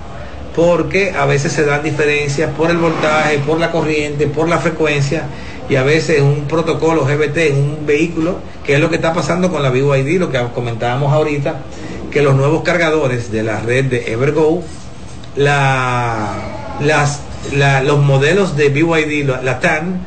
Porque 0.56 1.12
a 1.12 1.26
veces 1.26 1.52
se 1.52 1.66
dan 1.66 1.84
diferencias 1.84 2.50
por 2.52 2.70
el 2.70 2.78
voltaje, 2.78 3.40
por 3.40 3.60
la 3.60 3.72
corriente, 3.72 4.28
por 4.28 4.48
la 4.48 4.58
frecuencia 4.58 5.24
y 5.70 5.76
a 5.76 5.84
veces 5.84 6.22
un 6.22 6.46
protocolo 6.48 7.06
GBT 7.06 7.38
en 7.38 7.56
un 7.58 7.86
vehículo, 7.86 8.38
que 8.64 8.76
es 8.76 8.80
lo 8.80 8.90
que 8.90 8.96
está 8.98 9.14
pasando 9.14 9.52
con 9.52 9.64
la 9.64 9.70
BYD, 9.70 10.20
lo 10.20 10.32
que 10.32 10.40
comentábamos 10.54 11.12
ahorita, 11.12 11.62
que 12.12 12.22
los 12.22 12.36
nuevos 12.36 12.64
cargadores 12.64 13.32
de 13.32 13.44
la 13.44 13.60
red 13.60 13.86
de 13.86 14.12
Evergo 14.12 14.64
los 17.86 18.00
modelos 18.00 18.56
de 18.56 18.70
BYD, 18.70 19.44
la, 19.44 19.60
TAN, 19.60 20.06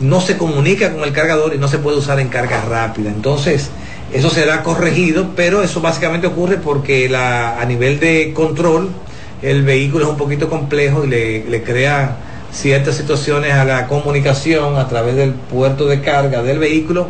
no 0.00 0.20
se 0.20 0.36
comunica 0.36 0.92
con 0.92 1.02
el 1.04 1.12
cargador 1.12 1.54
y 1.54 1.58
no 1.58 1.68
se 1.68 1.78
puede 1.78 1.96
usar 1.96 2.20
en 2.20 2.28
carga 2.28 2.62
rápida. 2.62 3.10
Entonces, 3.10 3.70
eso 4.12 4.30
será 4.30 4.62
corregido, 4.62 5.30
pero 5.36 5.62
eso 5.62 5.80
básicamente 5.80 6.26
ocurre 6.26 6.56
porque 6.56 7.10
a 7.14 7.64
nivel 7.66 8.00
de 8.00 8.32
control 8.34 8.90
el 9.42 9.62
vehículo 9.62 10.04
es 10.04 10.10
un 10.10 10.16
poquito 10.16 10.48
complejo 10.48 11.04
y 11.04 11.08
le, 11.08 11.62
crea 11.62 12.16
ciertas 12.52 12.96
situaciones 12.96 13.52
a 13.52 13.64
la 13.64 13.86
comunicación 13.86 14.76
a 14.76 14.88
través 14.88 15.16
del 15.16 15.32
puerto 15.32 15.86
de 15.86 16.00
carga 16.00 16.42
del 16.42 16.58
vehículo 16.58 17.08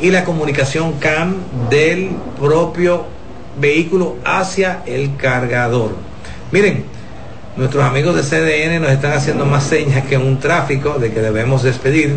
y 0.00 0.10
la 0.10 0.24
comunicación 0.24 0.94
CAM 0.94 1.36
del 1.70 2.10
propio 2.38 3.04
vehículo 3.60 4.16
hacia 4.24 4.82
el 4.86 5.16
cargador. 5.16 5.92
Miren, 6.50 6.84
Nuestros 7.56 7.84
amigos 7.84 8.14
de 8.14 8.22
CDN 8.22 8.80
nos 8.80 8.92
están 8.92 9.12
haciendo 9.12 9.44
más 9.44 9.64
señas 9.64 10.06
que 10.06 10.16
un 10.16 10.38
tráfico 10.38 10.98
de 10.98 11.12
que 11.12 11.20
debemos 11.20 11.64
despedir. 11.64 12.14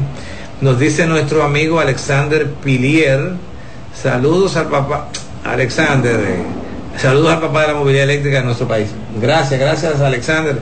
Nos 0.61 0.79
dice 0.79 1.07
nuestro 1.07 1.43
amigo 1.43 1.79
Alexander 1.79 2.47
Pilier. 2.63 3.31
Saludos 3.99 4.55
al 4.55 4.67
papá. 4.67 5.09
Alexander, 5.43 6.19
saludos 6.97 7.33
al 7.33 7.41
papá 7.41 7.61
de 7.61 7.67
la 7.67 7.73
movilidad 7.75 8.03
eléctrica 8.03 8.39
de 8.39 8.45
nuestro 8.45 8.67
país. 8.67 8.89
Gracias, 9.21 9.59
gracias 9.59 10.01
Alexander 10.01 10.57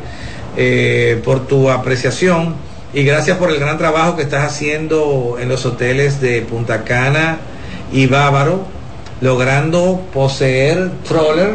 eh, 0.58 1.22
por 1.24 1.48
tu 1.48 1.70
apreciación 1.70 2.56
y 2.94 3.04
gracias 3.04 3.38
por 3.38 3.50
el 3.50 3.60
gran 3.60 3.78
trabajo 3.78 4.16
que 4.16 4.24
estás 4.24 4.46
haciendo 4.46 5.38
en 5.40 5.48
los 5.48 5.66
hoteles 5.66 6.20
de 6.20 6.42
Punta 6.42 6.84
Cana 6.84 7.38
y 7.94 8.08
Bávaro, 8.08 8.66
logrando 9.22 10.02
poseer 10.14 10.92
troller 11.08 11.54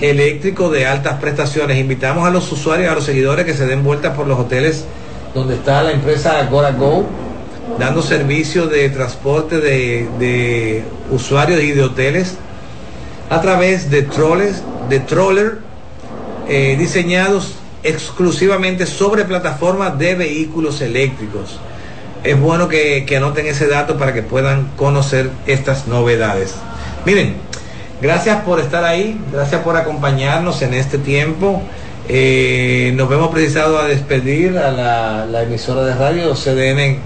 eléctrico 0.00 0.70
de 0.70 0.86
altas 0.86 1.20
prestaciones. 1.20 1.78
Invitamos 1.78 2.26
a 2.26 2.30
los 2.30 2.50
usuarios, 2.50 2.90
a 2.90 2.94
los 2.94 3.04
seguidores 3.04 3.44
que 3.44 3.54
se 3.54 3.66
den 3.66 3.84
vueltas 3.84 4.16
por 4.16 4.26
los 4.26 4.38
hoteles 4.38 4.84
donde 5.34 5.54
está 5.54 5.82
la 5.82 5.92
empresa 5.92 6.46
GoraGo, 6.50 7.04
dando 7.78 8.02
servicio 8.02 8.66
de 8.66 8.88
transporte 8.90 9.60
de, 9.60 10.82
usuarios 11.10 11.60
y 11.62 11.72
de 11.72 11.82
hoteles 11.82 12.36
a 13.30 13.40
través 13.40 13.90
de 13.90 14.02
troles, 14.02 14.62
de 14.88 15.00
troller 15.00 15.58
eh, 16.48 16.76
diseñados 16.78 17.54
exclusivamente 17.82 18.84
sobre 18.84 19.24
plataformas 19.24 19.98
de 19.98 20.14
vehículos 20.16 20.82
eléctricos. 20.82 21.58
Es 22.22 22.38
bueno 22.38 22.68
que, 22.68 23.06
anoten 23.16 23.46
ese 23.46 23.66
dato 23.66 23.96
para 23.96 24.12
que 24.12 24.22
puedan 24.22 24.68
conocer 24.76 25.30
estas 25.46 25.86
novedades. 25.86 26.54
Miren, 27.06 27.36
Gracias 28.02 28.44
por 28.44 28.60
estar 28.60 28.82
ahí, 28.82 29.20
gracias 29.30 29.60
por 29.60 29.76
acompañarnos 29.76 30.62
en 30.62 30.72
este 30.72 30.96
tiempo. 30.96 31.60
Eh, 32.08 32.92
nos 32.96 33.10
vemos 33.10 33.28
precisados 33.28 33.78
a 33.82 33.86
despedir 33.86 34.56
a 34.56 34.70
la, 35.26 35.42
emisora 35.42 35.82
de 35.82 35.94
radio 35.94 36.34
CDN 36.34 36.98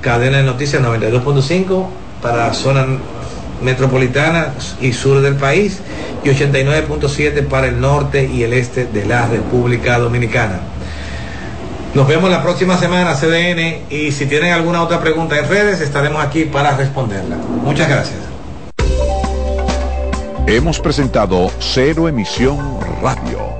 Cadena 0.00 0.38
de 0.38 0.44
Noticias 0.44 0.82
92.5 0.82 1.86
para 2.22 2.54
zona 2.54 2.86
metropolitana 3.62 4.54
y 4.80 4.92
sur 4.92 5.20
del 5.20 5.34
país 5.34 5.80
y 6.24 6.28
89.7 6.28 7.46
para 7.46 7.68
el 7.68 7.80
norte 7.80 8.28
y 8.32 8.42
el 8.42 8.52
este 8.52 8.86
de 8.86 9.04
la 9.04 9.26
República 9.26 9.98
Dominicana. 9.98 10.60
Nos 11.94 12.06
vemos 12.06 12.30
la 12.30 12.42
próxima 12.42 12.78
semana, 12.78 13.14
CDN, 13.14 13.82
y 13.90 14.12
si 14.12 14.26
tienen 14.26 14.52
alguna 14.52 14.82
otra 14.82 15.00
pregunta 15.00 15.36
en 15.38 15.48
redes, 15.48 15.80
estaremos 15.80 16.22
aquí 16.22 16.44
para 16.44 16.76
responderla. 16.76 17.36
Muchas 17.36 17.88
gracias. 17.88 18.18
Hemos 20.46 20.78
presentado 20.78 21.50
Cero 21.58 22.08
Emisión 22.08 22.58
Radio, 23.02 23.59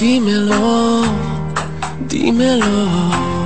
Dímelo. 0.00 1.02
Dímelo. 2.08 3.39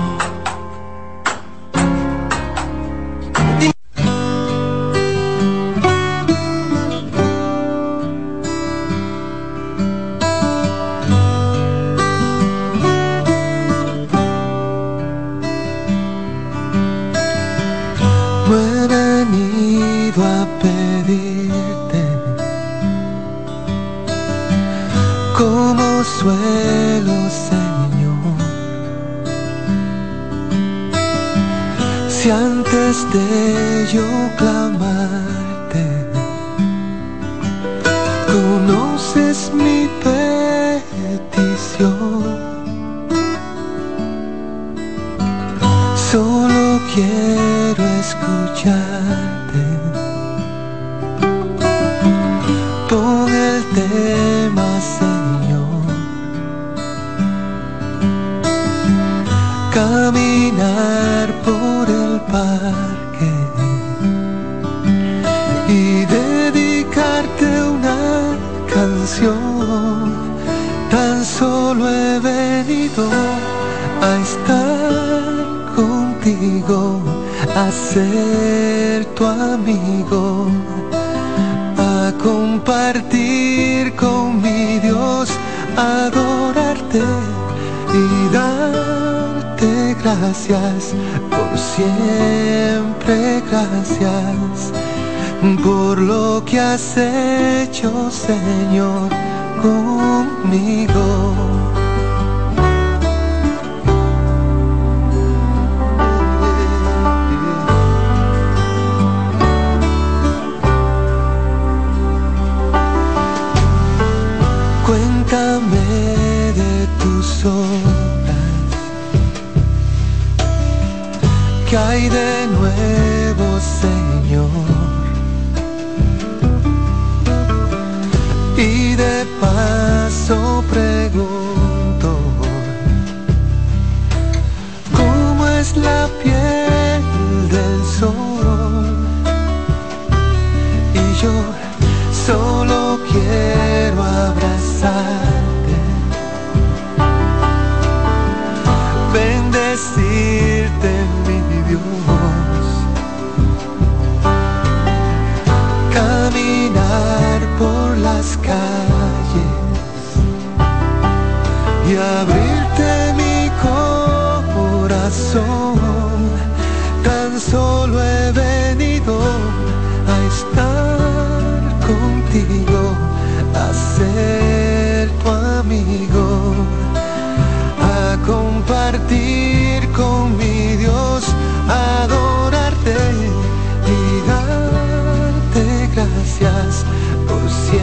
yeah. 143.14 143.53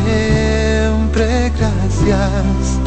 siempre 0.03 1.51
gracias 1.57 2.79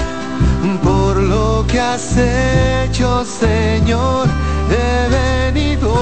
por 0.83 1.17
lo 1.17 1.65
que 1.67 1.81
has 1.81 2.17
hecho, 2.17 3.25
Señor. 3.25 4.29
He 4.71 5.51
venido 5.53 5.95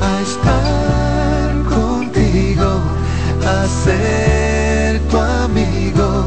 a 0.00 0.20
estar 0.22 1.62
contigo, 1.64 2.80
a 3.46 3.66
ser 3.84 5.00
tu 5.10 5.18
amigo, 5.18 6.24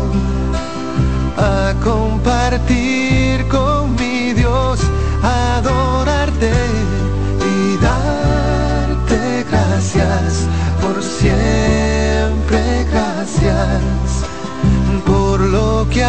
a 1.38 1.74
compartir 1.84 3.48
con 3.48 3.96
mi 3.96 4.34
Dios, 4.34 4.80
a 5.24 5.58
adorarte. 5.58 6.77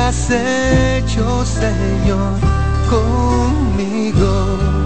has 0.09 0.31
hecho, 0.31 1.45
Señor, 1.45 2.41
conmigo. 2.89 4.78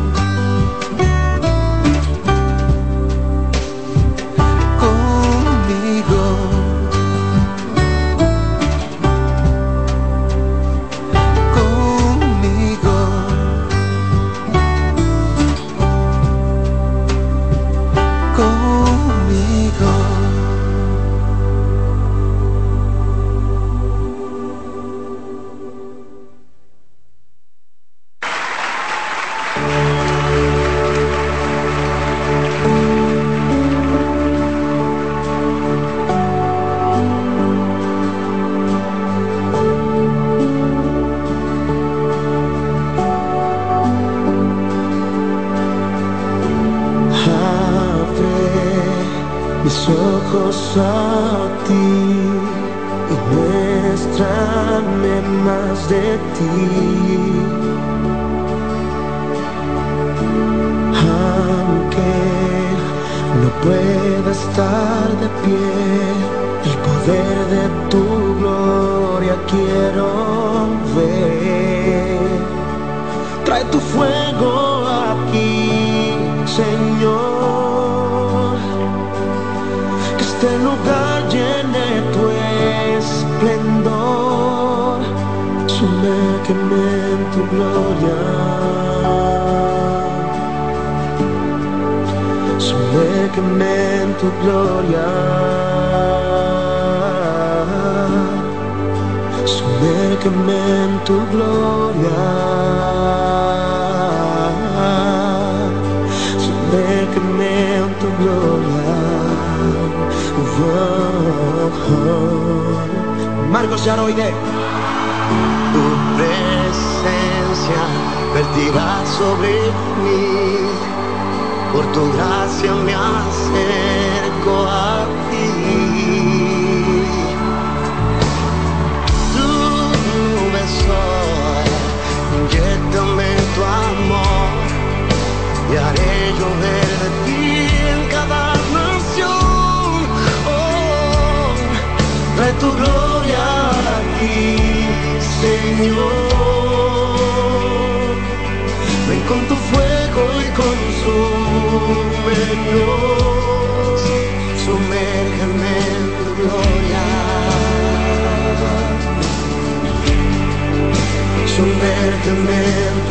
commandments. 162.23 163.01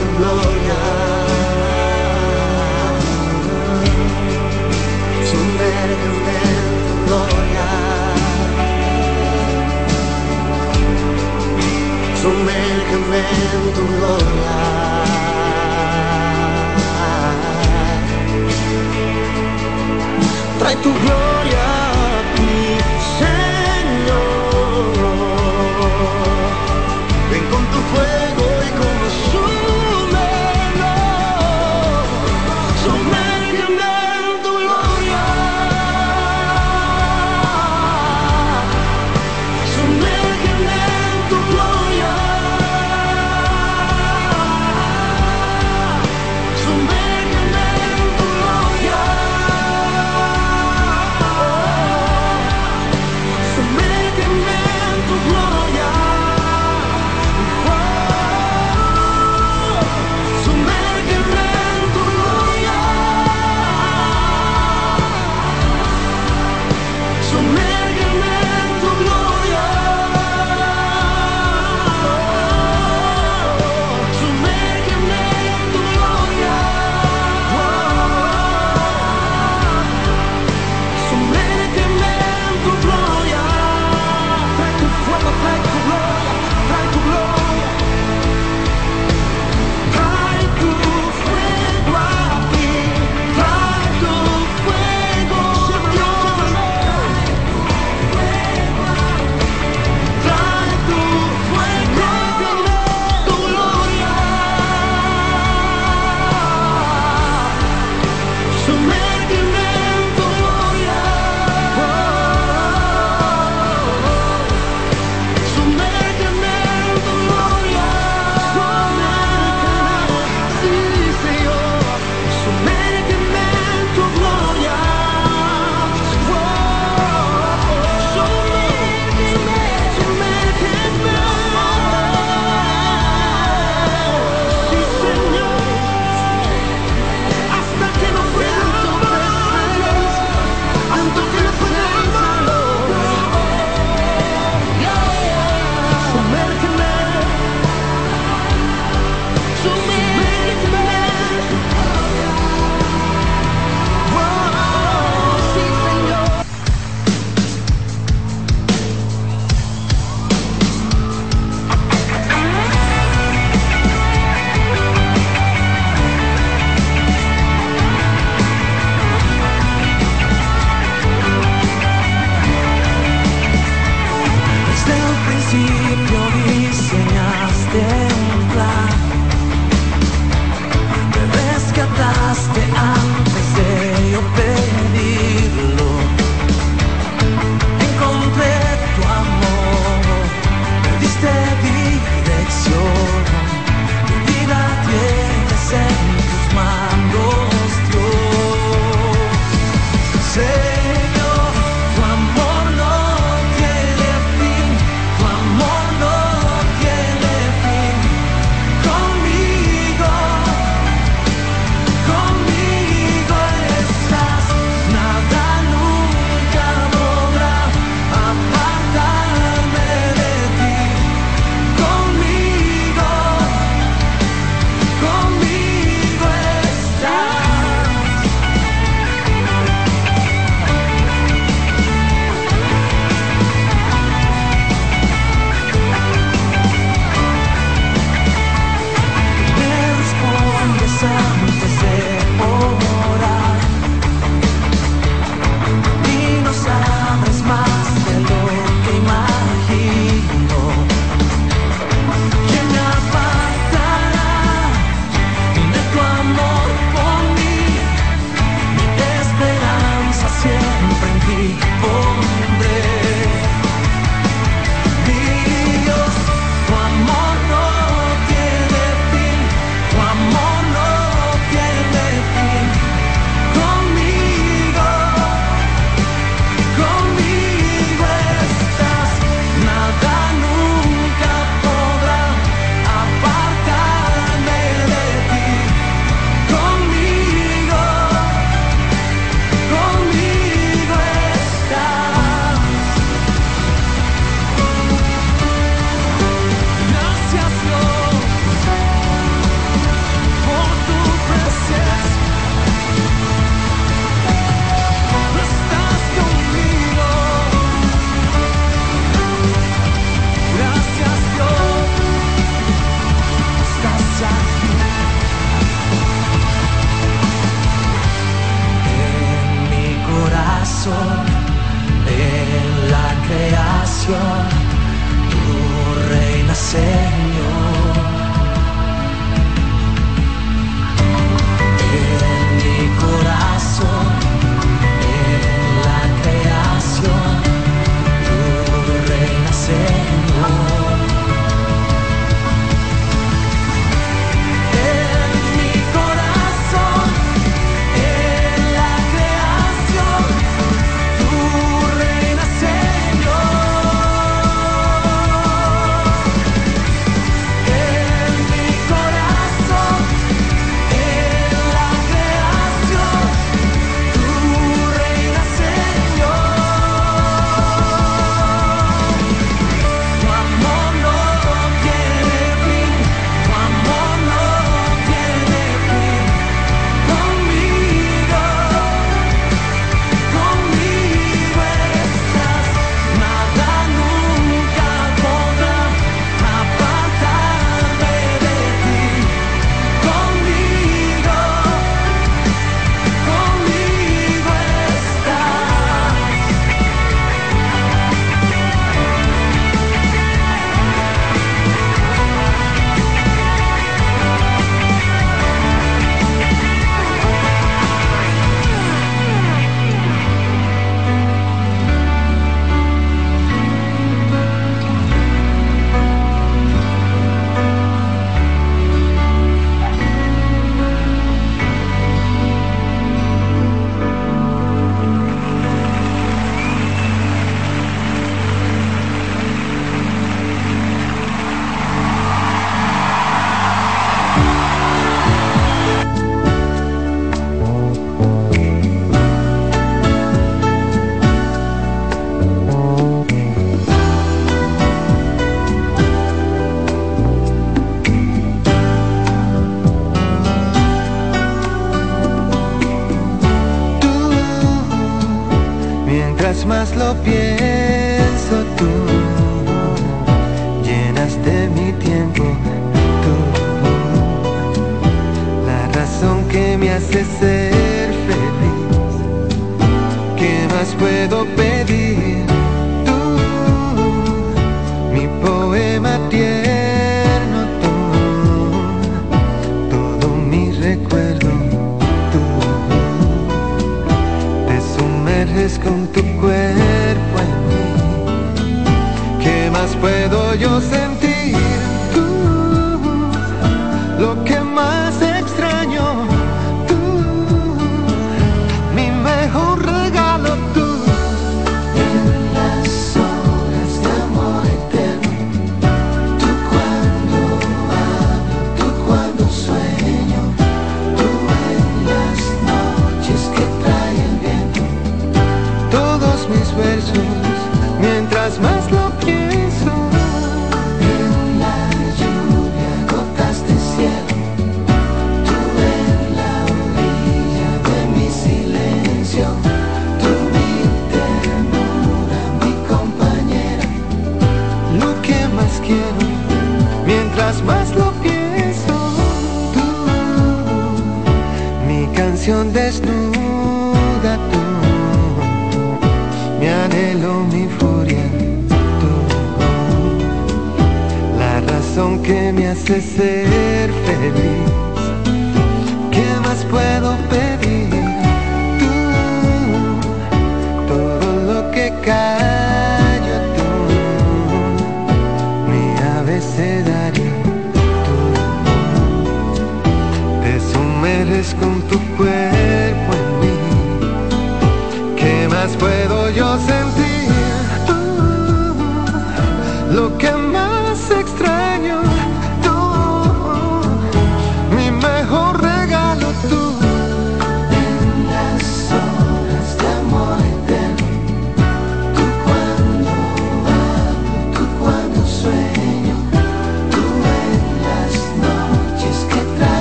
Que 467.22 467.61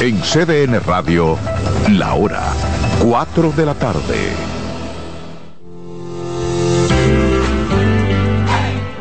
En 0.00 0.20
CDN 0.20 0.78
Radio, 0.86 1.36
la 1.90 2.14
hora 2.14 2.52
4 3.02 3.50
de 3.50 3.66
la 3.66 3.74
tarde. 3.74 4.30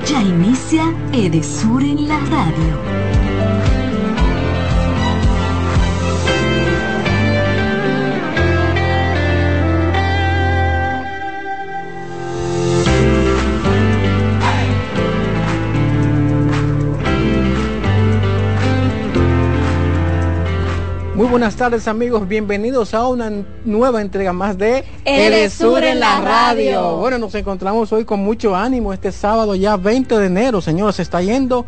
Ya 0.08 0.24
inicia 0.24 0.91
Edesur 1.14 1.84
en 1.84 2.08
la 2.08 2.18
radio. 2.18 3.07
Muy 21.18 21.26
buenas 21.26 21.55
tardes 21.55 21.88
amigos, 21.88 22.28
bienvenidos 22.28 22.93
a 22.93 23.07
una 23.07 23.32
nueva 23.65 24.03
entrega 24.03 24.34
más 24.34 24.55
de 24.55 24.84
El 25.03 25.49
Sur 25.49 25.84
en 25.84 25.99
la 25.99 26.22
radio. 26.22 26.97
Bueno, 26.97 27.18
nos 27.18 27.34
encontramos 27.34 27.91
hoy 27.91 28.05
con 28.05 28.20
mucho 28.20 28.55
ánimo 28.55 28.93
este 28.93 29.11
sábado 29.11 29.55
ya 29.55 29.78
20 29.78 30.15
de 30.20 30.28
enero, 30.28 30.61
señores, 30.61 30.97
se 30.97 31.01
está 31.01 31.20
yendo 31.24 31.65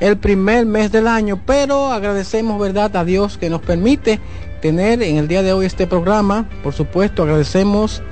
el 0.00 0.16
primer 0.16 0.64
mes 0.64 0.90
del 0.90 1.06
año, 1.06 1.38
pero 1.44 1.92
agradecemos, 1.92 2.58
verdad, 2.58 2.96
a 2.96 3.04
Dios 3.04 3.36
que 3.36 3.50
nos 3.50 3.60
permite 3.60 4.20
tener 4.62 5.02
en 5.02 5.18
el 5.18 5.28
día 5.28 5.42
de 5.42 5.52
hoy 5.52 5.66
este 5.66 5.86
programa. 5.86 6.48
Por 6.62 6.72
supuesto, 6.72 7.24
agradecemos 7.24 8.02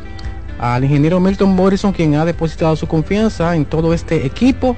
al 0.58 0.84
ingeniero 0.84 1.20
Milton 1.20 1.56
Morrison, 1.56 1.94
quien 1.94 2.16
ha 2.16 2.26
depositado 2.26 2.76
su 2.76 2.86
confianza 2.86 3.56
en 3.56 3.64
todo 3.64 3.94
este 3.94 4.26
equipo 4.26 4.76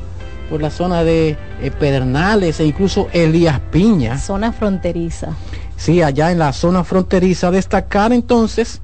por 0.51 0.63
la 0.63 0.71
zona 0.71 1.05
de 1.05 1.37
eh, 1.61 1.71
Pedernales 1.79 2.61
e 2.61 2.65
incluso 2.65 3.09
Elías 3.13 3.61
Piña. 3.71 4.19
Zona 4.19 4.53
fronteriza. 4.53 5.29
Sí, 5.77 6.03
allá 6.03 6.31
en 6.33 6.39
la 6.39 6.53
zona 6.53 6.85
fronteriza. 6.85 7.51
Destacar 7.51 8.13
entonces 8.13 8.81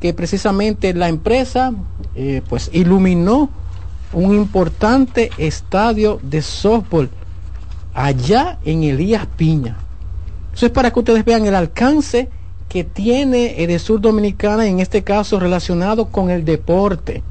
que 0.00 0.12
precisamente 0.14 0.92
la 0.94 1.08
empresa 1.08 1.72
eh, 2.14 2.42
pues 2.48 2.70
iluminó 2.72 3.50
un 4.12 4.34
importante 4.34 5.30
estadio 5.38 6.20
de 6.22 6.42
softball 6.42 7.10
allá 7.94 8.58
en 8.64 8.82
Elías 8.84 9.26
Piña. 9.36 9.76
Eso 10.54 10.66
es 10.66 10.72
para 10.72 10.90
que 10.90 10.98
ustedes 10.98 11.24
vean 11.24 11.46
el 11.46 11.54
alcance 11.54 12.28
que 12.68 12.84
tiene 12.84 13.62
el 13.62 13.78
sur 13.78 14.00
dominicana, 14.00 14.66
en 14.66 14.80
este 14.80 15.02
caso 15.02 15.38
relacionado 15.38 16.06
con 16.06 16.30
el 16.30 16.44
deporte. 16.44 17.22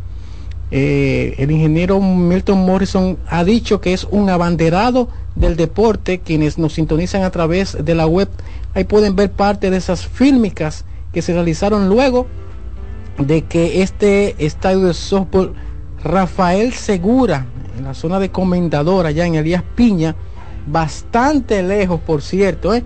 Eh, 0.71 1.35
el 1.37 1.51
ingeniero 1.51 1.99
Milton 1.99 2.65
Morrison 2.65 3.17
ha 3.27 3.43
dicho 3.43 3.79
que 3.81 3.93
es 3.93 4.05
un 4.09 4.29
abanderado 4.29 5.09
del 5.35 5.55
deporte. 5.55 6.19
Quienes 6.19 6.57
nos 6.57 6.73
sintonizan 6.73 7.23
a 7.23 7.31
través 7.31 7.77
de 7.83 7.95
la 7.95 8.07
web, 8.07 8.29
ahí 8.73 8.83
pueden 8.83 9.15
ver 9.15 9.31
parte 9.31 9.69
de 9.69 9.77
esas 9.77 10.07
fílmicas 10.07 10.85
que 11.13 11.21
se 11.21 11.33
realizaron 11.33 11.89
luego 11.89 12.27
de 13.17 13.43
que 13.43 13.81
este 13.81 14.45
estadio 14.45 14.81
de 14.81 14.93
softball 14.93 15.53
Rafael 16.05 16.71
Segura, 16.71 17.47
en 17.75 17.83
la 17.83 17.95
zona 17.95 18.19
de 18.19 18.29
Comendador, 18.29 19.07
allá 19.07 19.25
en 19.25 19.33
Elías 19.33 19.63
Piña, 19.75 20.15
bastante 20.67 21.63
lejos, 21.63 21.99
por 21.99 22.21
cierto, 22.21 22.75
¿eh? 22.75 22.83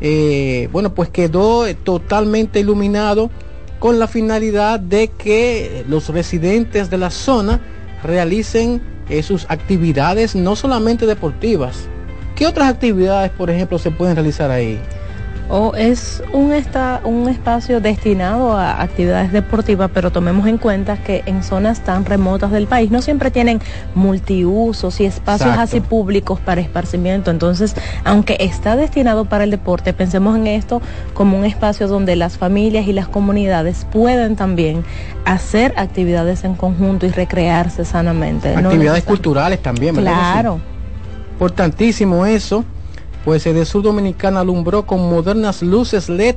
Eh, 0.00 0.68
bueno, 0.72 0.94
pues 0.94 1.10
quedó 1.10 1.66
totalmente 1.74 2.60
iluminado 2.60 3.28
con 3.80 3.98
la 3.98 4.06
finalidad 4.06 4.78
de 4.78 5.08
que 5.08 5.84
los 5.88 6.10
residentes 6.10 6.90
de 6.90 6.98
la 6.98 7.10
zona 7.10 7.60
realicen 8.04 8.80
eh, 9.08 9.24
sus 9.24 9.46
actividades 9.50 10.36
no 10.36 10.54
solamente 10.54 11.06
deportivas. 11.06 11.88
¿Qué 12.36 12.46
otras 12.46 12.70
actividades, 12.70 13.32
por 13.32 13.50
ejemplo, 13.50 13.78
se 13.80 13.90
pueden 13.90 14.14
realizar 14.14 14.48
ahí? 14.52 14.80
O 15.50 15.74
es 15.74 16.22
un, 16.32 16.52
esta, 16.52 17.00
un 17.04 17.28
espacio 17.28 17.80
destinado 17.80 18.56
a 18.56 18.80
actividades 18.80 19.32
deportivas, 19.32 19.90
pero 19.92 20.12
tomemos 20.12 20.46
en 20.46 20.58
cuenta 20.58 20.96
que 20.96 21.24
en 21.26 21.42
zonas 21.42 21.80
tan 21.80 22.04
remotas 22.04 22.52
del 22.52 22.68
país 22.68 22.92
no 22.92 23.02
siempre 23.02 23.32
tienen 23.32 23.60
multiusos 23.96 25.00
y 25.00 25.06
espacios 25.06 25.50
Exacto. 25.50 25.76
así 25.76 25.80
públicos 25.80 26.38
para 26.38 26.60
esparcimiento. 26.60 27.32
Entonces, 27.32 27.74
aunque 28.04 28.36
está 28.38 28.76
destinado 28.76 29.24
para 29.24 29.42
el 29.42 29.50
deporte, 29.50 29.92
pensemos 29.92 30.36
en 30.36 30.46
esto 30.46 30.80
como 31.14 31.36
un 31.36 31.44
espacio 31.44 31.88
donde 31.88 32.14
las 32.14 32.38
familias 32.38 32.86
y 32.86 32.92
las 32.92 33.08
comunidades 33.08 33.86
pueden 33.92 34.36
también 34.36 34.84
hacer 35.24 35.74
actividades 35.76 36.44
en 36.44 36.54
conjunto 36.54 37.06
y 37.06 37.10
recrearse 37.10 37.84
sanamente. 37.84 38.54
Actividades 38.54 39.02
culturales 39.02 39.60
también, 39.60 39.96
¿verdad? 39.96 40.12
Claro. 40.12 40.60
Importantísimo 41.32 42.24
eso, 42.24 42.64
pues 43.30 43.46
el 43.46 43.64
Sur 43.64 43.84
Dominicana 43.84 44.40
alumbró 44.40 44.86
con 44.86 45.08
modernas 45.08 45.62
luces 45.62 46.08
LED 46.08 46.34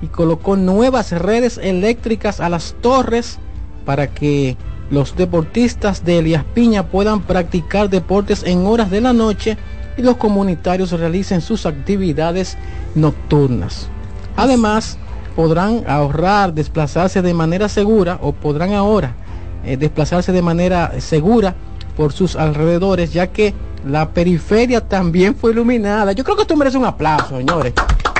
y 0.00 0.06
colocó 0.06 0.54
nuevas 0.54 1.10
redes 1.10 1.58
eléctricas 1.58 2.38
a 2.38 2.48
las 2.48 2.76
torres 2.80 3.40
para 3.84 4.06
que 4.06 4.56
los 4.88 5.16
deportistas 5.16 6.04
de 6.04 6.18
Elías 6.18 6.44
Piña 6.54 6.90
puedan 6.90 7.22
practicar 7.22 7.90
deportes 7.90 8.44
en 8.44 8.66
horas 8.66 8.88
de 8.88 9.00
la 9.00 9.12
noche 9.12 9.58
y 9.96 10.02
los 10.02 10.16
comunitarios 10.16 10.92
realicen 10.92 11.40
sus 11.40 11.66
actividades 11.66 12.56
nocturnas. 12.94 13.88
Además, 14.36 14.96
podrán 15.34 15.82
ahorrar, 15.88 16.54
desplazarse 16.54 17.20
de 17.20 17.34
manera 17.34 17.68
segura 17.68 18.20
o 18.22 18.30
podrán 18.30 18.74
ahora 18.74 19.16
eh, 19.64 19.76
desplazarse 19.76 20.30
de 20.30 20.42
manera 20.42 21.00
segura 21.00 21.56
por 21.96 22.12
sus 22.12 22.36
alrededores, 22.36 23.12
ya 23.12 23.26
que 23.26 23.54
la 23.86 24.10
periferia 24.10 24.80
también 24.80 25.34
fue 25.34 25.52
iluminada. 25.52 26.12
Yo 26.12 26.24
creo 26.24 26.36
que 26.36 26.42
esto 26.42 26.56
merece 26.56 26.78
un 26.78 26.84
aplauso, 26.84 27.36
señores. 27.38 27.72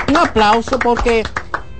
Un 0.07 0.17
aplauso 0.17 0.79
porque 0.79 1.23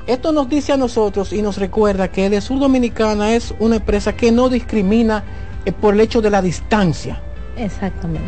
esto 0.07 0.31
nos 0.31 0.49
dice 0.49 0.73
a 0.73 0.77
nosotros 0.77 1.33
y 1.33 1.41
nos 1.41 1.57
recuerda 1.57 2.07
que 2.07 2.25
Edesur 2.25 2.59
Dominicana 2.59 3.33
es 3.33 3.53
una 3.59 3.77
empresa 3.77 4.15
que 4.15 4.31
no 4.31 4.49
discrimina 4.49 5.23
eh, 5.65 5.71
por 5.71 5.93
el 5.93 5.99
hecho 5.99 6.21
de 6.21 6.29
la 6.29 6.41
distancia. 6.41 7.21
Exactamente. 7.57 8.27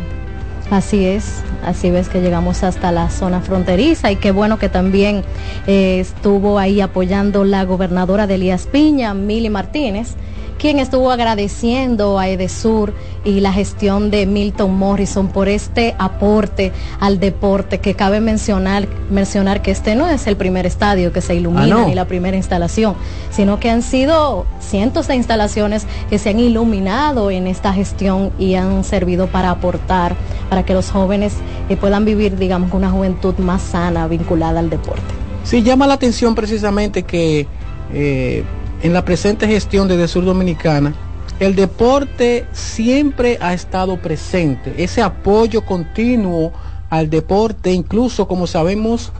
Así 0.70 1.04
es, 1.04 1.42
así 1.66 1.90
ves 1.90 2.08
que 2.08 2.22
llegamos 2.22 2.62
hasta 2.62 2.92
la 2.92 3.10
zona 3.10 3.42
fronteriza 3.42 4.10
y 4.10 4.16
qué 4.16 4.30
bueno 4.30 4.58
que 4.58 4.70
también 4.70 5.22
eh, 5.66 6.00
estuvo 6.00 6.58
ahí 6.58 6.80
apoyando 6.80 7.44
la 7.44 7.64
gobernadora 7.64 8.26
de 8.26 8.36
Elías 8.36 8.66
Piña, 8.66 9.12
Mili 9.12 9.50
Martínez, 9.50 10.14
quien 10.62 10.78
estuvo 10.78 11.10
agradeciendo 11.10 12.20
a 12.20 12.28
Edesur 12.28 12.94
y 13.24 13.40
la 13.40 13.52
gestión 13.52 14.12
de 14.12 14.26
Milton 14.26 14.72
Morrison 14.78 15.26
por 15.26 15.48
este 15.48 15.96
aporte 15.98 16.70
al 17.00 17.18
deporte 17.18 17.80
que 17.80 17.94
cabe 17.94 18.20
mencionar 18.20 18.86
mencionar 19.10 19.60
que 19.60 19.72
este 19.72 19.96
no 19.96 20.08
es 20.08 20.28
el 20.28 20.36
primer 20.36 20.64
estadio 20.64 21.12
que 21.12 21.20
se 21.20 21.34
ilumina 21.34 21.64
Ah, 21.64 21.66
no. 21.80 21.88
ni 21.88 21.96
la 21.96 22.04
primera 22.06 22.36
instalación, 22.36 22.94
sino 23.32 23.58
que 23.58 23.70
han 23.70 23.82
sido 23.82 24.46
cientos 24.60 25.08
de 25.08 25.16
instalaciones 25.16 25.84
que 26.08 26.20
se 26.20 26.30
han 26.30 26.38
iluminado 26.38 27.32
en 27.32 27.48
esta 27.48 27.72
gestión 27.72 28.30
y 28.38 28.54
han 28.54 28.84
servido 28.84 29.26
para 29.26 29.50
aportar, 29.50 30.14
para 30.48 30.64
que 30.64 30.74
los 30.74 30.92
jóvenes 30.92 31.34
eh, 31.70 31.76
puedan 31.76 32.04
vivir, 32.04 32.36
digamos, 32.38 32.72
una 32.72 32.88
juventud 32.88 33.34
más 33.38 33.62
sana 33.62 34.06
vinculada 34.06 34.60
al 34.60 34.70
deporte. 34.70 35.02
Sí, 35.42 35.64
llama 35.64 35.88
la 35.88 35.94
atención 35.94 36.36
precisamente 36.36 37.02
que 37.02 37.48
eh, 37.92 38.44
en 38.82 38.92
la 38.92 39.04
presente 39.04 39.46
gestión 39.46 39.88
de 39.88 40.08
Sur 40.08 40.24
Dominicana, 40.24 40.94
el 41.38 41.54
deporte 41.54 42.46
siempre 42.52 43.38
ha 43.40 43.54
estado 43.54 43.96
presente, 43.96 44.74
ese 44.76 45.02
apoyo 45.02 45.64
continuo 45.64 46.52
al 46.90 47.08
deporte, 47.08 47.72
incluso 47.72 48.28
como 48.28 48.46
sabemos, 48.46 49.12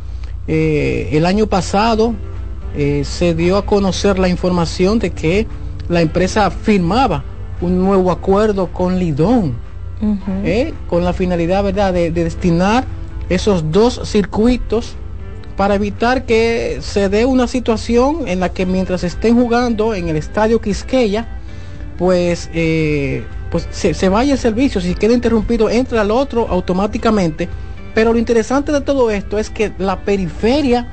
eh, 0.47 1.11
el 1.13 1.25
año 1.27 1.47
pasado 1.47 2.15
eh, 2.77 3.03
se 3.05 3.35
dio 3.35 3.57
a 3.57 3.65
conocer 3.65 4.19
la 4.19 4.29
información 4.29 4.99
de 4.99 5.11
que 5.11 5.47
la 5.89 6.01
empresa 6.01 6.51
firmaba 6.51 7.25
un 7.61 7.79
nuevo 7.79 8.11
acuerdo 8.11 8.69
con 8.73 8.99
Lidón. 8.99 9.55
¿eh? 10.45 10.75
con 10.89 11.05
la 11.05 11.13
finalidad 11.13 11.63
verdad 11.63 11.93
de, 11.93 12.11
de 12.11 12.25
destinar 12.25 12.85
esos 13.29 13.71
dos 13.71 14.01
circuitos 14.05 14.97
para 15.57 15.75
evitar 15.75 16.25
que 16.25 16.79
se 16.81 17.09
dé 17.09 17.25
una 17.25 17.47
situación 17.47 18.27
en 18.27 18.41
la 18.41 18.49
que 18.49 18.67
mientras 18.67 19.05
estén 19.05 19.35
jugando 19.35 19.95
en 19.95 20.09
el 20.09 20.17
estadio 20.17 20.61
Quisqueya 20.61 21.27
pues 21.99 22.51
eh, 22.55 23.25
pues 23.53 23.69
se, 23.71 24.09
vaya 24.09 24.33
el 24.33 24.39
servicio. 24.39 24.81
Si 24.81 24.95
queda 24.95 25.13
interrumpido 25.13 25.69
entra 25.69 26.01
al 26.01 26.11
otro 26.11 26.49
automáticamente. 26.49 27.49
Pero 27.95 28.15
lo 28.15 28.19
interesante 28.19 28.73
de 28.73 28.81
todo 28.81 29.11
esto 29.11 29.39
es 29.39 29.51
que 29.51 29.73
la 29.79 30.01
periferia 30.01 30.89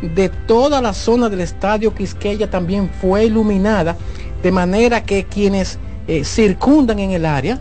de 0.00 0.28
toda 0.28 0.80
la 0.80 0.92
zona 0.92 1.28
del 1.28 1.40
estadio 1.40 1.92
Quisqueya 1.92 2.48
también 2.48 2.88
fue 3.00 3.24
iluminada 3.24 3.96
de 4.42 4.52
manera 4.52 5.02
que 5.02 5.24
quienes 5.24 5.78
eh, 6.06 6.24
circundan 6.24 7.00
en 7.00 7.10
el 7.10 7.26
área 7.26 7.58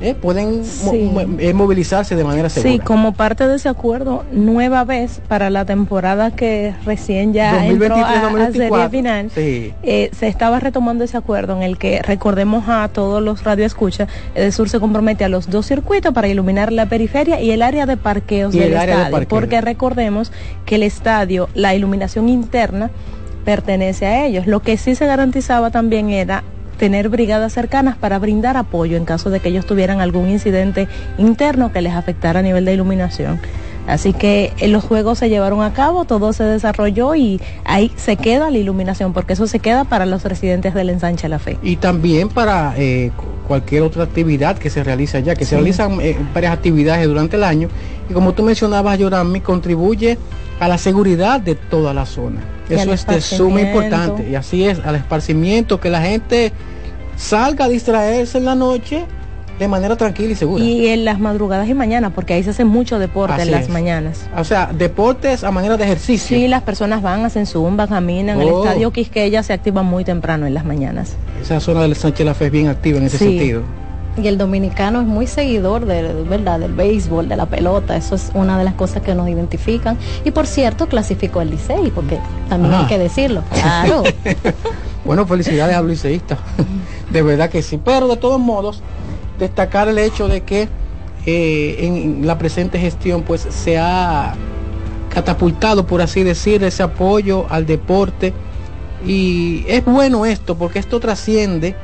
eh, 0.00 0.14
pueden 0.14 0.64
Sí. 0.64 1.10
eh, 1.38 1.54
movilizarse 1.54 2.14
de 2.16 2.22
manera 2.24 2.48
segura. 2.50 2.70
Sí, 2.72 2.78
como 2.78 3.12
parte 3.14 3.48
de 3.48 3.56
ese 3.56 3.68
acuerdo, 3.70 4.24
nueva 4.30 4.84
vez 4.84 5.22
para 5.26 5.48
la 5.48 5.64
temporada 5.64 6.30
que 6.32 6.74
recién 6.84 7.32
ya 7.32 7.66
entró 7.66 7.94
a, 7.96 8.10
a 8.10 8.52
serie 8.52 8.68
2023-2024. 8.70 8.90
final, 8.90 9.30
Sí. 9.34 9.72
eh, 9.82 10.10
se 10.18 10.28
estaba 10.28 10.60
retomando 10.60 11.02
ese 11.04 11.16
acuerdo 11.16 11.56
en 11.56 11.62
el 11.62 11.78
que 11.78 12.02
recordemos 12.02 12.64
a 12.68 12.88
todos 12.92 13.22
los 13.22 13.42
radioescuchas, 13.44 14.08
Edesur 14.34 14.68
se 14.68 14.80
compromete 14.80 15.24
a 15.24 15.28
los 15.30 15.48
dos 15.48 15.66
circuitos 15.66 16.12
para 16.12 16.28
iluminar 16.28 16.72
la 16.72 16.86
periferia 16.86 17.40
y 17.40 17.50
el 17.50 17.62
área 17.62 17.86
de 17.86 17.96
parqueos 17.96 18.54
Y 18.54 18.58
del 18.58 18.72
de 18.72 18.76
estadio, 18.78 19.10
parqueo. 19.10 19.28
porque 19.28 19.60
recordemos 19.62 20.30
que 20.66 20.74
el 20.74 20.82
estadio, 20.82 21.48
la 21.54 21.74
iluminación 21.74 22.28
interna 22.28 22.90
pertenece 23.44 24.06
a 24.06 24.26
ellos. 24.26 24.46
Lo 24.46 24.60
que 24.60 24.76
sí 24.76 24.94
se 24.94 25.06
garantizaba 25.06 25.70
también 25.70 26.10
era 26.10 26.42
tener 26.76 27.08
brigadas 27.08 27.52
cercanas 27.52 27.96
para 27.96 28.18
brindar 28.18 28.56
apoyo 28.56 28.96
en 28.96 29.04
caso 29.04 29.30
de 29.30 29.40
que 29.40 29.48
ellos 29.48 29.66
tuvieran 29.66 30.00
algún 30.00 30.28
incidente 30.28 30.88
interno 31.18 31.72
que 31.72 31.82
les 31.82 31.94
afectara 31.94 32.40
a 32.40 32.42
nivel 32.42 32.64
de 32.64 32.74
iluminación. 32.74 33.40
Así 33.86 34.12
que 34.12 34.52
eh, 34.58 34.68
los 34.68 34.82
juegos 34.84 35.18
se 35.18 35.28
llevaron 35.28 35.62
a 35.62 35.72
cabo, 35.72 36.04
todo 36.04 36.32
se 36.32 36.42
desarrolló 36.44 37.14
y 37.14 37.40
ahí 37.64 37.92
se 37.96 38.16
queda 38.16 38.50
la 38.50 38.58
iluminación, 38.58 39.12
porque 39.12 39.34
eso 39.34 39.46
se 39.46 39.58
queda 39.60 39.84
para 39.84 40.06
los 40.06 40.24
residentes 40.24 40.74
del 40.74 40.90
ensanche 40.90 41.28
La 41.28 41.38
Fe. 41.38 41.56
y 41.62 41.76
también 41.76 42.28
para 42.28 42.74
eh, 42.76 43.12
cu- 43.16 43.24
cualquier 43.46 43.82
otra 43.82 44.02
actividad 44.04 44.58
que 44.58 44.70
se 44.70 44.82
realiza 44.82 45.18
allá, 45.18 45.34
que 45.36 45.44
se 45.44 45.54
realizan 45.54 46.00
eh, 46.00 46.16
varias 46.34 46.52
actividades 46.52 47.06
durante 47.06 47.36
el 47.36 47.44
año 47.44 47.68
y 48.10 48.12
como 48.12 48.32
tú 48.32 48.42
mencionabas, 48.42 48.98
Yorami, 48.98 49.40
contribuye 49.40 50.18
a 50.58 50.66
la 50.68 50.78
seguridad 50.78 51.38
de 51.40 51.54
toda 51.54 51.94
la 51.94 52.06
zona. 52.06 52.40
Y 52.68 52.74
Eso 52.74 52.92
es 52.92 53.06
de 53.06 53.20
suma 53.20 53.60
importante 53.60 54.28
y 54.28 54.34
así 54.34 54.64
es, 54.66 54.80
al 54.84 54.96
esparcimiento, 54.96 55.78
que 55.78 55.90
la 55.90 56.02
gente 56.02 56.52
salga 57.16 57.66
a 57.66 57.68
distraerse 57.68 58.38
en 58.38 58.44
la 58.46 58.54
noche 58.54 59.04
de 59.58 59.68
manera 59.68 59.96
tranquila 59.96 60.32
y 60.32 60.34
segura. 60.34 60.62
Y 60.62 60.88
en 60.88 61.04
las 61.04 61.18
madrugadas 61.18 61.68
y 61.68 61.74
mañanas, 61.74 62.12
porque 62.14 62.34
ahí 62.34 62.42
se 62.42 62.50
hace 62.50 62.64
mucho 62.64 62.98
deporte 62.98 63.34
Así 63.34 63.42
en 63.42 63.50
las 63.52 63.62
es. 63.62 63.68
mañanas. 63.70 64.26
O 64.36 64.44
sea, 64.44 64.70
deportes 64.72 65.44
a 65.44 65.50
manera 65.50 65.76
de 65.76 65.84
ejercicio. 65.84 66.36
Sí, 66.36 66.46
las 66.48 66.62
personas 66.62 67.02
van, 67.02 67.24
hacen 67.24 67.46
zumba, 67.46 67.86
caminan. 67.86 68.40
El 68.40 68.48
Oh. 68.48 68.64
estadio 68.64 68.90
Quisqueya 68.92 69.42
se 69.42 69.52
activa 69.52 69.82
muy 69.82 70.04
temprano 70.04 70.46
en 70.46 70.54
las 70.54 70.64
mañanas. 70.64 71.14
Esa 71.40 71.60
zona 71.60 71.82
del 71.82 71.96
Sánchez 71.96 72.26
La 72.26 72.34
Fe 72.34 72.46
es 72.46 72.52
bien 72.52 72.68
activa 72.68 72.98
en 72.98 73.04
ese 73.04 73.18
Sí. 73.18 73.24
sentido. 73.38 73.62
Y 74.22 74.28
el 74.28 74.38
dominicano 74.38 75.02
es 75.02 75.06
muy 75.06 75.26
seguidor 75.26 75.84
de, 75.84 76.02
¿verdad? 76.26 76.58
del 76.58 76.72
béisbol, 76.72 77.28
de 77.28 77.36
la 77.36 77.44
pelota. 77.46 77.98
Eso 77.98 78.14
es 78.14 78.30
una 78.32 78.56
de 78.56 78.64
las 78.64 78.72
cosas 78.72 79.02
que 79.02 79.14
nos 79.14 79.28
identifican. 79.28 79.98
Y 80.24 80.30
por 80.30 80.46
cierto, 80.46 80.86
clasificó 80.88 81.42
el 81.42 81.50
Licey, 81.50 81.90
porque 81.94 82.18
también 82.48 82.72
Ajá. 82.72 82.82
hay 82.84 82.88
que 82.88 82.98
decirlo. 82.98 83.42
Claro. 83.52 84.02
Bueno, 85.04 85.24
felicidades 85.24 85.76
a 85.76 85.82
Luis 85.82 86.00
Seísta. 86.00 86.36
De 87.12 87.22
verdad 87.22 87.48
que 87.48 87.62
sí. 87.62 87.78
Pero 87.82 88.08
de 88.08 88.16
todos 88.16 88.40
modos, 88.40 88.82
destacar 89.38 89.88
el 89.88 89.98
hecho 89.98 90.28
de 90.28 90.42
que 90.42 90.68
eh, 91.26 91.76
en 91.80 92.26
la 92.26 92.38
presente 92.38 92.78
gestión 92.78 93.22
pues 93.22 93.40
se 93.40 93.78
ha 93.78 94.34
catapultado, 95.12 95.86
por 95.86 96.02
así 96.02 96.22
decir, 96.22 96.62
ese 96.62 96.82
apoyo 96.82 97.46
al 97.48 97.66
deporte. 97.66 98.32
Y 99.04 99.64
es 99.68 99.84
bueno 99.84 100.26
esto, 100.26 100.56
porque 100.56 100.78
esto 100.78 101.00
trasciende 101.00 101.74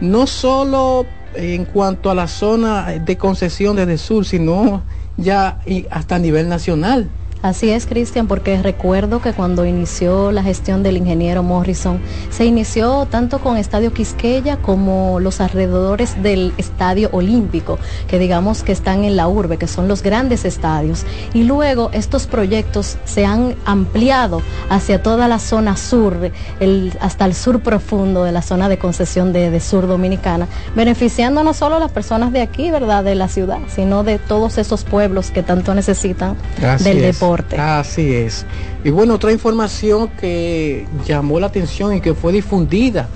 no 0.00 0.26
solo 0.26 1.06
en 1.34 1.64
cuanto 1.64 2.10
a 2.10 2.14
la 2.14 2.28
zona 2.28 2.86
de 2.90 3.16
concesión 3.16 3.76
desde 3.76 3.92
el 3.92 3.98
sur, 3.98 4.24
sino 4.24 4.82
ya 5.16 5.60
hasta 5.90 6.16
a 6.16 6.18
nivel 6.18 6.48
nacional. 6.48 7.08
Así 7.42 7.70
es, 7.70 7.86
Cristian, 7.86 8.28
porque 8.28 8.62
recuerdo 8.62 9.20
que 9.20 9.32
cuando 9.32 9.66
inició 9.66 10.30
la 10.30 10.44
gestión 10.44 10.84
del 10.84 10.96
ingeniero 10.96 11.42
Morrison, 11.42 12.00
se 12.30 12.44
inició 12.44 13.06
tanto 13.06 13.40
con 13.40 13.56
Estadio 13.56 13.92
Quisqueya 13.92 14.58
como 14.58 15.18
los 15.18 15.40
alrededores 15.40 16.22
del 16.22 16.54
Estadio 16.56 17.08
Olímpico, 17.10 17.80
que 18.06 18.20
digamos 18.20 18.62
que 18.62 18.70
están 18.70 19.02
en 19.02 19.16
la 19.16 19.26
urbe, 19.26 19.58
que 19.58 19.66
son 19.66 19.88
los 19.88 20.02
grandes 20.02 20.44
estadios. 20.44 21.04
Y 21.34 21.42
luego 21.42 21.90
estos 21.92 22.28
proyectos 22.28 22.96
se 23.04 23.26
han 23.26 23.56
ampliado 23.64 24.40
hacia 24.70 25.02
toda 25.02 25.26
la 25.26 25.40
zona 25.40 25.76
sur, 25.76 26.30
el, 26.60 26.92
hasta 27.00 27.24
el 27.24 27.34
sur 27.34 27.60
profundo 27.60 28.22
de 28.22 28.30
la 28.30 28.42
zona 28.42 28.68
de 28.68 28.78
concesión 28.78 29.32
de, 29.32 29.50
de 29.50 29.58
Sur 29.58 29.88
Dominicana, 29.88 30.46
beneficiando 30.76 31.42
no 31.42 31.54
solo 31.54 31.74
a 31.74 31.80
las 31.80 31.90
personas 31.90 32.32
de 32.32 32.40
aquí, 32.40 32.70
¿verdad?, 32.70 33.02
de 33.02 33.16
la 33.16 33.26
ciudad, 33.26 33.58
sino 33.66 34.04
de 34.04 34.18
todos 34.20 34.58
esos 34.58 34.84
pueblos 34.84 35.32
que 35.32 35.42
tanto 35.42 35.74
necesitan 35.74 36.36
Así 36.64 36.84
del 36.84 37.04
es, 37.04 37.18
deporte. 37.36 37.56
Así 37.56 38.14
es. 38.14 38.44
Y 38.84 38.90
bueno, 38.90 39.14
otra 39.14 39.32
información 39.32 40.08
que 40.08 40.86
llamó 41.06 41.40
la 41.40 41.46
atención 41.46 41.94
y 41.94 42.00
que 42.00 42.14
fue 42.14 42.32
difundida 42.32 43.08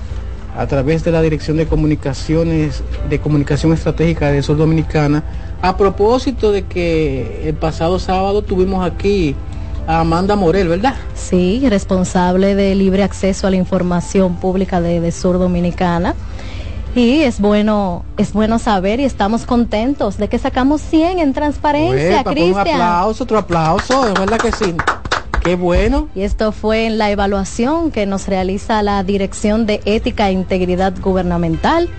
a 0.56 0.66
través 0.66 1.04
de 1.04 1.12
la 1.12 1.20
Dirección 1.20 1.56
de 1.58 1.66
Comunicaciones 1.66 2.82
de 3.10 3.18
Comunicación 3.18 3.72
Estratégica 3.72 4.30
de 4.30 4.42
Sur 4.42 4.56
Dominicana, 4.56 5.22
a 5.60 5.76
propósito 5.76 6.50
de 6.50 6.64
que 6.64 7.48
el 7.48 7.54
pasado 7.54 7.98
sábado 7.98 8.42
tuvimos 8.42 8.84
aquí 8.84 9.34
a 9.86 10.00
Amanda 10.00 10.34
Morel, 10.34 10.68
¿verdad? 10.68 10.94
Sí, 11.14 11.62
responsable 11.68 12.54
de 12.54 12.74
libre 12.74 13.02
acceso 13.02 13.46
a 13.46 13.50
la 13.50 13.56
información 13.56 14.36
pública 14.36 14.80
de, 14.80 15.00
de 15.00 15.12
Sur 15.12 15.38
Dominicana. 15.38 16.14
Y 16.96 17.20
es 17.20 17.40
bueno, 17.40 18.06
es 18.16 18.32
bueno 18.32 18.58
saber 18.58 19.00
y 19.00 19.04
estamos 19.04 19.44
contentos 19.44 20.16
de 20.16 20.28
que 20.28 20.38
sacamos 20.38 20.80
100 20.80 21.18
en 21.18 21.34
transparencia, 21.34 22.24
pues 22.24 22.36
un 22.38 22.42
Cristian. 22.42 22.80
aplauso, 22.80 23.24
otro 23.24 23.36
aplauso, 23.36 24.08
es 24.08 24.14
verdad 24.14 24.38
que 24.38 24.50
sí. 24.50 24.74
Qué 25.44 25.56
bueno. 25.56 26.08
Y 26.14 26.22
esto 26.22 26.52
fue 26.52 26.86
en 26.86 26.96
la 26.96 27.10
evaluación 27.10 27.90
que 27.90 28.06
nos 28.06 28.28
realiza 28.28 28.82
la 28.82 29.04
Dirección 29.04 29.66
de 29.66 29.82
Ética 29.84 30.30
e 30.30 30.32
Integridad 30.32 30.94
Gubernamental. 30.98 31.90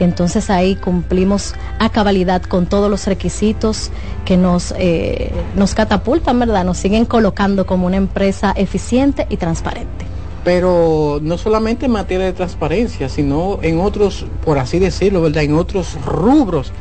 Entonces 0.00 0.48
ahí 0.48 0.76
cumplimos 0.76 1.54
a 1.78 1.90
cabalidad 1.90 2.40
con 2.40 2.66
todos 2.66 2.90
los 2.90 3.06
requisitos 3.06 3.90
que 4.24 4.38
nos, 4.38 4.72
eh, 4.78 5.30
nos 5.56 5.74
catapultan, 5.74 6.38
¿verdad? 6.38 6.64
Nos 6.64 6.78
siguen 6.78 7.04
colocando 7.04 7.66
como 7.66 7.86
una 7.86 7.98
empresa 7.98 8.54
eficiente 8.56 9.26
y 9.28 9.36
transparente. 9.36 10.06
Pero 10.48 11.18
no 11.22 11.36
solamente 11.36 11.84
en 11.84 11.92
materia 11.92 12.24
de 12.24 12.32
transparencia, 12.32 13.10
sino 13.10 13.58
en 13.60 13.78
otros, 13.80 14.24
por 14.46 14.56
así 14.58 14.78
decirlo, 14.78 15.20
¿verdad? 15.20 15.42
En 15.42 15.52
otros 15.54 15.98
rubros 16.06 16.72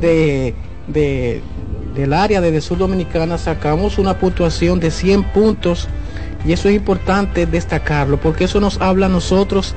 de, 0.00 0.54
de- 0.86 1.42
del 1.94 2.14
área 2.14 2.40
de, 2.40 2.50
de 2.50 2.62
Sur 2.62 2.78
Dominicana 2.78 3.36
sacamos 3.36 3.98
una 3.98 4.16
puntuación 4.18 4.80
de 4.80 4.90
100 4.90 5.24
puntos 5.34 5.86
y 6.46 6.54
eso 6.54 6.70
es 6.70 6.74
importante 6.76 7.44
destacarlo 7.44 8.16
porque 8.18 8.44
eso 8.44 8.58
nos 8.58 8.80
habla 8.80 9.04
a 9.04 9.08
nosotros 9.10 9.74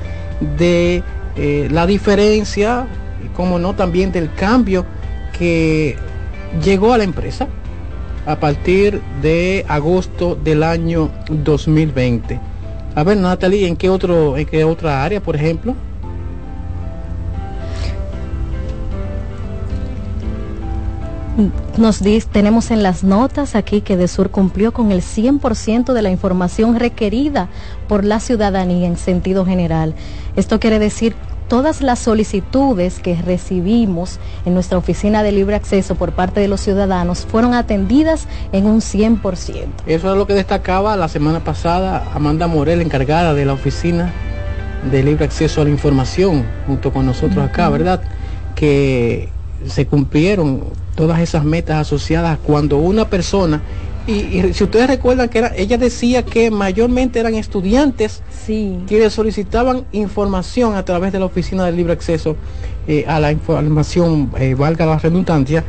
de 0.56 1.02
eh, 1.36 1.68
la 1.70 1.86
diferencia 1.86 2.86
y 3.22 3.28
como 3.36 3.58
no 3.58 3.74
también 3.74 4.10
del 4.10 4.32
cambio 4.32 4.86
que 5.38 5.96
llegó 6.64 6.94
a 6.94 6.96
la 6.98 7.04
empresa 7.04 7.46
a 8.24 8.36
partir 8.40 9.02
de 9.20 9.66
agosto 9.68 10.34
del 10.34 10.62
año 10.62 11.10
2020. 11.28 12.40
A 12.94 13.02
ver, 13.02 13.16
Natalie, 13.16 13.66
¿en 13.66 13.76
qué 13.76 13.90
otro, 13.90 14.36
en 14.36 14.46
qué 14.46 14.64
otra 14.64 15.02
área, 15.02 15.20
por 15.20 15.34
ejemplo? 15.34 15.74
Nos 21.76 22.00
dice, 22.00 22.28
tenemos 22.30 22.70
en 22.70 22.84
las 22.84 23.02
notas 23.02 23.56
aquí 23.56 23.80
que 23.80 23.96
Desur 23.96 24.30
cumplió 24.30 24.72
con 24.72 24.92
el 24.92 25.00
100% 25.00 25.92
de 25.92 26.02
la 26.02 26.10
información 26.10 26.78
requerida 26.78 27.48
por 27.88 28.04
la 28.04 28.20
ciudadanía 28.20 28.86
en 28.86 28.96
sentido 28.96 29.44
general. 29.44 29.96
Esto 30.36 30.60
quiere 30.60 30.78
decir 30.78 31.16
todas 31.54 31.82
las 31.82 32.00
solicitudes 32.00 32.98
que 32.98 33.14
recibimos 33.14 34.18
en 34.44 34.54
nuestra 34.54 34.76
oficina 34.76 35.22
de 35.22 35.30
libre 35.30 35.54
acceso 35.54 35.94
por 35.94 36.10
parte 36.10 36.40
de 36.40 36.48
los 36.48 36.60
ciudadanos 36.60 37.28
fueron 37.30 37.54
atendidas 37.54 38.26
en 38.50 38.66
un 38.66 38.80
100%. 38.80 39.66
Eso 39.86 40.10
es 40.10 40.18
lo 40.18 40.26
que 40.26 40.34
destacaba 40.34 40.96
la 40.96 41.06
semana 41.06 41.44
pasada 41.44 42.10
Amanda 42.12 42.48
Morel, 42.48 42.80
encargada 42.80 43.34
de 43.34 43.44
la 43.44 43.52
oficina 43.52 44.12
de 44.90 45.04
libre 45.04 45.26
acceso 45.26 45.60
a 45.60 45.64
la 45.64 45.70
información, 45.70 46.44
junto 46.66 46.92
con 46.92 47.06
nosotros 47.06 47.48
acá, 47.48 47.68
¿verdad? 47.68 48.02
Que 48.56 49.28
se 49.64 49.86
cumplieron 49.86 50.64
todas 50.96 51.20
esas 51.20 51.44
metas 51.44 51.76
asociadas 51.76 52.36
cuando 52.44 52.78
una 52.78 53.08
persona, 53.08 53.62
y, 54.06 54.12
y 54.12 54.52
si 54.54 54.64
ustedes 54.64 54.86
recuerdan 54.86 55.28
que 55.28 55.38
era, 55.38 55.52
ella 55.56 55.78
decía 55.78 56.24
que 56.24 56.50
mayormente 56.50 57.18
eran 57.20 57.34
estudiantes 57.34 58.22
Sí. 58.44 58.78
quienes 58.86 59.12
solicitaban 59.14 59.84
información 59.92 60.74
a 60.76 60.84
través 60.84 61.12
de 61.12 61.18
la 61.18 61.24
oficina 61.26 61.64
de 61.64 61.72
libre 61.72 61.92
acceso 61.94 62.36
eh, 62.86 63.04
a 63.08 63.18
la 63.18 63.32
información, 63.32 64.30
eh, 64.38 64.54
valga 64.54 64.84
la 64.84 64.98
redundancia, 64.98 65.64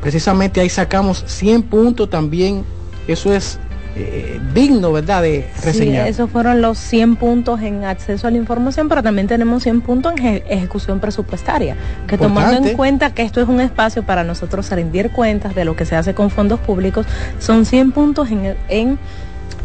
precisamente 0.00 0.60
ahí 0.60 0.68
sacamos 0.70 1.24
100 1.26 1.62
puntos 1.64 2.08
también, 2.08 2.64
eso 3.06 3.32
es 3.34 3.58
eh, 3.98 4.40
digno, 4.54 4.92
¿verdad?, 4.92 5.22
de 5.22 5.48
Sí, 5.56 5.64
reseñar. 5.66 6.06
esos 6.08 6.30
fueron 6.30 6.60
los 6.62 6.78
100 6.78 7.16
puntos 7.16 7.60
en 7.60 7.84
acceso 7.84 8.26
a 8.26 8.30
la 8.30 8.36
información, 8.36 8.88
pero 8.88 9.02
también 9.02 9.26
tenemos 9.26 9.62
100 9.62 9.80
puntos 9.80 10.12
en 10.12 10.18
eje- 10.18 10.42
ejecución 10.48 11.00
presupuestaria, 11.00 11.76
que 12.06 12.16
tomando 12.18 12.66
en 12.68 12.76
cuenta 12.76 13.12
que 13.14 13.22
esto 13.22 13.40
es 13.40 13.48
un 13.48 13.60
espacio 13.60 14.04
para 14.04 14.24
nosotros 14.24 14.70
rendir 14.70 15.10
cuentas 15.10 15.54
de 15.54 15.64
lo 15.64 15.74
que 15.76 15.84
se 15.84 15.96
hace 15.96 16.14
con 16.14 16.30
fondos 16.30 16.60
públicos, 16.60 17.06
son 17.38 17.64
100 17.66 17.92
puntos 17.92 18.30
en, 18.30 18.56
en 18.68 18.98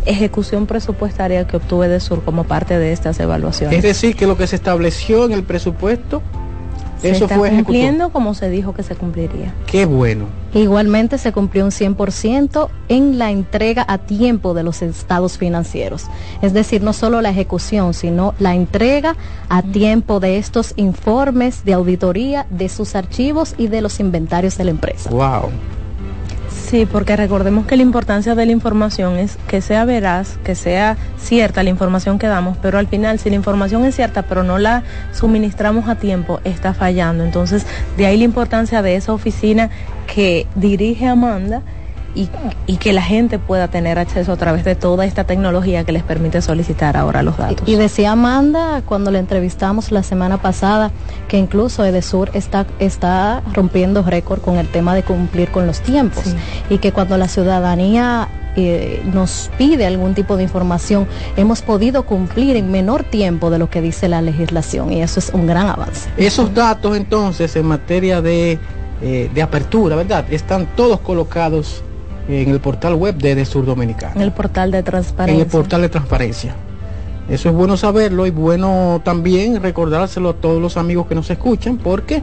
ejecución 0.06 0.66
presupuestaria 0.66 1.48
que 1.48 1.58
obtuve 1.58 1.88
de 1.88 2.00
Sur 2.00 2.24
como 2.24 2.44
parte 2.44 2.78
de 2.78 2.92
estas 2.92 3.20
evaluaciones. 3.20 3.78
Es 3.78 3.84
decir, 3.84 4.16
que 4.16 4.28
lo 4.28 4.36
que 4.38 4.48
se 4.48 4.56
estableció 4.56 5.26
en 5.26 5.32
el 5.32 5.44
presupuesto, 5.44 6.22
se 7.10 7.16
eso 7.16 7.26
está 7.26 7.38
fue 7.38 7.50
cumpliendo 7.50 8.10
como 8.10 8.34
se 8.34 8.50
dijo 8.50 8.74
que 8.74 8.84
se 8.84 8.96
cumpliría. 8.96 9.54
Qué 9.66 9.86
bueno. 9.86 10.26
Igualmente 10.54 11.18
se 11.18 11.32
cumplió 11.32 11.66
un 11.66 11.72
100% 11.72 12.70
en 12.90 13.18
la 13.18 13.32
entrega 13.32 13.86
a 13.88 13.98
tiempo 13.98 14.54
de 14.54 14.64
los 14.64 14.82
estados 14.82 15.38
financieros. 15.38 16.06
Es 16.42 16.54
decir, 16.54 16.84
no 16.84 16.94
solo 16.94 17.22
la 17.22 17.30
ejecución, 17.30 17.94
sino 17.94 18.36
la 18.40 18.54
entrega 18.54 19.16
a 19.50 19.64
tiempo 19.64 20.20
de 20.20 20.38
estos 20.38 20.74
informes 20.76 21.66
de 21.66 21.74
auditoría 21.74 22.46
de 22.50 22.70
sus 22.70 22.96
archivos 22.96 23.56
y 23.58 23.68
de 23.68 23.82
los 23.82 24.00
inventarios 24.00 24.58
de 24.58 24.66
la 24.66 24.72
empresa. 24.72 25.10
Wow. 25.10 25.50
Sí, 26.74 26.88
porque 26.88 27.16
recordemos 27.16 27.68
que 27.68 27.78
la 27.78 27.84
importancia 27.84 28.34
de 28.34 28.48
la 28.48 28.52
información 28.52 29.20
es 29.20 29.38
que 29.48 29.62
sea 29.62 29.86
veraz, 29.86 30.40
que 30.44 30.56
sea 30.56 30.98
cierta 31.20 31.62
la 31.62 31.70
información 31.70 32.18
que 32.18 32.26
damos, 32.26 32.58
pero 32.64 32.80
al 32.80 32.88
final 32.88 33.20
si 33.20 33.30
la 33.30 33.36
información 33.36 33.86
es 33.86 33.94
cierta 33.94 34.24
pero 34.24 34.42
no 34.42 34.58
la 34.58 34.82
suministramos 35.12 35.88
a 35.88 35.94
tiempo, 35.94 36.42
está 36.46 36.74
fallando. 36.74 37.24
Entonces, 37.24 37.68
de 37.96 38.08
ahí 38.08 38.18
la 38.18 38.24
importancia 38.24 38.82
de 38.82 38.96
esa 38.96 39.14
oficina 39.14 39.70
que 40.12 40.48
dirige 40.56 41.06
Amanda 41.06 41.62
y, 42.16 42.30
y 42.68 42.78
que 42.78 42.94
la 42.94 43.02
gente 43.02 43.40
pueda 43.40 43.68
tener 43.68 43.98
acceso 44.00 44.32
a 44.32 44.38
través 44.38 44.64
de 44.64 44.76
toda 44.76 45.06
esta 45.06 45.24
tecnología 45.24 45.84
que 45.84 45.92
les 45.92 46.04
permite 46.04 46.42
solicitar 46.42 46.96
ahora 46.98 47.24
los 47.24 47.38
datos. 47.38 47.68
Y 47.68 47.76
decía 47.76 48.12
Amanda 48.12 48.82
cuando 48.86 49.12
la 49.12 49.20
entrevistamos 49.20 49.92
la 49.92 50.04
semana 50.04 50.42
pasada 50.42 50.92
que 51.28 51.38
incluso 51.38 51.84
Edesur 51.86 52.30
está, 52.34 52.66
está 52.80 53.42
rompiendo 53.54 54.04
récord 54.04 54.42
con 54.42 54.58
el 54.58 54.68
tema 54.68 54.94
de 54.96 55.04
cumplir 55.04 55.50
con 55.50 55.66
los 55.68 55.82
tiempos 55.82 56.24
Sí. 56.24 56.36
y 56.70 56.78
que 56.78 56.92
cuando 56.92 57.18
la 57.18 57.28
ciudadanía 57.28 58.28
eh, 58.56 59.02
nos 59.12 59.50
pide 59.58 59.86
algún 59.88 60.14
tipo 60.14 60.38
de 60.38 60.44
información 60.44 61.08
hemos 61.38 61.64
podido 61.64 62.04
cumplir 62.06 62.56
en 62.56 62.70
menor 62.72 63.04
tiempo 63.04 63.50
de 63.50 63.58
lo 63.58 63.68
que 63.70 63.82
dice 63.82 64.08
la 64.08 64.22
legislación 64.22 64.92
y 64.94 65.02
eso 65.02 65.20
es 65.20 65.32
un 65.34 65.48
gran 65.48 65.68
avance. 65.68 66.08
Esos 66.18 66.54
datos 66.54 66.96
entonces 66.96 67.56
en 67.56 67.66
materia 67.66 68.22
de, 68.22 68.60
eh, 69.02 69.30
de 69.34 69.42
apertura, 69.42 69.96
¿verdad? 69.96 70.26
Están 70.32 70.68
todos 70.76 71.00
colocados 71.00 71.84
en 72.28 72.50
el 72.50 72.60
portal 72.60 72.96
web 72.96 73.16
de, 73.16 73.36
de 73.36 73.46
Sur 73.46 73.66
Dominicana. 73.66 74.14
En 74.16 74.22
el 74.22 74.32
portal 74.32 74.72
de 74.72 74.80
en 74.80 74.84
transparencia. 74.84 75.44
el 75.44 75.50
portal 75.50 75.82
de 75.82 75.90
transparencia. 75.90 76.56
Eso 77.30 77.50
es 77.50 77.56
bueno 77.56 77.78
saberlo 77.78 78.26
y 78.26 78.32
bueno 78.32 79.02
también 79.04 79.62
recordárselo 79.62 80.30
a 80.30 80.34
todos 80.34 80.62
los 80.62 80.76
amigos 80.76 81.08
que 81.08 81.16
nos 81.16 81.30
escuchan 81.30 81.78
porque 81.78 82.22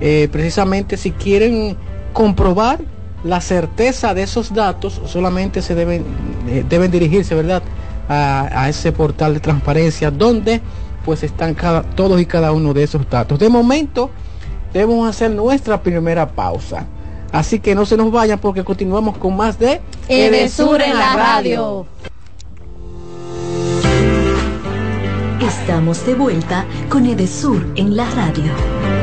eh, 0.00 0.28
precisamente 0.32 0.96
si 0.96 1.12
quieren 1.12 1.76
comprobar 2.12 2.80
la 3.22 3.40
certeza 3.40 4.14
de 4.14 4.24
esos 4.24 4.52
datos 4.52 5.00
solamente 5.06 5.62
se 5.62 5.76
deben, 5.76 6.04
eh, 6.48 6.64
deben 6.68 6.90
dirigirse, 6.90 7.36
¿verdad? 7.36 7.62
A, 8.08 8.64
a 8.64 8.68
ese 8.68 8.90
portal 8.90 9.34
de 9.34 9.40
transparencia 9.40 10.10
donde 10.10 10.60
pues 11.04 11.22
están 11.22 11.54
cada, 11.54 11.82
todos 11.82 12.20
y 12.20 12.26
cada 12.26 12.52
uno 12.52 12.74
de 12.74 12.82
esos 12.82 13.08
datos. 13.08 13.38
De 13.38 13.48
momento 13.48 14.10
debemos 14.72 15.08
hacer 15.08 15.30
nuestra 15.30 15.82
primera 15.82 16.28
pausa. 16.28 16.86
Así 17.32 17.60
que 17.60 17.74
no 17.74 17.86
se 17.86 17.96
nos 17.96 18.12
vayan 18.12 18.38
porque 18.38 18.62
continuamos 18.62 19.16
con 19.16 19.36
más 19.36 19.58
de 19.58 19.80
Edesur 20.08 20.82
en 20.82 20.94
la 20.94 21.16
radio. 21.16 21.86
Estamos 25.40 26.04
de 26.06 26.14
vuelta 26.14 26.66
con 26.88 27.06
Edesur 27.06 27.66
en 27.74 27.96
la 27.96 28.08
radio. 28.10 29.01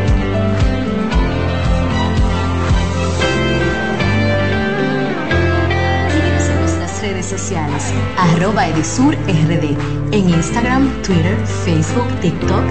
Sociales, 7.30 7.94
arroba 8.18 8.68
Edesur 8.68 9.16
RD, 9.16 9.78
en 10.12 10.30
Instagram, 10.30 11.02
Twitter, 11.04 11.38
Facebook, 11.64 12.08
TikTok 12.22 12.64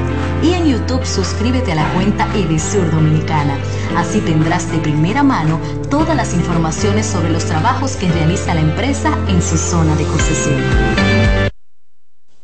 y 0.42 0.54
en 0.54 0.66
YouTube 0.66 1.04
suscríbete 1.04 1.72
a 1.72 1.76
la 1.76 1.92
cuenta 1.94 2.26
Edesur 2.34 2.90
Dominicana. 2.90 3.56
Así 3.96 4.20
tendrás 4.20 4.70
de 4.70 4.78
primera 4.78 5.22
mano 5.22 5.60
todas 5.90 6.16
las 6.16 6.34
informaciones 6.34 7.06
sobre 7.06 7.30
los 7.30 7.44
trabajos 7.44 7.96
que 7.96 8.10
realiza 8.10 8.54
la 8.54 8.60
empresa 8.60 9.16
en 9.28 9.40
su 9.40 9.56
zona 9.56 9.94
de 9.96 10.04
concesión. 10.04 10.60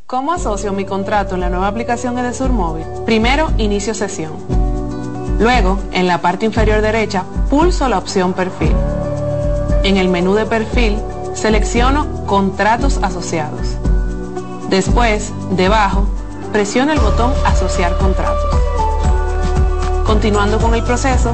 ¿Cómo 0.07 0.33
asocio 0.33 0.73
mi 0.73 0.85
contrato 0.85 1.35
en 1.35 1.41
la 1.41 1.51
nueva 1.51 1.67
aplicación 1.67 2.17
Edesur 2.19 2.51
Móvil? 2.51 2.85
Primero, 3.05 3.51
inicio 3.59 3.95
sesión. 3.95 4.33
Luego, 5.41 5.81
en 5.93 6.07
la 6.07 6.21
parte 6.21 6.47
inferior 6.47 6.81
derecha, 6.81 7.25
pulso 7.51 7.89
la 7.89 7.99
opción 7.99 8.35
Perfil. 8.35 8.73
En 9.83 9.97
el 9.97 10.09
menú 10.09 10.35
de 10.35 10.47
Perfil, 10.47 10.99
selecciono 11.35 12.07
Contratos 12.27 12.99
asociados. 13.03 13.77
Después, 14.71 15.33
debajo, 15.51 16.07
presiono 16.53 16.93
el 16.93 17.01
botón 17.01 17.33
Asociar 17.45 17.97
contratos. 17.99 18.45
Continuando 20.07 20.59
con 20.59 20.75
el 20.75 20.83
proceso, 20.83 21.33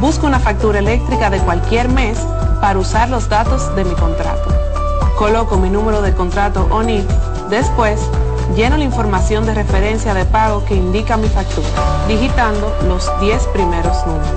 busco 0.00 0.26
una 0.26 0.40
factura 0.40 0.78
eléctrica 0.78 1.30
de 1.30 1.38
cualquier 1.38 1.88
mes 1.88 2.18
para 2.60 2.78
usar 2.78 3.08
los 3.08 3.28
datos 3.28 3.74
de 3.76 3.84
mi 3.84 3.94
contrato. 3.94 4.50
Coloco 5.16 5.56
mi 5.56 5.70
número 5.70 6.02
de 6.02 6.12
contrato 6.14 6.66
ONIP. 6.70 7.08
Después, 7.50 8.00
lleno 8.56 8.76
la 8.76 8.84
información 8.84 9.46
de 9.46 9.54
referencia 9.54 10.14
de 10.14 10.24
pago 10.24 10.64
que 10.64 10.74
indica 10.74 11.16
mi 11.16 11.28
factura, 11.28 11.68
digitando 12.08 12.74
los 12.88 13.10
10 13.20 13.46
primeros 13.48 14.06
números. 14.06 14.28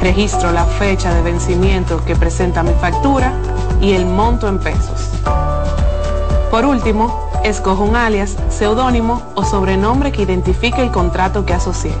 Registro 0.00 0.50
la 0.52 0.64
fecha 0.64 1.12
de 1.12 1.22
vencimiento 1.22 2.02
que 2.04 2.16
presenta 2.16 2.62
mi 2.62 2.72
factura 2.80 3.32
y 3.80 3.92
el 3.92 4.06
monto 4.06 4.48
en 4.48 4.58
pesos. 4.58 5.10
Por 6.50 6.66
último, 6.66 7.30
escojo 7.44 7.84
un 7.84 7.96
alias, 7.96 8.36
seudónimo 8.48 9.22
o 9.34 9.44
sobrenombre 9.44 10.12
que 10.12 10.22
identifique 10.22 10.82
el 10.82 10.90
contrato 10.90 11.46
que 11.46 11.54
asocié. 11.54 11.92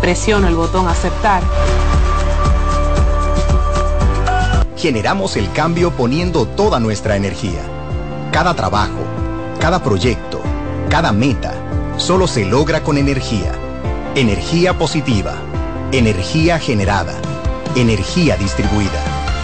Presiono 0.00 0.48
el 0.48 0.54
botón 0.54 0.88
aceptar. 0.88 1.42
Generamos 4.76 5.36
el 5.36 5.50
cambio 5.52 5.92
poniendo 5.92 6.46
toda 6.46 6.80
nuestra 6.80 7.16
energía. 7.16 7.60
Cada 8.32 8.54
trabajo, 8.54 8.98
cada 9.60 9.82
proyecto, 9.82 10.40
cada 10.88 11.12
meta, 11.12 11.52
solo 11.98 12.26
se 12.26 12.44
logra 12.44 12.82
con 12.82 12.98
energía. 12.98 13.52
Energía 14.14 14.76
positiva, 14.76 15.34
energía 15.92 16.58
generada, 16.58 17.14
energía 17.76 18.36
distribuida. 18.36 19.11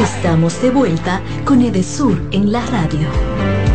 Estamos 0.00 0.62
de 0.62 0.70
vuelta 0.70 1.20
con 1.44 1.60
Edesur 1.60 2.18
en 2.32 2.50
la 2.50 2.64
radio. 2.64 3.69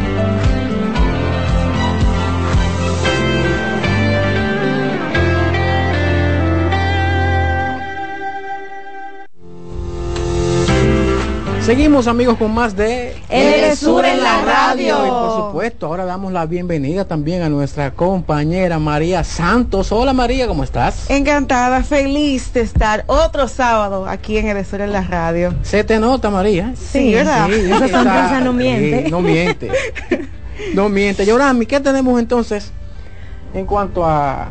Seguimos 11.66 12.06
amigos 12.06 12.38
con 12.38 12.54
más 12.54 12.76
de 12.76 13.16
Edesur 13.28 14.06
en 14.06 14.22
la 14.22 14.46
radio. 14.46 15.04
Y 15.04 15.10
por 15.10 15.48
supuesto, 15.48 15.88
ahora 15.88 16.06
damos 16.06 16.32
la 16.32 16.46
bienvenida 16.46 17.06
también 17.06 17.42
a 17.42 17.50
nuestra 17.50 17.90
compañera 17.90 18.78
María 18.78 19.24
Santos. 19.24 19.92
Hola 19.92 20.14
María, 20.14 20.48
¿cómo 20.48 20.64
estás? 20.64 21.10
Encantada, 21.10 21.82
feliz 21.82 22.54
de 22.54 22.62
estar 22.62 23.04
otro 23.08 23.48
sábado 23.48 24.08
aquí 24.08 24.38
en 24.38 24.46
Edesur 24.46 24.82
en 24.82 24.92
la 24.92 25.02
radio. 25.02 25.56
Se 25.64 25.84
te 25.84 25.98
nota 25.98 26.30
María. 26.30 26.72
Sí, 26.76 27.16
¿verdad? 27.16 27.48
Sí, 27.48 27.54
Esa 27.72 27.88
sonrisa 27.88 28.42
no 28.42 28.54
miente. 28.54 29.06
sí, 29.06 29.12
no 29.12 29.22
miente. 29.22 29.72
No 30.76 30.88
miente. 30.88 31.26
Yorami, 31.26 31.66
¿qué 31.66 31.80
tenemos 31.80 32.20
entonces 32.20 32.72
en 33.56 33.66
cuanto 33.66 34.06
a 34.06 34.50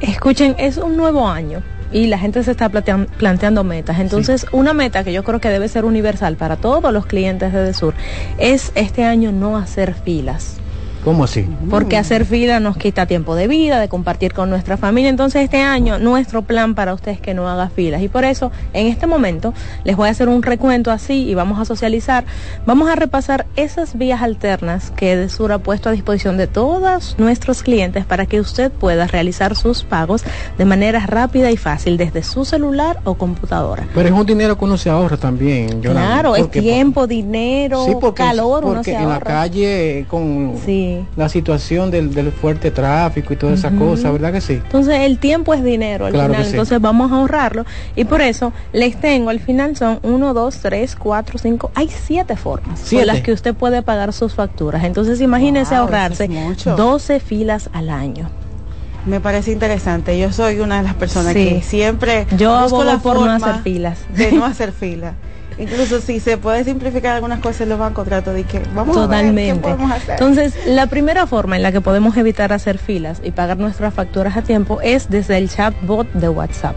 Escuchen, 0.00 0.54
es 0.56 0.76
un 0.76 0.96
nuevo 0.96 1.26
año 1.26 1.64
y 1.96 2.08
la 2.08 2.18
gente 2.18 2.42
se 2.42 2.50
está 2.50 2.68
plantean- 2.68 3.06
planteando 3.16 3.64
metas. 3.64 3.98
Entonces, 4.00 4.46
una 4.52 4.74
meta 4.74 5.02
que 5.02 5.14
yo 5.14 5.24
creo 5.24 5.40
que 5.40 5.48
debe 5.48 5.66
ser 5.66 5.86
universal 5.86 6.36
para 6.36 6.56
todos 6.56 6.92
los 6.92 7.06
clientes 7.06 7.54
de 7.54 7.62
Desur 7.62 7.94
es 8.38 8.70
este 8.74 9.04
año 9.04 9.32
no 9.32 9.56
hacer 9.56 9.94
filas. 9.94 10.60
Cómo 11.06 11.22
así? 11.22 11.46
Porque 11.70 11.96
hacer 11.96 12.24
fila 12.24 12.58
nos 12.58 12.76
quita 12.76 13.06
tiempo 13.06 13.36
de 13.36 13.46
vida, 13.46 13.78
de 13.78 13.88
compartir 13.88 14.34
con 14.34 14.50
nuestra 14.50 14.76
familia. 14.76 15.08
Entonces 15.08 15.44
este 15.44 15.60
año 15.60 16.00
nuestro 16.00 16.42
plan 16.42 16.74
para 16.74 16.94
usted 16.94 17.12
es 17.12 17.20
que 17.20 17.32
no 17.32 17.48
haga 17.48 17.68
filas. 17.68 18.02
Y 18.02 18.08
por 18.08 18.24
eso 18.24 18.50
en 18.72 18.88
este 18.88 19.06
momento 19.06 19.54
les 19.84 19.94
voy 19.94 20.08
a 20.08 20.10
hacer 20.10 20.28
un 20.28 20.42
recuento 20.42 20.90
así 20.90 21.28
y 21.28 21.36
vamos 21.36 21.60
a 21.60 21.64
socializar. 21.64 22.24
Vamos 22.66 22.88
a 22.90 22.96
repasar 22.96 23.46
esas 23.54 23.96
vías 23.96 24.20
alternas 24.20 24.90
que 24.90 25.12
Edesur 25.12 25.52
ha 25.52 25.58
puesto 25.58 25.88
a 25.88 25.92
disposición 25.92 26.38
de 26.38 26.48
todos 26.48 27.14
nuestros 27.18 27.62
clientes 27.62 28.04
para 28.04 28.26
que 28.26 28.40
usted 28.40 28.72
pueda 28.72 29.06
realizar 29.06 29.54
sus 29.54 29.84
pagos 29.84 30.24
de 30.58 30.64
manera 30.64 31.06
rápida 31.06 31.52
y 31.52 31.56
fácil 31.56 31.98
desde 31.98 32.24
su 32.24 32.44
celular 32.44 32.98
o 33.04 33.14
computadora. 33.14 33.86
Pero 33.94 34.08
es 34.08 34.12
un 34.12 34.26
dinero 34.26 34.58
que 34.58 34.64
uno 34.64 34.76
se 34.76 34.90
ahorra 34.90 35.16
también. 35.16 35.80
Yorami, 35.80 36.04
Claro, 36.04 36.34
es 36.34 36.50
tiempo, 36.50 37.06
dinero, 37.06 37.84
Sí, 37.84 37.92
porque, 38.00 38.24
calor, 38.24 38.64
uno 38.64 38.74
porque 38.74 38.90
se 38.90 38.96
en 38.96 39.08
la 39.08 39.20
calle 39.20 40.00
eh, 40.00 40.06
con 40.08 40.54
Sí. 40.64 40.95
La 41.16 41.28
situación 41.28 41.90
del, 41.90 42.12
del 42.14 42.32
fuerte 42.32 42.70
tráfico 42.70 43.32
y 43.32 43.36
todas 43.36 43.58
esas 43.58 43.72
cosas, 43.74 44.12
¿verdad 44.12 44.32
que 44.32 44.40
sí? 44.40 44.54
Entonces 44.54 45.00
el 45.00 45.18
tiempo 45.18 45.54
es 45.54 45.62
dinero 45.64 46.06
al 46.06 46.12
Claro 46.12 46.28
final, 46.32 46.44
sí. 46.44 46.50
entonces 46.52 46.80
vamos 46.80 47.12
a 47.12 47.16
ahorrarlo 47.16 47.64
y 47.94 48.04
por 48.04 48.20
eso 48.20 48.52
les 48.72 48.96
tengo 49.00 49.30
al 49.30 49.40
final 49.40 49.76
son 49.76 49.98
1, 50.02 50.34
2, 50.34 50.56
3, 50.62 50.96
4, 50.96 51.38
5, 51.38 51.70
hay 51.74 51.88
siete 51.88 52.36
formas 52.36 52.78
Siete. 52.82 53.04
con 53.04 53.14
las 53.14 53.22
que 53.22 53.32
usted 53.32 53.54
puede 53.54 53.82
pagar 53.82 54.12
sus 54.12 54.34
facturas. 54.34 54.84
Entonces 54.84 55.20
imagínese 55.20 55.74
Wow, 55.74 55.82
ahorrarse 55.82 56.24
es 56.24 56.30
mucho. 56.30 56.76
12 56.76 57.20
filas 57.20 57.70
al 57.72 57.90
año. 57.90 58.28
Me 59.04 59.20
parece 59.20 59.52
interesante. 59.52 60.18
Yo 60.18 60.32
soy 60.32 60.58
una 60.58 60.78
de 60.78 60.82
las 60.82 60.94
personas 60.94 61.32
Sí. 61.32 61.48
que 61.48 61.62
siempre 61.62 62.26
Yo 62.36 62.50
busco 62.62 62.76
abogo 62.82 62.84
la 62.84 62.98
por 62.98 63.14
no 63.16 63.20
forma 63.20 63.36
hacer 63.36 63.62
filas. 63.62 63.98
De 64.16 64.32
no 64.32 64.44
hacer 64.44 64.72
fila. 64.72 65.14
Incluso 65.58 66.00
si 66.00 66.20
se 66.20 66.36
puede 66.36 66.64
simplificar 66.64 67.16
algunas 67.16 67.40
cosas 67.40 67.62
en 67.62 67.70
los 67.70 67.78
bancos, 67.78 68.06
trato 68.06 68.32
de 68.32 68.44
que 68.44 68.60
vamos 68.74 68.96
a 68.96 69.00
ver 69.00 69.08
Totalmente. 69.08 69.74
qué 69.76 69.94
hacer. 69.94 70.10
Entonces, 70.10 70.54
la 70.66 70.86
primera 70.86 71.26
forma 71.26 71.56
en 71.56 71.62
la 71.62 71.72
que 71.72 71.80
podemos 71.80 72.16
evitar 72.16 72.52
hacer 72.52 72.78
filas 72.78 73.20
y 73.24 73.30
pagar 73.30 73.56
nuestras 73.56 73.94
facturas 73.94 74.36
a 74.36 74.42
tiempo 74.42 74.80
es 74.82 75.08
desde 75.08 75.38
el 75.38 75.48
chatbot 75.48 76.12
de 76.12 76.28
WhatsApp. 76.28 76.76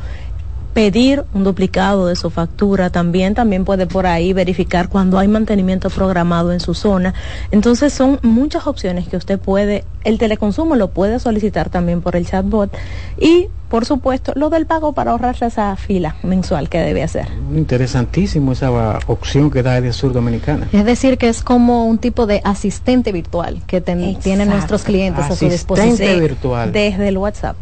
Pedir 0.75 1.23
un 1.33 1.45
duplicado 1.45 2.05
de 2.05 2.17
su 2.17 2.29
factura 2.29 2.89
también, 2.89 3.33
también 3.33 3.63
puede 3.63 3.87
por 3.87 4.05
ahí 4.05 4.33
verificar 4.33 4.89
cuando 4.89 5.17
hay 5.17 5.29
mantenimiento 5.29 5.89
programado 5.89 6.51
en 6.51 6.59
su 6.59 6.73
zona. 6.73 7.13
Entonces 7.49 7.93
son 7.93 8.19
muchas 8.23 8.67
opciones 8.67 9.07
que 9.07 9.15
usted 9.15 9.39
puede, 9.39 9.85
el 10.03 10.17
teleconsumo 10.17 10.75
lo 10.75 10.89
puede 10.89 11.19
solicitar 11.19 11.69
también 11.69 12.01
por 12.01 12.17
el 12.17 12.27
chatbot 12.27 12.77
y 13.17 13.47
por 13.69 13.85
supuesto 13.85 14.33
lo 14.35 14.49
del 14.49 14.65
pago 14.65 14.91
para 14.91 15.11
ahorrarse 15.11 15.45
esa 15.45 15.73
fila 15.77 16.17
mensual 16.23 16.67
que 16.67 16.79
debe 16.79 17.03
hacer. 17.03 17.29
Interesantísimo 17.55 18.51
esa 18.51 18.99
opción 19.07 19.49
que 19.49 19.63
da 19.63 19.93
Sur 19.93 20.11
Dominicana. 20.11 20.67
Es 20.73 20.83
decir, 20.83 21.17
que 21.17 21.29
es 21.29 21.41
como 21.41 21.85
un 21.85 21.99
tipo 21.99 22.25
de 22.25 22.41
asistente 22.43 23.13
virtual 23.13 23.61
que 23.65 23.79
tienen 23.79 24.49
nuestros 24.49 24.83
clientes 24.83 25.23
a 25.23 25.35
su 25.35 25.47
disposición. 25.47 25.93
Asistente 25.93 26.19
virtual. 26.19 26.73
Desde 26.73 27.07
el 27.07 27.17
WhatsApp. 27.17 27.55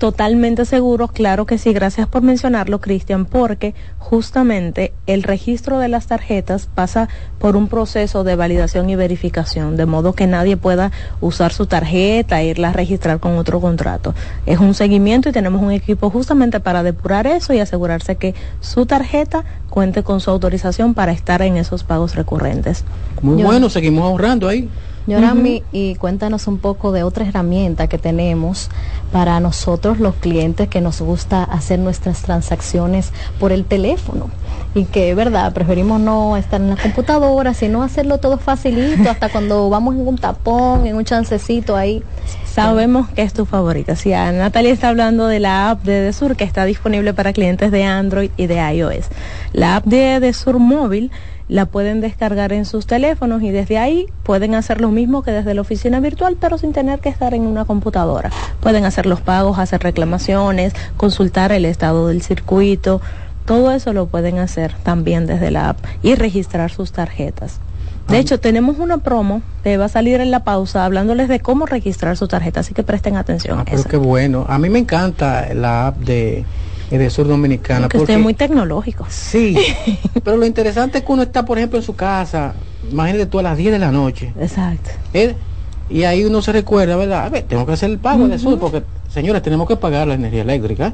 totalmente 0.00 0.64
seguros, 0.64 1.12
claro 1.12 1.44
que 1.44 1.58
sí, 1.58 1.74
gracias 1.74 2.08
por 2.08 2.22
mencionarlo, 2.22 2.80
Cristian, 2.80 3.26
porque 3.26 3.74
justamente 3.98 4.94
el 5.06 5.22
registro 5.22 5.78
de 5.78 5.88
las 5.88 6.06
tarjetas 6.06 6.68
pasa 6.74 7.10
por 7.38 7.54
un 7.54 7.68
proceso 7.68 8.24
de 8.24 8.34
validación 8.34 8.88
y 8.88 8.96
verificación, 8.96 9.76
de 9.76 9.84
modo 9.84 10.14
que 10.14 10.26
nadie 10.26 10.56
pueda 10.56 10.90
usar 11.20 11.52
su 11.52 11.66
tarjeta 11.66 12.40
e 12.40 12.46
irla 12.46 12.70
a 12.70 12.72
registrar 12.72 13.20
con 13.20 13.36
otro 13.36 13.60
contrato. 13.60 14.14
Es 14.46 14.58
un 14.58 14.72
seguimiento 14.72 15.28
y 15.28 15.32
tenemos 15.32 15.62
un 15.62 15.70
equipo 15.70 16.08
justamente 16.08 16.60
para 16.60 16.82
depurar 16.82 17.26
eso 17.26 17.52
y 17.52 17.60
asegurarse 17.60 18.16
que 18.16 18.34
su 18.60 18.86
tarjeta 18.86 19.44
cuente 19.68 20.02
con 20.02 20.20
su 20.20 20.30
autorización 20.30 20.94
para 20.94 21.12
estar 21.12 21.42
en 21.42 21.58
esos 21.58 21.84
pagos 21.84 22.14
recurrentes. 22.14 22.84
Muy 23.20 23.42
bueno, 23.42 23.68
seguimos 23.68 24.04
ahorrando 24.04 24.48
ahí. 24.48 24.66
Yorami, 25.10 25.62
y 25.72 25.96
cuéntanos 25.96 26.46
un 26.46 26.58
poco 26.58 26.92
de 26.92 27.02
otra 27.02 27.26
herramienta 27.26 27.88
que 27.88 27.98
tenemos 27.98 28.70
para 29.12 29.40
nosotros 29.40 29.98
los 29.98 30.14
clientes 30.14 30.68
que 30.68 30.80
nos 30.80 31.00
gusta 31.00 31.42
hacer 31.44 31.78
nuestras 31.78 32.22
transacciones 32.22 33.12
por 33.38 33.52
el 33.52 33.64
teléfono 33.64 34.30
y 34.74 34.84
que, 34.84 35.14
verdad, 35.14 35.52
preferimos 35.52 36.00
no 36.00 36.36
estar 36.36 36.60
en 36.60 36.70
la 36.70 36.76
computadora, 36.76 37.54
sino 37.54 37.82
hacerlo 37.82 38.18
todo 38.18 38.38
facilito, 38.38 39.10
hasta 39.10 39.28
cuando 39.32 39.68
vamos 39.68 39.96
en 39.96 40.06
un 40.06 40.16
tapón, 40.16 40.86
en 40.86 40.96
un 40.96 41.04
chancecito 41.04 41.76
ahí. 41.76 42.02
Sabemos 42.44 43.08
que 43.08 43.22
es 43.22 43.32
tu 43.32 43.46
favorita. 43.46 43.96
Sí, 43.96 44.10
Natalia 44.10 44.72
está 44.72 44.88
hablando 44.88 45.26
de 45.26 45.40
la 45.40 45.70
app 45.70 45.82
de 45.82 46.00
Desur 46.00 46.36
que 46.36 46.44
está 46.44 46.64
disponible 46.64 47.14
para 47.14 47.32
clientes 47.32 47.70
de 47.70 47.84
Android 47.84 48.30
y 48.36 48.46
de 48.46 48.56
iOS. 48.74 49.06
La 49.52 49.76
app 49.76 49.86
de 49.86 50.20
Desur 50.20 50.58
móvil 50.58 51.10
la 51.50 51.66
pueden 51.66 52.00
descargar 52.00 52.52
en 52.52 52.64
sus 52.64 52.86
teléfonos 52.86 53.42
y 53.42 53.50
desde 53.50 53.76
ahí 53.76 54.06
pueden 54.22 54.54
hacer 54.54 54.80
lo 54.80 54.90
mismo 54.90 55.22
que 55.22 55.32
desde 55.32 55.52
la 55.52 55.60
oficina 55.60 55.98
virtual, 55.98 56.36
pero 56.40 56.58
sin 56.58 56.72
tener 56.72 57.00
que 57.00 57.08
estar 57.08 57.34
en 57.34 57.42
una 57.42 57.64
computadora. 57.64 58.30
Pueden 58.60 58.84
hacer 58.84 59.04
los 59.04 59.20
pagos, 59.20 59.58
hacer 59.58 59.82
reclamaciones, 59.82 60.72
consultar 60.96 61.50
el 61.50 61.64
estado 61.64 62.06
del 62.06 62.22
circuito, 62.22 63.00
todo 63.46 63.72
eso 63.72 63.92
lo 63.92 64.06
pueden 64.06 64.38
hacer 64.38 64.74
también 64.84 65.26
desde 65.26 65.50
la 65.50 65.70
app 65.70 65.78
y 66.04 66.14
registrar 66.14 66.70
sus 66.70 66.92
tarjetas. 66.92 67.58
De 68.08 68.18
hecho, 68.18 68.38
tenemos 68.38 68.78
una 68.78 68.98
promo 68.98 69.42
que 69.62 69.76
va 69.76 69.84
a 69.84 69.88
salir 69.88 70.20
en 70.20 70.30
la 70.30 70.42
pausa 70.44 70.84
hablándoles 70.84 71.28
de 71.28 71.40
cómo 71.40 71.66
registrar 71.66 72.16
su 72.16 72.28
tarjeta, 72.28 72.60
así 72.60 72.74
que 72.74 72.82
presten 72.82 73.16
atención. 73.16 73.58
Ah, 73.58 73.64
pero 73.68 73.84
qué 73.84 73.96
bueno. 73.96 74.46
A 74.48 74.58
mí 74.58 74.68
me 74.68 74.80
encanta 74.80 75.52
la 75.54 75.88
app 75.88 75.98
de 75.98 76.44
de 76.98 77.10
Sur 77.10 77.28
Dominicana. 77.28 77.82
Porque, 77.82 77.98
usted 77.98 78.14
es 78.14 78.20
muy 78.20 78.34
tecnológico. 78.34 79.06
Sí, 79.08 79.56
pero 80.24 80.36
lo 80.36 80.46
interesante 80.46 80.98
es 80.98 81.04
que 81.04 81.12
uno 81.12 81.22
está, 81.22 81.44
por 81.44 81.58
ejemplo, 81.58 81.78
en 81.78 81.84
su 81.84 81.94
casa, 81.94 82.54
imagínate 82.90 83.26
tú 83.26 83.38
a 83.38 83.42
las 83.42 83.56
10 83.56 83.72
de 83.72 83.78
la 83.78 83.92
noche. 83.92 84.32
Exacto. 84.38 84.90
¿eh? 85.14 85.34
Y 85.88 86.04
ahí 86.04 86.24
uno 86.24 86.40
se 86.42 86.52
recuerda, 86.52 86.96
¿verdad? 86.96 87.26
A 87.26 87.28
ver, 87.28 87.44
tengo 87.44 87.66
que 87.66 87.72
hacer 87.72 87.90
el 87.90 87.98
pago 87.98 88.28
de 88.28 88.38
Sur, 88.38 88.58
porque, 88.58 88.82
señores, 89.12 89.42
tenemos 89.42 89.66
que 89.66 89.76
pagar 89.76 90.06
la 90.06 90.14
energía 90.14 90.42
eléctrica. 90.42 90.92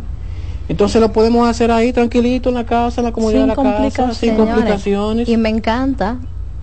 Entonces 0.68 1.01
lo 1.01 1.12
podemos 1.12 1.48
hacer 1.48 1.70
ahí 1.70 1.93
tranquilito 1.93 2.48
en 2.48 2.56
la 2.56 2.64
casa, 2.64 3.01
en 3.01 3.05
la 3.05 3.12
comodidad 3.12 3.43
de 3.43 3.47
la 3.47 3.55
casa, 3.55 4.14
sin 4.14 4.35
complicaciones. 4.35 5.28
Y 5.28 5.36
me 5.36 5.48
encanta 5.48 6.16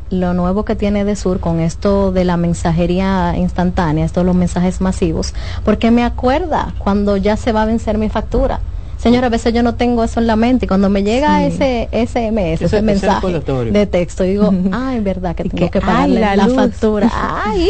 lo 0.09 0.33
nuevo 0.33 0.65
que 0.65 0.75
tiene 0.75 1.05
de 1.05 1.15
Sur 1.15 1.39
con 1.39 1.59
esto 1.59 2.11
de 2.11 2.25
la 2.25 2.37
mensajería 2.37 3.35
instantánea, 3.37 4.05
estos 4.05 4.25
los 4.25 4.35
mensajes 4.35 4.81
masivos, 4.81 5.33
porque 5.63 5.91
me 5.91 6.03
acuerda 6.03 6.73
cuando 6.79 7.17
ya 7.17 7.37
se 7.37 7.51
va 7.51 7.63
a 7.63 7.65
vencer 7.65 7.97
mi 7.97 8.09
factura 8.09 8.59
Señora, 9.03 9.27
a 9.27 9.29
veces 9.29 9.53
yo 9.53 9.63
no 9.63 9.75
tengo 9.75 10.01
eso 10.01 10.21
en 10.21 10.27
la 10.27 10.37
mente 10.37 10.63
y 10.63 10.67
cuando 10.69 10.87
me 10.89 11.03
llega 11.03 11.43
ese 11.45 11.89
SMS, 11.91 12.61
ese, 12.61 12.81
mensaje 12.81 13.41
de 13.69 13.85
texto, 13.85 14.23
digo, 14.23 14.49
ay, 14.71 15.01
verdad 15.01 15.35
que 15.35 15.43
tengo 15.43 15.69
que, 15.69 15.81
pagarle 15.81 16.21
la, 16.21 16.47
factura. 16.47 17.11
ay. 17.45 17.69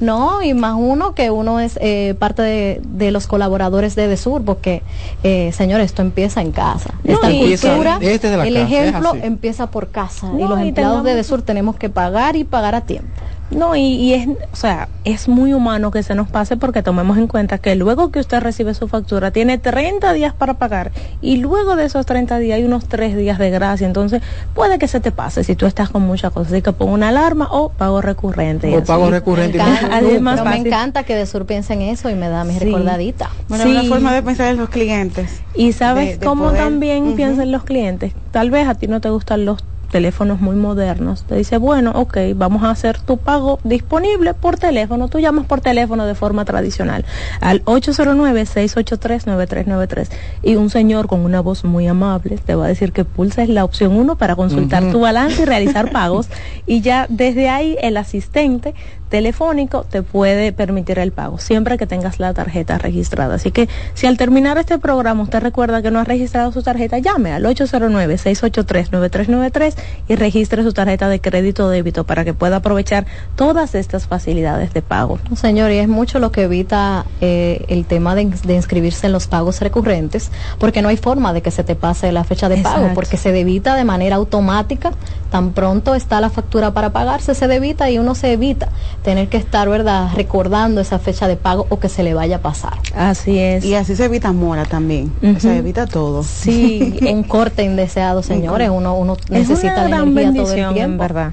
No, 0.00 0.42
y 0.42 0.54
más 0.54 0.74
uno 0.76 1.14
que 1.14 1.30
uno 1.30 1.60
es 1.60 1.78
eh, 1.80 2.14
parte 2.18 2.80
de, 2.82 3.10
los 3.12 3.26
colaboradores 3.26 3.94
de 3.94 4.08
Desur, 4.08 4.42
porque, 4.44 4.82
eh, 5.22 5.52
señor, 5.52 5.82
esto 5.82 6.00
empieza 6.00 6.40
en 6.40 6.52
casa. 6.52 6.94
Esta 7.04 7.30
cultura, 7.30 7.98
este 8.00 8.34
el 8.34 8.56
ejemplo 8.56 9.12
empieza 9.14 9.70
por 9.70 9.90
casa. 9.90 10.32
y 10.36 10.42
los 10.42 10.58
empleados 10.58 11.04
de 11.04 11.14
Desur 11.14 11.42
tenemos 11.42 11.76
que 11.76 11.90
pagar 11.90 12.34
y 12.34 12.44
pagar 12.44 12.74
a 12.74 12.80
tiempo. 12.80 13.10
No, 13.54 13.76
y, 13.76 14.14
es, 14.14 14.28
o 14.28 14.56
sea, 14.56 14.88
es 15.04 15.28
muy 15.28 15.52
humano 15.52 15.90
que 15.90 16.02
se 16.02 16.14
nos 16.14 16.28
pase 16.28 16.56
porque 16.56 16.82
tomemos 16.82 17.18
en 17.18 17.26
cuenta 17.26 17.58
que 17.58 17.74
luego 17.74 18.10
que 18.10 18.20
usted 18.20 18.40
recibe 18.40 18.74
su 18.74 18.88
factura 18.88 19.30
tiene 19.30 19.58
30 19.58 20.12
días 20.12 20.32
para 20.32 20.54
pagar 20.54 20.92
y 21.20 21.36
luego 21.36 21.76
de 21.76 21.84
esos 21.84 22.06
30 22.06 22.38
días 22.38 22.56
hay 22.56 22.64
unos 22.64 22.88
3 22.88 23.16
días 23.16 23.38
de 23.38 23.50
gracia. 23.50 23.86
Entonces, 23.86 24.22
puede 24.54 24.78
que 24.78 24.88
se 24.88 25.00
te 25.00 25.12
pase 25.12 25.44
si 25.44 25.54
tú 25.54 25.66
estás 25.66 25.90
con 25.90 26.02
muchas 26.02 26.32
cosas. 26.32 26.52
Así 26.52 26.62
que 26.62 26.72
pongo 26.72 26.92
una 26.92 27.08
alarma 27.08 27.48
o 27.50 27.68
pago 27.70 28.00
recurrente. 28.00 28.76
O 28.76 28.84
pago 28.84 29.10
recurrente. 29.10 29.58
Me 29.58 29.64
encanta, 29.64 29.96
Además, 29.96 30.44
me 30.44 30.56
encanta 30.56 31.02
que 31.04 31.14
de 31.14 31.26
sur 31.26 31.46
piensen 31.46 31.82
eso 31.82 32.10
y 32.10 32.14
me 32.14 32.28
da 32.28 32.44
mi 32.44 32.58
recordadita. 32.58 33.30
Bueno, 33.48 33.70
una 33.70 33.82
forma 33.84 34.12
de 34.14 34.22
pensar 34.22 34.48
en 34.48 34.56
los 34.56 34.68
clientes. 34.68 35.42
Y 35.54 35.72
sabes 35.72 36.18
cómo 36.18 36.52
también 36.52 37.14
piensan 37.14 37.52
los 37.52 37.64
clientes. 37.64 38.12
Tal 38.30 38.50
vez 38.50 38.66
a 38.66 38.74
ti 38.74 38.86
no 38.86 39.00
te 39.00 39.10
gustan 39.10 39.44
los 39.44 39.62
teléfonos 39.92 40.40
muy 40.40 40.56
modernos, 40.56 41.22
te 41.24 41.36
dice, 41.36 41.58
bueno, 41.58 41.92
ok, 41.94 42.18
vamos 42.34 42.64
a 42.64 42.70
hacer 42.70 42.98
tu 42.98 43.18
pago 43.18 43.60
disponible 43.62 44.34
por 44.34 44.58
teléfono. 44.58 45.06
Tú 45.08 45.20
llamas 45.20 45.46
por 45.46 45.60
teléfono 45.60 46.06
de 46.06 46.16
forma 46.16 46.44
tradicional 46.44 47.04
al 47.40 47.64
809-683-9393 47.66 50.08
y 50.42 50.56
un 50.56 50.70
señor 50.70 51.06
con 51.06 51.20
una 51.20 51.40
voz 51.40 51.64
muy 51.64 51.86
amable 51.86 52.38
te 52.38 52.54
va 52.54 52.64
a 52.64 52.68
decir 52.68 52.92
que 52.92 53.04
pulses 53.04 53.48
la 53.48 53.64
opción 53.64 53.92
1 53.92 54.16
para 54.16 54.34
consultar 54.34 54.90
tu 54.90 55.00
balance 55.00 55.42
y 55.42 55.44
realizar 55.44 55.92
pagos 55.92 56.28
y 56.66 56.80
ya 56.80 57.04
desde 57.08 57.50
ahí 57.50 57.76
el 57.82 57.98
asistente 57.98 58.74
telefónico 59.12 59.84
te 59.84 60.02
puede 60.02 60.52
permitir 60.54 60.98
el 60.98 61.12
pago, 61.12 61.38
siempre 61.38 61.76
que 61.76 61.86
tengas 61.86 62.18
la 62.18 62.32
tarjeta 62.32 62.78
registrada. 62.78 63.34
Así 63.34 63.50
que 63.50 63.68
si 63.92 64.06
al 64.06 64.16
terminar 64.16 64.56
este 64.56 64.78
programa 64.78 65.22
usted 65.22 65.40
recuerda 65.40 65.82
que 65.82 65.90
no 65.90 66.00
ha 66.00 66.04
registrado 66.04 66.50
su 66.50 66.62
tarjeta, 66.62 66.98
llame 66.98 67.32
al 67.32 67.44
809-683-9393 67.44 69.74
y 70.08 70.16
registre 70.16 70.62
su 70.62 70.72
tarjeta 70.72 71.10
de 71.10 71.20
crédito 71.20 71.66
o 71.66 71.68
débito 71.68 72.04
para 72.04 72.24
que 72.24 72.32
pueda 72.32 72.56
aprovechar 72.56 73.04
todas 73.36 73.74
estas 73.74 74.06
facilidades 74.06 74.72
de 74.72 74.80
pago. 74.80 75.18
Señor, 75.36 75.72
y 75.72 75.76
es 75.76 75.88
mucho 75.88 76.18
lo 76.18 76.32
que 76.32 76.44
evita 76.44 77.04
eh, 77.20 77.66
el 77.68 77.84
tema 77.84 78.14
de, 78.14 78.24
de, 78.24 78.54
inscribirse 78.54 79.08
en 79.08 79.12
los 79.12 79.26
pagos 79.26 79.60
recurrentes, 79.60 80.30
porque 80.58 80.80
no 80.80 80.88
hay 80.88 80.96
forma 80.96 81.34
de 81.34 81.42
que 81.42 81.50
se 81.50 81.64
te 81.64 81.74
pase 81.74 82.12
la 82.12 82.24
fecha 82.24 82.48
de 82.48 82.54
Exacto. 82.54 82.80
pago, 82.80 82.94
porque 82.94 83.18
se 83.18 83.30
debita 83.30 83.76
de 83.76 83.84
manera 83.84 84.16
automática, 84.16 84.92
tan 85.32 85.54
pronto 85.54 85.94
está 85.94 86.20
la 86.20 86.28
factura 86.28 86.74
para 86.74 86.90
pagarse, 86.90 87.34
se 87.34 87.48
debita 87.48 87.90
y 87.90 87.98
uno 87.98 88.14
se 88.14 88.34
evita 88.34 88.68
tener 89.02 89.28
que 89.28 89.38
estar, 89.38 89.66
¿verdad?, 89.66 90.10
recordando 90.14 90.82
esa 90.82 90.98
fecha 90.98 91.26
de 91.26 91.36
pago 91.36 91.66
o 91.70 91.80
que 91.80 91.88
se 91.88 92.02
le 92.02 92.12
vaya 92.12 92.36
a 92.36 92.40
pasar. 92.40 92.74
Así 92.94 93.38
es. 93.38 93.64
Y 93.64 93.74
así 93.74 93.96
se 93.96 94.04
evita 94.04 94.30
mora 94.32 94.66
también, 94.66 95.10
uh 95.22 95.28
-huh. 95.28 95.38
se 95.38 95.56
evita 95.56 95.86
todo. 95.86 96.22
Sí, 96.22 96.98
un 97.10 97.22
corte 97.22 97.64
indeseado, 97.64 98.22
señores, 98.22 98.68
uno, 98.68 98.94
uno 98.94 99.16
necesita 99.30 99.68
es 99.68 99.72
una 99.72 99.82
la 99.82 99.88
gran 99.88 100.08
energía 100.08 100.24
bendición, 100.24 100.56
todo 100.56 100.68
el 100.68 100.74
tiempo. 100.74 100.92
en 100.92 100.98
verdad 100.98 101.32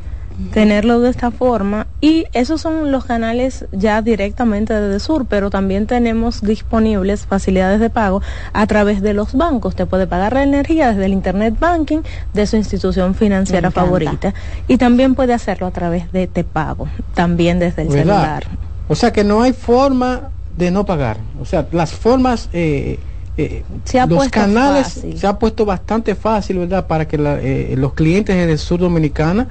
tenerlo 0.54 1.00
de 1.00 1.10
esta 1.10 1.32
forma 1.32 1.88
y 2.02 2.26
esos 2.34 2.62
son 2.62 2.92
los 2.92 3.06
canales 3.06 3.66
ya 3.72 4.02
directamente 4.02 4.74
desde 4.74 5.00
Sur, 5.00 5.26
pero 5.26 5.50
también 5.50 5.86
tenemos 5.86 6.42
disponibles 6.42 7.26
facilidades 7.26 7.80
de 7.80 7.90
pago 7.90 8.22
a 8.54 8.66
través 8.68 9.02
de 9.02 9.14
los 9.14 9.34
bancos. 9.34 9.76
Te 9.76 9.86
puede 9.86 10.08
pagar 10.08 10.34
la 10.34 10.44
energía 10.44 10.90
desde 10.90 11.06
el 11.06 11.14
Internet 11.14 11.56
Banking 11.60 12.00
de 12.34 12.48
su 12.48 12.56
institución 12.56 13.16
financiera 13.16 13.72
favorita 13.72 14.34
y 14.68 14.78
también 14.78 15.16
puede 15.16 15.34
hacerlo 15.34 15.68
a 15.68 15.72
través 15.72 16.12
de 16.12 16.28
Te 16.28 16.44
Pago, 16.44 16.88
también 17.14 17.60
desde 17.60 17.84
el 17.84 17.90
¿Verdad? 17.90 18.04
celular. 18.04 18.44
O 18.88 18.96
sea 18.96 19.14
que 19.14 19.24
no 19.24 19.42
hay 19.42 19.54
forma 19.54 20.30
de 20.58 20.72
no 20.72 20.86
pagar. 20.86 21.18
O 21.42 21.46
sea, 21.46 21.68
las 21.72 21.92
formas... 21.92 22.50
Eh, 22.54 23.00
eh, 23.38 23.64
se 23.86 24.00
ha 24.00 24.06
los 24.06 24.18
puesto 24.18 24.34
canales 24.34 24.96
fácil. 24.96 25.18
se 25.18 25.26
ha 25.26 25.40
puesto 25.40 25.66
bastante 25.66 26.14
fácil, 26.14 26.58
¿verdad? 26.58 26.88
Para 26.88 27.08
que 27.08 27.18
la, 27.18 27.40
eh, 27.40 27.74
los 27.78 27.94
clientes 27.94 28.36
de 28.36 28.58
Sur 28.58 28.82
Dominicana 28.82 29.48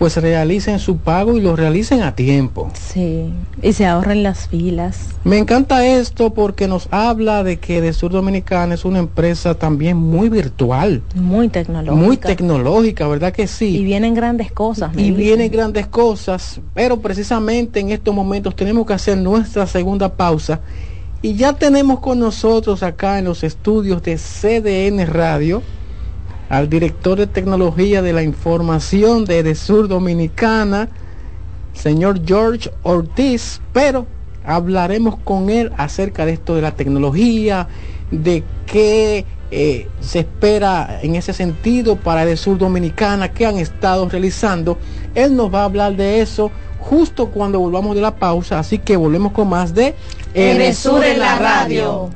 pues 0.00 0.16
realicen 0.16 0.78
su 0.78 0.96
pago 0.96 1.36
y 1.36 1.42
lo 1.42 1.54
realicen 1.54 2.00
a 2.00 2.14
tiempo. 2.14 2.70
Sí, 2.72 3.34
y 3.60 3.74
se 3.74 3.84
ahorren 3.84 4.22
las 4.22 4.48
filas. 4.48 5.10
Me 5.24 5.36
encanta 5.36 5.84
esto 5.84 6.32
porque 6.32 6.66
nos 6.68 6.88
habla 6.90 7.44
de 7.44 7.58
que 7.58 7.82
de 7.82 7.92
Sur 7.92 8.10
Dominicana 8.10 8.72
es 8.72 8.86
una 8.86 8.98
empresa 8.98 9.56
también 9.56 9.98
muy 9.98 10.30
virtual. 10.30 11.02
Muy 11.14 11.50
tecnológica. 11.50 11.94
Muy 11.94 12.16
tecnológica, 12.16 13.06
¿verdad 13.08 13.34
que 13.34 13.46
sí? 13.46 13.76
Y 13.76 13.84
vienen 13.84 14.14
grandes 14.14 14.50
cosas. 14.50 14.90
Y 14.96 15.10
vienen 15.10 15.52
grandes 15.52 15.86
cosas, 15.86 16.62
pero 16.72 16.98
precisamente 17.00 17.80
en 17.80 17.90
estos 17.90 18.14
momentos 18.14 18.56
tenemos 18.56 18.86
que 18.86 18.94
hacer 18.94 19.18
nuestra 19.18 19.66
segunda 19.66 20.16
pausa. 20.16 20.60
Y 21.20 21.34
ya 21.34 21.52
tenemos 21.52 22.00
con 22.00 22.18
nosotros 22.18 22.82
acá 22.82 23.18
en 23.18 23.26
los 23.26 23.44
estudios 23.44 24.02
de 24.02 24.16
CDN 24.16 25.06
Radio 25.06 25.62
al 26.50 26.68
director 26.68 27.16
de 27.16 27.28
tecnología 27.28 28.02
de 28.02 28.12
la 28.12 28.22
información 28.22 29.24
de 29.24 29.38
Edesur 29.38 29.86
Dominicana, 29.86 30.88
señor 31.72 32.20
George 32.26 32.70
Ortiz, 32.82 33.60
pero 33.72 34.06
hablaremos 34.44 35.16
con 35.22 35.48
él 35.48 35.70
acerca 35.76 36.26
de 36.26 36.32
esto 36.32 36.56
de 36.56 36.62
la 36.62 36.72
tecnología, 36.72 37.68
de 38.10 38.42
qué 38.66 39.24
eh, 39.52 39.88
se 40.00 40.18
espera 40.20 40.98
en 41.02 41.14
ese 41.14 41.32
sentido 41.32 41.94
para 41.94 42.24
Edesur 42.24 42.58
Dominicana, 42.58 43.32
qué 43.32 43.46
han 43.46 43.58
estado 43.58 44.08
realizando. 44.08 44.76
Él 45.14 45.36
nos 45.36 45.54
va 45.54 45.60
a 45.60 45.64
hablar 45.66 45.94
de 45.94 46.20
eso 46.20 46.50
justo 46.80 47.28
cuando 47.28 47.60
volvamos 47.60 47.94
de 47.94 48.02
la 48.02 48.16
pausa, 48.16 48.58
así 48.58 48.78
que 48.78 48.96
volvemos 48.96 49.30
con 49.32 49.48
más 49.48 49.72
de 49.72 49.94
Edesur 50.34 51.04
en 51.04 51.20
la 51.20 51.38
radio. 51.38 52.10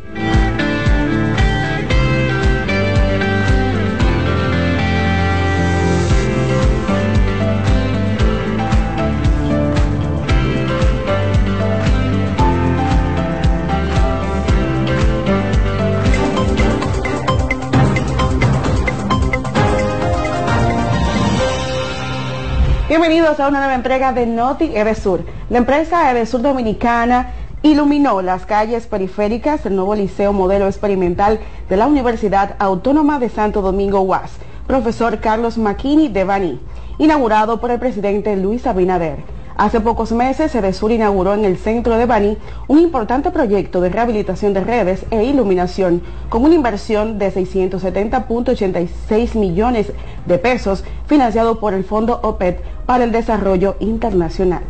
A 23.24 23.48
una 23.48 23.59
nueva 23.59 23.74
entrega 23.74 24.12
de 24.12 24.26
Noti 24.26 24.76
Edesur. 24.76 25.24
La 25.48 25.56
empresa 25.56 26.10
Edesur 26.10 26.42
Dominicana 26.42 27.32
iluminó 27.62 28.20
las 28.20 28.44
calles 28.44 28.86
periféricas 28.86 29.64
del 29.64 29.76
nuevo 29.76 29.94
liceo 29.94 30.34
modelo 30.34 30.66
experimental 30.66 31.40
de 31.70 31.76
la 31.78 31.86
Universidad 31.86 32.55
Autónoma 32.59 33.18
de 33.18 33.30
Santo 33.30 33.62
Domingo 33.62 34.02
UAS, 34.02 34.32
profesor 34.66 35.20
Carlos 35.20 35.56
Maquini 35.56 36.09
de 36.09 36.24
Bani, 36.24 36.60
inaugurado 36.98 37.62
por 37.62 37.70
el 37.70 37.80
presidente 37.80 38.36
Luis 38.36 38.66
Abinader. 38.66 39.16
Hace 39.56 39.81
pocos 39.81 40.10
meses, 40.10 40.52
Edesur 40.52 40.90
inauguró 40.90 41.35
en 41.35 41.44
el 41.44 41.56
centro 41.56 41.97
de 41.97 42.06
Bani 42.06 42.36
un 42.66 42.81
importante 42.81 43.31
proyecto 43.31 43.81
de 43.81 43.89
rehabilitación 43.89 44.52
de 44.52 44.64
redes 44.64 45.06
e 45.12 45.22
iluminación 45.22 46.02
con 46.28 46.43
una 46.43 46.56
inversión 46.56 47.20
de 47.20 47.32
670.86 47.32 49.36
millones 49.36 49.93
de 50.26 50.39
pesos 50.39 50.82
financiado 51.06 51.60
por 51.60 51.72
el 51.72 51.85
Fondo 51.85 52.18
OPED 52.24 52.56
para 52.85 53.05
el 53.05 53.12
Desarrollo 53.12 53.76
Internacional. 53.78 54.62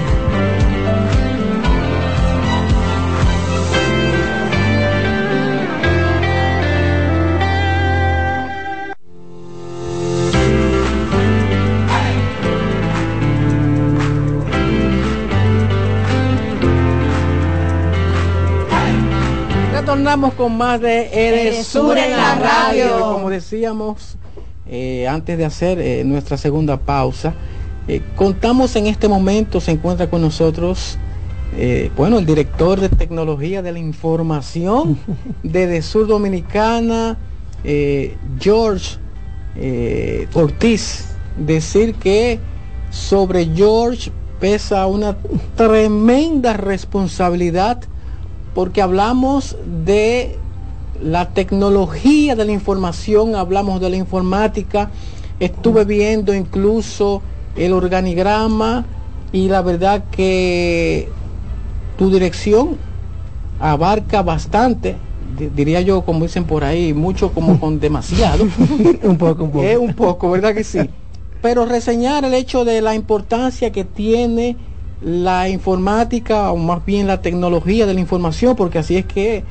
Retornamos 19.73 20.35
con 20.35 20.57
más 20.57 20.81
de 20.81 21.09
Edesur 21.13 21.99
en 21.99 22.17
la 22.17 22.37
radio. 22.37 23.01
Como 23.01 23.29
decíamos, 23.29 24.17
eh, 24.69 25.09
antes 25.09 25.37
de 25.37 25.45
hacer 25.45 25.81
eh, 25.81 26.05
nuestra 26.05 26.37
segunda 26.37 26.77
pausa. 26.77 27.35
Eh, 27.89 28.01
contamos 28.17 28.77
en 28.77 28.87
este 28.87 29.09
momento, 29.09 29.61
se 29.61 29.73
encuentra 29.73 30.09
con 30.09 30.23
nosotros, 30.23 30.99
bueno, 31.97 32.19
el 32.19 32.25
director 32.25 32.81
de 32.81 32.89
tecnología 32.89 33.61
de 33.61 33.73
la 33.73 33.79
información 33.79 34.99
de, 35.43 35.67
de 35.67 35.83
Sur 35.83 36.07
Dominicana, 36.07 37.19
George 38.41 38.97
Ortiz. 40.33 41.09
Decir 41.37 41.95
que 41.97 42.41
sobre 42.91 43.47
George 43.55 44.11
pesa 44.41 44.87
una 44.87 45.17
tremenda 45.57 46.55
responsabilidad 46.55 47.83
porque 48.55 48.83
hablamos 48.83 49.57
de 49.85 50.37
la 51.03 51.31
tecnología 51.31 52.37
de 52.37 52.45
la 52.45 52.53
información, 52.53 53.35
hablamos 53.35 53.81
de 53.81 53.91
la 53.91 53.97
informática, 53.97 54.91
estuve 55.41 55.85
viendo 55.85 56.35
incluso 56.35 57.23
el 57.57 57.73
organigrama 57.73 58.85
y 59.33 59.49
la 59.49 59.63
verdad 59.63 60.05
que 60.11 61.09
tu 61.97 62.11
dirección 62.11 62.77
abarca 63.61 64.23
bastante, 64.23 64.97
diría 65.55 65.81
yo, 65.81 66.03
como 66.03 66.25
dicen 66.25 66.45
por 66.45 66.65
ahí, 66.65 66.93
mucho 66.93 67.33
como 67.33 67.59
con 67.59 67.81
demasiado. 67.81 68.45
un 69.03 69.17
poco, 69.17 69.45
un 69.45 69.51
poco. 69.51 69.63
Es 69.63 69.79
un 69.79 69.95
poco, 69.95 70.31
¿verdad 70.31 70.55
que 70.55 70.65
sí? 70.65 70.81
Pero 71.41 71.67
reseñar 71.67 72.25
el 72.25 72.35
hecho 72.35 72.65
de 72.65 72.81
la 72.83 72.95
importancia 72.95 73.73
que 73.73 73.85
tiene 73.85 74.57
la 75.03 75.49
informática 75.49 76.53
o 76.53 76.57
más 76.57 76.85
bien 76.85 77.09
la 77.09 77.21
tecnología 77.21 77.87
de 77.87 77.95
la 77.95 78.01
información, 78.01 78.55
porque 78.55 78.79
así 78.79 78.97
es 78.97 79.07
que 79.07 79.45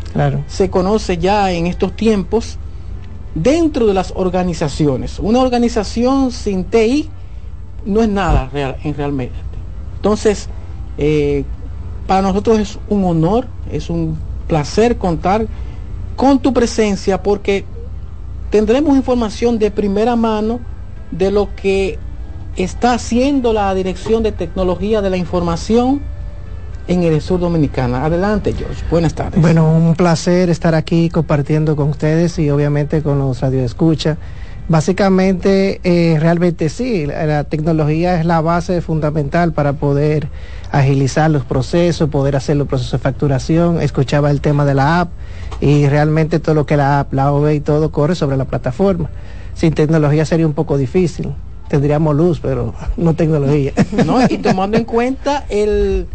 se 0.48 0.70
conoce 0.70 1.18
ya 1.18 1.52
en 1.52 1.68
estos 1.68 1.94
tiempos 1.96 2.58
dentro 3.36 3.86
de 3.86 3.94
las 3.94 4.14
organizaciones. 4.16 5.20
Una 5.20 5.40
organización 5.40 6.32
sin 6.32 6.64
TI 6.64 7.10
no 7.86 8.02
es 8.02 8.10
nada 8.10 8.50
real, 8.52 8.78
en 8.84 8.96
realmente. 8.96 9.36
Entonces, 9.96 10.50
eh, 10.98 11.44
para 12.08 12.22
nosotros 12.22 12.60
es 12.60 12.80
un 12.90 13.06
honor, 13.06 13.48
es 13.72 13.90
un 13.90 14.18
placer 14.48 14.98
contar 14.98 15.48
con 16.16 16.40
tu 16.40 16.54
presencia 16.54 17.22
porque 17.24 17.66
tendremos 18.50 18.96
información 18.96 19.58
de 19.60 19.72
primera 19.72 20.16
mano 20.16 20.60
de 21.12 21.32
lo 21.32 21.56
que 21.56 21.98
está 22.56 22.94
haciendo 22.94 23.54
la 23.54 23.74
Dirección 23.74 24.24
de 24.24 24.32
Tecnología 24.32 25.02
de 25.02 25.10
la 25.10 25.18
Información 25.18 26.02
en 26.88 27.04
el 27.04 27.22
sur 27.22 27.40
dominicana. 27.40 28.06
Adelante, 28.06 28.54
George. 28.54 28.84
Buenas 28.90 29.14
tardes. 29.14 29.42
Bueno, 29.42 29.72
un 29.72 29.96
placer 29.96 30.50
estar 30.50 30.76
aquí 30.76 31.10
compartiendo 31.10 31.76
con 31.76 31.90
ustedes 31.90 32.38
y 32.40 32.50
obviamente 32.50 33.02
con 33.02 33.20
los 33.20 33.40
radioescuchas. 33.40 34.18
Básicamente, 34.72 35.82
eh, 35.84 36.18
realmente 36.18 36.70
sí, 36.70 37.06
la, 37.06 37.44
tecnología 37.44 38.18
es 38.18 38.26
la 38.26 38.40
base 38.40 38.80
fundamental 38.80 39.52
para 39.52 39.74
poder 39.74 40.30
agilizar 40.72 41.30
los 41.30 41.44
procesos, 41.44 42.10
poder 42.10 42.38
hacer 42.38 42.56
los 42.56 42.70
procesos 42.70 42.94
de 42.94 43.00
facturación. 43.00 43.82
Escuchaba 43.82 44.32
el 44.32 44.40
tema 44.40 44.64
de 44.64 44.74
la 44.74 45.02
app 45.02 45.10
y 45.60 45.88
realmente 45.88 46.40
todo 46.40 46.56
lo 46.56 46.66
que 46.66 46.78
la 46.78 47.02
app, 47.02 47.14
la 47.14 47.34
OV 47.34 47.52
y 47.52 47.60
todo 47.60 47.92
corre 47.92 48.16
sobre 48.16 48.38
la 48.38 48.46
plataforma. 48.46 49.10
Sin 49.56 49.74
tecnología 49.74 50.24
sería 50.24 50.48
un 50.48 50.54
poco 50.54 50.78
difícil. 50.78 51.34
Tendríamos 51.68 52.16
luz, 52.16 52.40
pero 52.40 52.74
no 52.96 53.14
tecnología. 53.14 53.74
No, 54.06 54.22
y 54.24 54.38
tomando 54.38 54.78
en 54.78 54.86
cuenta 54.96 55.44
el, 55.50 56.08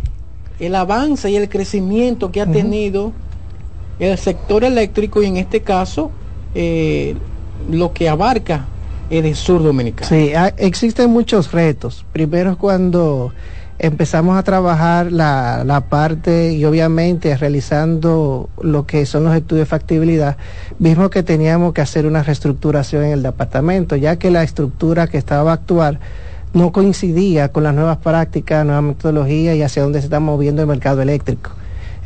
el 0.61 0.75
avance 0.77 1.29
y 1.29 1.37
el 1.37 1.51
crecimiento 1.51 2.33
que 2.33 2.41
ha 2.41 2.47
tenido 2.47 3.13
el 3.99 4.17
sector 4.17 4.65
eléctrico 4.65 5.23
y 5.23 5.27
en 5.27 5.37
este 5.37 5.61
caso 5.61 6.11
eh, 6.55 7.17
lo 7.71 7.93
que 7.93 8.09
abarca 8.09 8.67
el 9.11 9.35
sur 9.35 9.63
dominicano. 9.63 10.09
Sí, 10.09 10.33
existen 10.57 11.11
muchos 11.11 11.53
retos. 11.53 12.05
Primero 12.13 12.59
cuando 12.59 13.33
empezamos 13.79 14.39
a 14.39 14.43
trabajar 14.43 15.13
la, 15.13 15.63
la, 15.65 15.83
parte 15.83 16.53
y 16.53 16.65
obviamente 16.65 17.37
realizando 17.37 18.49
lo 18.61 18.87
que 18.87 19.05
son 19.05 19.25
los 19.25 19.35
estudios 19.35 19.67
de 19.67 19.71
factibilidad, 19.71 20.37
vimos 20.79 21.11
que 21.11 21.23
teníamos 21.23 21.75
que 21.75 21.83
hacer 21.83 22.07
una 22.07 22.23
reestructuración 22.23 23.05
en 23.05 23.13
el 23.13 23.23
departamento, 23.23 23.97
ya 23.97 24.17
que 24.17 24.31
la 24.31 24.43
estructura 24.43 25.09
que 25.09 25.19
estaba 25.19 25.51
a 25.51 25.55
actuar 25.55 26.01
no 26.55 26.73
coincidía 26.73 27.53
con 27.53 27.65
las 27.65 27.75
nuevas 27.75 27.99
prácticas, 27.99 28.65
nuevas 28.65 28.85
metodologías 28.85 29.57
y 29.57 29.63
hacia 29.63 29.83
dónde 29.83 30.01
se 30.01 30.07
está 30.07 30.21
moviendo 30.21 30.63
el 30.63 30.69
mercado 30.69 31.03
eléctrico. 31.03 31.51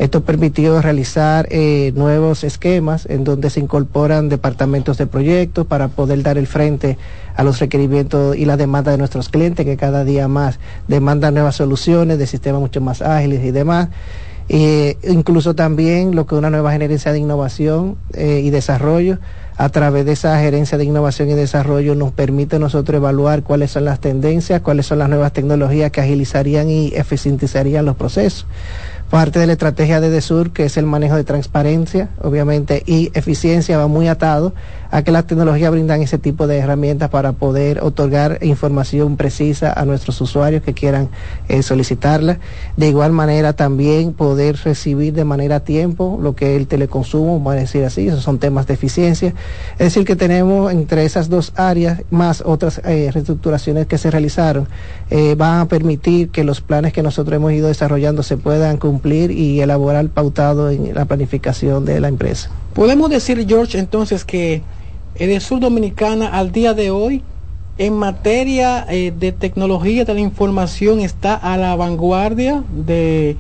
Esto 0.01 0.23
permitió 0.23 0.81
realizar 0.81 1.47
eh, 1.51 1.93
nuevos 1.95 2.43
esquemas 2.43 3.05
en 3.05 3.23
donde 3.23 3.51
se 3.51 3.61
incorporan 3.61 4.31
departamentos 4.31 4.97
de 4.97 5.07
proyectos 5.07 5.67
para 5.67 5.89
poder 5.89 6.23
dar 6.23 6.39
el 6.39 6.47
frente 6.47 6.97
a 7.37 7.45
los 7.45 7.59
requerimientos 7.59 8.35
y 8.35 8.47
la 8.47 8.57
demanda 8.57 8.93
de 8.93 8.97
nuestros 8.97 9.29
clientes 9.29 9.67
que 9.67 9.77
cada 9.77 10.03
día 10.05 10.27
más 10.27 10.59
demandan 10.89 11.35
nuevas 11.35 11.57
soluciones 11.57 12.19
de 12.19 12.27
sistemas 12.27 12.63
mucho 12.63 12.81
más 12.81 13.03
ágiles 13.03 13.45
y 13.45 13.51
demás. 13.51 13.91
Eh, 14.49 14.97
incluso 15.03 15.55
también 15.55 16.17
lo 16.17 16.27
que 16.27 16.35
una 16.35 16.49
nueva 16.49 16.73
gerencia 16.73 17.13
de 17.13 17.19
innovación 17.19 17.99
eh, 18.15 18.41
y 18.43 18.49
desarrollo 18.49 19.19
a 19.59 19.69
través 19.69 20.07
de 20.07 20.13
esa 20.13 20.41
gerencia 20.41 20.79
de 20.79 20.87
innovación 20.87 21.29
y 21.29 21.35
desarrollo 21.35 21.95
nos 21.95 22.13
permite 22.13 22.59
nosotros 22.59 22.97
evaluar 22.97 23.43
cuáles 23.43 23.73
son 23.73 23.85
las 23.85 24.01
tendencias, 24.01 24.63
cuáles 24.63 24.87
son 24.87 24.99
las 24.99 25.11
nuevas 25.11 25.35
tecnologías 25.35 25.91
que 25.91 26.01
agilizarían 26.01 26.71
y 26.71 26.89
eficientizarían 26.95 27.85
los 27.85 27.97
procesos 27.97 28.47
parte 29.11 29.41
de 29.41 29.47
la 29.49 29.53
estrategia 29.53 30.01
de 30.01 30.09
DESUR, 30.09 30.53
que 30.53 30.65
es 30.65 30.77
el 30.77 30.87
manejo 30.87 31.17
de 31.17 31.25
transparencia, 31.25 32.11
obviamente, 32.23 32.85
y 32.87 33.11
eficiencia, 33.13 33.77
va 33.77 33.89
muy 33.89 34.07
atado 34.07 34.55
a 34.93 35.03
que 35.03 35.13
las 35.13 35.27
tecnologías 35.27 35.71
brindan 35.71 36.03
ese 36.03 36.19
tipo 36.19 36.47
de 36.47 36.59
herramientas 36.59 37.11
para 37.11 37.33
poder 37.33 37.83
otorgar 37.83 38.39
información 38.43 39.17
precisa 39.17 39.73
a 39.73 39.85
nuestros 39.85 40.21
usuarios 40.21 40.63
que 40.63 40.75
quieran 40.75 41.09
eh, 41.49 41.63
solicitarla. 41.63 42.39
De 42.77 42.89
igual 42.89 43.13
manera, 43.13 43.53
también 43.53 44.13
poder 44.13 44.57
recibir 44.65 45.13
de 45.13 45.25
manera 45.25 45.57
a 45.57 45.61
tiempo 45.61 46.19
lo 46.21 46.35
que 46.35 46.55
es 46.55 46.61
el 46.61 46.67
teleconsumo, 46.67 47.39
vamos 47.39 47.55
a 47.55 47.57
decir 47.57 47.85
así, 47.85 48.09
esos 48.09 48.23
son 48.23 48.39
temas 48.39 48.67
de 48.67 48.75
eficiencia. 48.75 49.35
Es 49.73 49.87
decir, 49.87 50.05
que 50.05 50.17
tenemos 50.17 50.73
entre 50.73 51.05
esas 51.05 51.29
dos 51.29 51.53
áreas, 51.57 52.03
más 52.11 52.43
otras 52.45 52.81
eh, 52.85 53.11
reestructuraciones 53.13 53.87
que 53.87 53.99
se 53.99 54.11
realizaron, 54.11 54.69
eh, 55.11 55.35
van 55.37 55.61
a 55.61 55.69
permitir 55.69 56.31
que 56.31 56.45
los 56.45 56.61
planes 56.61 56.93
que 56.93 57.03
nosotros 57.03 57.37
hemos 57.37 57.53
ido 57.53 57.69
desarrollando 57.69 58.23
se 58.23 58.37
puedan 58.37 58.77
cumplir 59.01 59.31
y 59.31 59.61
elaborar 59.61 60.07
pautado 60.09 60.71
en 60.71 60.95
la 60.95 61.05
planificación 61.05 61.85
de 61.85 62.01
la 62.01 62.09
empresa. 62.09 62.51
Podemos 62.75 63.11
decir, 63.11 63.45
George, 63.49 63.79
entonces 63.79 64.25
que 64.25 64.63
el 65.15 65.41
sur 65.41 65.61
dominicana 65.61 66.29
al 66.29 66.53
día 66.53 66.75
de 66.75 66.91
hoy 66.91 67.23
en 67.79 67.95
materia 67.95 68.85
eh, 68.89 69.13
de 69.17 69.33
tecnología 69.33 70.05
de 70.05 70.15
la 70.15 70.21
información 70.21 71.01
está 71.01 71.35
a 71.35 71.57
la 71.57 71.75
vanguardia 71.77 72.63
de, 72.71 73.37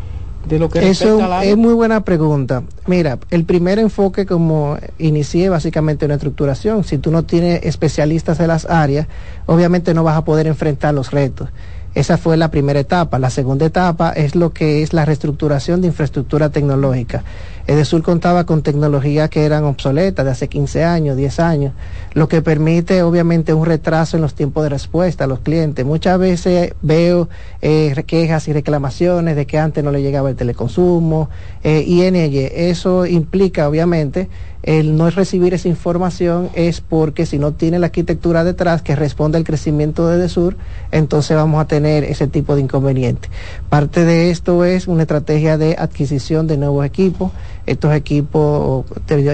de 0.49 0.59
lo 0.59 0.71
que 0.71 0.89
Eso 0.89 1.21
es 1.43 1.57
muy 1.57 1.75
buena 1.75 2.01
pregunta. 2.05 2.63
Mira, 2.87 3.19
el 3.31 3.45
primer 3.45 3.79
enfoque 3.79 4.25
como 4.25 4.79
inicié 4.99 5.51
básicamente 5.51 6.07
una 6.07 6.15
estructuración. 6.15 6.85
Si 6.85 6.97
tú 6.97 7.11
no 7.11 7.25
tienes 7.25 7.65
especialistas 7.65 8.41
en 8.41 8.49
las 8.49 8.65
áreas, 8.65 9.09
obviamente 9.45 9.93
no 9.93 10.05
vas 10.05 10.17
a 10.17 10.25
poder 10.25 10.47
enfrentar 10.47 10.95
los 10.95 11.11
retos. 11.11 11.51
Esa 11.95 12.19
fue 12.19 12.37
la 12.37 12.51
primera 12.51 12.81
etapa. 12.81 13.19
La 13.19 13.31
segunda 13.31 13.67
etapa 13.67 14.13
es 14.13 14.35
lo 14.35 14.53
que 14.53 14.83
es 14.83 14.93
la 14.93 15.05
reestructuración 15.05 15.81
de 15.81 15.89
infraestructura 15.89 16.51
tecnológica. 16.51 17.25
Edesur 17.67 18.03
contaba 18.03 18.45
con 18.45 18.63
tecnologías 18.63 19.31
que 19.31 19.45
eran 19.45 19.65
obsoletas 19.65 20.25
de 20.25 20.31
hace 20.31 20.49
15 20.49 20.85
años, 20.85 21.17
10 21.17 21.41
años, 21.41 21.73
lo 22.15 22.29
que 22.29 22.43
permite 22.43 23.03
obviamente 23.03 23.55
un 23.55 23.67
retraso 23.67 24.17
en 24.17 24.23
los 24.23 24.35
tiempos 24.35 24.63
de 24.65 24.71
respuesta 24.71 25.25
a 25.25 25.27
los 25.27 25.41
clientes. 25.41 25.85
Muchas 25.85 26.19
veces 26.19 26.75
veo 26.83 27.29
eh, 27.63 27.95
quejas 28.07 28.49
y 28.49 28.53
reclamaciones 28.53 29.37
de 29.37 29.47
que 29.47 29.59
antes 29.59 29.85
no 29.85 29.91
le 29.91 30.03
llegaba 30.03 30.31
el 30.31 30.37
teleconsumo 30.37 31.29
eh, 31.63 31.85
y 31.87 32.03
en 32.03 32.17
ella 32.17 32.49
eso 32.49 33.07
implica 33.07 33.69
obviamente 33.69 34.29
el 34.63 34.97
no 34.97 35.09
recibir 35.09 35.55
esa 35.55 35.69
información 35.69 36.51
es 36.55 36.83
porque 36.83 37.25
si 37.25 37.39
no 37.39 37.53
tiene 37.53 37.79
la 37.79 37.87
arquitectura 37.87 38.45
detrás 38.45 38.83
que 38.83 38.95
responde 38.95 39.39
al 39.39 39.45
crecimiento 39.45 40.07
de 40.07 40.19
Desur, 40.19 40.57
entonces 40.93 41.35
vamos 41.35 41.63
a 41.63 41.67
tener 41.67 42.05
ese 42.05 42.27
tipo 42.27 42.55
de 42.55 42.63
inconveniente. 42.63 43.31
Parte 43.71 44.05
de 44.05 44.31
esto 44.31 44.67
es 44.67 44.87
una 44.87 45.03
estrategia 45.03 45.57
de 45.57 45.77
adquisición 45.79 46.47
de 46.47 46.59
nuevos 46.59 46.85
equipos. 46.85 47.33
Estos 47.71 47.95
equipos, 47.95 48.85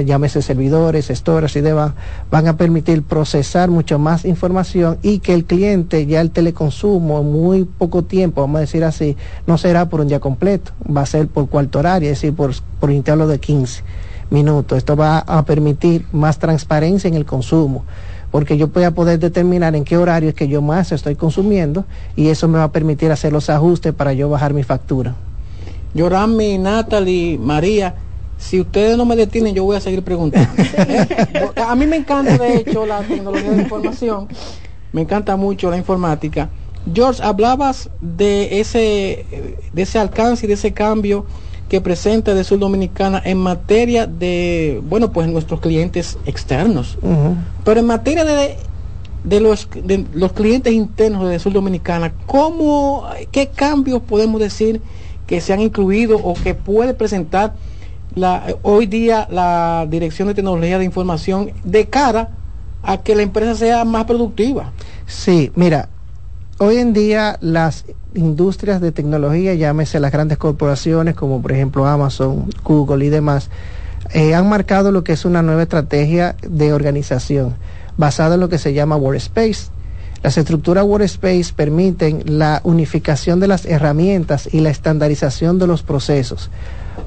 llámese 0.05 0.43
servidores, 0.43 1.09
storage 1.09 1.59
y 1.59 1.63
demás, 1.63 1.93
van 2.31 2.47
a 2.49 2.59
permitir 2.59 3.03
procesar 3.03 3.71
mucho 3.71 3.99
más 3.99 4.27
información 4.27 4.99
y 5.01 5.21
que 5.21 5.33
el 5.33 5.47
cliente 5.47 6.05
ya 6.05 6.21
el 6.21 6.31
teleconsumo 6.31 7.21
en 7.21 7.33
muy 7.33 7.65
poco 7.65 8.05
tiempo, 8.05 8.43
vamos 8.43 8.59
a 8.59 8.61
decir 8.61 8.85
así, 8.85 9.17
no 9.47 9.57
será 9.57 9.89
por 9.89 10.03
un 10.03 10.09
día 10.09 10.21
completo, 10.21 10.73
va 10.95 11.01
a 11.01 11.07
ser 11.07 11.29
por 11.29 11.49
cuarto 11.49 11.79
horario, 11.79 12.11
es 12.11 12.21
decir, 12.21 12.37
por, 12.37 12.53
por 12.79 12.91
intervalo 12.91 13.27
de 13.27 13.41
15 13.41 13.83
minutos. 14.29 14.77
Esto 14.77 14.97
va 14.97 15.21
a 15.21 15.43
permitir 15.47 16.05
más 16.13 16.39
transparencia 16.39 17.09
en 17.09 17.15
el 17.15 17.25
consumo 17.25 17.85
porque 18.31 18.59
yo 18.59 18.69
voy 18.69 18.85
a 18.85 18.91
poder 18.91 19.19
determinar 19.19 19.75
en 19.77 19.85
qué 19.85 19.97
horario 19.97 20.29
es 20.29 20.35
que 20.35 20.47
yo 20.47 20.61
más 20.61 20.93
estoy 20.93 21.15
consumiendo 21.15 21.87
y 22.17 22.29
eso 22.29 22.49
me 22.49 22.59
va 22.59 22.65
a 22.65 22.73
permitir 22.73 23.11
hacer 23.13 23.33
los 23.33 23.49
ajustes 23.49 23.95
para 23.95 24.13
yo 24.13 24.29
bajar 24.29 24.53
mi 24.53 24.63
factura. 24.63 25.15
Yorami, 25.95 26.59
Natalie, 26.59 27.39
María, 27.39 27.95
si 28.39 28.61
ustedes 28.61 28.97
no 28.97 29.05
me 29.05 29.17
detienen, 29.17 29.55
yo 29.55 29.65
voy 29.65 29.77
a 29.77 29.81
seguir 29.81 30.03
preguntando. 30.03 30.51
a 31.67 31.75
mí 31.75 31.87
me 31.87 31.97
encanta, 31.97 32.39
de 32.39 32.57
hecho, 32.57 32.87
la 32.87 33.01
tecnología 33.01 33.51
de 33.51 33.63
información, 33.63 34.29
me 34.93 35.03
encanta 35.03 35.37
mucho 35.37 35.71
la 35.71 35.77
informática. 35.77 36.51
George, 36.93 37.23
hablabas 37.23 37.91
de 38.01 38.61
ese, 38.61 39.27
de 39.73 39.83
ese 39.83 39.99
alcance 39.99 40.47
y 40.47 40.49
de 40.49 40.55
ese 40.55 40.73
cambio 40.73 41.27
que 41.69 41.81
presenta 41.81 42.33
de 42.35 42.45
Sur 42.45 42.61
Dominicana 42.61 43.21
en 43.25 43.39
materia 43.39 44.07
de, 44.07 44.81
bueno, 44.89 45.11
pues 45.11 45.27
nuestros 45.29 45.61
clientes 45.61 46.17
externos. 46.27 46.97
Pero 47.65 47.81
en 47.81 47.87
materia 47.87 48.25
de 48.25 48.57
de 49.27 49.41
los, 49.41 49.69
de 49.75 50.07
los 50.15 50.33
clientes 50.33 50.73
internos 50.73 51.29
de 51.29 51.39
Sur 51.41 51.53
Dominicana, 51.53 52.13
¿cómo, 52.27 53.05
¿qué 53.33 53.49
cambios 53.49 54.01
podemos 54.03 54.41
decir 54.41 54.81
que 55.27 55.41
se 55.41 55.53
han 55.53 55.61
incluido 55.61 56.17
o 56.17 56.35
que 56.35 56.55
puede 56.55 56.95
presentar 56.95 57.55
la, 58.17 58.47
hoy 58.63 58.87
día 58.87 59.29
la 59.31 59.87
Dirección 59.89 60.29
de 60.29 60.35
Tecnología 60.35 60.79
de 60.79 60.85
Información 60.85 61.53
de 61.65 61.87
cara 61.87 62.31
a 62.83 62.99
que 62.99 63.15
la 63.15 63.23
empresa 63.23 63.55
sea 63.55 63.85
más 63.85 64.07
productiva? 64.07 64.73
Sí, 65.07 65.53
mira, 65.55 65.91
hoy 66.59 66.79
en 66.79 66.93
día 66.93 67.37
las 67.41 67.85
industrias 68.15 68.81
de 68.81 68.91
tecnología, 68.91 69.55
llámese 69.55 70.01
las 70.01 70.11
grandes 70.11 70.39
corporaciones 70.39 71.15
como 71.15 71.43
por 71.43 71.53
ejemplo 71.53 71.87
Amazon, 71.87 72.49
Google 72.65 73.05
y 73.05 73.11
demás, 73.11 73.51
eh, 74.15 74.35
han 74.35 74.49
marcado 74.49 74.93
lo 74.93 75.05
que 75.05 75.13
es 75.13 75.25
una 75.25 75.43
nueva 75.43 75.63
estrategia 75.63 76.37
de 76.43 76.73
organización 76.73 77.55
basada 77.99 78.35
en 78.35 78.41
lo 78.41 78.49
que 78.49 78.59
se 78.59 78.73
llama 78.73 78.97
Workspace. 78.97 79.69
Las 80.23 80.39
estructuras 80.39 80.85
Workspace 80.85 81.53
permiten 81.55 82.23
la 82.27 82.61
unificación 82.65 83.41
de 83.41 83.49
las 83.49 83.67
herramientas 83.67 84.49
y 84.53 84.61
la 84.61 84.71
estandarización 84.71 85.59
de 85.59 85.67
los 85.67 85.83
procesos, 85.83 86.51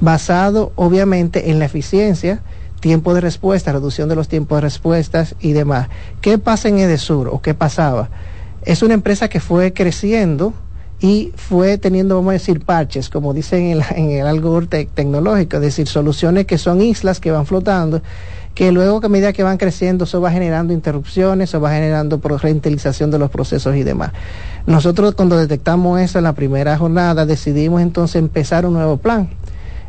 basado 0.00 0.72
obviamente 0.76 1.50
en 1.50 1.58
la 1.58 1.66
eficiencia, 1.66 2.42
tiempo 2.80 3.12
de 3.14 3.20
respuesta, 3.20 3.72
reducción 3.72 4.08
de 4.08 4.16
los 4.16 4.28
tiempos 4.28 4.56
de 4.56 4.62
respuestas 4.62 5.34
y 5.40 5.52
demás. 5.52 5.88
¿Qué 6.20 6.38
pasa 6.38 6.68
en 6.68 6.78
Edesur 6.78 7.28
o 7.28 7.42
qué 7.42 7.54
pasaba? 7.54 8.08
Es 8.62 8.82
una 8.82 8.94
empresa 8.94 9.28
que 9.28 9.40
fue 9.40 9.72
creciendo 9.72 10.54
y 11.00 11.32
fue 11.34 11.78
teniendo, 11.78 12.16
vamos 12.16 12.30
a 12.30 12.34
decir, 12.34 12.60
parches, 12.60 13.08
como 13.08 13.32
dicen 13.32 13.64
en, 13.64 13.82
en 13.96 14.10
el 14.10 14.26
algo 14.26 14.60
tecnológico, 14.66 15.56
es 15.56 15.62
decir, 15.62 15.88
soluciones 15.88 16.46
que 16.46 16.58
son 16.58 16.82
islas 16.82 17.20
que 17.20 17.30
van 17.30 17.46
flotando, 17.46 18.02
que 18.54 18.72
luego 18.72 19.00
que 19.00 19.06
a 19.06 19.08
medida 19.08 19.32
que 19.32 19.42
van 19.42 19.58
creciendo, 19.58 20.04
eso 20.04 20.20
va 20.20 20.30
generando 20.30 20.72
interrupciones, 20.72 21.50
eso 21.50 21.60
va 21.60 21.72
generando 21.72 22.20
reutilización 22.38 23.10
de 23.10 23.18
los 23.18 23.30
procesos 23.30 23.76
y 23.76 23.82
demás. 23.82 24.12
Nosotros 24.66 25.14
cuando 25.14 25.36
detectamos 25.36 26.00
eso 26.00 26.18
en 26.18 26.24
la 26.24 26.34
primera 26.34 26.76
jornada, 26.76 27.26
decidimos 27.26 27.80
entonces 27.80 28.16
empezar 28.16 28.66
un 28.66 28.74
nuevo 28.74 28.96
plan. 28.96 29.28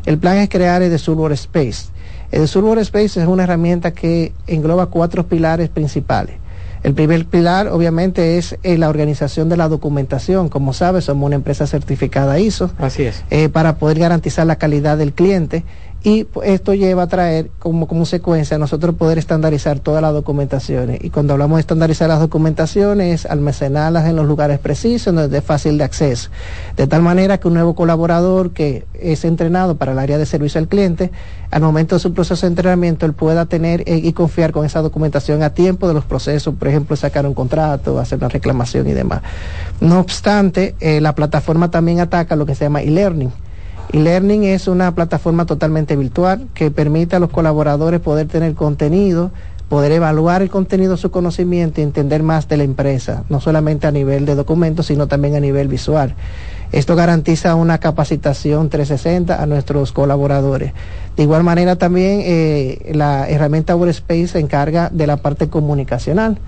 El 0.06 0.18
plan 0.18 0.38
es 0.38 0.48
crear 0.48 0.82
el 0.82 0.90
de 0.90 0.98
Space. 1.32 1.92
El 2.30 2.48
Survor 2.48 2.78
Space 2.78 3.20
es 3.20 3.28
una 3.28 3.44
herramienta 3.44 3.92
que 3.92 4.32
engloba 4.46 4.86
cuatro 4.86 5.26
pilares 5.26 5.68
principales. 5.68 6.36
El 6.82 6.94
primer 6.94 7.26
pilar, 7.26 7.68
obviamente, 7.68 8.38
es 8.38 8.58
eh, 8.64 8.76
la 8.76 8.88
organización 8.88 9.48
de 9.48 9.56
la 9.56 9.68
documentación. 9.68 10.48
Como 10.48 10.72
sabes, 10.72 11.04
somos 11.04 11.26
una 11.26 11.36
empresa 11.36 11.66
certificada 11.66 12.40
ISO. 12.40 12.70
Así 12.78 13.04
es. 13.04 13.22
Eh, 13.30 13.48
para 13.48 13.76
poder 13.76 14.00
garantizar 14.00 14.46
la 14.46 14.56
calidad 14.56 14.98
del 14.98 15.12
cliente 15.12 15.62
y 16.04 16.26
esto 16.42 16.74
lleva 16.74 17.04
a 17.04 17.06
traer 17.06 17.50
como 17.60 17.86
consecuencia 17.86 18.58
nosotros 18.58 18.96
poder 18.96 19.18
estandarizar 19.18 19.78
todas 19.78 20.02
las 20.02 20.12
documentaciones. 20.12 20.98
Y 21.02 21.10
cuando 21.10 21.34
hablamos 21.34 21.58
de 21.58 21.60
estandarizar 21.60 22.08
las 22.08 22.18
documentaciones, 22.18 23.24
almacenarlas 23.24 24.08
en 24.08 24.16
los 24.16 24.26
lugares 24.26 24.58
precisos, 24.58 25.14
donde 25.14 25.38
es 25.38 25.44
fácil 25.44 25.78
de 25.78 25.84
acceso. 25.84 26.30
De 26.76 26.88
tal 26.88 27.02
manera 27.02 27.38
que 27.38 27.46
un 27.46 27.54
nuevo 27.54 27.74
colaborador 27.74 28.52
que 28.52 28.84
es 28.94 29.24
entrenado 29.24 29.76
para 29.76 29.92
el 29.92 29.98
área 30.00 30.18
de 30.18 30.26
servicio 30.26 30.58
al 30.58 30.66
cliente, 30.66 31.12
al 31.52 31.62
momento 31.62 31.94
de 31.94 32.00
su 32.00 32.12
proceso 32.12 32.46
de 32.46 32.50
entrenamiento, 32.50 33.06
él 33.06 33.12
pueda 33.12 33.46
tener 33.46 33.82
eh, 33.86 34.00
y 34.02 34.12
confiar 34.12 34.50
con 34.50 34.66
esa 34.66 34.82
documentación 34.82 35.42
a 35.44 35.50
tiempo 35.50 35.86
de 35.86 35.94
los 35.94 36.04
procesos, 36.04 36.54
por 36.54 36.66
ejemplo, 36.66 36.96
sacar 36.96 37.26
un 37.26 37.34
contrato, 37.34 38.00
hacer 38.00 38.18
una 38.18 38.28
reclamación 38.28 38.88
y 38.88 38.92
demás. 38.92 39.22
No 39.80 40.00
obstante, 40.00 40.74
eh, 40.80 41.00
la 41.00 41.14
plataforma 41.14 41.70
también 41.70 42.00
ataca 42.00 42.34
lo 42.34 42.44
que 42.44 42.56
se 42.56 42.64
llama 42.64 42.82
e-learning 42.82 43.30
e-learning 43.92 44.44
es 44.44 44.68
una 44.68 44.94
plataforma 44.94 45.46
totalmente 45.46 45.96
virtual 45.96 46.48
que 46.54 46.70
permite 46.70 47.16
a 47.16 47.18
los 47.18 47.30
colaboradores 47.30 48.00
poder 48.00 48.26
tener 48.26 48.54
contenido, 48.54 49.30
poder 49.68 49.92
evaluar 49.92 50.42
el 50.42 50.50
contenido, 50.50 50.96
su 50.96 51.10
conocimiento 51.10 51.80
y 51.80 51.84
entender 51.84 52.22
más 52.22 52.48
de 52.48 52.56
la 52.56 52.64
empresa, 52.64 53.24
no 53.28 53.40
solamente 53.40 53.86
a 53.86 53.90
nivel 53.90 54.26
de 54.26 54.34
documentos, 54.34 54.86
sino 54.86 55.08
también 55.08 55.34
a 55.34 55.40
nivel 55.40 55.68
visual. 55.68 56.14
Esto 56.72 56.96
garantiza 56.96 57.54
una 57.54 57.78
capacitación 57.78 58.70
360 58.70 59.42
a 59.42 59.46
nuestros 59.46 59.92
colaboradores. 59.92 60.72
De 61.16 61.22
igual 61.22 61.44
manera 61.44 61.76
también 61.76 62.22
eh, 62.24 62.92
la 62.94 63.28
herramienta 63.28 63.76
Workspace 63.76 64.28
se 64.28 64.38
encarga 64.38 64.88
de 64.88 65.06
la 65.06 65.18
parte 65.18 65.48
comunicacional. 65.48 66.38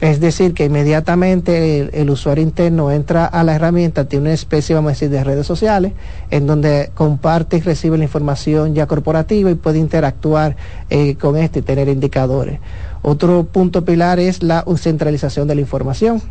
Es 0.00 0.20
decir, 0.20 0.54
que 0.54 0.66
inmediatamente 0.66 2.00
el, 2.00 2.10
usuario 2.10 2.44
interno 2.44 2.92
entra 2.92 3.26
a 3.26 3.42
la 3.42 3.56
herramienta, 3.56 4.04
tiene 4.04 4.26
una 4.26 4.32
especie, 4.32 4.76
vamos 4.76 4.90
a 4.90 4.92
decir, 4.92 5.10
de 5.10 5.24
redes 5.24 5.44
sociales, 5.44 5.92
en 6.30 6.46
donde 6.46 6.92
comparte 6.94 7.56
y 7.56 7.60
recibe 7.60 7.98
la 7.98 8.04
información 8.04 8.74
ya 8.74 8.86
corporativa 8.86 9.50
y 9.50 9.56
puede 9.56 9.78
interactuar 9.78 10.56
eh, 10.88 11.16
con 11.16 11.36
esto 11.36 11.58
y 11.58 11.62
tener 11.62 11.88
indicadores. 11.88 12.60
Otro 13.02 13.44
punto 13.44 13.84
pilar 13.84 14.20
es 14.20 14.42
la 14.42 14.64
centralización 14.76 15.48
de 15.48 15.56
la 15.56 15.62
información. 15.62 16.22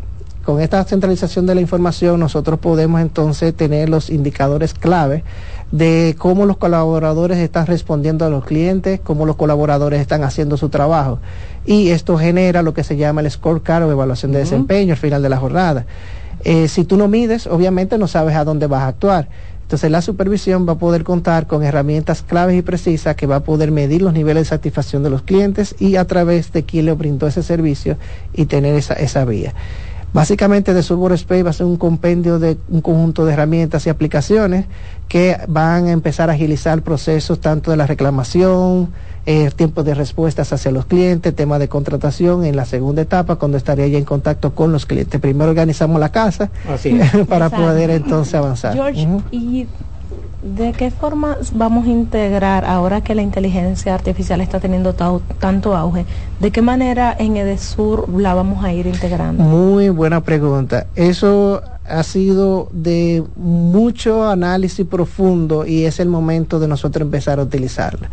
Con 0.46 0.62
esta 0.62 0.82
centralización 0.86 1.46
de 1.46 1.56
la 1.56 1.60
información 1.60 2.22
nosotros 2.22 2.60
podemos 2.60 3.02
entonces 3.02 3.54
tener 3.54 3.90
los 3.90 4.10
indicadores 4.10 4.74
clave 4.74 5.26
de 5.72 6.16
cómo 6.18 6.46
los 6.46 6.58
colaboradores 6.58 7.38
están 7.38 7.68
respondiendo 7.68 8.26
a 8.26 8.30
los 8.30 8.46
clientes, 8.46 9.00
cómo 9.04 9.26
los 9.26 9.36
colaboradores 9.36 10.00
están 10.00 10.24
haciendo 10.24 10.58
su 10.58 10.70
trabajo. 10.70 11.20
Y 11.66 11.90
esto 11.90 12.18
genera 12.18 12.62
lo 12.62 12.74
que 12.74 12.84
se 12.84 12.96
llama 12.96 13.22
el 13.22 13.30
scorecard 13.30 13.84
o 13.84 13.92
evaluación 13.92 14.32
de 14.32 14.40
desempeño 14.40 14.94
al 14.94 15.00
final 15.00 15.22
de 15.22 15.30
la 15.30 15.38
jornada. 15.38 15.86
Eh, 16.44 16.68
si 16.68 16.86
tú 16.86 16.98
no 16.98 17.08
mides, 17.08 17.48
obviamente 17.48 17.98
no 17.98 18.08
sabes 18.08 18.36
a 18.36 18.46
dónde 18.46 18.68
vas 18.68 18.84
a 18.84 18.88
actuar. 18.88 19.28
Entonces 19.68 19.92
la 19.92 20.02
supervisión 20.02 20.66
va 20.66 20.74
a 20.74 20.78
poder 20.78 21.04
contar 21.04 21.46
con 21.46 21.62
herramientas 21.62 22.22
claves 22.22 22.58
y 22.58 22.62
precisas 22.62 23.18
que 23.18 23.28
va 23.28 23.38
a 23.38 23.40
poder 23.42 23.72
medir 23.72 24.02
los 24.02 24.14
niveles 24.14 24.44
de 24.44 24.50
satisfacción 24.50 25.04
de 25.04 25.10
los 25.10 25.24
clientes 25.24 25.76
y 25.78 25.98
a 25.98 26.06
través 26.06 26.54
de 26.54 26.64
quién 26.64 26.86
le 26.86 26.94
brindó 26.94 27.28
ese 27.28 27.44
servicio 27.44 27.98
y 28.34 28.46
tener 28.46 28.76
esa, 28.76 28.94
esa 28.94 29.26
vía. 29.26 29.54
Básicamente 30.14 30.74
de 30.74 30.84
Server 30.84 31.12
Space 31.14 31.44
va 31.44 31.50
a 31.50 31.54
ser 31.54 31.66
un 31.66 31.78
compendio 31.78 32.40
de 32.40 32.58
un 32.70 32.82
conjunto 32.82 33.26
de 33.26 33.34
herramientas 33.34 33.86
y 33.86 33.90
aplicaciones 33.90 34.66
que 35.08 35.38
van 35.48 35.88
a 35.88 35.92
empezar 35.92 36.30
a 36.30 36.34
agilizar 36.34 36.82
procesos 36.82 37.40
tanto 37.40 37.72
de 37.72 37.78
la 37.78 37.86
reclamación, 37.88 38.90
eh, 39.26 39.52
tiempo 39.56 39.84
de 39.84 39.94
respuestas 39.94 40.54
hacia 40.54 40.72
los 40.72 40.86
clientes, 40.86 41.36
tema 41.36 41.60
de 41.60 41.68
contratación 41.68 42.46
en 42.46 42.56
la 42.56 42.66
segunda 42.66 43.02
etapa 43.02 43.36
cuando 43.36 43.58
estaría 43.58 43.88
ya 43.88 43.98
en 43.98 44.06
contacto 44.06 44.56
con 44.56 44.72
los 44.72 44.86
clientes. 44.86 45.20
Primero 45.20 45.50
organizamos 45.50 46.00
la 46.00 46.10
casa 46.10 46.50
para 47.28 47.50
poder 47.50 47.90
entonces 47.90 48.34
avanzar. 48.36 48.74
George, 48.74 49.06
y 49.32 49.68
¿De 50.56 50.72
qué 50.72 50.92
forma 50.92 51.38
vamos 51.54 51.88
a 51.88 51.90
integrar 51.90 52.64
ahora 52.64 53.02
que 53.02 53.14
la 53.14 53.22
inteligencia 53.22 53.94
artificial 53.94 54.40
está 54.40 54.62
teniendo 54.62 54.94
tanto 54.94 55.76
auge? 55.76 56.06
¿De 56.40 56.52
qué 56.52 56.62
manera 56.62 57.14
en 57.20 57.36
Edesur 57.36 58.08
la 58.10 58.34
vamos 58.34 58.64
a 58.64 58.72
ir 58.72 58.88
integrando? 58.88 59.44
Muy 59.44 59.90
buena 59.90 60.22
pregunta. 60.22 60.88
Eso 60.96 61.62
ha 61.86 62.04
sido 62.04 62.70
de 62.72 63.24
mucho 63.36 64.30
análisis 64.30 64.86
profundo 64.88 65.66
y 65.66 65.84
es 65.84 66.00
el 66.00 66.08
momento 66.08 66.60
de 66.60 66.70
nosotros 66.70 67.02
empezar 67.02 67.40
a 67.40 67.44
utilizarla. 67.44 68.10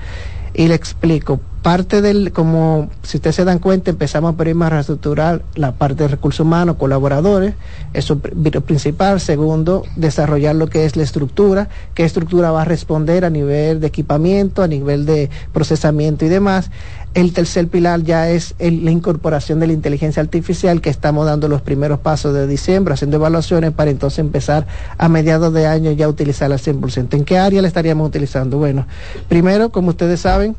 Y 0.54 0.68
le 0.68 0.74
explico, 0.74 1.40
parte 1.64 2.02
del, 2.02 2.30
como 2.30 2.90
si 3.02 3.16
ustedes 3.16 3.36
se 3.36 3.44
dan 3.44 3.58
cuenta, 3.58 3.90
empezamos 3.90 4.34
primero 4.36 4.66
a 4.66 4.68
reestructurar 4.68 5.42
la 5.54 5.72
parte 5.72 6.04
de 6.04 6.08
recursos 6.08 6.40
humanos, 6.40 6.76
colaboradores, 6.76 7.54
eso 7.94 8.18
principal. 8.18 9.18
Segundo, 9.18 9.82
desarrollar 9.96 10.54
lo 10.54 10.68
que 10.68 10.84
es 10.84 10.94
la 10.94 11.02
estructura, 11.02 11.70
qué 11.94 12.04
estructura 12.04 12.52
va 12.52 12.62
a 12.62 12.64
responder 12.66 13.24
a 13.24 13.30
nivel 13.30 13.80
de 13.80 13.86
equipamiento, 13.86 14.62
a 14.62 14.68
nivel 14.68 15.06
de 15.06 15.30
procesamiento 15.52 16.26
y 16.26 16.28
demás. 16.28 16.70
El 17.14 17.32
tercer 17.32 17.68
pilar 17.68 18.02
ya 18.02 18.28
es 18.28 18.56
la 18.58 18.90
incorporación 18.90 19.60
de 19.60 19.68
la 19.68 19.72
inteligencia 19.72 20.20
artificial 20.20 20.80
que 20.80 20.90
estamos 20.90 21.26
dando 21.26 21.46
los 21.46 21.62
primeros 21.62 22.00
pasos 22.00 22.34
de 22.34 22.48
diciembre, 22.48 22.94
haciendo 22.94 23.18
evaluaciones 23.18 23.70
para 23.70 23.92
entonces 23.92 24.18
empezar 24.18 24.66
a 24.98 25.08
mediados 25.08 25.52
de 25.54 25.68
año 25.68 25.92
ya 25.92 26.06
a 26.06 26.08
utilizarla 26.08 26.56
al 26.56 26.60
100%. 26.60 27.14
¿En 27.14 27.24
qué 27.24 27.38
área 27.38 27.62
la 27.62 27.68
estaríamos 27.68 28.08
utilizando? 28.08 28.58
Bueno, 28.58 28.88
primero, 29.28 29.70
como 29.70 29.90
ustedes 29.90 30.20
saben, 30.20 30.56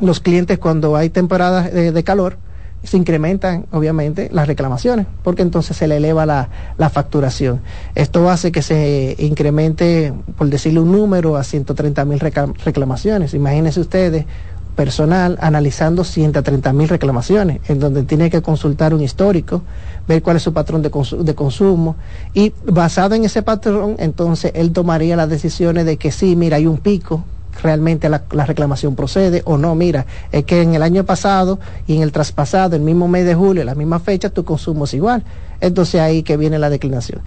los 0.00 0.18
clientes 0.18 0.58
cuando 0.58 0.96
hay 0.96 1.10
temporadas 1.10 1.72
de, 1.72 2.04
calor, 2.04 2.38
se 2.82 2.96
incrementan 2.96 3.66
obviamente 3.70 4.28
las 4.32 4.48
reclamaciones, 4.48 5.06
porque 5.22 5.42
entonces 5.42 5.76
se 5.76 5.86
le 5.86 5.98
eleva 5.98 6.26
la, 6.26 6.48
la, 6.76 6.90
facturación. 6.90 7.60
Esto 7.94 8.28
hace 8.28 8.50
que 8.50 8.62
se 8.62 9.14
incremente, 9.20 10.12
por 10.36 10.48
decirle 10.48 10.80
un 10.80 10.90
número, 10.90 11.36
a 11.36 11.44
130 11.44 12.04
mil 12.04 12.18
reclamaciones. 12.18 13.32
Imagínense 13.32 13.78
ustedes 13.78 14.26
personal 14.74 15.38
analizando 15.40 16.04
130 16.04 16.72
mil 16.72 16.88
reclamaciones, 16.88 17.60
en 17.68 17.78
donde 17.78 18.02
tiene 18.02 18.30
que 18.30 18.42
consultar 18.42 18.94
un 18.94 19.00
histórico, 19.00 19.62
ver 20.06 20.22
cuál 20.22 20.36
es 20.36 20.42
su 20.42 20.52
patrón 20.52 20.82
de, 20.82 20.90
de, 20.90 21.34
consumo 21.34 21.96
y 22.34 22.52
basado 22.66 23.14
en 23.14 23.24
ese 23.24 23.42
patrón, 23.42 23.96
entonces 23.98 24.52
él 24.54 24.72
tomaría 24.72 25.16
las 25.16 25.28
decisiones 25.28 25.86
de 25.86 25.96
que 25.96 26.10
sí, 26.12 26.36
mira, 26.36 26.56
hay 26.56 26.66
un 26.66 26.78
pico, 26.78 27.24
realmente 27.62 28.08
la, 28.08 28.24
la, 28.32 28.46
reclamación 28.46 28.96
procede 28.96 29.42
o 29.44 29.56
no, 29.56 29.74
mira, 29.74 30.06
es 30.32 30.44
que 30.44 30.62
en 30.62 30.74
el 30.74 30.82
año 30.82 31.04
pasado 31.04 31.58
y 31.86 31.96
en 31.96 32.02
el 32.02 32.12
traspasado, 32.12 32.76
el 32.76 32.82
mismo 32.82 33.08
mes 33.08 33.24
de 33.24 33.34
julio, 33.34 33.64
la 33.64 33.74
misma 33.74 34.00
fecha, 34.00 34.30
tu 34.30 34.44
consumo 34.44 34.84
es 34.84 34.94
igual. 34.94 35.24
Entonces 35.60 36.00
ahí 36.00 36.22
que 36.22 36.36
viene 36.36 36.58
la 36.58 36.68
declinación. 36.68 37.22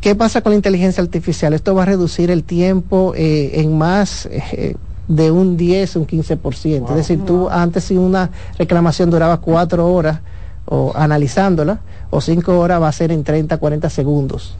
¿Qué 0.00 0.14
pasa 0.14 0.40
con 0.40 0.52
la 0.52 0.56
inteligencia 0.56 1.02
artificial? 1.02 1.52
Esto 1.52 1.74
va 1.74 1.82
a 1.82 1.86
reducir 1.86 2.30
el 2.30 2.44
tiempo 2.44 3.12
eh, 3.16 3.60
en 3.60 3.76
más... 3.76 4.26
Eh, 4.26 4.76
de 5.08 5.30
un 5.30 5.56
10, 5.56 5.96
un 5.96 6.06
15%. 6.06 6.90
Es 6.90 6.96
decir, 6.96 7.24
tú 7.24 7.48
antes 7.48 7.84
si 7.84 7.96
una 7.96 8.30
reclamación 8.58 9.10
duraba 9.10 9.40
cuatro 9.40 9.92
horas, 9.92 10.20
o 10.66 10.92
analizándola, 10.94 11.80
o 12.10 12.20
5 12.20 12.58
horas 12.58 12.82
va 12.82 12.88
a 12.88 12.92
ser 12.92 13.12
en 13.12 13.24
30, 13.24 13.56
40 13.56 13.88
segundos. 13.88 14.56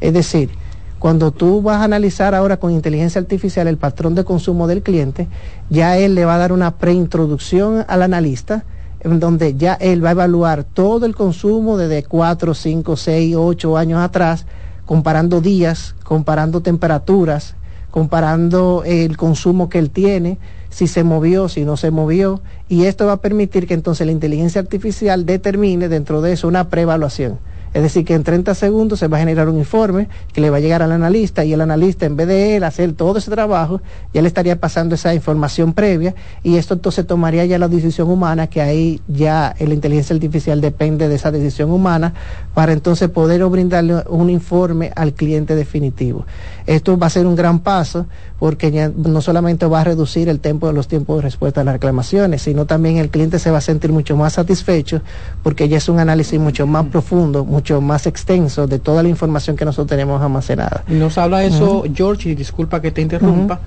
Es 0.00 0.12
decir, 0.12 0.50
cuando 0.98 1.30
tú 1.30 1.62
vas 1.62 1.80
a 1.80 1.84
analizar 1.84 2.34
ahora 2.34 2.56
con 2.56 2.72
inteligencia 2.72 3.20
artificial 3.20 3.68
el 3.68 3.76
patrón 3.76 4.14
de 4.14 4.24
consumo 4.24 4.66
del 4.66 4.82
cliente, 4.82 5.28
ya 5.68 5.96
él 5.96 6.14
le 6.14 6.24
va 6.24 6.36
a 6.36 6.38
dar 6.38 6.52
una 6.52 6.76
preintroducción 6.76 7.84
al 7.86 8.02
analista 8.02 8.64
en 9.00 9.20
donde 9.20 9.54
ya 9.54 9.74
él 9.74 10.04
va 10.04 10.08
a 10.08 10.12
evaluar 10.12 10.64
todo 10.64 11.06
el 11.06 11.14
consumo 11.14 11.76
desde 11.76 12.02
4, 12.02 12.54
5, 12.54 12.96
6, 12.96 13.36
8 13.36 13.76
años 13.76 14.00
atrás, 14.00 14.44
comparando 14.86 15.40
días, 15.40 15.94
comparando 16.02 16.62
temperaturas, 16.62 17.54
comparando 17.98 18.84
el 18.86 19.16
consumo 19.16 19.68
que 19.68 19.80
él 19.80 19.90
tiene, 19.90 20.38
si 20.70 20.86
se 20.86 21.02
movió, 21.02 21.48
si 21.48 21.64
no 21.64 21.76
se 21.76 21.90
movió, 21.90 22.40
y 22.68 22.84
esto 22.84 23.06
va 23.06 23.14
a 23.14 23.20
permitir 23.20 23.66
que 23.66 23.74
entonces 23.74 24.06
la 24.06 24.12
inteligencia 24.12 24.60
artificial 24.60 25.26
determine 25.26 25.88
dentro 25.88 26.20
de 26.20 26.34
eso 26.34 26.46
una 26.46 26.68
preevaluación. 26.68 27.40
Es 27.74 27.82
decir, 27.82 28.04
que 28.04 28.14
en 28.14 28.22
30 28.22 28.54
segundos 28.54 28.98
se 28.98 29.08
va 29.08 29.18
a 29.18 29.20
generar 29.20 29.48
un 29.48 29.58
informe 29.58 30.08
que 30.32 30.40
le 30.40 30.48
va 30.48 30.56
a 30.56 30.60
llegar 30.60 30.82
al 30.82 30.92
analista 30.92 31.44
y 31.44 31.52
el 31.52 31.60
analista, 31.60 32.06
en 32.06 32.16
vez 32.16 32.26
de 32.26 32.56
él 32.56 32.64
hacer 32.64 32.92
todo 32.92 33.18
ese 33.18 33.30
trabajo, 33.30 33.82
ya 34.14 34.22
le 34.22 34.28
estaría 34.28 34.58
pasando 34.58 34.94
esa 34.94 35.12
información 35.14 35.74
previa 35.74 36.14
y 36.42 36.56
esto 36.56 36.74
entonces 36.74 37.06
tomaría 37.06 37.44
ya 37.44 37.58
la 37.58 37.68
decisión 37.68 38.08
humana, 38.08 38.46
que 38.46 38.62
ahí 38.62 39.02
ya 39.06 39.54
la 39.58 39.74
inteligencia 39.74 40.14
artificial 40.14 40.60
depende 40.60 41.08
de 41.08 41.16
esa 41.16 41.30
decisión 41.30 41.70
humana, 41.70 42.14
para 42.54 42.72
entonces 42.72 43.10
poder 43.10 43.44
brindarle 43.46 44.02
un 44.08 44.30
informe 44.30 44.90
al 44.96 45.12
cliente 45.12 45.54
definitivo. 45.54 46.24
Esto 46.68 46.98
va 46.98 47.06
a 47.06 47.10
ser 47.10 47.26
un 47.26 47.34
gran 47.34 47.60
paso 47.60 48.04
porque 48.38 48.70
ya 48.70 48.90
no 48.94 49.22
solamente 49.22 49.64
va 49.64 49.80
a 49.80 49.84
reducir 49.84 50.28
el 50.28 50.38
tiempo 50.38 50.66
de 50.66 50.74
los 50.74 50.86
tiempos 50.86 51.16
de 51.16 51.22
respuesta 51.22 51.62
a 51.62 51.64
las 51.64 51.72
reclamaciones, 51.72 52.42
sino 52.42 52.66
también 52.66 52.98
el 52.98 53.08
cliente 53.08 53.38
se 53.38 53.50
va 53.50 53.56
a 53.56 53.62
sentir 53.62 53.90
mucho 53.90 54.18
más 54.18 54.34
satisfecho 54.34 55.00
porque 55.42 55.70
ya 55.70 55.78
es 55.78 55.88
un 55.88 55.98
análisis 55.98 56.38
mucho 56.38 56.66
más 56.66 56.84
profundo, 56.88 57.46
mucho 57.46 57.80
más 57.80 58.06
extenso 58.06 58.66
de 58.66 58.78
toda 58.78 59.02
la 59.02 59.08
información 59.08 59.56
que 59.56 59.64
nosotros 59.64 59.88
tenemos 59.88 60.20
almacenada. 60.20 60.84
Nos 60.88 61.16
habla 61.16 61.42
eso, 61.42 61.84
George, 61.94 62.28
y 62.28 62.34
disculpa 62.34 62.82
que 62.82 62.90
te 62.90 63.00
interrumpa, 63.00 63.60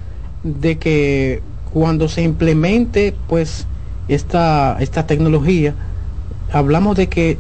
de 0.44 0.78
que 0.78 1.42
cuando 1.74 2.08
se 2.08 2.22
implemente 2.22 3.16
pues 3.28 3.66
esta, 4.10 4.78
esta 4.80 5.08
tecnología, 5.08 5.74
hablamos 6.52 6.98
de 6.98 7.10
que 7.10 7.40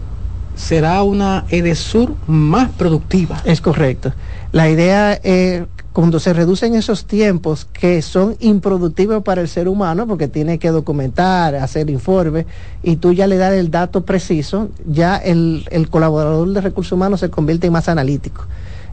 será 0.55 1.03
una 1.03 1.45
EDESUR 1.49 2.15
más 2.27 2.69
productiva. 2.71 3.41
Es 3.45 3.61
correcto. 3.61 4.13
La 4.51 4.69
idea 4.69 5.13
es 5.13 5.63
cuando 5.93 6.19
se 6.19 6.33
reducen 6.33 6.75
esos 6.75 7.05
tiempos 7.05 7.65
que 7.65 8.01
son 8.01 8.35
improductivos 8.39 9.23
para 9.23 9.41
el 9.41 9.47
ser 9.47 9.67
humano, 9.67 10.07
porque 10.07 10.27
tiene 10.27 10.59
que 10.59 10.69
documentar, 10.69 11.55
hacer 11.55 11.89
informes, 11.89 12.45
y 12.83 12.97
tú 12.97 13.13
ya 13.13 13.27
le 13.27 13.37
das 13.37 13.53
el 13.53 13.71
dato 13.71 14.05
preciso, 14.05 14.69
ya 14.85 15.17
el, 15.17 15.65
el 15.71 15.89
colaborador 15.89 16.49
de 16.51 16.61
recursos 16.61 16.93
humanos 16.93 17.19
se 17.21 17.29
convierte 17.29 17.67
en 17.67 17.73
más 17.73 17.89
analítico 17.89 18.45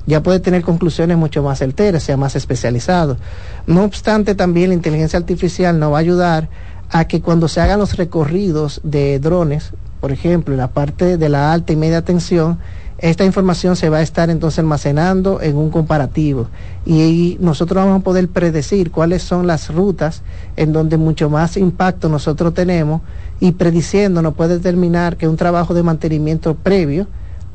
ya 0.09 0.23
puede 0.23 0.41
tener 0.41 0.63
conclusiones 0.63 1.19
mucho 1.19 1.43
más 1.43 1.59
certeras, 1.59 2.03
sea 2.03 2.17
más 2.17 2.35
especializado. 2.35 3.19
No 3.67 3.85
obstante, 3.85 4.35
también 4.35 4.71
la 4.71 4.75
inteligencia 4.75 5.19
artificial 5.19 5.79
nos 5.79 5.93
va 5.93 5.99
a 5.99 6.01
ayudar 6.01 6.49
a 6.91 7.05
que 7.05 7.21
cuando 7.21 7.47
se 7.47 7.61
hagan 7.61 7.79
los 7.79 7.99
recorridos 7.99 8.81
de 8.83 9.19
drones, 9.19 9.73
por 10.01 10.11
ejemplo, 10.11 10.55
en 10.55 10.61
la 10.61 10.69
parte 10.69 11.19
de 11.19 11.29
la 11.29 11.53
alta 11.53 11.75
y 11.75 11.77
media 11.77 12.03
tensión, 12.03 12.59
esta 12.99 13.25
información 13.25 13.77
se 13.77 13.91
va 13.91 13.99
a 13.99 14.03
estar 14.03 14.29
entonces 14.29 14.59
almacenando 14.59 15.41
en 15.41 15.57
un 15.57 15.71
comparativo 15.71 16.49
y 16.85 17.37
nosotros 17.41 17.85
vamos 17.85 18.01
a 18.01 18.05
poder 18.05 18.29
predecir 18.29 18.91
cuáles 18.91 19.23
son 19.23 19.47
las 19.47 19.73
rutas 19.73 20.23
en 20.57 20.73
donde 20.73 20.97
mucho 20.97 21.31
más 21.31 21.57
impacto 21.57 22.09
nosotros 22.09 22.55
tenemos 22.55 23.03
y 23.39 23.53
prediciendo 23.53 24.21
nos 24.21 24.35
puede 24.35 24.55
determinar 24.55 25.17
que 25.17 25.29
un 25.29 25.37
trabajo 25.37 25.75
de 25.75 25.85
mantenimiento 25.85 26.57
previo 26.57 27.07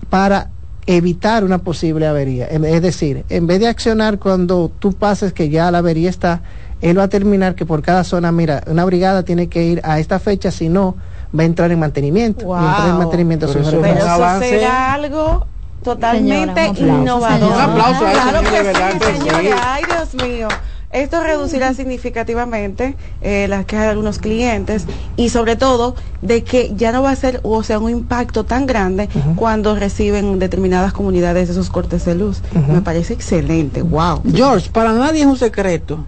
para 0.09 0.49
evitar 0.85 1.43
una 1.43 1.59
posible 1.59 2.07
avería. 2.07 2.45
Es 2.45 2.81
decir, 2.81 3.25
en 3.29 3.47
vez 3.47 3.59
de 3.59 3.67
accionar 3.67 4.19
cuando 4.19 4.71
tú 4.79 4.93
pases 4.93 5.33
que 5.33 5.49
ya 5.49 5.71
la 5.71 5.79
avería 5.79 6.09
está, 6.09 6.41
él 6.81 6.97
va 6.97 7.03
a 7.03 7.07
determinar 7.07 7.55
que 7.55 7.65
por 7.65 7.81
cada 7.81 8.03
zona, 8.03 8.31
mira, 8.31 8.63
una 8.67 8.83
brigada 8.85 9.23
tiene 9.23 9.47
que 9.47 9.65
ir 9.65 9.81
a 9.83 9.99
esta 9.99 10.19
fecha, 10.19 10.51
si 10.51 10.69
no, 10.69 10.95
va 11.37 11.43
a 11.43 11.45
entrar 11.45 11.71
en 11.71 11.79
mantenimiento. 11.79 12.45
Wow. 12.45 12.61
Y 12.61 12.65
entrar 12.65 12.89
en 12.89 12.97
mantenimiento 12.97 13.47
Pero 13.47 13.59
eso, 13.61 13.81
Pero 13.81 13.95
eso 13.95 14.39
será 14.39 14.93
algo 14.93 15.47
totalmente 15.83 16.73
Señora, 16.73 16.93
un 16.93 17.01
innovador. 17.01 17.53
Un 17.53 17.61
aplauso 17.61 18.05
a 18.05 18.11
eso, 18.11 18.21
claro 18.21 18.41
que 18.41 18.51
de 18.51 18.63
verdad 18.63 18.93
sí. 19.01 19.49
Ay, 19.61 19.83
Dios 19.85 20.23
mío. 20.23 20.47
Esto 20.93 21.23
reducirá 21.23 21.73
significativamente 21.73 22.95
eh, 23.21 23.47
las 23.49 23.65
quejas 23.65 23.85
de 23.85 23.89
algunos 23.89 24.19
clientes 24.19 24.85
y 25.15 25.29
sobre 25.29 25.55
todo 25.55 25.95
de 26.21 26.43
que 26.43 26.71
ya 26.75 26.91
no 26.91 27.01
va 27.01 27.09
a 27.09 27.15
ser, 27.15 27.39
o 27.41 27.63
sea, 27.63 27.79
un 27.79 27.89
impacto 27.89 28.43
tan 28.43 28.67
grande 28.67 29.09
cuando 29.35 29.75
reciben 29.75 30.37
determinadas 30.37 30.93
comunidades 30.93 31.49
esos 31.49 31.71
cortes 31.71 32.05
de 32.05 32.13
luz. 32.13 32.43
Me 32.71 32.81
parece 32.81 33.15
excelente, 33.15 33.81
wow. 33.81 34.21
George, 34.31 34.69
para 34.69 34.93
nadie 34.93 35.21
es 35.21 35.27
un 35.27 35.37
secreto 35.37 36.05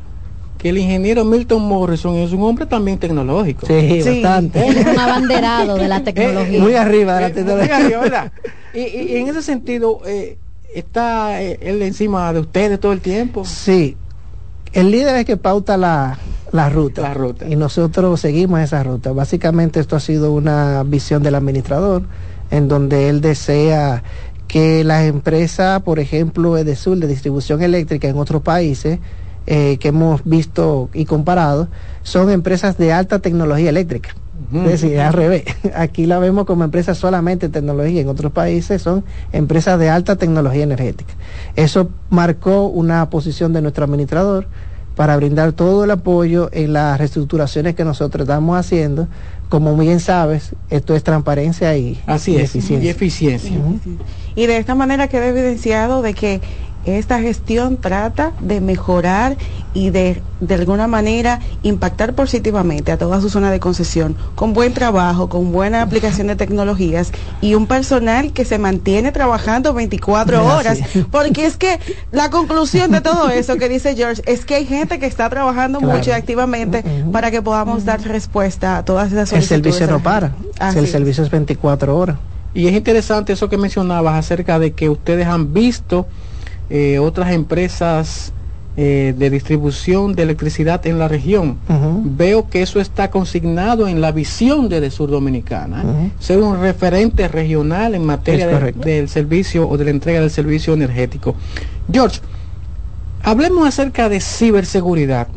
que 0.57 0.69
el 0.69 0.77
ingeniero 0.77 1.25
Milton 1.25 1.61
Morrison 1.63 2.15
es 2.15 2.31
un 2.31 2.41
hombre 2.43 2.65
también 2.65 2.97
tecnológico. 2.97 3.67
Sí, 3.67 4.01
bastante. 4.03 4.67
Él 4.67 4.77
es 4.77 4.85
un 4.87 4.99
abanderado 4.99 5.75
de 5.75 5.87
la 5.87 6.03
tecnología. 6.03 6.59
Muy 6.61 6.75
arriba 6.75 7.15
de 7.15 7.21
la 7.21 7.27
Eh, 7.27 7.31
tecnología. 7.31 7.75
muy 7.77 7.83
arriba, 7.85 8.01
¿verdad? 8.01 8.31
y, 8.73 8.79
y- 8.79 9.13
y 9.13 9.17
en 9.17 9.27
ese 9.27 9.41
sentido, 9.41 9.99
eh, 10.05 10.37
está 10.73 11.41
eh, 11.41 11.59
él 11.61 11.81
encima 11.81 12.31
de 12.33 12.39
ustedes 12.39 12.79
todo 12.79 12.93
el 12.93 13.01
tiempo. 13.01 13.45
Sí, 13.45 13.97
el 14.73 14.91
líder 14.91 15.15
es 15.17 15.25
que 15.25 15.37
pauta 15.37 15.77
la, 15.77 16.17
la 16.51 16.69
ruta. 16.69 17.01
La 17.01 17.13
ruta. 17.13 17.47
Y 17.47 17.55
nosotros 17.55 18.19
seguimos 18.19 18.59
esa 18.61 18.81
ruta. 18.83 19.11
Básicamente 19.11 19.79
esto 19.79 19.95
ha 19.95 19.99
sido 19.99 20.31
una 20.33 20.83
visión 20.83 21.21
del 21.23 21.35
administrador 21.35 22.03
en 22.51 22.67
donde 22.67 23.09
él 23.09 23.21
desea 23.21 24.03
que 24.47 24.83
las 24.83 25.03
empresas, 25.05 25.81
por 25.81 25.99
ejemplo, 25.99 26.57
Edesur 26.57 26.97
de 26.97 27.07
distribución 27.07 27.61
eléctrica 27.61 28.07
en 28.07 28.17
otros 28.17 28.41
países, 28.41 28.99
eh, 29.47 29.77
que 29.79 29.89
hemos 29.89 30.23
visto 30.23 30.89
y 30.93 31.05
comparado, 31.05 31.67
son 32.03 32.29
empresas 32.29 32.77
de 32.77 32.93
alta 32.93 33.19
tecnología 33.19 33.69
eléctrica. 33.69 34.15
Es 34.53 34.81
decir, 34.81 34.99
al 34.99 35.13
revés. 35.13 35.43
Aquí 35.75 36.05
la 36.05 36.19
vemos 36.19 36.45
como 36.45 36.63
empresas 36.63 36.97
solamente 36.97 37.47
de 37.47 37.53
tecnología. 37.53 38.01
En 38.01 38.09
otros 38.09 38.31
países 38.31 38.81
son 38.81 39.03
empresas 39.31 39.79
de 39.79 39.89
alta 39.89 40.15
tecnología 40.17 40.63
energética. 40.63 41.13
Eso 41.55 41.89
marcó 42.09 42.67
una 42.67 43.09
posición 43.09 43.53
de 43.53 43.61
nuestro 43.61 43.85
administrador 43.85 44.47
para 44.95 45.15
brindar 45.17 45.51
todo 45.51 45.83
el 45.83 45.91
apoyo 45.91 46.49
en 46.53 46.73
las 46.73 46.97
reestructuraciones 46.97 47.75
que 47.75 47.83
nosotros 47.83 48.23
estamos 48.23 48.57
haciendo. 48.57 49.07
Como 49.49 49.75
bien 49.77 49.99
sabes, 49.99 50.53
esto 50.69 50.95
es 50.95 51.03
transparencia 51.03 51.75
y, 51.77 52.01
Así 52.07 52.33
y 52.33 52.37
es, 52.37 52.43
eficiencia. 52.43 52.85
y 52.85 52.89
eficiencia. 52.89 53.51
Y 54.35 54.45
de 54.47 54.57
esta 54.57 54.75
manera 54.75 55.07
queda 55.07 55.27
evidenciado 55.27 56.01
de 56.01 56.13
que 56.13 56.41
esta 56.85 57.19
gestión 57.19 57.77
trata 57.77 58.31
de 58.41 58.61
mejorar 58.61 59.37
y 59.73 59.89
de 59.89 60.21
de 60.41 60.53
alguna 60.55 60.85
manera 60.87 61.39
impactar 61.63 62.13
positivamente 62.13 62.91
a 62.91 62.97
toda 62.97 63.21
su 63.21 63.29
zona 63.29 63.51
de 63.51 63.59
concesión 63.61 64.15
con 64.35 64.53
buen 64.53 64.73
trabajo, 64.73 65.29
con 65.29 65.51
buena 65.53 65.81
aplicación 65.81 66.27
de 66.27 66.35
tecnologías 66.35 67.11
y 67.41 67.55
un 67.55 67.67
personal 67.67 68.33
que 68.33 68.43
se 68.43 68.59
mantiene 68.59 69.11
trabajando 69.13 69.73
24 69.73 70.45
horas. 70.45 70.79
Porque 71.09 71.45
es 71.45 71.55
que 71.55 71.79
la 72.11 72.29
conclusión 72.29 72.91
de 72.91 72.99
todo 73.01 73.29
eso 73.29 73.55
que 73.55 73.69
dice 73.69 73.95
George 73.95 74.21
es 74.25 74.45
que 74.45 74.55
hay 74.55 74.65
gente 74.65 74.99
que 74.99 75.05
está 75.05 75.29
trabajando 75.29 75.79
Claro. 75.79 75.97
mucho 75.97 76.09
y 76.09 76.13
activamente 76.13 76.83
para 77.11 77.31
que 77.31 77.41
podamos 77.41 77.85
dar 77.85 78.01
respuesta 78.01 78.77
a 78.77 78.85
todas 78.85 79.07
esas 79.11 79.31
El 79.31 79.41
solicitudes. 79.43 79.75
servicio 79.75 79.87
no 79.87 80.03
para. 80.03 80.35
Así 80.59 80.77
el 80.79 80.85
es. 80.85 80.91
servicio 80.91 81.23
es 81.23 81.29
24 81.31 81.97
horas. 81.97 82.17
Y 82.53 82.67
es 82.67 82.73
interesante 82.73 83.33
eso 83.33 83.49
que 83.49 83.57
mencionabas 83.57 84.15
acerca 84.15 84.59
de 84.59 84.73
que 84.73 84.89
ustedes 84.89 85.27
han 85.27 85.53
visto 85.53 86.07
eh, 86.69 86.99
otras 86.99 87.31
empresas 87.31 88.31
eh, 88.77 89.13
de 89.17 89.29
distribución 89.29 90.15
de 90.15 90.23
electricidad 90.23 90.85
en 90.85 90.99
la 90.99 91.07
región. 91.07 91.57
Veo 92.03 92.49
que 92.49 92.61
eso 92.61 92.79
está 92.81 93.09
consignado 93.09 93.87
en 93.87 94.01
la 94.01 94.11
visión 94.11 94.67
de, 94.67 94.81
de 94.81 94.91
Sur 94.91 95.09
Dominicana. 95.09 95.83
Ser 96.19 96.39
un 96.39 96.59
referente 96.59 97.27
regional 97.29 97.95
en 97.95 98.03
materia 98.03 98.47
de- 98.47 98.53
del 98.85 99.07
servicio 99.09 99.67
o 99.69 99.77
de 99.77 99.85
la 99.85 99.91
entrega 99.91 100.19
del 100.19 100.29
servicio 100.31 100.73
energético. 100.73 101.35
George, 101.91 102.19
hablemos 103.23 103.65
acerca 103.67 104.09
de 104.09 104.19
ciberseguridad. 104.19 105.27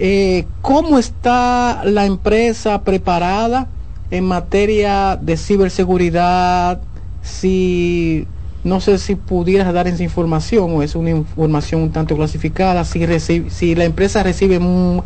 Eh, 0.00 0.44
¿Cómo 0.62 0.98
está 0.98 1.82
la 1.84 2.04
empresa 2.06 2.82
preparada 2.82 3.66
en 4.10 4.24
materia 4.24 5.16
de 5.20 5.36
ciberseguridad? 5.36 6.80
Si 7.22 8.26
no 8.64 8.80
sé 8.80 8.98
si 8.98 9.14
pudieras 9.14 9.72
dar 9.72 9.86
esa 9.88 10.02
información 10.02 10.72
o 10.74 10.82
es 10.82 10.94
una 10.94 11.10
información 11.10 11.82
un 11.82 11.92
tanto 11.92 12.16
clasificada. 12.16 12.84
Si, 12.84 13.00
reci- 13.00 13.48
si 13.50 13.74
la 13.74 13.84
empresa 13.84 14.22
recibe 14.22 14.58
mu- 14.58 15.02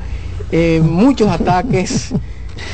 eh, 0.50 0.80
muchos 0.84 1.28
ataques, 1.30 2.14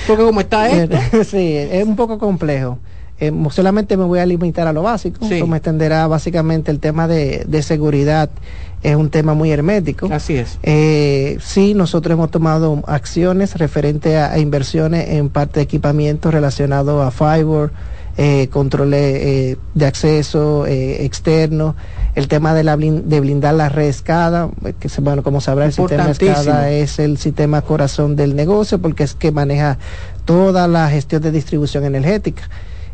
porque 0.06 0.24
como 0.24 0.40
está 0.40 0.68
esto, 0.70 0.96
sí, 1.24 1.55
es 1.56 1.84
un 1.86 1.96
poco 1.96 2.18
complejo. 2.18 2.78
eh, 3.20 3.32
solamente 3.50 3.96
me 3.96 4.05
voy 4.05 4.20
a 4.20 4.26
limitar 4.26 4.66
a 4.68 4.72
lo 4.72 4.82
básico, 4.82 5.26
Sí. 5.28 5.40
como 5.40 5.56
extenderá 5.56 6.06
básicamente 6.06 6.70
el 6.70 6.78
tema 6.78 7.09
de, 7.09 7.44
de 7.48 7.62
seguridad, 7.62 8.30
es 8.80 8.94
un 8.94 9.10
tema 9.10 9.34
muy 9.34 9.50
hermético. 9.50 10.09
Así 10.12 10.36
es. 10.36 10.59
Eh, 10.62 11.36
sí, 11.40 11.74
nosotros 11.74 12.12
hemos 12.14 12.30
tomado 12.30 12.80
acciones 12.86 13.56
referente 13.56 14.16
a, 14.16 14.30
a 14.32 14.38
inversiones 14.38 15.09
en 15.09 15.30
parte 15.30 15.59
de 15.59 15.64
equipamiento 15.64 16.30
relacionado 16.30 17.02
a 17.02 17.10
fiber, 17.10 17.72
eh, 18.19 18.49
controles 18.49 19.01
eh, 19.15 19.57
de 19.74 19.86
acceso 19.86 20.66
eh, 20.66 21.05
externo, 21.05 21.77
el 22.16 22.27
tema 22.27 22.53
de, 22.53 22.65
la 22.65 22.77
blin- 22.77 23.05
de 23.05 23.20
blindar 23.20 23.55
la 23.55 23.69
red 23.69 23.93
SCADA, 23.93 24.51
eh, 24.65 24.74
que 24.78 24.89
se- 24.89 25.01
bueno, 25.01 25.23
como 25.23 25.40
sabrá, 25.40 25.65
el 25.66 25.73
sistema. 25.73 26.03
SCADA 26.45 26.70
es 26.73 26.99
el 26.99 27.16
sistema 27.16 27.62
corazón 27.62 28.16
del 28.16 28.35
negocio 28.35 28.81
porque 28.81 29.05
es 29.05 29.15
que 29.15 29.31
maneja 29.31 29.78
toda 30.24 30.66
la 30.66 30.90
gestión 30.90 31.23
de 31.23 31.31
distribución 31.31 31.85
energética 31.85 32.43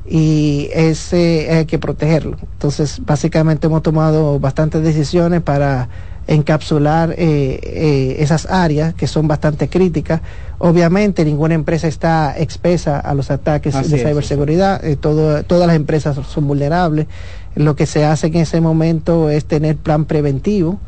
y 0.06 0.68
ese 0.74 1.48
hay 1.50 1.64
que 1.64 1.78
protegerlo. 1.78 2.36
Entonces, 2.52 3.00
básicamente 3.04 3.66
hemos 3.66 3.82
tomado 3.82 4.38
bastantes 4.38 4.82
decisiones 4.82 5.40
para 5.40 5.88
encapsular 6.26 7.10
eh, 7.12 7.58
eh, 7.62 8.16
esas 8.20 8.46
áreas 8.46 8.94
que 8.94 9.06
son 9.06 9.28
bastante 9.28 9.68
críticas. 9.68 10.20
Obviamente, 10.58 11.24
ninguna 11.24 11.54
empresa 11.54 11.88
está 11.88 12.34
expesa 12.38 12.98
a 13.00 13.14
los 13.14 13.30
ataques 13.30 13.74
Así 13.74 13.90
de 13.90 13.96
es. 13.96 14.02
ciberseguridad. 14.08 14.84
Eh, 14.84 14.96
todo- 14.96 15.42
todas 15.44 15.66
las 15.66 15.76
empresas 15.76 16.16
son 16.26 16.46
vulnerables. 16.46 17.06
Lo 17.54 17.76
que 17.76 17.86
se 17.86 18.04
hace 18.04 18.28
en 18.28 18.36
ese 18.36 18.60
momento 18.60 19.30
es 19.30 19.44
tener 19.44 19.76
plan 19.76 20.06
preventivo. 20.06 20.78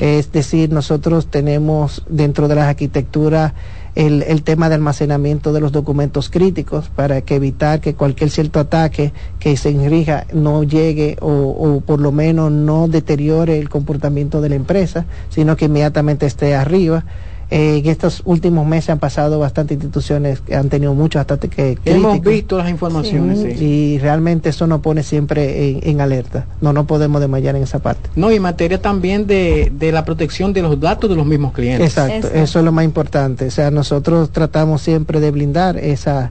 Es 0.00 0.32
decir, 0.32 0.70
nosotros 0.70 1.28
tenemos 1.28 2.02
dentro 2.08 2.48
de 2.48 2.54
las 2.56 2.66
arquitecturas 2.66 3.52
el, 3.94 4.22
el 4.22 4.42
tema 4.42 4.68
de 4.68 4.76
almacenamiento 4.76 5.52
de 5.52 5.60
los 5.60 5.72
documentos 5.72 6.30
críticos 6.30 6.88
para 6.88 7.20
que 7.22 7.36
evitar 7.36 7.80
que 7.80 7.94
cualquier 7.94 8.30
cierto 8.30 8.60
ataque 8.60 9.12
que 9.38 9.56
se 9.56 9.70
infrinja 9.70 10.26
no 10.32 10.62
llegue 10.62 11.16
o, 11.20 11.30
o 11.30 11.80
por 11.80 12.00
lo 12.00 12.12
menos 12.12 12.52
no 12.52 12.88
deteriore 12.88 13.58
el 13.58 13.68
comportamiento 13.68 14.40
de 14.40 14.48
la 14.48 14.54
empresa, 14.54 15.06
sino 15.28 15.56
que 15.56 15.66
inmediatamente 15.66 16.26
esté 16.26 16.54
arriba. 16.54 17.04
Eh, 17.50 17.78
en 17.78 17.86
estos 17.86 18.22
últimos 18.24 18.64
meses 18.64 18.90
han 18.90 19.00
pasado 19.00 19.40
bastantes 19.40 19.74
instituciones 19.74 20.40
que 20.40 20.54
han 20.54 20.68
tenido 20.68 20.94
muchos 20.94 21.20
ataques 21.20 21.50
que 21.50 21.78
Hemos 21.84 22.20
visto 22.20 22.56
las 22.58 22.70
informaciones, 22.70 23.40
sí. 23.40 23.64
Y 23.64 23.98
realmente 23.98 24.50
eso 24.50 24.68
nos 24.68 24.80
pone 24.80 25.02
siempre 25.02 25.70
en, 25.70 25.80
en 25.82 26.00
alerta. 26.00 26.46
No 26.60 26.72
nos 26.72 26.86
podemos 26.86 27.20
desmayar 27.20 27.56
en 27.56 27.64
esa 27.64 27.80
parte. 27.80 28.08
No, 28.14 28.30
y 28.30 28.36
en 28.36 28.42
materia 28.42 28.80
también 28.80 29.26
de, 29.26 29.72
de 29.74 29.90
la 29.90 30.04
protección 30.04 30.52
de 30.52 30.62
los 30.62 30.78
datos 30.78 31.10
de 31.10 31.16
los 31.16 31.26
mismos 31.26 31.52
clientes. 31.52 31.88
Exacto, 31.88 32.28
eso 32.32 32.58
es 32.60 32.64
lo 32.64 32.70
más 32.70 32.84
importante. 32.84 33.46
O 33.46 33.50
sea, 33.50 33.72
nosotros 33.72 34.30
tratamos 34.30 34.82
siempre 34.82 35.18
de 35.18 35.32
blindar 35.32 35.76
esa, 35.76 36.30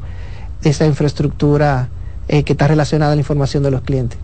esa 0.63 0.85
infraestructura 0.85 1.89
eh, 2.29 2.43
que 2.43 2.53
está 2.53 2.67
relacionada 2.67 3.11
a 3.11 3.15
la 3.15 3.21
información 3.21 3.61
de 3.63 3.71
los 3.71 3.81
clientes. 3.81 4.17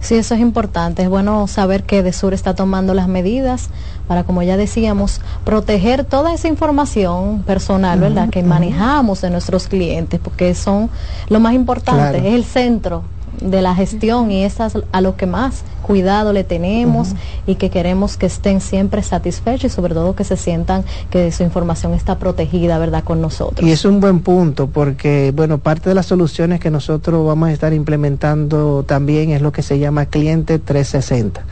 Sí, 0.00 0.14
eso 0.14 0.34
es 0.34 0.40
importante. 0.40 1.02
Es 1.02 1.08
bueno 1.08 1.46
saber 1.46 1.82
que 1.84 2.02
Desur 2.02 2.32
está 2.32 2.54
tomando 2.54 2.94
las 2.94 3.06
medidas 3.06 3.68
para, 4.08 4.24
como 4.24 4.42
ya 4.42 4.56
decíamos, 4.56 5.20
proteger 5.44 6.04
toda 6.04 6.32
esa 6.32 6.48
información 6.48 7.42
personal, 7.42 8.00
¿verdad? 8.00 8.30
Que 8.30 8.42
manejamos 8.42 9.20
de 9.20 9.30
nuestros 9.30 9.68
clientes, 9.68 10.18
porque 10.22 10.54
son 10.54 10.88
lo 11.28 11.38
más 11.38 11.52
importante, 11.54 12.18
Claro. 12.18 12.28
es 12.28 12.34
el 12.34 12.44
centro 12.44 13.02
de 13.40 13.62
la 13.62 13.74
gestión 13.74 14.30
y 14.30 14.44
es 14.44 14.60
a 14.60 14.70
a 14.92 15.00
lo 15.00 15.16
que 15.16 15.26
más 15.26 15.64
cuidado 15.82 16.32
le 16.32 16.44
tenemos 16.44 17.14
y 17.46 17.56
que 17.56 17.70
queremos 17.70 18.16
que 18.16 18.26
estén 18.26 18.60
siempre 18.60 19.02
satisfechos 19.02 19.72
y 19.72 19.74
sobre 19.74 19.94
todo 19.94 20.14
que 20.14 20.22
se 20.24 20.36
sientan 20.36 20.84
que 21.10 21.32
su 21.32 21.42
información 21.42 21.94
está 21.94 22.18
protegida, 22.18 22.78
¿verdad? 22.78 23.02
Con 23.02 23.20
nosotros. 23.20 23.68
Y 23.68 23.72
es 23.72 23.84
un 23.84 23.98
buen 23.98 24.20
punto 24.20 24.68
porque, 24.68 25.32
bueno, 25.34 25.58
parte 25.58 25.88
de 25.88 25.96
las 25.96 26.06
soluciones 26.06 26.60
que 26.60 26.70
nosotros 26.70 27.26
vamos 27.26 27.48
a 27.48 27.52
estar 27.52 27.72
implementando 27.72 28.84
también 28.84 29.30
es 29.30 29.42
lo 29.42 29.50
que 29.50 29.62
se 29.62 29.78
llama 29.78 30.06
cliente 30.06 30.58
360. 30.58 31.42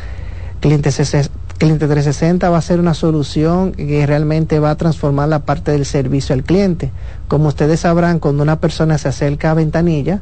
Cliente, 0.60 0.92
CC 0.92 1.28
cliente 1.58 1.88
360 1.88 2.48
va 2.50 2.58
a 2.58 2.62
ser 2.62 2.78
una 2.78 2.94
solución 2.94 3.72
que 3.72 4.06
realmente 4.06 4.60
va 4.60 4.70
a 4.70 4.76
transformar 4.76 5.28
la 5.28 5.40
parte 5.40 5.72
del 5.72 5.84
servicio 5.84 6.32
al 6.34 6.44
cliente. 6.44 6.92
Como 7.26 7.48
ustedes 7.48 7.80
sabrán, 7.80 8.20
cuando 8.20 8.44
una 8.44 8.60
persona 8.60 8.96
se 8.98 9.08
acerca 9.08 9.50
a 9.50 9.54
ventanilla, 9.54 10.20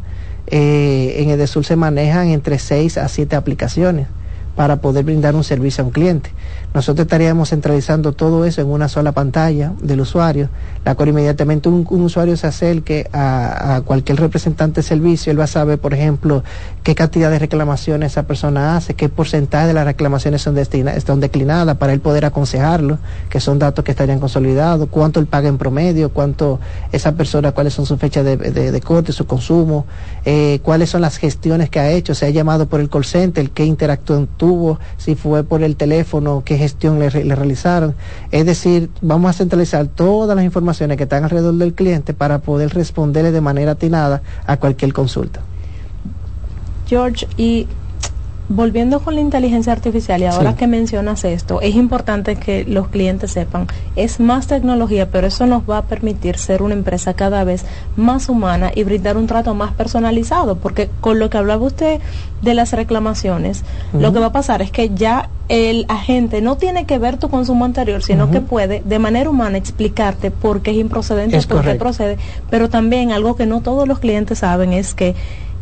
eh, 0.48 1.16
en 1.18 1.30
Edesur 1.30 1.64
se 1.64 1.76
manejan 1.76 2.28
entre 2.28 2.58
6 2.58 2.98
a 2.98 3.08
7 3.08 3.36
aplicaciones 3.36 4.06
para 4.54 4.76
poder 4.76 5.04
brindar 5.04 5.34
un 5.34 5.44
servicio 5.44 5.84
a 5.84 5.86
un 5.86 5.92
cliente. 5.92 6.30
Nosotros 6.76 7.06
estaríamos 7.06 7.48
centralizando 7.48 8.12
todo 8.12 8.44
eso 8.44 8.60
en 8.60 8.66
una 8.66 8.86
sola 8.90 9.12
pantalla 9.12 9.72
del 9.80 10.02
usuario, 10.02 10.50
la 10.84 10.94
cual 10.94 11.08
inmediatamente 11.08 11.70
un, 11.70 11.86
usuario 11.88 12.36
se 12.36 12.46
acerque 12.46 13.08
a, 13.14 13.76
a 13.76 13.80
cualquier 13.80 14.20
representante 14.20 14.82
de 14.82 14.86
servicio, 14.86 15.32
él 15.32 15.40
va 15.40 15.44
a 15.44 15.46
saber, 15.46 15.78
por 15.78 15.94
ejemplo, 15.94 16.44
qué 16.82 16.94
cantidad 16.94 17.30
de 17.30 17.38
reclamaciones 17.38 18.12
esa 18.12 18.24
persona 18.24 18.76
hace, 18.76 18.92
qué 18.92 19.08
porcentaje 19.08 19.68
de 19.68 19.72
las 19.72 19.86
reclamaciones 19.86 20.42
son, 20.42 20.58
están 20.58 21.18
declinadas 21.18 21.78
para 21.78 21.94
él 21.94 22.00
poder 22.00 22.26
aconsejarlo, 22.26 22.98
que 23.30 23.40
son 23.40 23.58
datos 23.58 23.82
que 23.82 23.92
estarían 23.92 24.20
consolidados, 24.20 24.86
cuánto 24.90 25.18
él 25.18 25.26
paga 25.26 25.48
en 25.48 25.56
promedio, 25.56 26.10
cuánto 26.10 26.60
esa 26.92 27.12
persona, 27.12 27.52
cuáles 27.52 27.72
son 27.72 27.86
sus 27.86 27.98
fechas 27.98 28.22
de 28.22 28.80
corte, 28.84 29.12
su 29.12 29.26
consumo, 29.26 29.86
eh, 30.26 30.58
cuáles 30.64 30.90
son 30.90 31.02
las 31.02 31.18
gestiones 31.18 31.70
que 31.70 31.78
ha 31.78 31.88
hecho, 31.90 32.12
se 32.12 32.26
ha 32.26 32.30
llamado 32.30 32.66
por 32.66 32.80
el 32.80 32.90
call 32.90 33.04
center, 33.04 33.48
qué 33.50 33.64
interacción 33.64 34.28
tuvo, 34.36 34.78
si 34.96 35.14
fue 35.14 35.44
por 35.44 35.62
el 35.62 35.76
teléfono, 35.76 36.42
qué 36.44 36.65
le, 36.82 37.24
le 37.24 37.34
realizaron. 37.34 37.94
Es 38.30 38.46
decir, 38.46 38.90
vamos 39.00 39.30
a 39.30 39.32
centralizar 39.32 39.86
todas 39.86 40.36
las 40.36 40.44
informaciones 40.44 40.96
que 40.96 41.04
están 41.04 41.24
alrededor 41.24 41.54
del 41.54 41.74
cliente 41.74 42.14
para 42.14 42.38
poder 42.38 42.74
responderle 42.74 43.32
de 43.32 43.40
manera 43.40 43.72
atinada 43.72 44.22
a 44.46 44.56
cualquier 44.56 44.92
consulta. 44.92 45.40
George, 46.86 47.26
y 47.36 47.66
volviendo 48.48 49.00
con 49.00 49.14
la 49.16 49.20
inteligencia 49.20 49.72
artificial, 49.72 50.20
y 50.20 50.26
ahora 50.26 50.52
Sí. 50.52 50.56
que 50.58 50.66
mencionas 50.68 51.24
esto, 51.24 51.60
es 51.60 51.74
importante 51.74 52.36
que 52.36 52.64
los 52.64 52.88
clientes 52.88 53.32
sepan, 53.32 53.66
es 53.96 54.20
más 54.20 54.46
tecnología, 54.46 55.10
pero 55.10 55.26
eso 55.26 55.46
nos 55.46 55.62
va 55.68 55.78
a 55.78 55.82
permitir 55.82 56.38
ser 56.38 56.62
una 56.62 56.74
empresa 56.74 57.14
cada 57.14 57.42
vez 57.44 57.64
más 57.96 58.28
humana 58.28 58.70
y 58.74 58.84
brindar 58.84 59.16
un 59.16 59.26
trato 59.26 59.54
más 59.54 59.72
personalizado, 59.72 60.56
porque 60.56 60.88
con 61.00 61.18
lo 61.18 61.28
que 61.28 61.38
hablaba 61.38 61.66
usted 61.66 62.00
de 62.42 62.54
las 62.54 62.72
reclamaciones, 62.72 63.64
lo 63.92 64.12
que 64.12 64.20
va 64.20 64.26
a 64.26 64.32
pasar 64.32 64.62
es 64.62 64.70
que 64.70 64.90
ya 64.94 65.30
el 65.48 65.86
agente 65.88 66.40
no 66.40 66.56
tiene 66.56 66.86
que 66.86 66.98
ver 66.98 67.18
tu 67.18 67.28
consumo 67.28 67.64
anterior, 67.64 68.02
sino 68.02 68.30
que 68.30 68.40
puede 68.40 68.82
de 68.84 68.98
manera 68.98 69.30
humana 69.30 69.58
explicarte 69.58 70.30
por 70.30 70.60
qué 70.60 70.72
es 70.72 70.76
improcedente, 70.76 71.36
Es 71.36 71.46
por 71.46 71.64
qué 71.64 71.74
procede, 71.74 72.18
pero 72.50 72.68
también 72.68 73.10
algo 73.10 73.36
que 73.36 73.46
no 73.46 73.60
todos 73.60 73.88
los 73.88 73.98
clientes 73.98 74.38
saben 74.40 74.72
es 74.72 74.94
que 74.94 75.14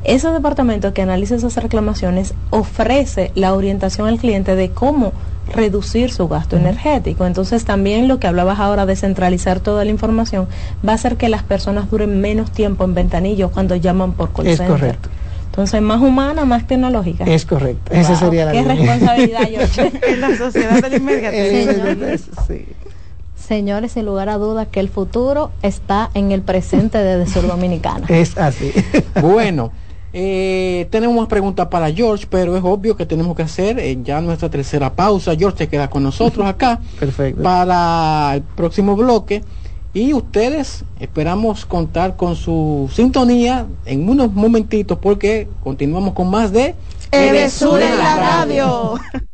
ese 0.04 0.28
departamento 0.30 0.92
que 0.94 1.02
analiza 1.02 1.34
esas 1.36 1.56
reclamaciones 1.56 2.34
ofrece 2.50 3.32
la 3.34 3.54
orientación 3.54 4.06
al 4.08 4.18
cliente 4.18 4.54
de 4.54 4.70
cómo 4.70 5.12
reducir 5.54 6.10
su 6.12 6.28
gasto 6.28 6.56
energético. 6.56 7.26
Entonces 7.26 7.64
también 7.64 8.08
lo 8.08 8.18
que 8.18 8.26
hablabas 8.26 8.60
ahora 8.60 8.86
de 8.86 8.96
centralizar 8.96 9.60
toda 9.60 9.84
la 9.84 9.90
información 9.90 10.46
va 10.86 10.92
a 10.92 10.94
hacer 10.94 11.16
que 11.16 11.28
las 11.28 11.42
personas 11.42 11.90
duren 11.90 12.20
menos 12.20 12.50
tiempo 12.50 12.84
en 12.84 12.94
ventanillo 12.94 13.50
cuando 13.50 13.76
llaman 13.76 14.12
por 14.12 14.32
call 14.32 14.46
Es 14.46 14.58
center. 14.58 14.76
correcto. 14.76 15.08
Entonces 15.46 15.80
más 15.82 16.00
humana, 16.00 16.44
más 16.44 16.66
tecnológica. 16.66 17.24
Es 17.24 17.44
correcto. 17.46 17.92
Esa 17.92 18.16
sería 18.16 18.46
la 18.46 18.52
Qué 18.52 18.62
línea. 18.62 18.74
responsabilidad, 18.74 19.40
George. 19.72 19.92
en 20.12 20.20
la 20.20 20.36
sociedad 20.36 20.82
del 20.82 20.94
inmediatismo. 20.94 21.84
Sí. 22.48 22.66
Señores, 23.36 23.92
sin 23.92 24.06
lugar 24.06 24.30
a 24.30 24.38
duda 24.38 24.66
que 24.66 24.80
el 24.80 24.88
futuro 24.88 25.50
está 25.62 26.10
en 26.14 26.32
el 26.32 26.40
presente 26.42 26.96
de 26.98 27.26
Sur 27.26 27.46
Dominicana. 27.46 28.06
Es 28.08 28.36
así. 28.38 28.72
Bueno, 29.20 29.70
eh, 30.16 30.86
tenemos 30.90 31.16
más 31.16 31.26
preguntas 31.26 31.66
para 31.66 31.92
George, 31.92 32.26
pero 32.30 32.56
es 32.56 32.62
obvio 32.62 32.96
que 32.96 33.04
tenemos 33.04 33.36
que 33.36 33.42
hacer 33.42 33.80
eh, 33.80 33.98
ya 34.04 34.20
nuestra 34.20 34.48
tercera 34.48 34.94
pausa. 34.94 35.34
George 35.36 35.58
te 35.58 35.68
queda 35.68 35.90
con 35.90 36.04
nosotros 36.04 36.46
acá 36.46 36.80
Perfecto. 37.00 37.42
para 37.42 38.36
el 38.36 38.42
próximo 38.42 38.94
bloque. 38.94 39.42
Y 39.92 40.12
ustedes 40.12 40.84
esperamos 41.00 41.66
contar 41.66 42.16
con 42.16 42.36
su 42.36 42.88
sintonía 42.92 43.66
en 43.86 44.08
unos 44.08 44.32
momentitos 44.32 44.98
porque 44.98 45.48
continuamos 45.64 46.14
con 46.14 46.30
más 46.30 46.52
de 46.52 46.76
Edesur 47.10 47.82
en 47.82 47.98
la 47.98 48.16
radio. 48.16 48.94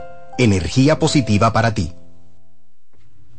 energía 0.43 0.99
positiva 0.99 1.53
para 1.53 1.73
ti. 1.73 1.91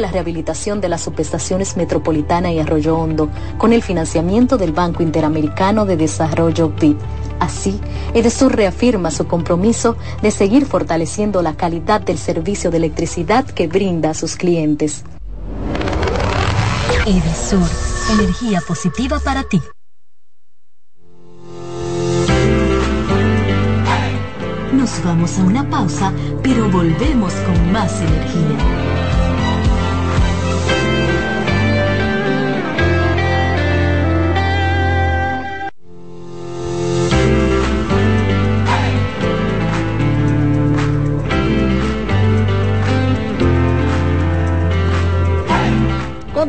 la 0.00 0.10
rehabilitación 0.10 0.80
de 0.80 0.88
las 0.88 1.02
subestaciones 1.02 1.76
Metropolitana 1.76 2.52
y 2.52 2.58
Arroyo 2.58 2.96
Hondo 2.96 3.28
con 3.58 3.72
el 3.72 3.82
financiamiento 3.82 4.56
del 4.56 4.72
Banco 4.72 5.02
Interamericano 5.02 5.84
de 5.84 5.96
Desarrollo 5.96 6.70
BID. 6.70 6.96
Así, 7.38 7.80
Edesur 8.14 8.54
reafirma 8.54 9.10
su 9.10 9.26
compromiso 9.26 9.96
de 10.22 10.30
seguir 10.30 10.66
fortaleciendo 10.66 11.42
la 11.42 11.54
calidad 11.54 12.00
del 12.00 12.18
servicio 12.18 12.70
de 12.70 12.76
electricidad 12.78 13.44
que 13.44 13.66
brinda 13.66 14.10
a 14.10 14.14
sus 14.14 14.36
clientes. 14.36 15.04
Edesur, 17.06 17.68
energía 18.12 18.62
positiva 18.66 19.18
para 19.18 19.42
ti. 19.42 19.60
Nos 24.72 25.04
vamos 25.04 25.38
a 25.38 25.42
una 25.42 25.68
pausa, 25.68 26.12
pero 26.42 26.68
volvemos 26.68 27.32
con 27.34 27.72
más 27.72 28.00
energía. 28.00 29.01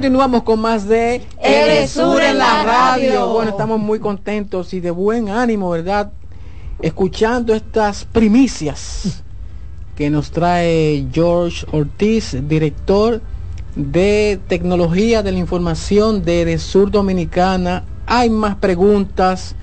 Continuamos 0.03 0.43
con 0.43 0.59
más 0.59 0.85
de 0.85 1.21
Edesur 1.41 2.21
en 2.21 2.37
la 2.37 2.61
radio. 2.63 3.29
Bueno, 3.29 3.51
estamos 3.51 3.79
muy 3.79 3.99
contentos 3.99 4.73
y 4.73 4.81
de 4.81 4.91
buen 4.91 5.29
ánimo, 5.29 5.69
¿verdad? 5.69 6.11
Escuchando 6.81 7.53
estas 7.53 8.03
primicias 8.03 9.23
que 9.95 10.09
nos 10.09 10.29
trae 10.29 11.07
George 11.13 11.65
Ortiz, 11.71 12.35
director 12.49 13.21
de 13.77 14.41
tecnología 14.49 15.23
de 15.23 15.31
la 15.31 15.37
información 15.37 16.25
de 16.25 16.41
Edesur 16.41 16.91
Dominicana. 16.91 17.85
Hay 18.05 18.29
más 18.29 18.55
preguntas, 18.55 19.55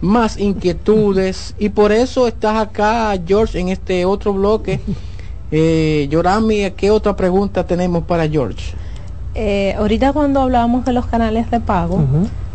más 0.00 0.36
inquietudes 0.36 1.54
y 1.60 1.68
por 1.68 1.92
eso 1.92 2.26
estás 2.26 2.56
acá, 2.56 3.16
George, 3.24 3.60
en 3.60 3.68
este 3.68 4.04
otro 4.04 4.32
bloque. 4.32 4.80
Eh, 5.52 6.08
Yorami, 6.10 6.72
¿qué 6.72 6.90
otra 6.90 7.14
pregunta 7.14 7.64
tenemos 7.64 8.02
para 8.02 8.28
George? 8.28 8.74
Eh, 9.38 9.74
ahorita 9.76 10.14
cuando 10.14 10.40
hablábamos 10.40 10.86
de 10.86 10.94
los 10.94 11.04
canales 11.04 11.50
de 11.50 11.60
pago, 11.60 12.02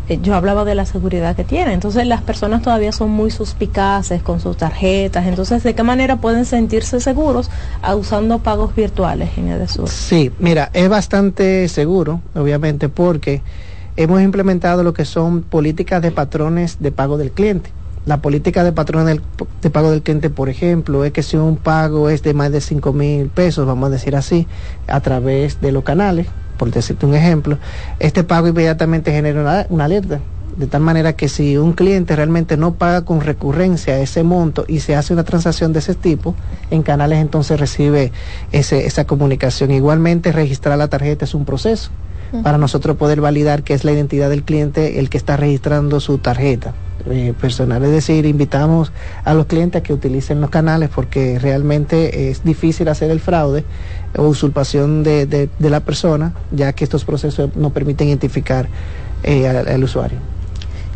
eh, 0.08 0.18
yo 0.20 0.34
hablaba 0.34 0.64
de 0.64 0.74
la 0.74 0.84
seguridad 0.84 1.36
que 1.36 1.44
tiene. 1.44 1.74
Entonces 1.74 2.08
las 2.08 2.22
personas 2.22 2.60
todavía 2.60 2.90
son 2.90 3.10
muy 3.10 3.30
suspicaces 3.30 4.20
con 4.20 4.40
sus 4.40 4.56
tarjetas. 4.56 5.26
Entonces, 5.26 5.62
¿de 5.62 5.76
qué 5.76 5.84
manera 5.84 6.16
pueden 6.16 6.44
sentirse 6.44 6.98
seguros 6.98 7.50
usando 7.96 8.40
pagos 8.40 8.74
virtuales 8.74 9.30
en 9.36 9.48
Edesur? 9.48 9.88
Sí, 9.88 10.32
mira, 10.40 10.70
es 10.72 10.88
bastante 10.88 11.68
seguro, 11.68 12.20
obviamente, 12.34 12.88
porque 12.88 13.42
hemos 13.96 14.20
implementado 14.20 14.82
lo 14.82 14.92
que 14.92 15.04
son 15.04 15.42
políticas 15.42 16.02
de 16.02 16.10
patrones 16.10 16.78
de 16.80 16.90
pago 16.90 17.16
del 17.16 17.30
cliente. 17.30 17.70
La 18.06 18.20
política 18.20 18.64
de 18.64 18.72
patrones 18.72 19.20
de 19.62 19.70
pago 19.70 19.92
del 19.92 20.02
cliente, 20.02 20.30
por 20.30 20.48
ejemplo, 20.48 21.04
es 21.04 21.12
que 21.12 21.22
si 21.22 21.36
un 21.36 21.56
pago 21.56 22.08
es 22.08 22.24
de 22.24 22.34
más 22.34 22.50
de 22.50 22.60
5 22.60 22.92
mil 22.92 23.28
pesos, 23.28 23.64
vamos 23.68 23.86
a 23.86 23.90
decir 23.90 24.16
así, 24.16 24.48
a 24.88 24.98
través 24.98 25.60
de 25.60 25.70
los 25.70 25.84
canales, 25.84 26.26
por 26.56 26.70
decirte 26.70 27.06
un 27.06 27.14
ejemplo, 27.14 27.58
este 27.98 28.24
pago 28.24 28.48
inmediatamente 28.48 29.12
genera 29.12 29.66
una, 29.68 29.84
alerta. 29.84 30.20
De 30.56 30.66
tal 30.66 30.82
manera 30.82 31.14
que 31.14 31.30
si 31.30 31.56
un 31.56 31.72
cliente 31.72 32.14
realmente 32.14 32.58
no 32.58 32.74
paga 32.74 33.06
con 33.06 33.22
recurrencia 33.22 33.98
ese 33.98 34.22
monto 34.22 34.66
y 34.68 34.80
se 34.80 34.94
hace 34.94 35.14
una 35.14 35.24
transacción 35.24 35.72
de 35.72 35.78
ese 35.78 35.94
tipo, 35.94 36.34
en 36.70 36.82
canales 36.82 37.20
entonces 37.20 37.58
recibe 37.58 38.12
ese, 38.52 38.86
esa 38.86 39.06
comunicación. 39.06 39.70
Igualmente 39.70 40.30
registrar 40.30 40.76
la 40.76 40.88
tarjeta 40.88 41.24
es 41.24 41.34
un 41.34 41.46
proceso 41.46 41.90
para 42.42 42.56
nosotros 42.56 42.96
poder 42.96 43.20
validar 43.20 43.62
que 43.62 43.74
es 43.74 43.84
la 43.84 43.92
identidad 43.92 44.30
del 44.30 44.42
cliente 44.42 44.98
el 44.98 45.10
que 45.10 45.18
está 45.18 45.36
registrando 45.36 46.00
su 46.00 46.18
tarjeta. 46.18 46.72
Eh, 47.10 47.34
personal. 47.40 47.82
Es 47.84 47.90
decir, 47.90 48.26
invitamos 48.26 48.92
a 49.24 49.34
los 49.34 49.46
clientes 49.46 49.80
a 49.80 49.82
que 49.82 49.92
utilicen 49.92 50.40
los 50.40 50.50
canales 50.50 50.88
porque 50.94 51.38
realmente 51.40 52.30
es 52.30 52.44
difícil 52.44 52.86
hacer 52.88 53.10
el 53.10 53.18
fraude 53.18 53.64
o 54.16 54.28
usurpación 54.28 55.02
de, 55.02 55.26
de, 55.26 55.70
la 55.70 55.80
persona, 55.80 56.32
ya 56.52 56.72
que 56.74 56.84
estos 56.84 57.04
procesos 57.04 57.56
no 57.56 57.70
permiten 57.70 58.06
identificar 58.06 58.68
eh, 59.24 59.48
al, 59.48 59.82
usuario. 59.82 60.18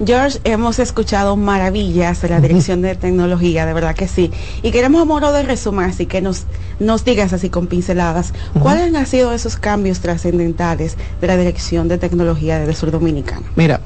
George, 0.05 0.39
hemos 0.45 0.79
escuchado 0.79 1.37
maravillas 1.37 2.23
de 2.23 2.29
la 2.29 2.41
Dirección 2.41 2.83
de 2.83 2.95
Tecnología, 2.95 3.67
de 3.67 3.73
verdad 3.73 3.97
que 3.97 4.07
sí. 4.07 4.31
Y 4.63 4.71
queremos 4.71 5.03
a 5.03 5.07
modo 5.07 5.33
de 5.33 5.43
resumen, 5.43 5.87
así 5.87 6.07
que 6.07 6.21
nos, 6.21 6.45
nos 6.79 7.05
digas 7.05 7.33
así 7.33 7.51
con 7.51 7.67
pinceladas, 7.67 8.33
¿cuáles 8.61 8.95
han 8.95 9.07
sido 9.07 9.33
esos 9.33 9.57
cambios 9.57 10.01
trascendentales 10.01 10.97
de 11.21 11.27
la 11.27 11.37
Dirección 11.37 11.89
de 11.89 11.99
Tecnología 11.99 12.61
de 12.61 12.75
Sur 12.75 12.93
Dominicana? 12.93 13.47
Mira, 13.57 13.81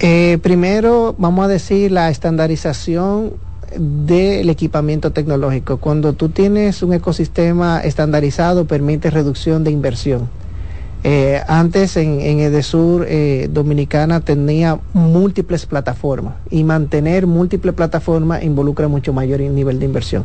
eh, 0.00 0.38
primero, 0.42 1.14
vamos 1.18 1.44
a 1.44 1.48
decir 1.48 1.92
la 1.92 2.10
estandarización 2.10 3.32
del 3.76 4.48
equipamiento 4.50 5.12
tecnológico. 5.12 5.78
Cuando 5.78 6.12
tú 6.12 6.28
tienes 6.28 6.82
un 6.82 6.92
ecosistema 6.92 7.80
estandarizado, 7.80 8.66
permite 8.66 9.10
reducción 9.10 9.64
de 9.64 9.70
inversión. 9.70 10.28
Eh, 11.06 11.42
antes 11.48 11.98
en, 11.98 12.20
Edesur 12.40 13.04
eh, 13.06 13.48
Dominicana 13.52 14.20
tenía 14.20 14.80
múltiples 14.94 15.66
plataformas 15.66 16.36
y 16.50 16.64
mantener 16.64 17.26
múltiples 17.26 17.74
plataformas 17.74 18.42
involucra 18.42 18.88
mucho 18.88 19.12
mayor 19.12 19.40
nivel 19.40 19.78
de 19.78 19.84
inversión. 19.84 20.24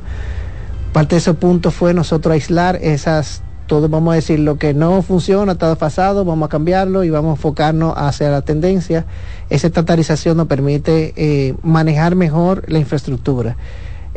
Parte 0.93 1.15
de 1.15 1.19
ese 1.19 1.33
punto 1.33 1.71
fue 1.71 1.93
nosotros 1.93 2.33
aislar 2.33 2.77
esas 2.77 3.43
todos 3.69 3.87
vamos 3.87 4.13
a 4.13 4.15
decir 4.15 4.39
lo 4.39 4.57
que 4.57 4.73
no 4.73 5.03
funciona, 5.03 5.51
está 5.51 5.75
pasado, 5.75 6.25
vamos 6.25 6.47
a 6.47 6.49
cambiarlo 6.49 7.03
y 7.03 7.11
vamos 7.11 7.29
a 7.29 7.33
enfocarnos 7.33 7.93
hacia 7.95 8.31
la 8.31 8.41
tendencia. 8.41 9.05
Esa 9.51 9.67
estatalización 9.67 10.37
nos 10.37 10.47
permite 10.47 11.13
eh, 11.15 11.53
manejar 11.61 12.15
mejor 12.15 12.63
la 12.67 12.79
infraestructura. 12.79 13.57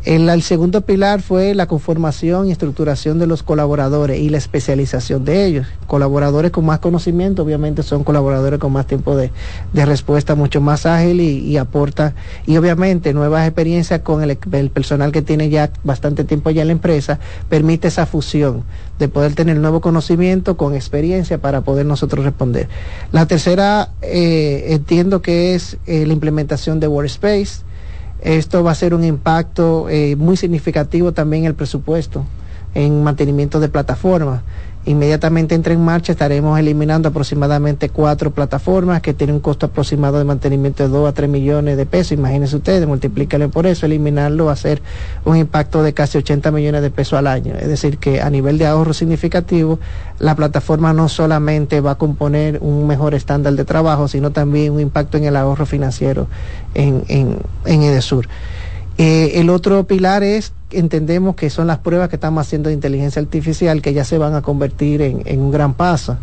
El, 0.04 0.42
segundo 0.42 0.80
pilar 0.80 1.22
fue 1.22 1.54
la 1.54 1.68
conformación 1.68 2.48
y 2.48 2.50
estructuración 2.50 3.20
de 3.20 3.28
los 3.28 3.44
colaboradores 3.44 4.18
y 4.18 4.30
la 4.30 4.38
especialización 4.38 5.24
de 5.24 5.46
ellos. 5.46 5.68
Colaboradores 5.86 6.50
con 6.50 6.66
más 6.66 6.80
conocimiento, 6.80 7.44
obviamente 7.44 7.84
son 7.84 8.02
colaboradores 8.02 8.58
con 8.58 8.72
más 8.72 8.88
tiempo 8.88 9.14
de, 9.14 9.30
respuesta, 9.72 10.34
mucho 10.34 10.60
más 10.60 10.86
ágil 10.86 11.20
y, 11.20 11.56
aporta, 11.56 12.14
y 12.46 12.56
obviamente 12.56 13.14
nuevas 13.14 13.46
experiencias 13.46 14.00
con 14.00 14.28
el, 14.28 14.36
personal 14.70 15.12
que 15.12 15.22
tiene 15.22 15.50
ya 15.50 15.70
bastante 15.84 16.24
tiempo 16.24 16.50
ya 16.50 16.62
en 16.62 16.68
la 16.68 16.72
empresa, 16.72 17.20
permite 17.48 17.86
esa 17.86 18.04
fusión 18.04 18.64
de 18.98 19.06
poder 19.08 19.34
tener 19.34 19.56
nuevo 19.58 19.80
conocimiento 19.80 20.56
con 20.56 20.74
experiencia 20.74 21.38
para 21.38 21.60
poder 21.60 21.86
nosotros 21.86 22.24
responder. 22.24 22.68
La 23.12 23.26
tercera, 23.26 23.90
eh, 24.02 24.64
entiendo 24.70 25.22
que 25.22 25.54
es 25.54 25.76
eh, 25.86 26.06
la 26.06 26.12
implementación 26.12 26.80
de 26.80 26.88
Workspace 26.88 27.62
esto 28.22 28.62
va 28.62 28.70
a 28.70 28.74
ser 28.76 28.94
un 28.94 29.04
impacto 29.04 29.88
eh, 29.88 30.16
muy 30.16 30.36
significativo 30.36 31.12
también 31.12 31.42
en 31.42 31.48
el 31.48 31.54
presupuesto 31.54 32.24
en 32.74 33.02
mantenimiento 33.02 33.60
de 33.60 33.68
plataformas 33.68 34.42
inmediatamente 34.84 35.54
entre 35.54 35.74
en 35.74 35.84
marcha 35.84 36.12
estaremos 36.12 36.58
eliminando 36.58 37.08
aproximadamente 37.08 37.88
cuatro 37.88 38.32
plataformas 38.32 39.00
que 39.00 39.14
tienen 39.14 39.36
un 39.36 39.40
costo 39.40 39.66
aproximado 39.66 40.18
de 40.18 40.24
mantenimiento 40.24 40.82
de 40.82 40.88
2 40.88 41.08
a 41.08 41.12
3 41.12 41.30
millones 41.30 41.76
de 41.76 41.86
pesos. 41.86 42.12
Imagínense 42.12 42.56
ustedes, 42.56 42.86
multiplíquenlo 42.86 43.48
por 43.50 43.66
eso, 43.66 43.86
eliminarlo 43.86 44.46
va 44.46 44.52
a 44.52 44.56
ser 44.56 44.82
un 45.24 45.36
impacto 45.36 45.82
de 45.82 45.94
casi 45.94 46.18
80 46.18 46.50
millones 46.50 46.82
de 46.82 46.90
pesos 46.90 47.18
al 47.18 47.26
año. 47.28 47.54
Es 47.54 47.68
decir, 47.68 47.98
que 47.98 48.20
a 48.20 48.28
nivel 48.30 48.58
de 48.58 48.66
ahorro 48.66 48.92
significativo, 48.92 49.78
la 50.18 50.34
plataforma 50.34 50.92
no 50.92 51.08
solamente 51.08 51.80
va 51.80 51.92
a 51.92 51.98
componer 51.98 52.58
un 52.60 52.86
mejor 52.86 53.14
estándar 53.14 53.54
de 53.54 53.64
trabajo, 53.64 54.08
sino 54.08 54.30
también 54.30 54.72
un 54.72 54.80
impacto 54.80 55.16
en 55.16 55.24
el 55.24 55.36
ahorro 55.36 55.66
financiero 55.66 56.26
en, 56.74 57.04
en, 57.08 57.38
en 57.66 57.82
Edesur. 57.82 58.26
Eh, 58.98 59.40
el 59.40 59.50
otro 59.50 59.84
pilar 59.84 60.22
es, 60.22 60.52
entendemos 60.72 61.36
que 61.36 61.50
son 61.50 61.66
las 61.66 61.78
pruebas 61.78 62.08
que 62.08 62.16
estamos 62.16 62.46
haciendo 62.46 62.68
de 62.68 62.74
inteligencia 62.74 63.20
artificial 63.20 63.82
que 63.82 63.92
ya 63.92 64.04
se 64.04 64.18
van 64.18 64.34
a 64.34 64.42
convertir 64.42 65.02
en, 65.02 65.40
un 65.40 65.50
gran 65.50 65.74
paso. 65.74 66.16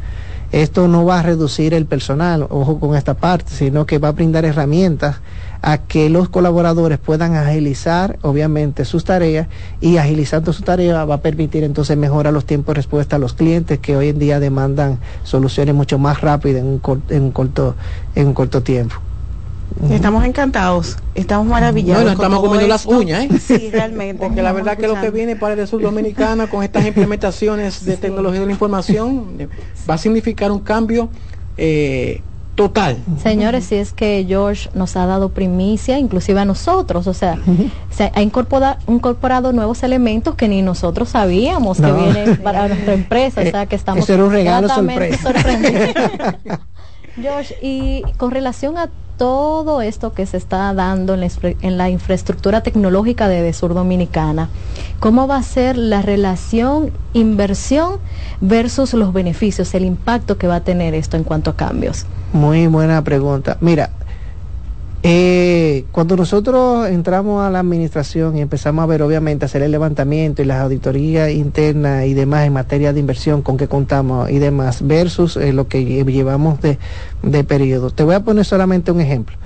Esto 0.52 0.88
no 0.88 1.06
va 1.06 1.20
a 1.20 1.24
reducir 1.24 1.76
el 1.76 1.86
personal, 1.86 2.48
ojo 2.50 2.80
con 2.80 2.96
esta 2.96 3.14
parte, 3.14 3.52
sino 3.54 3.86
que 3.86 4.00
va 4.00 4.08
a 4.08 4.12
brindar 4.14 4.46
herramientas 4.46 5.18
a 5.62 5.78
que 5.78 6.10
los 6.10 6.30
colaboradores 6.30 6.98
puedan 6.98 7.36
agilizar, 7.36 8.18
obviamente, 8.24 8.86
sus 8.86 9.04
tareas 9.04 9.48
y 9.80 9.98
agilizando 9.98 10.52
su 10.52 10.64
tarea 10.64 11.06
va 11.06 11.16
a 11.16 11.22
permitir 11.22 11.64
entonces 11.64 11.98
mejorar 11.98 12.34
los 12.34 12.46
tiempos 12.46 12.74
de 12.74 12.80
respuesta 12.80 13.18
a 13.18 13.20
los 13.20 13.34
clientes 13.34 13.80
que 13.80 13.96
hoy 13.96 14.10
en 14.10 14.20
día 14.20 14.40
demandan 14.40 15.00
soluciones 15.24 15.76
mucho 15.76 16.00
más 16.00 16.22
rápidas 16.22 16.62
en 16.62 16.68
un, 16.68 17.04
en 17.10 17.24
un 17.24 17.32
corto, 17.32 17.76
en 18.16 18.28
un 18.28 18.34
corto 18.34 18.64
tiempo. 18.64 18.96
Estamos 19.91 20.26
encantados, 20.26 20.98
estamos 21.16 21.48
maravillados. 21.48 22.04
Bueno, 22.04 22.16
estamos 22.16 22.40
comiendo 22.41 22.68
las 22.68 22.86
uñas, 22.86 23.24
¿eh? 23.24 23.30
Sí, 23.40 23.70
realmente. 23.72 24.24
Porque 24.24 24.41
la 24.41 24.52
verdad 24.52 24.78
que 24.78 24.88
lo 24.88 25.00
que 25.00 25.10
viene 25.10 25.36
para 25.36 25.54
el 25.54 25.68
sur 25.68 25.82
dominicana 25.82 26.48
con 26.48 26.64
estas 26.64 26.86
implementaciones 26.86 27.86
de 27.86 27.98
tecnología 27.98 28.41
de 28.41 28.46
la 28.46 28.52
información 28.52 29.36
eh, 29.40 29.48
va 29.90 29.96
a 29.96 29.98
significar 29.98 30.52
un 30.52 30.60
cambio 30.60 31.10
eh, 31.58 32.22
total. 32.56 32.98
Señores, 33.24 33.66
si 33.66 33.76
es 33.76 33.94
que 33.94 34.26
George 34.28 34.70
nos 34.74 34.98
ha 34.98 35.06
dado 35.06 35.30
primicia, 35.30 35.98
inclusive 35.98 36.41
a 36.41 36.46
nosotros, 36.46 37.08
o 37.08 37.14
sea, 37.14 37.38
se 37.90 38.12
ha 38.14 38.22
incorporado, 38.22 38.78
incorporado 38.88 39.54
nuevos 39.54 39.82
elementos 39.84 40.36
que 40.36 40.50
ni 40.50 40.62
nosotros 40.62 41.10
sabíamos 41.10 41.80
que 41.80 41.91
vienen 41.91 42.38
para 42.44 42.68
nuestra 42.68 42.94
empresa, 42.94 43.41
o 43.41 43.46
sea, 43.46 43.66
que 43.66 43.78
estamos 43.78 44.04
Eso 44.04 44.14
era 44.14 44.26
un 44.26 44.32
regalo 44.32 44.68
sorpresa. 44.68 45.34
George, 47.16 47.56
y 47.62 48.04
con 48.18 48.32
relación 48.32 48.78
a 48.78 48.90
todo 49.20 49.82
esto 49.82 50.14
que 50.14 50.26
se 50.26 50.38
está 50.38 50.74
dando 50.74 51.14
en 51.14 51.78
la, 51.78 51.90
infraestructura 51.90 52.64
tecnológica 52.64 53.28
de 53.28 53.52
Sur 53.52 53.74
Dominicana, 53.74 54.48
¿cómo 55.02 55.28
va 55.28 55.36
a 55.36 55.44
ser 55.44 55.78
la 55.78 56.02
relación 56.02 56.91
inversión 57.12 58.00
versus 58.40 58.94
los 58.94 59.12
beneficios, 59.12 59.76
el 59.76 59.84
impacto 59.84 60.38
que 60.38 60.48
va 60.48 60.56
a 60.56 60.62
tener 60.62 60.94
esto 60.94 61.18
en 61.18 61.26
cuanto 61.26 61.52
a 61.52 61.58
cambios? 61.58 62.06
Muy 62.32 62.68
buena 62.68 63.04
pregunta. 63.04 63.58
Mira, 63.60 63.90
eh, 65.02 65.86
cuando 65.94 66.18
nosotros 66.18 66.90
entramos 66.90 67.42
a 67.42 67.50
la 67.50 67.60
administración 67.60 68.38
y 68.38 68.42
empezamos 68.42 68.84
a 68.84 68.86
ver, 68.86 69.02
obviamente, 69.02 69.46
hacer 69.46 69.62
el 69.62 69.72
levantamiento 69.72 70.42
y 70.42 70.46
las 70.46 70.60
auditorías 70.62 71.32
internas 71.32 72.06
y 72.06 72.14
demás 72.14 72.46
en 72.46 72.54
materia 72.54 72.92
de 72.92 73.00
inversión 73.00 73.42
con 73.42 73.56
que 73.56 73.70
contamos 73.70 74.30
y 74.30 74.40
demás, 74.40 74.86
versus 74.86 75.38
eh, 75.38 75.54
lo 75.54 75.70
que 75.70 75.86
llevamos 75.86 76.60
de, 76.60 76.78
de, 77.24 77.44
periodo. 77.46 77.92
Te 77.92 78.04
voy 78.04 78.16
a 78.16 78.24
poner 78.24 78.44
solamente 78.44 78.92
un 78.92 79.00
ejemplo. 79.00 79.38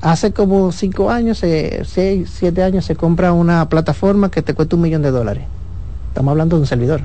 Hace 0.00 0.32
como 0.32 0.72
cinco 0.72 1.10
años, 1.10 1.42
eh, 1.44 1.82
seis, 1.84 2.30
siete 2.34 2.64
años, 2.64 2.84
se 2.84 2.96
compra 2.96 3.32
una 3.32 3.68
plataforma 3.68 4.30
que 4.30 4.42
te 4.42 4.54
cuesta 4.54 4.74
un 4.74 4.82
millón 4.82 5.02
de 5.02 5.12
dólares. 5.12 5.44
Estamos 6.08 6.32
hablando 6.32 6.56
de 6.56 6.62
un 6.62 6.66
servidor. 6.66 7.02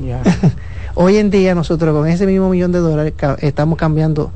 Yeah. 0.00 0.22
Hoy 0.96 1.16
en 1.16 1.30
día 1.30 1.54
nosotros 1.54 1.94
con 1.94 2.08
ese 2.08 2.26
mismo 2.26 2.50
millón 2.50 2.72
de 2.72 2.80
dólares 2.80 3.14
ca 3.16 3.36
estamos 3.40 3.78
cambiando 3.78 4.32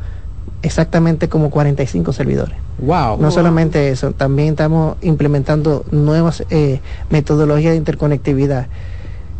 exactamente 0.63 1.29
como 1.29 1.51
45 1.51 2.13
servidores. 2.13 2.57
Wow. 2.79 3.17
No 3.17 3.25
wow. 3.25 3.31
solamente 3.31 3.91
eso, 3.91 4.13
también 4.13 4.51
estamos 4.51 4.97
implementando 5.03 5.85
nuevas 5.91 6.45
eh, 6.51 6.81
metodologías 7.11 7.73
de 7.73 7.79
interconectividad. 7.79 8.67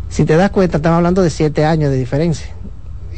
Si 0.09 0.25
te 0.25 0.35
das 0.35 0.49
cuenta, 0.51 0.77
estamos 0.77 0.97
hablando 0.97 1.21
de 1.21 1.29
siete 1.29 1.65
años 1.65 1.91
de 1.91 1.97
diferencia. 1.97 2.47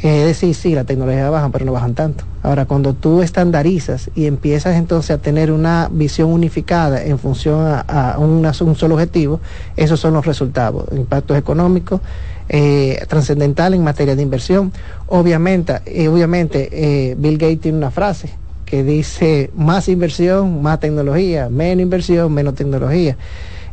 Es 0.02 0.26
decir, 0.26 0.54
sí, 0.56 0.74
la 0.74 0.82
tecnología 0.82 1.30
baja, 1.30 1.48
pero 1.50 1.64
no 1.64 1.72
bajan 1.72 1.94
tanto. 1.94 2.24
Ahora, 2.42 2.66
cuando 2.66 2.92
tú 2.92 3.22
estandarizas 3.22 4.10
y 4.16 4.26
empiezas 4.26 4.74
entonces 4.74 5.12
a 5.12 5.18
tener 5.18 5.52
una 5.52 5.88
visión 5.92 6.32
unificada 6.32 7.04
en 7.04 7.20
función 7.20 7.64
a, 7.64 7.80
a 7.80 8.18
una, 8.18 8.52
un 8.62 8.74
solo 8.74 8.96
objetivo, 8.96 9.40
esos 9.76 10.00
son 10.00 10.14
los 10.14 10.26
resultados. 10.26 10.86
Impactos 10.90 11.38
económicos, 11.38 12.00
eh, 12.48 13.04
trascendental 13.08 13.74
en 13.74 13.84
materia 13.84 14.16
de 14.16 14.22
inversión. 14.22 14.72
Obviamente, 15.08 15.80
eh, 15.86 16.08
obviamente 16.08 16.68
eh, 16.72 17.14
Bill 17.18 17.38
Gates 17.38 17.60
tiene 17.60 17.78
una 17.78 17.90
frase 17.90 18.30
que 18.64 18.82
dice 18.82 19.50
más 19.54 19.88
inversión, 19.88 20.62
más 20.62 20.80
tecnología, 20.80 21.48
menos 21.48 21.82
inversión, 21.82 22.32
menos 22.32 22.54
tecnología. 22.54 23.16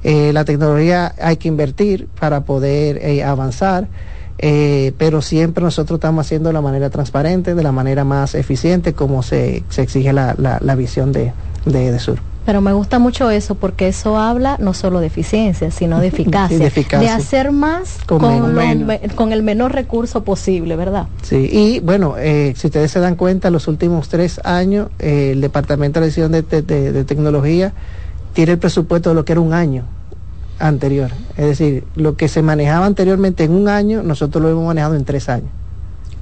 Eh, 0.04 0.32
la 0.34 0.46
tecnología 0.46 1.14
hay 1.22 1.38
que 1.38 1.48
invertir 1.48 2.08
para 2.20 2.42
poder 2.42 3.24
avanzar. 3.24 3.88
Eh, 4.42 4.94
pero 4.98 5.22
siempre 5.22 5.62
nosotros 5.62 5.98
estamos 5.98 6.26
haciendo 6.26 6.48
de 6.48 6.54
la 6.54 6.62
manera 6.62 6.90
transparente, 6.90 7.56
de 7.56 7.64
la 7.64 7.74
manera 7.74 8.06
más 8.06 8.36
eficiente, 8.36 8.94
como 8.94 9.22
se, 9.22 9.64
se 9.68 9.82
exige 9.82 10.14
la, 10.14 10.34
la, 10.38 10.76
visión 10.76 11.12
de, 11.12 11.34
de, 11.66 12.00
Sur. 12.00 12.20
Pero 12.50 12.62
me 12.62 12.74
gusta 12.74 12.98
mucho 12.98 13.30
eso 13.30 13.54
porque 13.54 13.90
eso 13.90 14.18
habla 14.18 14.58
no 14.60 14.74
solo 14.74 15.00
de 15.02 15.06
eficiencia, 15.06 15.70
sino 15.70 16.00
de 16.00 16.08
eficacia, 16.16 16.58
sí, 16.58 16.64
de, 16.64 16.66
eficacia. 16.66 17.08
de, 17.08 17.10
hacer 17.16 17.52
más 17.52 18.00
con, 18.08 18.18
con, 18.18 18.56
lo, 18.56 18.62
con, 19.14 19.34
el 19.34 19.44
menor 19.44 19.72
recurso 19.72 20.24
posible, 20.24 20.76
¿verdad? 20.76 21.06
Sí, 21.22 21.48
y 21.52 21.80
bueno, 21.80 22.16
eh, 22.18 22.56
si 22.58 22.66
ustedes 22.66 22.90
se 22.90 23.00
dan 23.00 23.14
cuenta, 23.14 23.52
los 23.52 23.68
últimos 23.68 24.10
tres 24.10 24.42
años 24.44 24.90
eh, 24.98 25.34
el 25.34 25.42
Departamento 25.42 26.00
de 26.00 26.08
Decisión 26.08 26.32
de, 26.32 26.42
de 26.42 27.04
Tecnología 27.04 27.72
tiene 28.34 28.54
el 28.54 28.58
presupuesto 28.58 29.10
de 29.10 29.16
lo 29.16 29.26
que 29.26 29.34
era 29.34 29.42
un 29.42 29.54
año 29.54 29.84
anterior. 30.58 31.12
Es 31.38 31.46
decir, 31.46 31.84
lo 31.96 32.16
que 32.18 32.28
se 32.30 32.42
manejaba 32.42 32.88
anteriormente 32.88 33.44
en 33.44 33.52
un 33.52 33.70
año, 33.70 34.02
nosotros 34.02 34.42
lo 34.42 34.50
hemos 34.50 34.66
manejado 34.66 34.96
en 34.96 35.06
tres 35.06 35.30
años 35.30 35.52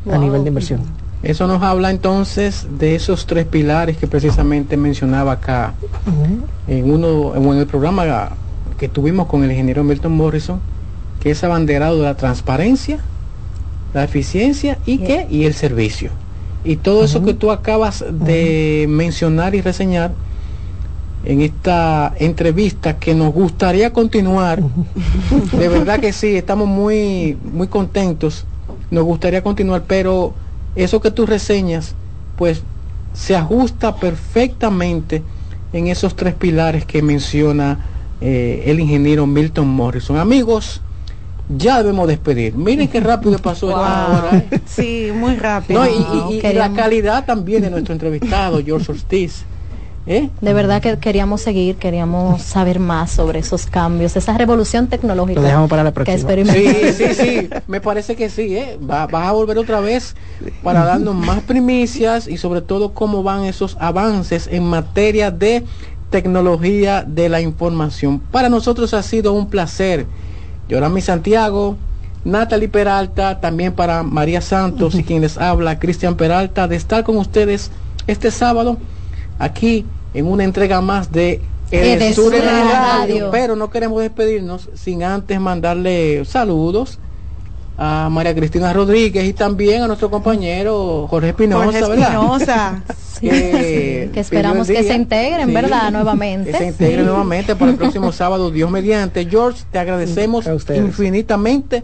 wow. 0.03 0.15
a 0.15 0.17
nivel 0.17 0.43
de 0.43 0.49
inversión. 0.49 1.06
Eso 1.23 1.47
nos 1.47 1.63
habla 1.63 1.89
entonces 1.89 2.67
de 2.77 2.95
esos 2.95 3.25
tres 3.25 3.45
pilares 3.45 3.97
que 3.97 4.07
precisamente 4.07 4.77
mencionaba 4.77 5.33
acá 5.33 5.73
uh 6.05 6.11
-huh. 6.11 6.75
en 6.77 6.91
uno 6.91 7.35
en 7.35 7.57
el 7.57 7.65
programa 7.65 8.29
que 8.77 8.87
tuvimos 8.87 9.27
con 9.27 9.43
el 9.43 9.51
ingeniero 9.51 9.83
Milton 9.83 10.15
Morrison, 10.15 10.59
que 11.19 11.31
es 11.31 11.43
abanderado 11.43 11.97
de 11.97 12.03
la 12.03 12.15
transparencia, 12.15 12.99
la 13.93 14.03
eficiencia 14.03 14.77
y 14.85 14.99
yeah. 14.99 15.07
qué 15.07 15.27
y 15.31 15.45
el 15.45 15.55
servicio. 15.55 16.11
Y 16.63 16.75
todo 16.75 16.99
uh 16.99 17.01
-huh. 17.01 17.05
eso 17.05 17.23
que 17.23 17.33
tú 17.33 17.49
acabas 17.51 18.05
de 18.09 18.85
uh 18.85 18.89
-huh. 18.89 18.93
mencionar 18.93 19.55
y 19.55 19.61
reseñar 19.61 20.11
en 21.25 21.41
esta 21.41 22.13
entrevista 22.19 22.97
que 22.99 23.15
nos 23.15 23.33
gustaría 23.33 23.91
continuar. 23.91 24.61
De 25.51 25.67
verdad 25.67 25.99
que 25.99 26.13
sí, 26.13 26.37
estamos 26.37 26.67
muy, 26.67 27.37
muy 27.53 27.67
contentos. 27.67 28.45
Nos 28.91 29.03
gustaría 29.03 29.41
continuar, 29.41 29.83
pero 29.87 30.33
eso 30.77 31.01
que 31.01 31.11
tú 31.11 31.25
reseñas, 31.25 31.95
pues 32.37 32.61
se 33.13 33.35
ajusta 33.35 33.95
perfectamente 33.95 35.23
en 35.73 35.87
esos 35.87 36.15
tres 36.15 36.35
pilares 36.35 36.85
que 36.85 37.01
menciona 37.01 37.85
eh, 38.21 38.63
el 38.67 38.79
ingeniero 38.79 39.25
Milton 39.27 39.67
Morrison. 39.67 40.17
Amigos, 40.17 40.81
ya 41.49 41.77
debemos 41.79 42.07
despedir. 42.07 42.55
Miren 42.55 42.87
qué 42.87 42.99
rápido 42.99 43.37
pasó 43.39 43.67
wow. 43.71 43.75
esta 43.81 44.07
hora. 44.07 44.37
¿eh? 44.37 44.61
Sí, 44.65 45.09
muy 45.13 45.35
rápido. 45.35 45.83
No, 45.83 45.87
y, 45.87 46.35
y, 46.35 46.45
y 46.45 46.53
la 46.53 46.71
calidad 46.71 47.25
también 47.25 47.63
de 47.63 47.69
nuestro 47.69 47.93
entrevistado, 47.93 48.61
George 48.63 48.91
Ortiz. 48.91 49.45
¿Eh? 50.09 50.29
De 50.39 50.53
verdad 50.53 50.81
que 50.81 50.97
queríamos 50.99 51.41
seguir, 51.41 51.75
queríamos 51.75 52.41
saber 52.41 52.79
más 52.79 53.11
sobre 53.11 53.39
esos 53.39 53.65
cambios, 53.65 54.15
esa 54.15 54.37
revolución 54.37 54.87
tecnológica. 54.87 55.41
Lo 55.41 55.45
dejamos 55.45 55.69
para 55.69 55.83
la 55.83 55.91
próxima. 55.91 56.33
Que 56.33 56.45
sí, 56.45 56.93
sí, 56.93 57.13
sí, 57.13 57.49
me 57.67 57.81
parece 57.81 58.15
que 58.15 58.29
sí, 58.29 58.55
¿eh? 58.55 58.79
Va, 58.89 59.07
vas 59.07 59.27
a 59.27 59.33
volver 59.33 59.57
otra 59.57 59.81
vez 59.81 60.15
para 60.63 60.85
darnos 60.85 61.13
más 61.13 61.41
primicias 61.41 62.29
y 62.29 62.37
sobre 62.37 62.61
todo 62.61 62.93
cómo 62.93 63.21
van 63.21 63.43
esos 63.43 63.75
avances 63.81 64.47
en 64.49 64.63
materia 64.63 65.29
de 65.29 65.65
tecnología 66.09 67.03
de 67.05 67.27
la 67.27 67.41
información. 67.41 68.19
Para 68.31 68.47
nosotros 68.47 68.93
ha 68.93 69.03
sido 69.03 69.33
un 69.33 69.49
placer. 69.49 70.05
Yorami 70.69 71.01
Santiago, 71.01 71.75
Natalie 72.23 72.69
Peralta, 72.69 73.41
también 73.41 73.73
para 73.73 74.03
María 74.03 74.39
Santos 74.39 74.95
y 74.95 75.03
quien 75.03 75.21
les 75.21 75.37
habla, 75.37 75.79
Cristian 75.79 76.15
Peralta, 76.15 76.69
de 76.69 76.77
estar 76.77 77.03
con 77.03 77.17
ustedes 77.17 77.71
este 78.07 78.31
sábado 78.31 78.77
aquí 79.39 79.85
en 80.17 80.25
una 80.25 80.43
entrega 80.43 80.81
más 80.81 81.11
de 81.11 81.41
El 81.69 82.13
Sur 82.13 82.33
en 82.33 82.45
la 82.45 82.97
radio. 82.99 83.29
Pero 83.31 83.55
no 83.55 83.69
queremos 83.69 84.01
despedirnos 84.01 84.69
sin 84.73 85.03
antes 85.03 85.39
mandarle 85.39 86.25
saludos 86.25 86.99
a 87.77 88.09
María 88.09 88.33
Cristina 88.33 88.73
Rodríguez 88.73 89.23
y 89.25 89.33
también 89.33 89.83
a 89.83 89.87
nuestro 89.87 90.09
compañero 90.09 91.05
Jorge 91.07 91.29
Espinosa, 91.29 91.79
Jorge 91.85 92.01
Espinosa. 92.01 92.83
Sí, 93.17 93.29
que 93.29 94.19
esperamos 94.19 94.67
que 94.67 94.83
se 94.83 94.93
integren, 94.93 95.47
sí, 95.47 95.53
¿verdad? 95.55 95.91
Nuevamente. 95.91 96.51
Que 96.51 96.57
se 96.59 96.67
integren 96.67 96.99
sí. 96.99 97.05
nuevamente 97.05 97.55
para 97.55 97.71
el 97.71 97.77
próximo 97.79 98.11
sábado, 98.11 98.51
Dios 98.51 98.69
mediante. 98.69 99.27
George, 99.27 99.63
te 99.71 99.79
agradecemos 99.79 100.47
infinitamente 100.75 101.81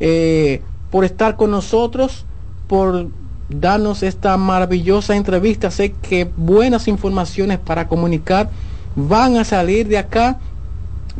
eh, 0.00 0.60
por 0.90 1.04
estar 1.04 1.36
con 1.36 1.52
nosotros, 1.52 2.26
por 2.66 3.06
darnos 3.48 4.02
esta 4.02 4.36
maravillosa 4.36 5.16
entrevista. 5.16 5.70
Sé 5.70 5.92
que 5.92 6.28
buenas 6.36 6.88
informaciones 6.88 7.58
para 7.58 7.88
comunicar 7.88 8.50
van 8.94 9.36
a 9.36 9.44
salir 9.44 9.86
de 9.88 9.98
acá, 9.98 10.38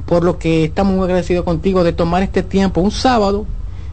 por 0.07 0.25
lo 0.25 0.39
que 0.39 0.65
estamos 0.65 0.95
muy 0.95 1.05
agradecidos 1.05 1.45
contigo 1.45 1.85
de 1.85 1.93
tomar 1.93 2.23
este 2.23 2.43
tiempo, 2.43 2.81
un 2.81 2.91
sábado, 2.91 3.47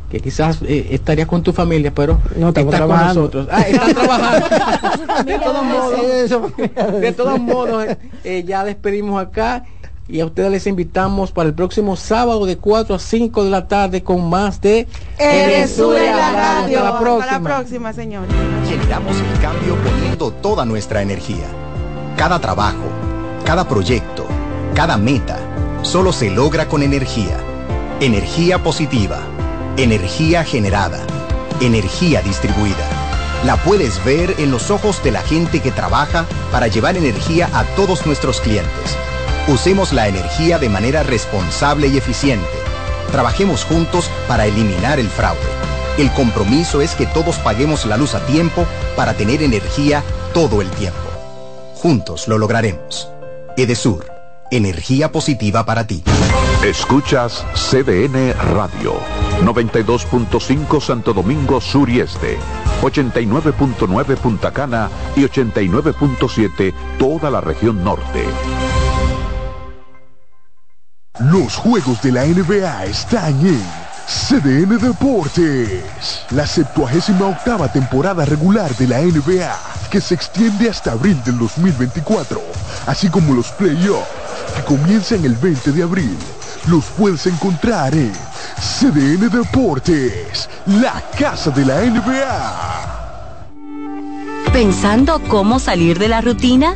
que 0.09 0.19
quizás 0.19 0.61
eh, 0.61 0.89
estarías 0.91 1.27
con 1.27 1.41
tu 1.43 1.53
familia, 1.53 1.91
pero 1.93 2.19
no, 2.37 2.49
estás 2.49 2.65
con 2.65 2.89
nosotros. 2.89 3.47
Ah, 3.51 3.61
están 3.61 3.93
trabajando. 3.93 4.47
de 5.25 5.39
todos 5.39 5.63
modos, 5.63 7.01
de 7.01 7.11
todos 7.13 7.39
modos 7.39 7.87
eh, 8.23 8.43
ya 8.45 8.63
despedimos 8.63 9.21
acá 9.21 9.65
Y 10.07 10.19
a 10.19 10.25
ustedes 10.25 10.51
les 10.51 10.67
invitamos 10.67 11.31
para 11.31 11.47
el 11.47 11.55
próximo 11.55 11.95
sábado 11.95 12.45
de 12.45 12.57
4 12.57 12.95
a 12.95 12.99
5 12.99 13.45
de 13.45 13.49
la 13.49 13.67
tarde 13.69 14.03
con 14.03 14.29
más 14.29 14.59
de 14.59 14.85
Eresur 15.17 15.95
en 15.95 16.17
la 16.17 16.31
radio. 16.33 16.79
Hasta 16.79 16.91
la 16.91 16.99
próxima. 16.99 17.23
Hasta 17.23 17.39
la 17.39 17.55
próxima, 17.55 17.93
señores. 17.93 18.29
Generamos 18.67 19.15
el 19.15 19.39
cambio 19.39 19.75
poniendo 19.77 20.31
toda 20.31 20.65
nuestra 20.65 21.01
energía. 21.01 21.45
Cada 22.17 22.39
trabajo, 22.39 22.83
cada 23.45 23.65
proyecto, 23.67 24.25
cada 24.75 24.97
meta, 24.97 25.39
solo 25.83 26.11
se 26.11 26.29
logra 26.29 26.67
con 26.67 26.83
energía. 26.83 27.37
Energía 28.01 28.61
positiva, 28.61 29.21
energía 29.77 30.43
generada, 30.43 30.99
energía 31.61 32.21
distribuida. 32.21 32.89
La 33.45 33.55
puedes 33.55 34.03
ver 34.03 34.35
en 34.37 34.51
los 34.51 34.69
ojos 34.69 35.01
de 35.01 35.11
la 35.11 35.21
gente 35.21 35.61
que 35.61 35.71
trabaja 35.71 36.25
para 36.51 36.67
llevar 36.67 36.97
energía 36.97 37.49
a 37.53 37.63
todos 37.75 38.05
nuestros 38.05 38.41
clientes. 38.41 38.97
Usemos 39.47 39.91
la 39.91 40.07
energía 40.07 40.57
de 40.57 40.69
manera 40.69 41.03
responsable 41.03 41.87
y 41.87 41.97
eficiente. 41.97 42.47
Trabajemos 43.11 43.65
juntos 43.65 44.09
para 44.25 44.45
eliminar 44.45 44.99
el 44.99 45.09
fraude. 45.09 45.39
El 45.97 46.09
compromiso 46.11 46.79
es 46.81 46.95
que 46.95 47.05
todos 47.07 47.35
paguemos 47.39 47.85
la 47.85 47.97
luz 47.97 48.15
a 48.15 48.25
tiempo 48.25 48.65
para 48.95 49.15
tener 49.15 49.43
energía 49.43 50.01
todo 50.33 50.61
el 50.61 50.69
tiempo. 50.71 50.97
Juntos 51.75 52.29
lo 52.29 52.37
lograremos. 52.37 53.09
Edesur, 53.57 54.05
energía 54.49 55.11
positiva 55.11 55.65
para 55.65 55.85
ti. 55.85 56.03
Escuchas 56.63 57.45
CDN 57.53 58.33
Radio, 58.55 58.95
92.5 59.41 60.81
Santo 60.81 61.13
Domingo 61.13 61.59
Sur 61.59 61.89
y 61.89 61.99
Este, 61.99 62.37
89.9 62.81 64.15
Punta 64.15 64.51
Cana 64.51 64.89
y 65.17 65.23
89.7 65.23 66.73
toda 66.97 67.29
la 67.29 67.41
región 67.41 67.83
norte. 67.83 68.25
Los 71.19 71.55
juegos 71.57 72.01
de 72.01 72.11
la 72.11 72.25
NBA 72.25 72.85
están 72.85 73.39
en 73.45 73.61
CDN 74.07 74.79
Deportes. 74.79 76.25
La 76.31 76.47
78 76.47 77.13
octava 77.27 77.71
temporada 77.71 78.25
regular 78.25 78.75
de 78.77 78.87
la 78.87 78.99
NBA, 78.99 79.55
que 79.91 80.01
se 80.01 80.15
extiende 80.15 80.71
hasta 80.71 80.93
abril 80.93 81.21
del 81.23 81.37
2024, 81.37 82.41
así 82.87 83.09
como 83.09 83.35
los 83.35 83.51
playoffs, 83.51 84.07
que 84.55 84.63
comienzan 84.63 85.23
el 85.23 85.35
20 85.35 85.71
de 85.71 85.83
abril. 85.83 86.17
Los 86.65 86.85
puedes 86.85 87.27
encontrar 87.27 87.93
en 87.93 88.11
CDN 88.59 89.29
Deportes, 89.29 90.49
la 90.65 90.99
casa 91.19 91.51
de 91.51 91.63
la 91.63 91.81
NBA. 91.81 92.89
¿Pensando 94.51 95.21
cómo 95.27 95.59
salir 95.59 95.99
de 95.99 96.07
la 96.07 96.21
rutina? 96.21 96.75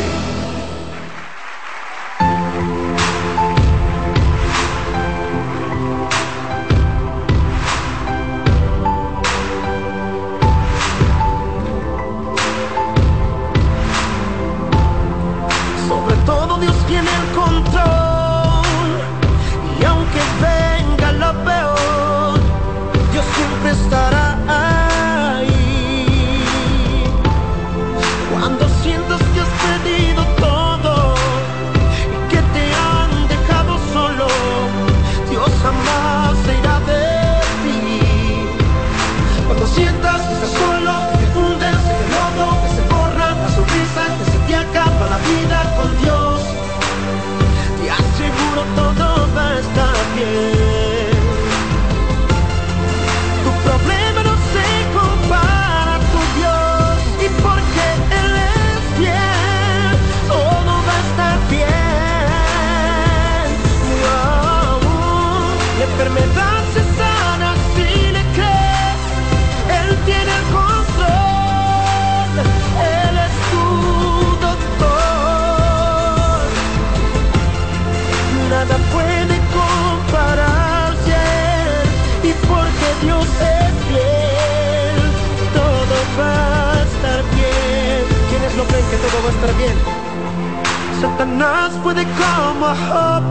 Satanás 91.01 91.71
puede 91.83 92.03
como 92.03 92.67
Job 92.67 93.23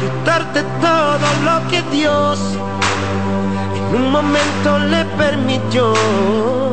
quitarte 0.00 0.62
todo 0.80 1.28
lo 1.44 1.68
que 1.68 1.80
Dios 1.90 2.38
en 3.76 4.02
un 4.02 4.10
momento 4.10 4.78
le 4.78 5.04
permitió. 5.16 6.71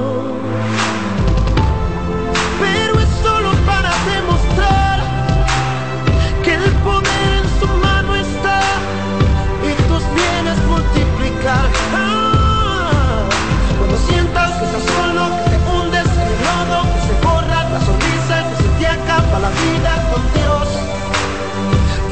Vida 19.49 19.93
con 20.11 20.23
Dios, 20.34 20.67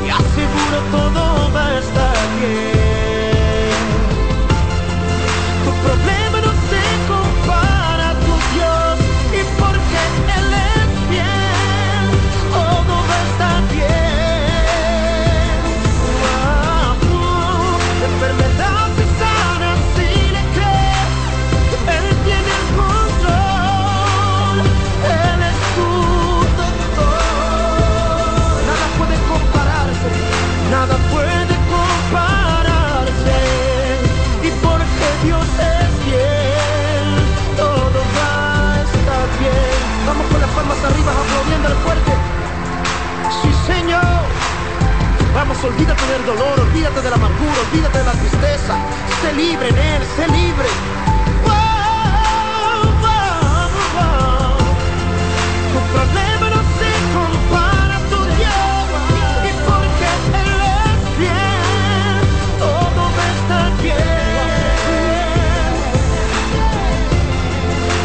te 0.03 0.11
aseguro 0.11 0.77
todo 0.91 1.53
va 1.53 1.67
a 1.67 1.79
estar 1.79 2.17
bien. 2.39 2.76
olvídate 45.63 46.05
del 46.05 46.25
dolor, 46.25 46.59
olvídate 46.59 47.01
de 47.01 47.09
la 47.09 47.15
amargura, 47.15 47.59
olvídate 47.71 47.97
de 47.97 48.03
la 48.03 48.11
tristeza. 48.11 48.75
Sé 49.21 49.33
libre 49.33 49.69
en 49.69 49.77
él, 49.77 50.03
sé 50.15 50.27
libre. 50.27 50.67
Wow, 51.45 52.83
wow, 53.01 53.69
wow. 53.95 54.57
Tu 55.73 55.79
problema 55.93 56.49
no 56.55 56.61
se 56.77 56.91
compara 57.15 57.95
a 57.95 58.01
tu 58.11 58.19
Dios 58.37 58.87
y 59.49 59.51
porque 59.67 60.09
Él 60.43 60.59
es 60.85 60.99
fiel, 61.17 62.21
todo 62.59 63.01
va 63.17 63.23
a 63.23 63.31
estar 63.37 63.69
bien. 63.81 63.97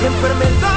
La 0.00 0.08
enfermedad 0.08 0.71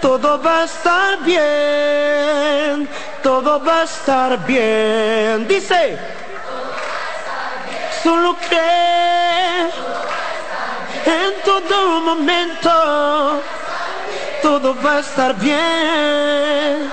todo 0.00 0.40
va 0.42 0.62
a 0.62 0.64
estar 0.64 1.18
bien, 1.18 2.88
todo 3.22 3.62
va 3.62 3.80
a 3.80 3.84
estar 3.84 4.38
bien. 4.46 5.46
Dice, 5.46 5.98
solo 8.02 8.36
cree 8.48 9.64
en 11.04 11.32
todo 11.44 12.00
momento, 12.00 13.42
todo 14.42 14.74
va 14.82 14.96
a 14.96 15.00
estar 15.00 15.34
bien. 15.34 16.90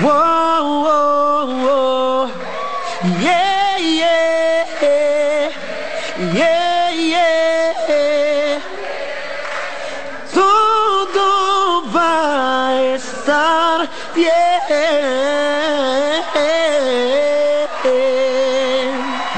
Wow, 0.00 0.84
wow, 0.84 1.46
wow. 1.64 1.95
Bien. 14.16 14.36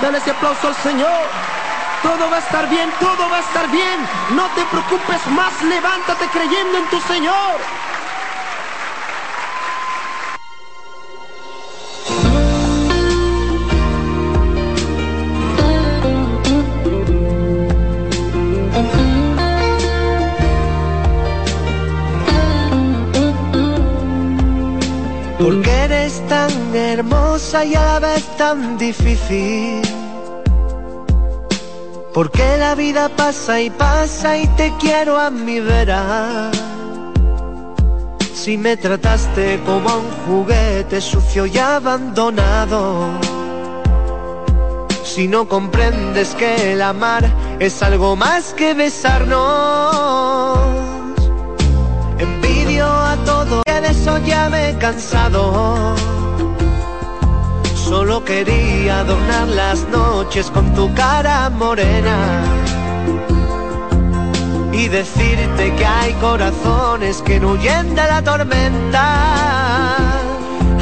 Dale 0.01 0.19
ese 0.19 0.31
aplauso 0.31 0.69
al 0.69 0.77
Señor. 0.77 1.27
Todo 2.03 2.31
va 2.31 2.37
a 2.37 2.39
estar 2.39 2.69
bien, 2.71 2.91
todo 3.01 3.29
va 3.29 3.39
a 3.39 3.41
estar 3.41 3.69
bien. 3.71 4.09
No 4.31 4.47
te 4.55 4.65
preocupes 4.67 5.27
más, 5.27 5.53
levántate 5.63 6.27
creyendo 6.29 6.79
en 6.79 6.89
tu 6.89 7.01
Señor. 7.03 7.59
Hermosa 26.99 27.65
y 27.65 27.77
a 27.77 27.85
la 27.85 28.01
vez 28.01 28.25
tan 28.37 28.77
difícil. 28.77 29.83
Porque 32.12 32.57
la 32.59 32.75
vida 32.75 33.09
pasa 33.09 33.61
y 33.61 33.70
pasa 33.70 34.37
y 34.37 34.47
te 34.59 34.73
quiero 34.81 35.16
a 35.19 35.31
mi 35.31 35.61
vera. 35.61 36.51
Si 38.35 38.57
me 38.57 38.77
trataste 38.77 39.61
como 39.65 39.89
a 39.89 39.97
un 39.99 40.11
juguete 40.27 41.01
sucio 41.01 41.47
y 41.47 41.57
abandonado. 41.59 43.11
Si 45.05 45.29
no 45.29 45.49
comprendes 45.49 46.35
que 46.35 46.73
el 46.73 46.83
amar 46.83 47.25
es 47.61 47.81
algo 47.83 48.16
más 48.16 48.55
que 48.55 48.75
besarnos. 48.75 50.59
Envidio 52.19 52.87
a 52.87 53.16
todo 53.25 53.62
que 53.65 53.81
de 53.81 53.89
eso 53.89 54.19
ya 54.27 54.49
me 54.49 54.70
he 54.70 54.79
cansado. 54.79 56.18
Solo 57.89 58.23
quería 58.23 59.01
adornar 59.01 59.48
las 59.48 59.89
noches 59.89 60.51
con 60.51 60.74
tu 60.74 60.93
cara 60.93 61.48
morena 61.48 62.16
y 64.73 64.89
decirte 64.89 65.74
que 65.74 65.86
hay 65.86 66.12
corazones 66.20 67.23
que 67.23 67.40
no 67.40 67.52
huyen 67.52 67.94
de 67.94 68.02
la 68.02 68.23
tormenta. 68.23 69.97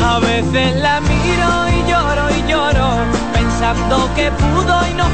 A 0.04 0.18
veces 0.18 0.74
la 0.82 1.00
miro 1.00 1.68
y 1.76 1.90
lloro 1.90 2.24
y 2.38 2.50
lloro, 2.50 2.88
pensando 3.32 4.10
que 4.16 4.32
pudo 4.32 4.74
y 4.90 4.94
no 4.94 5.06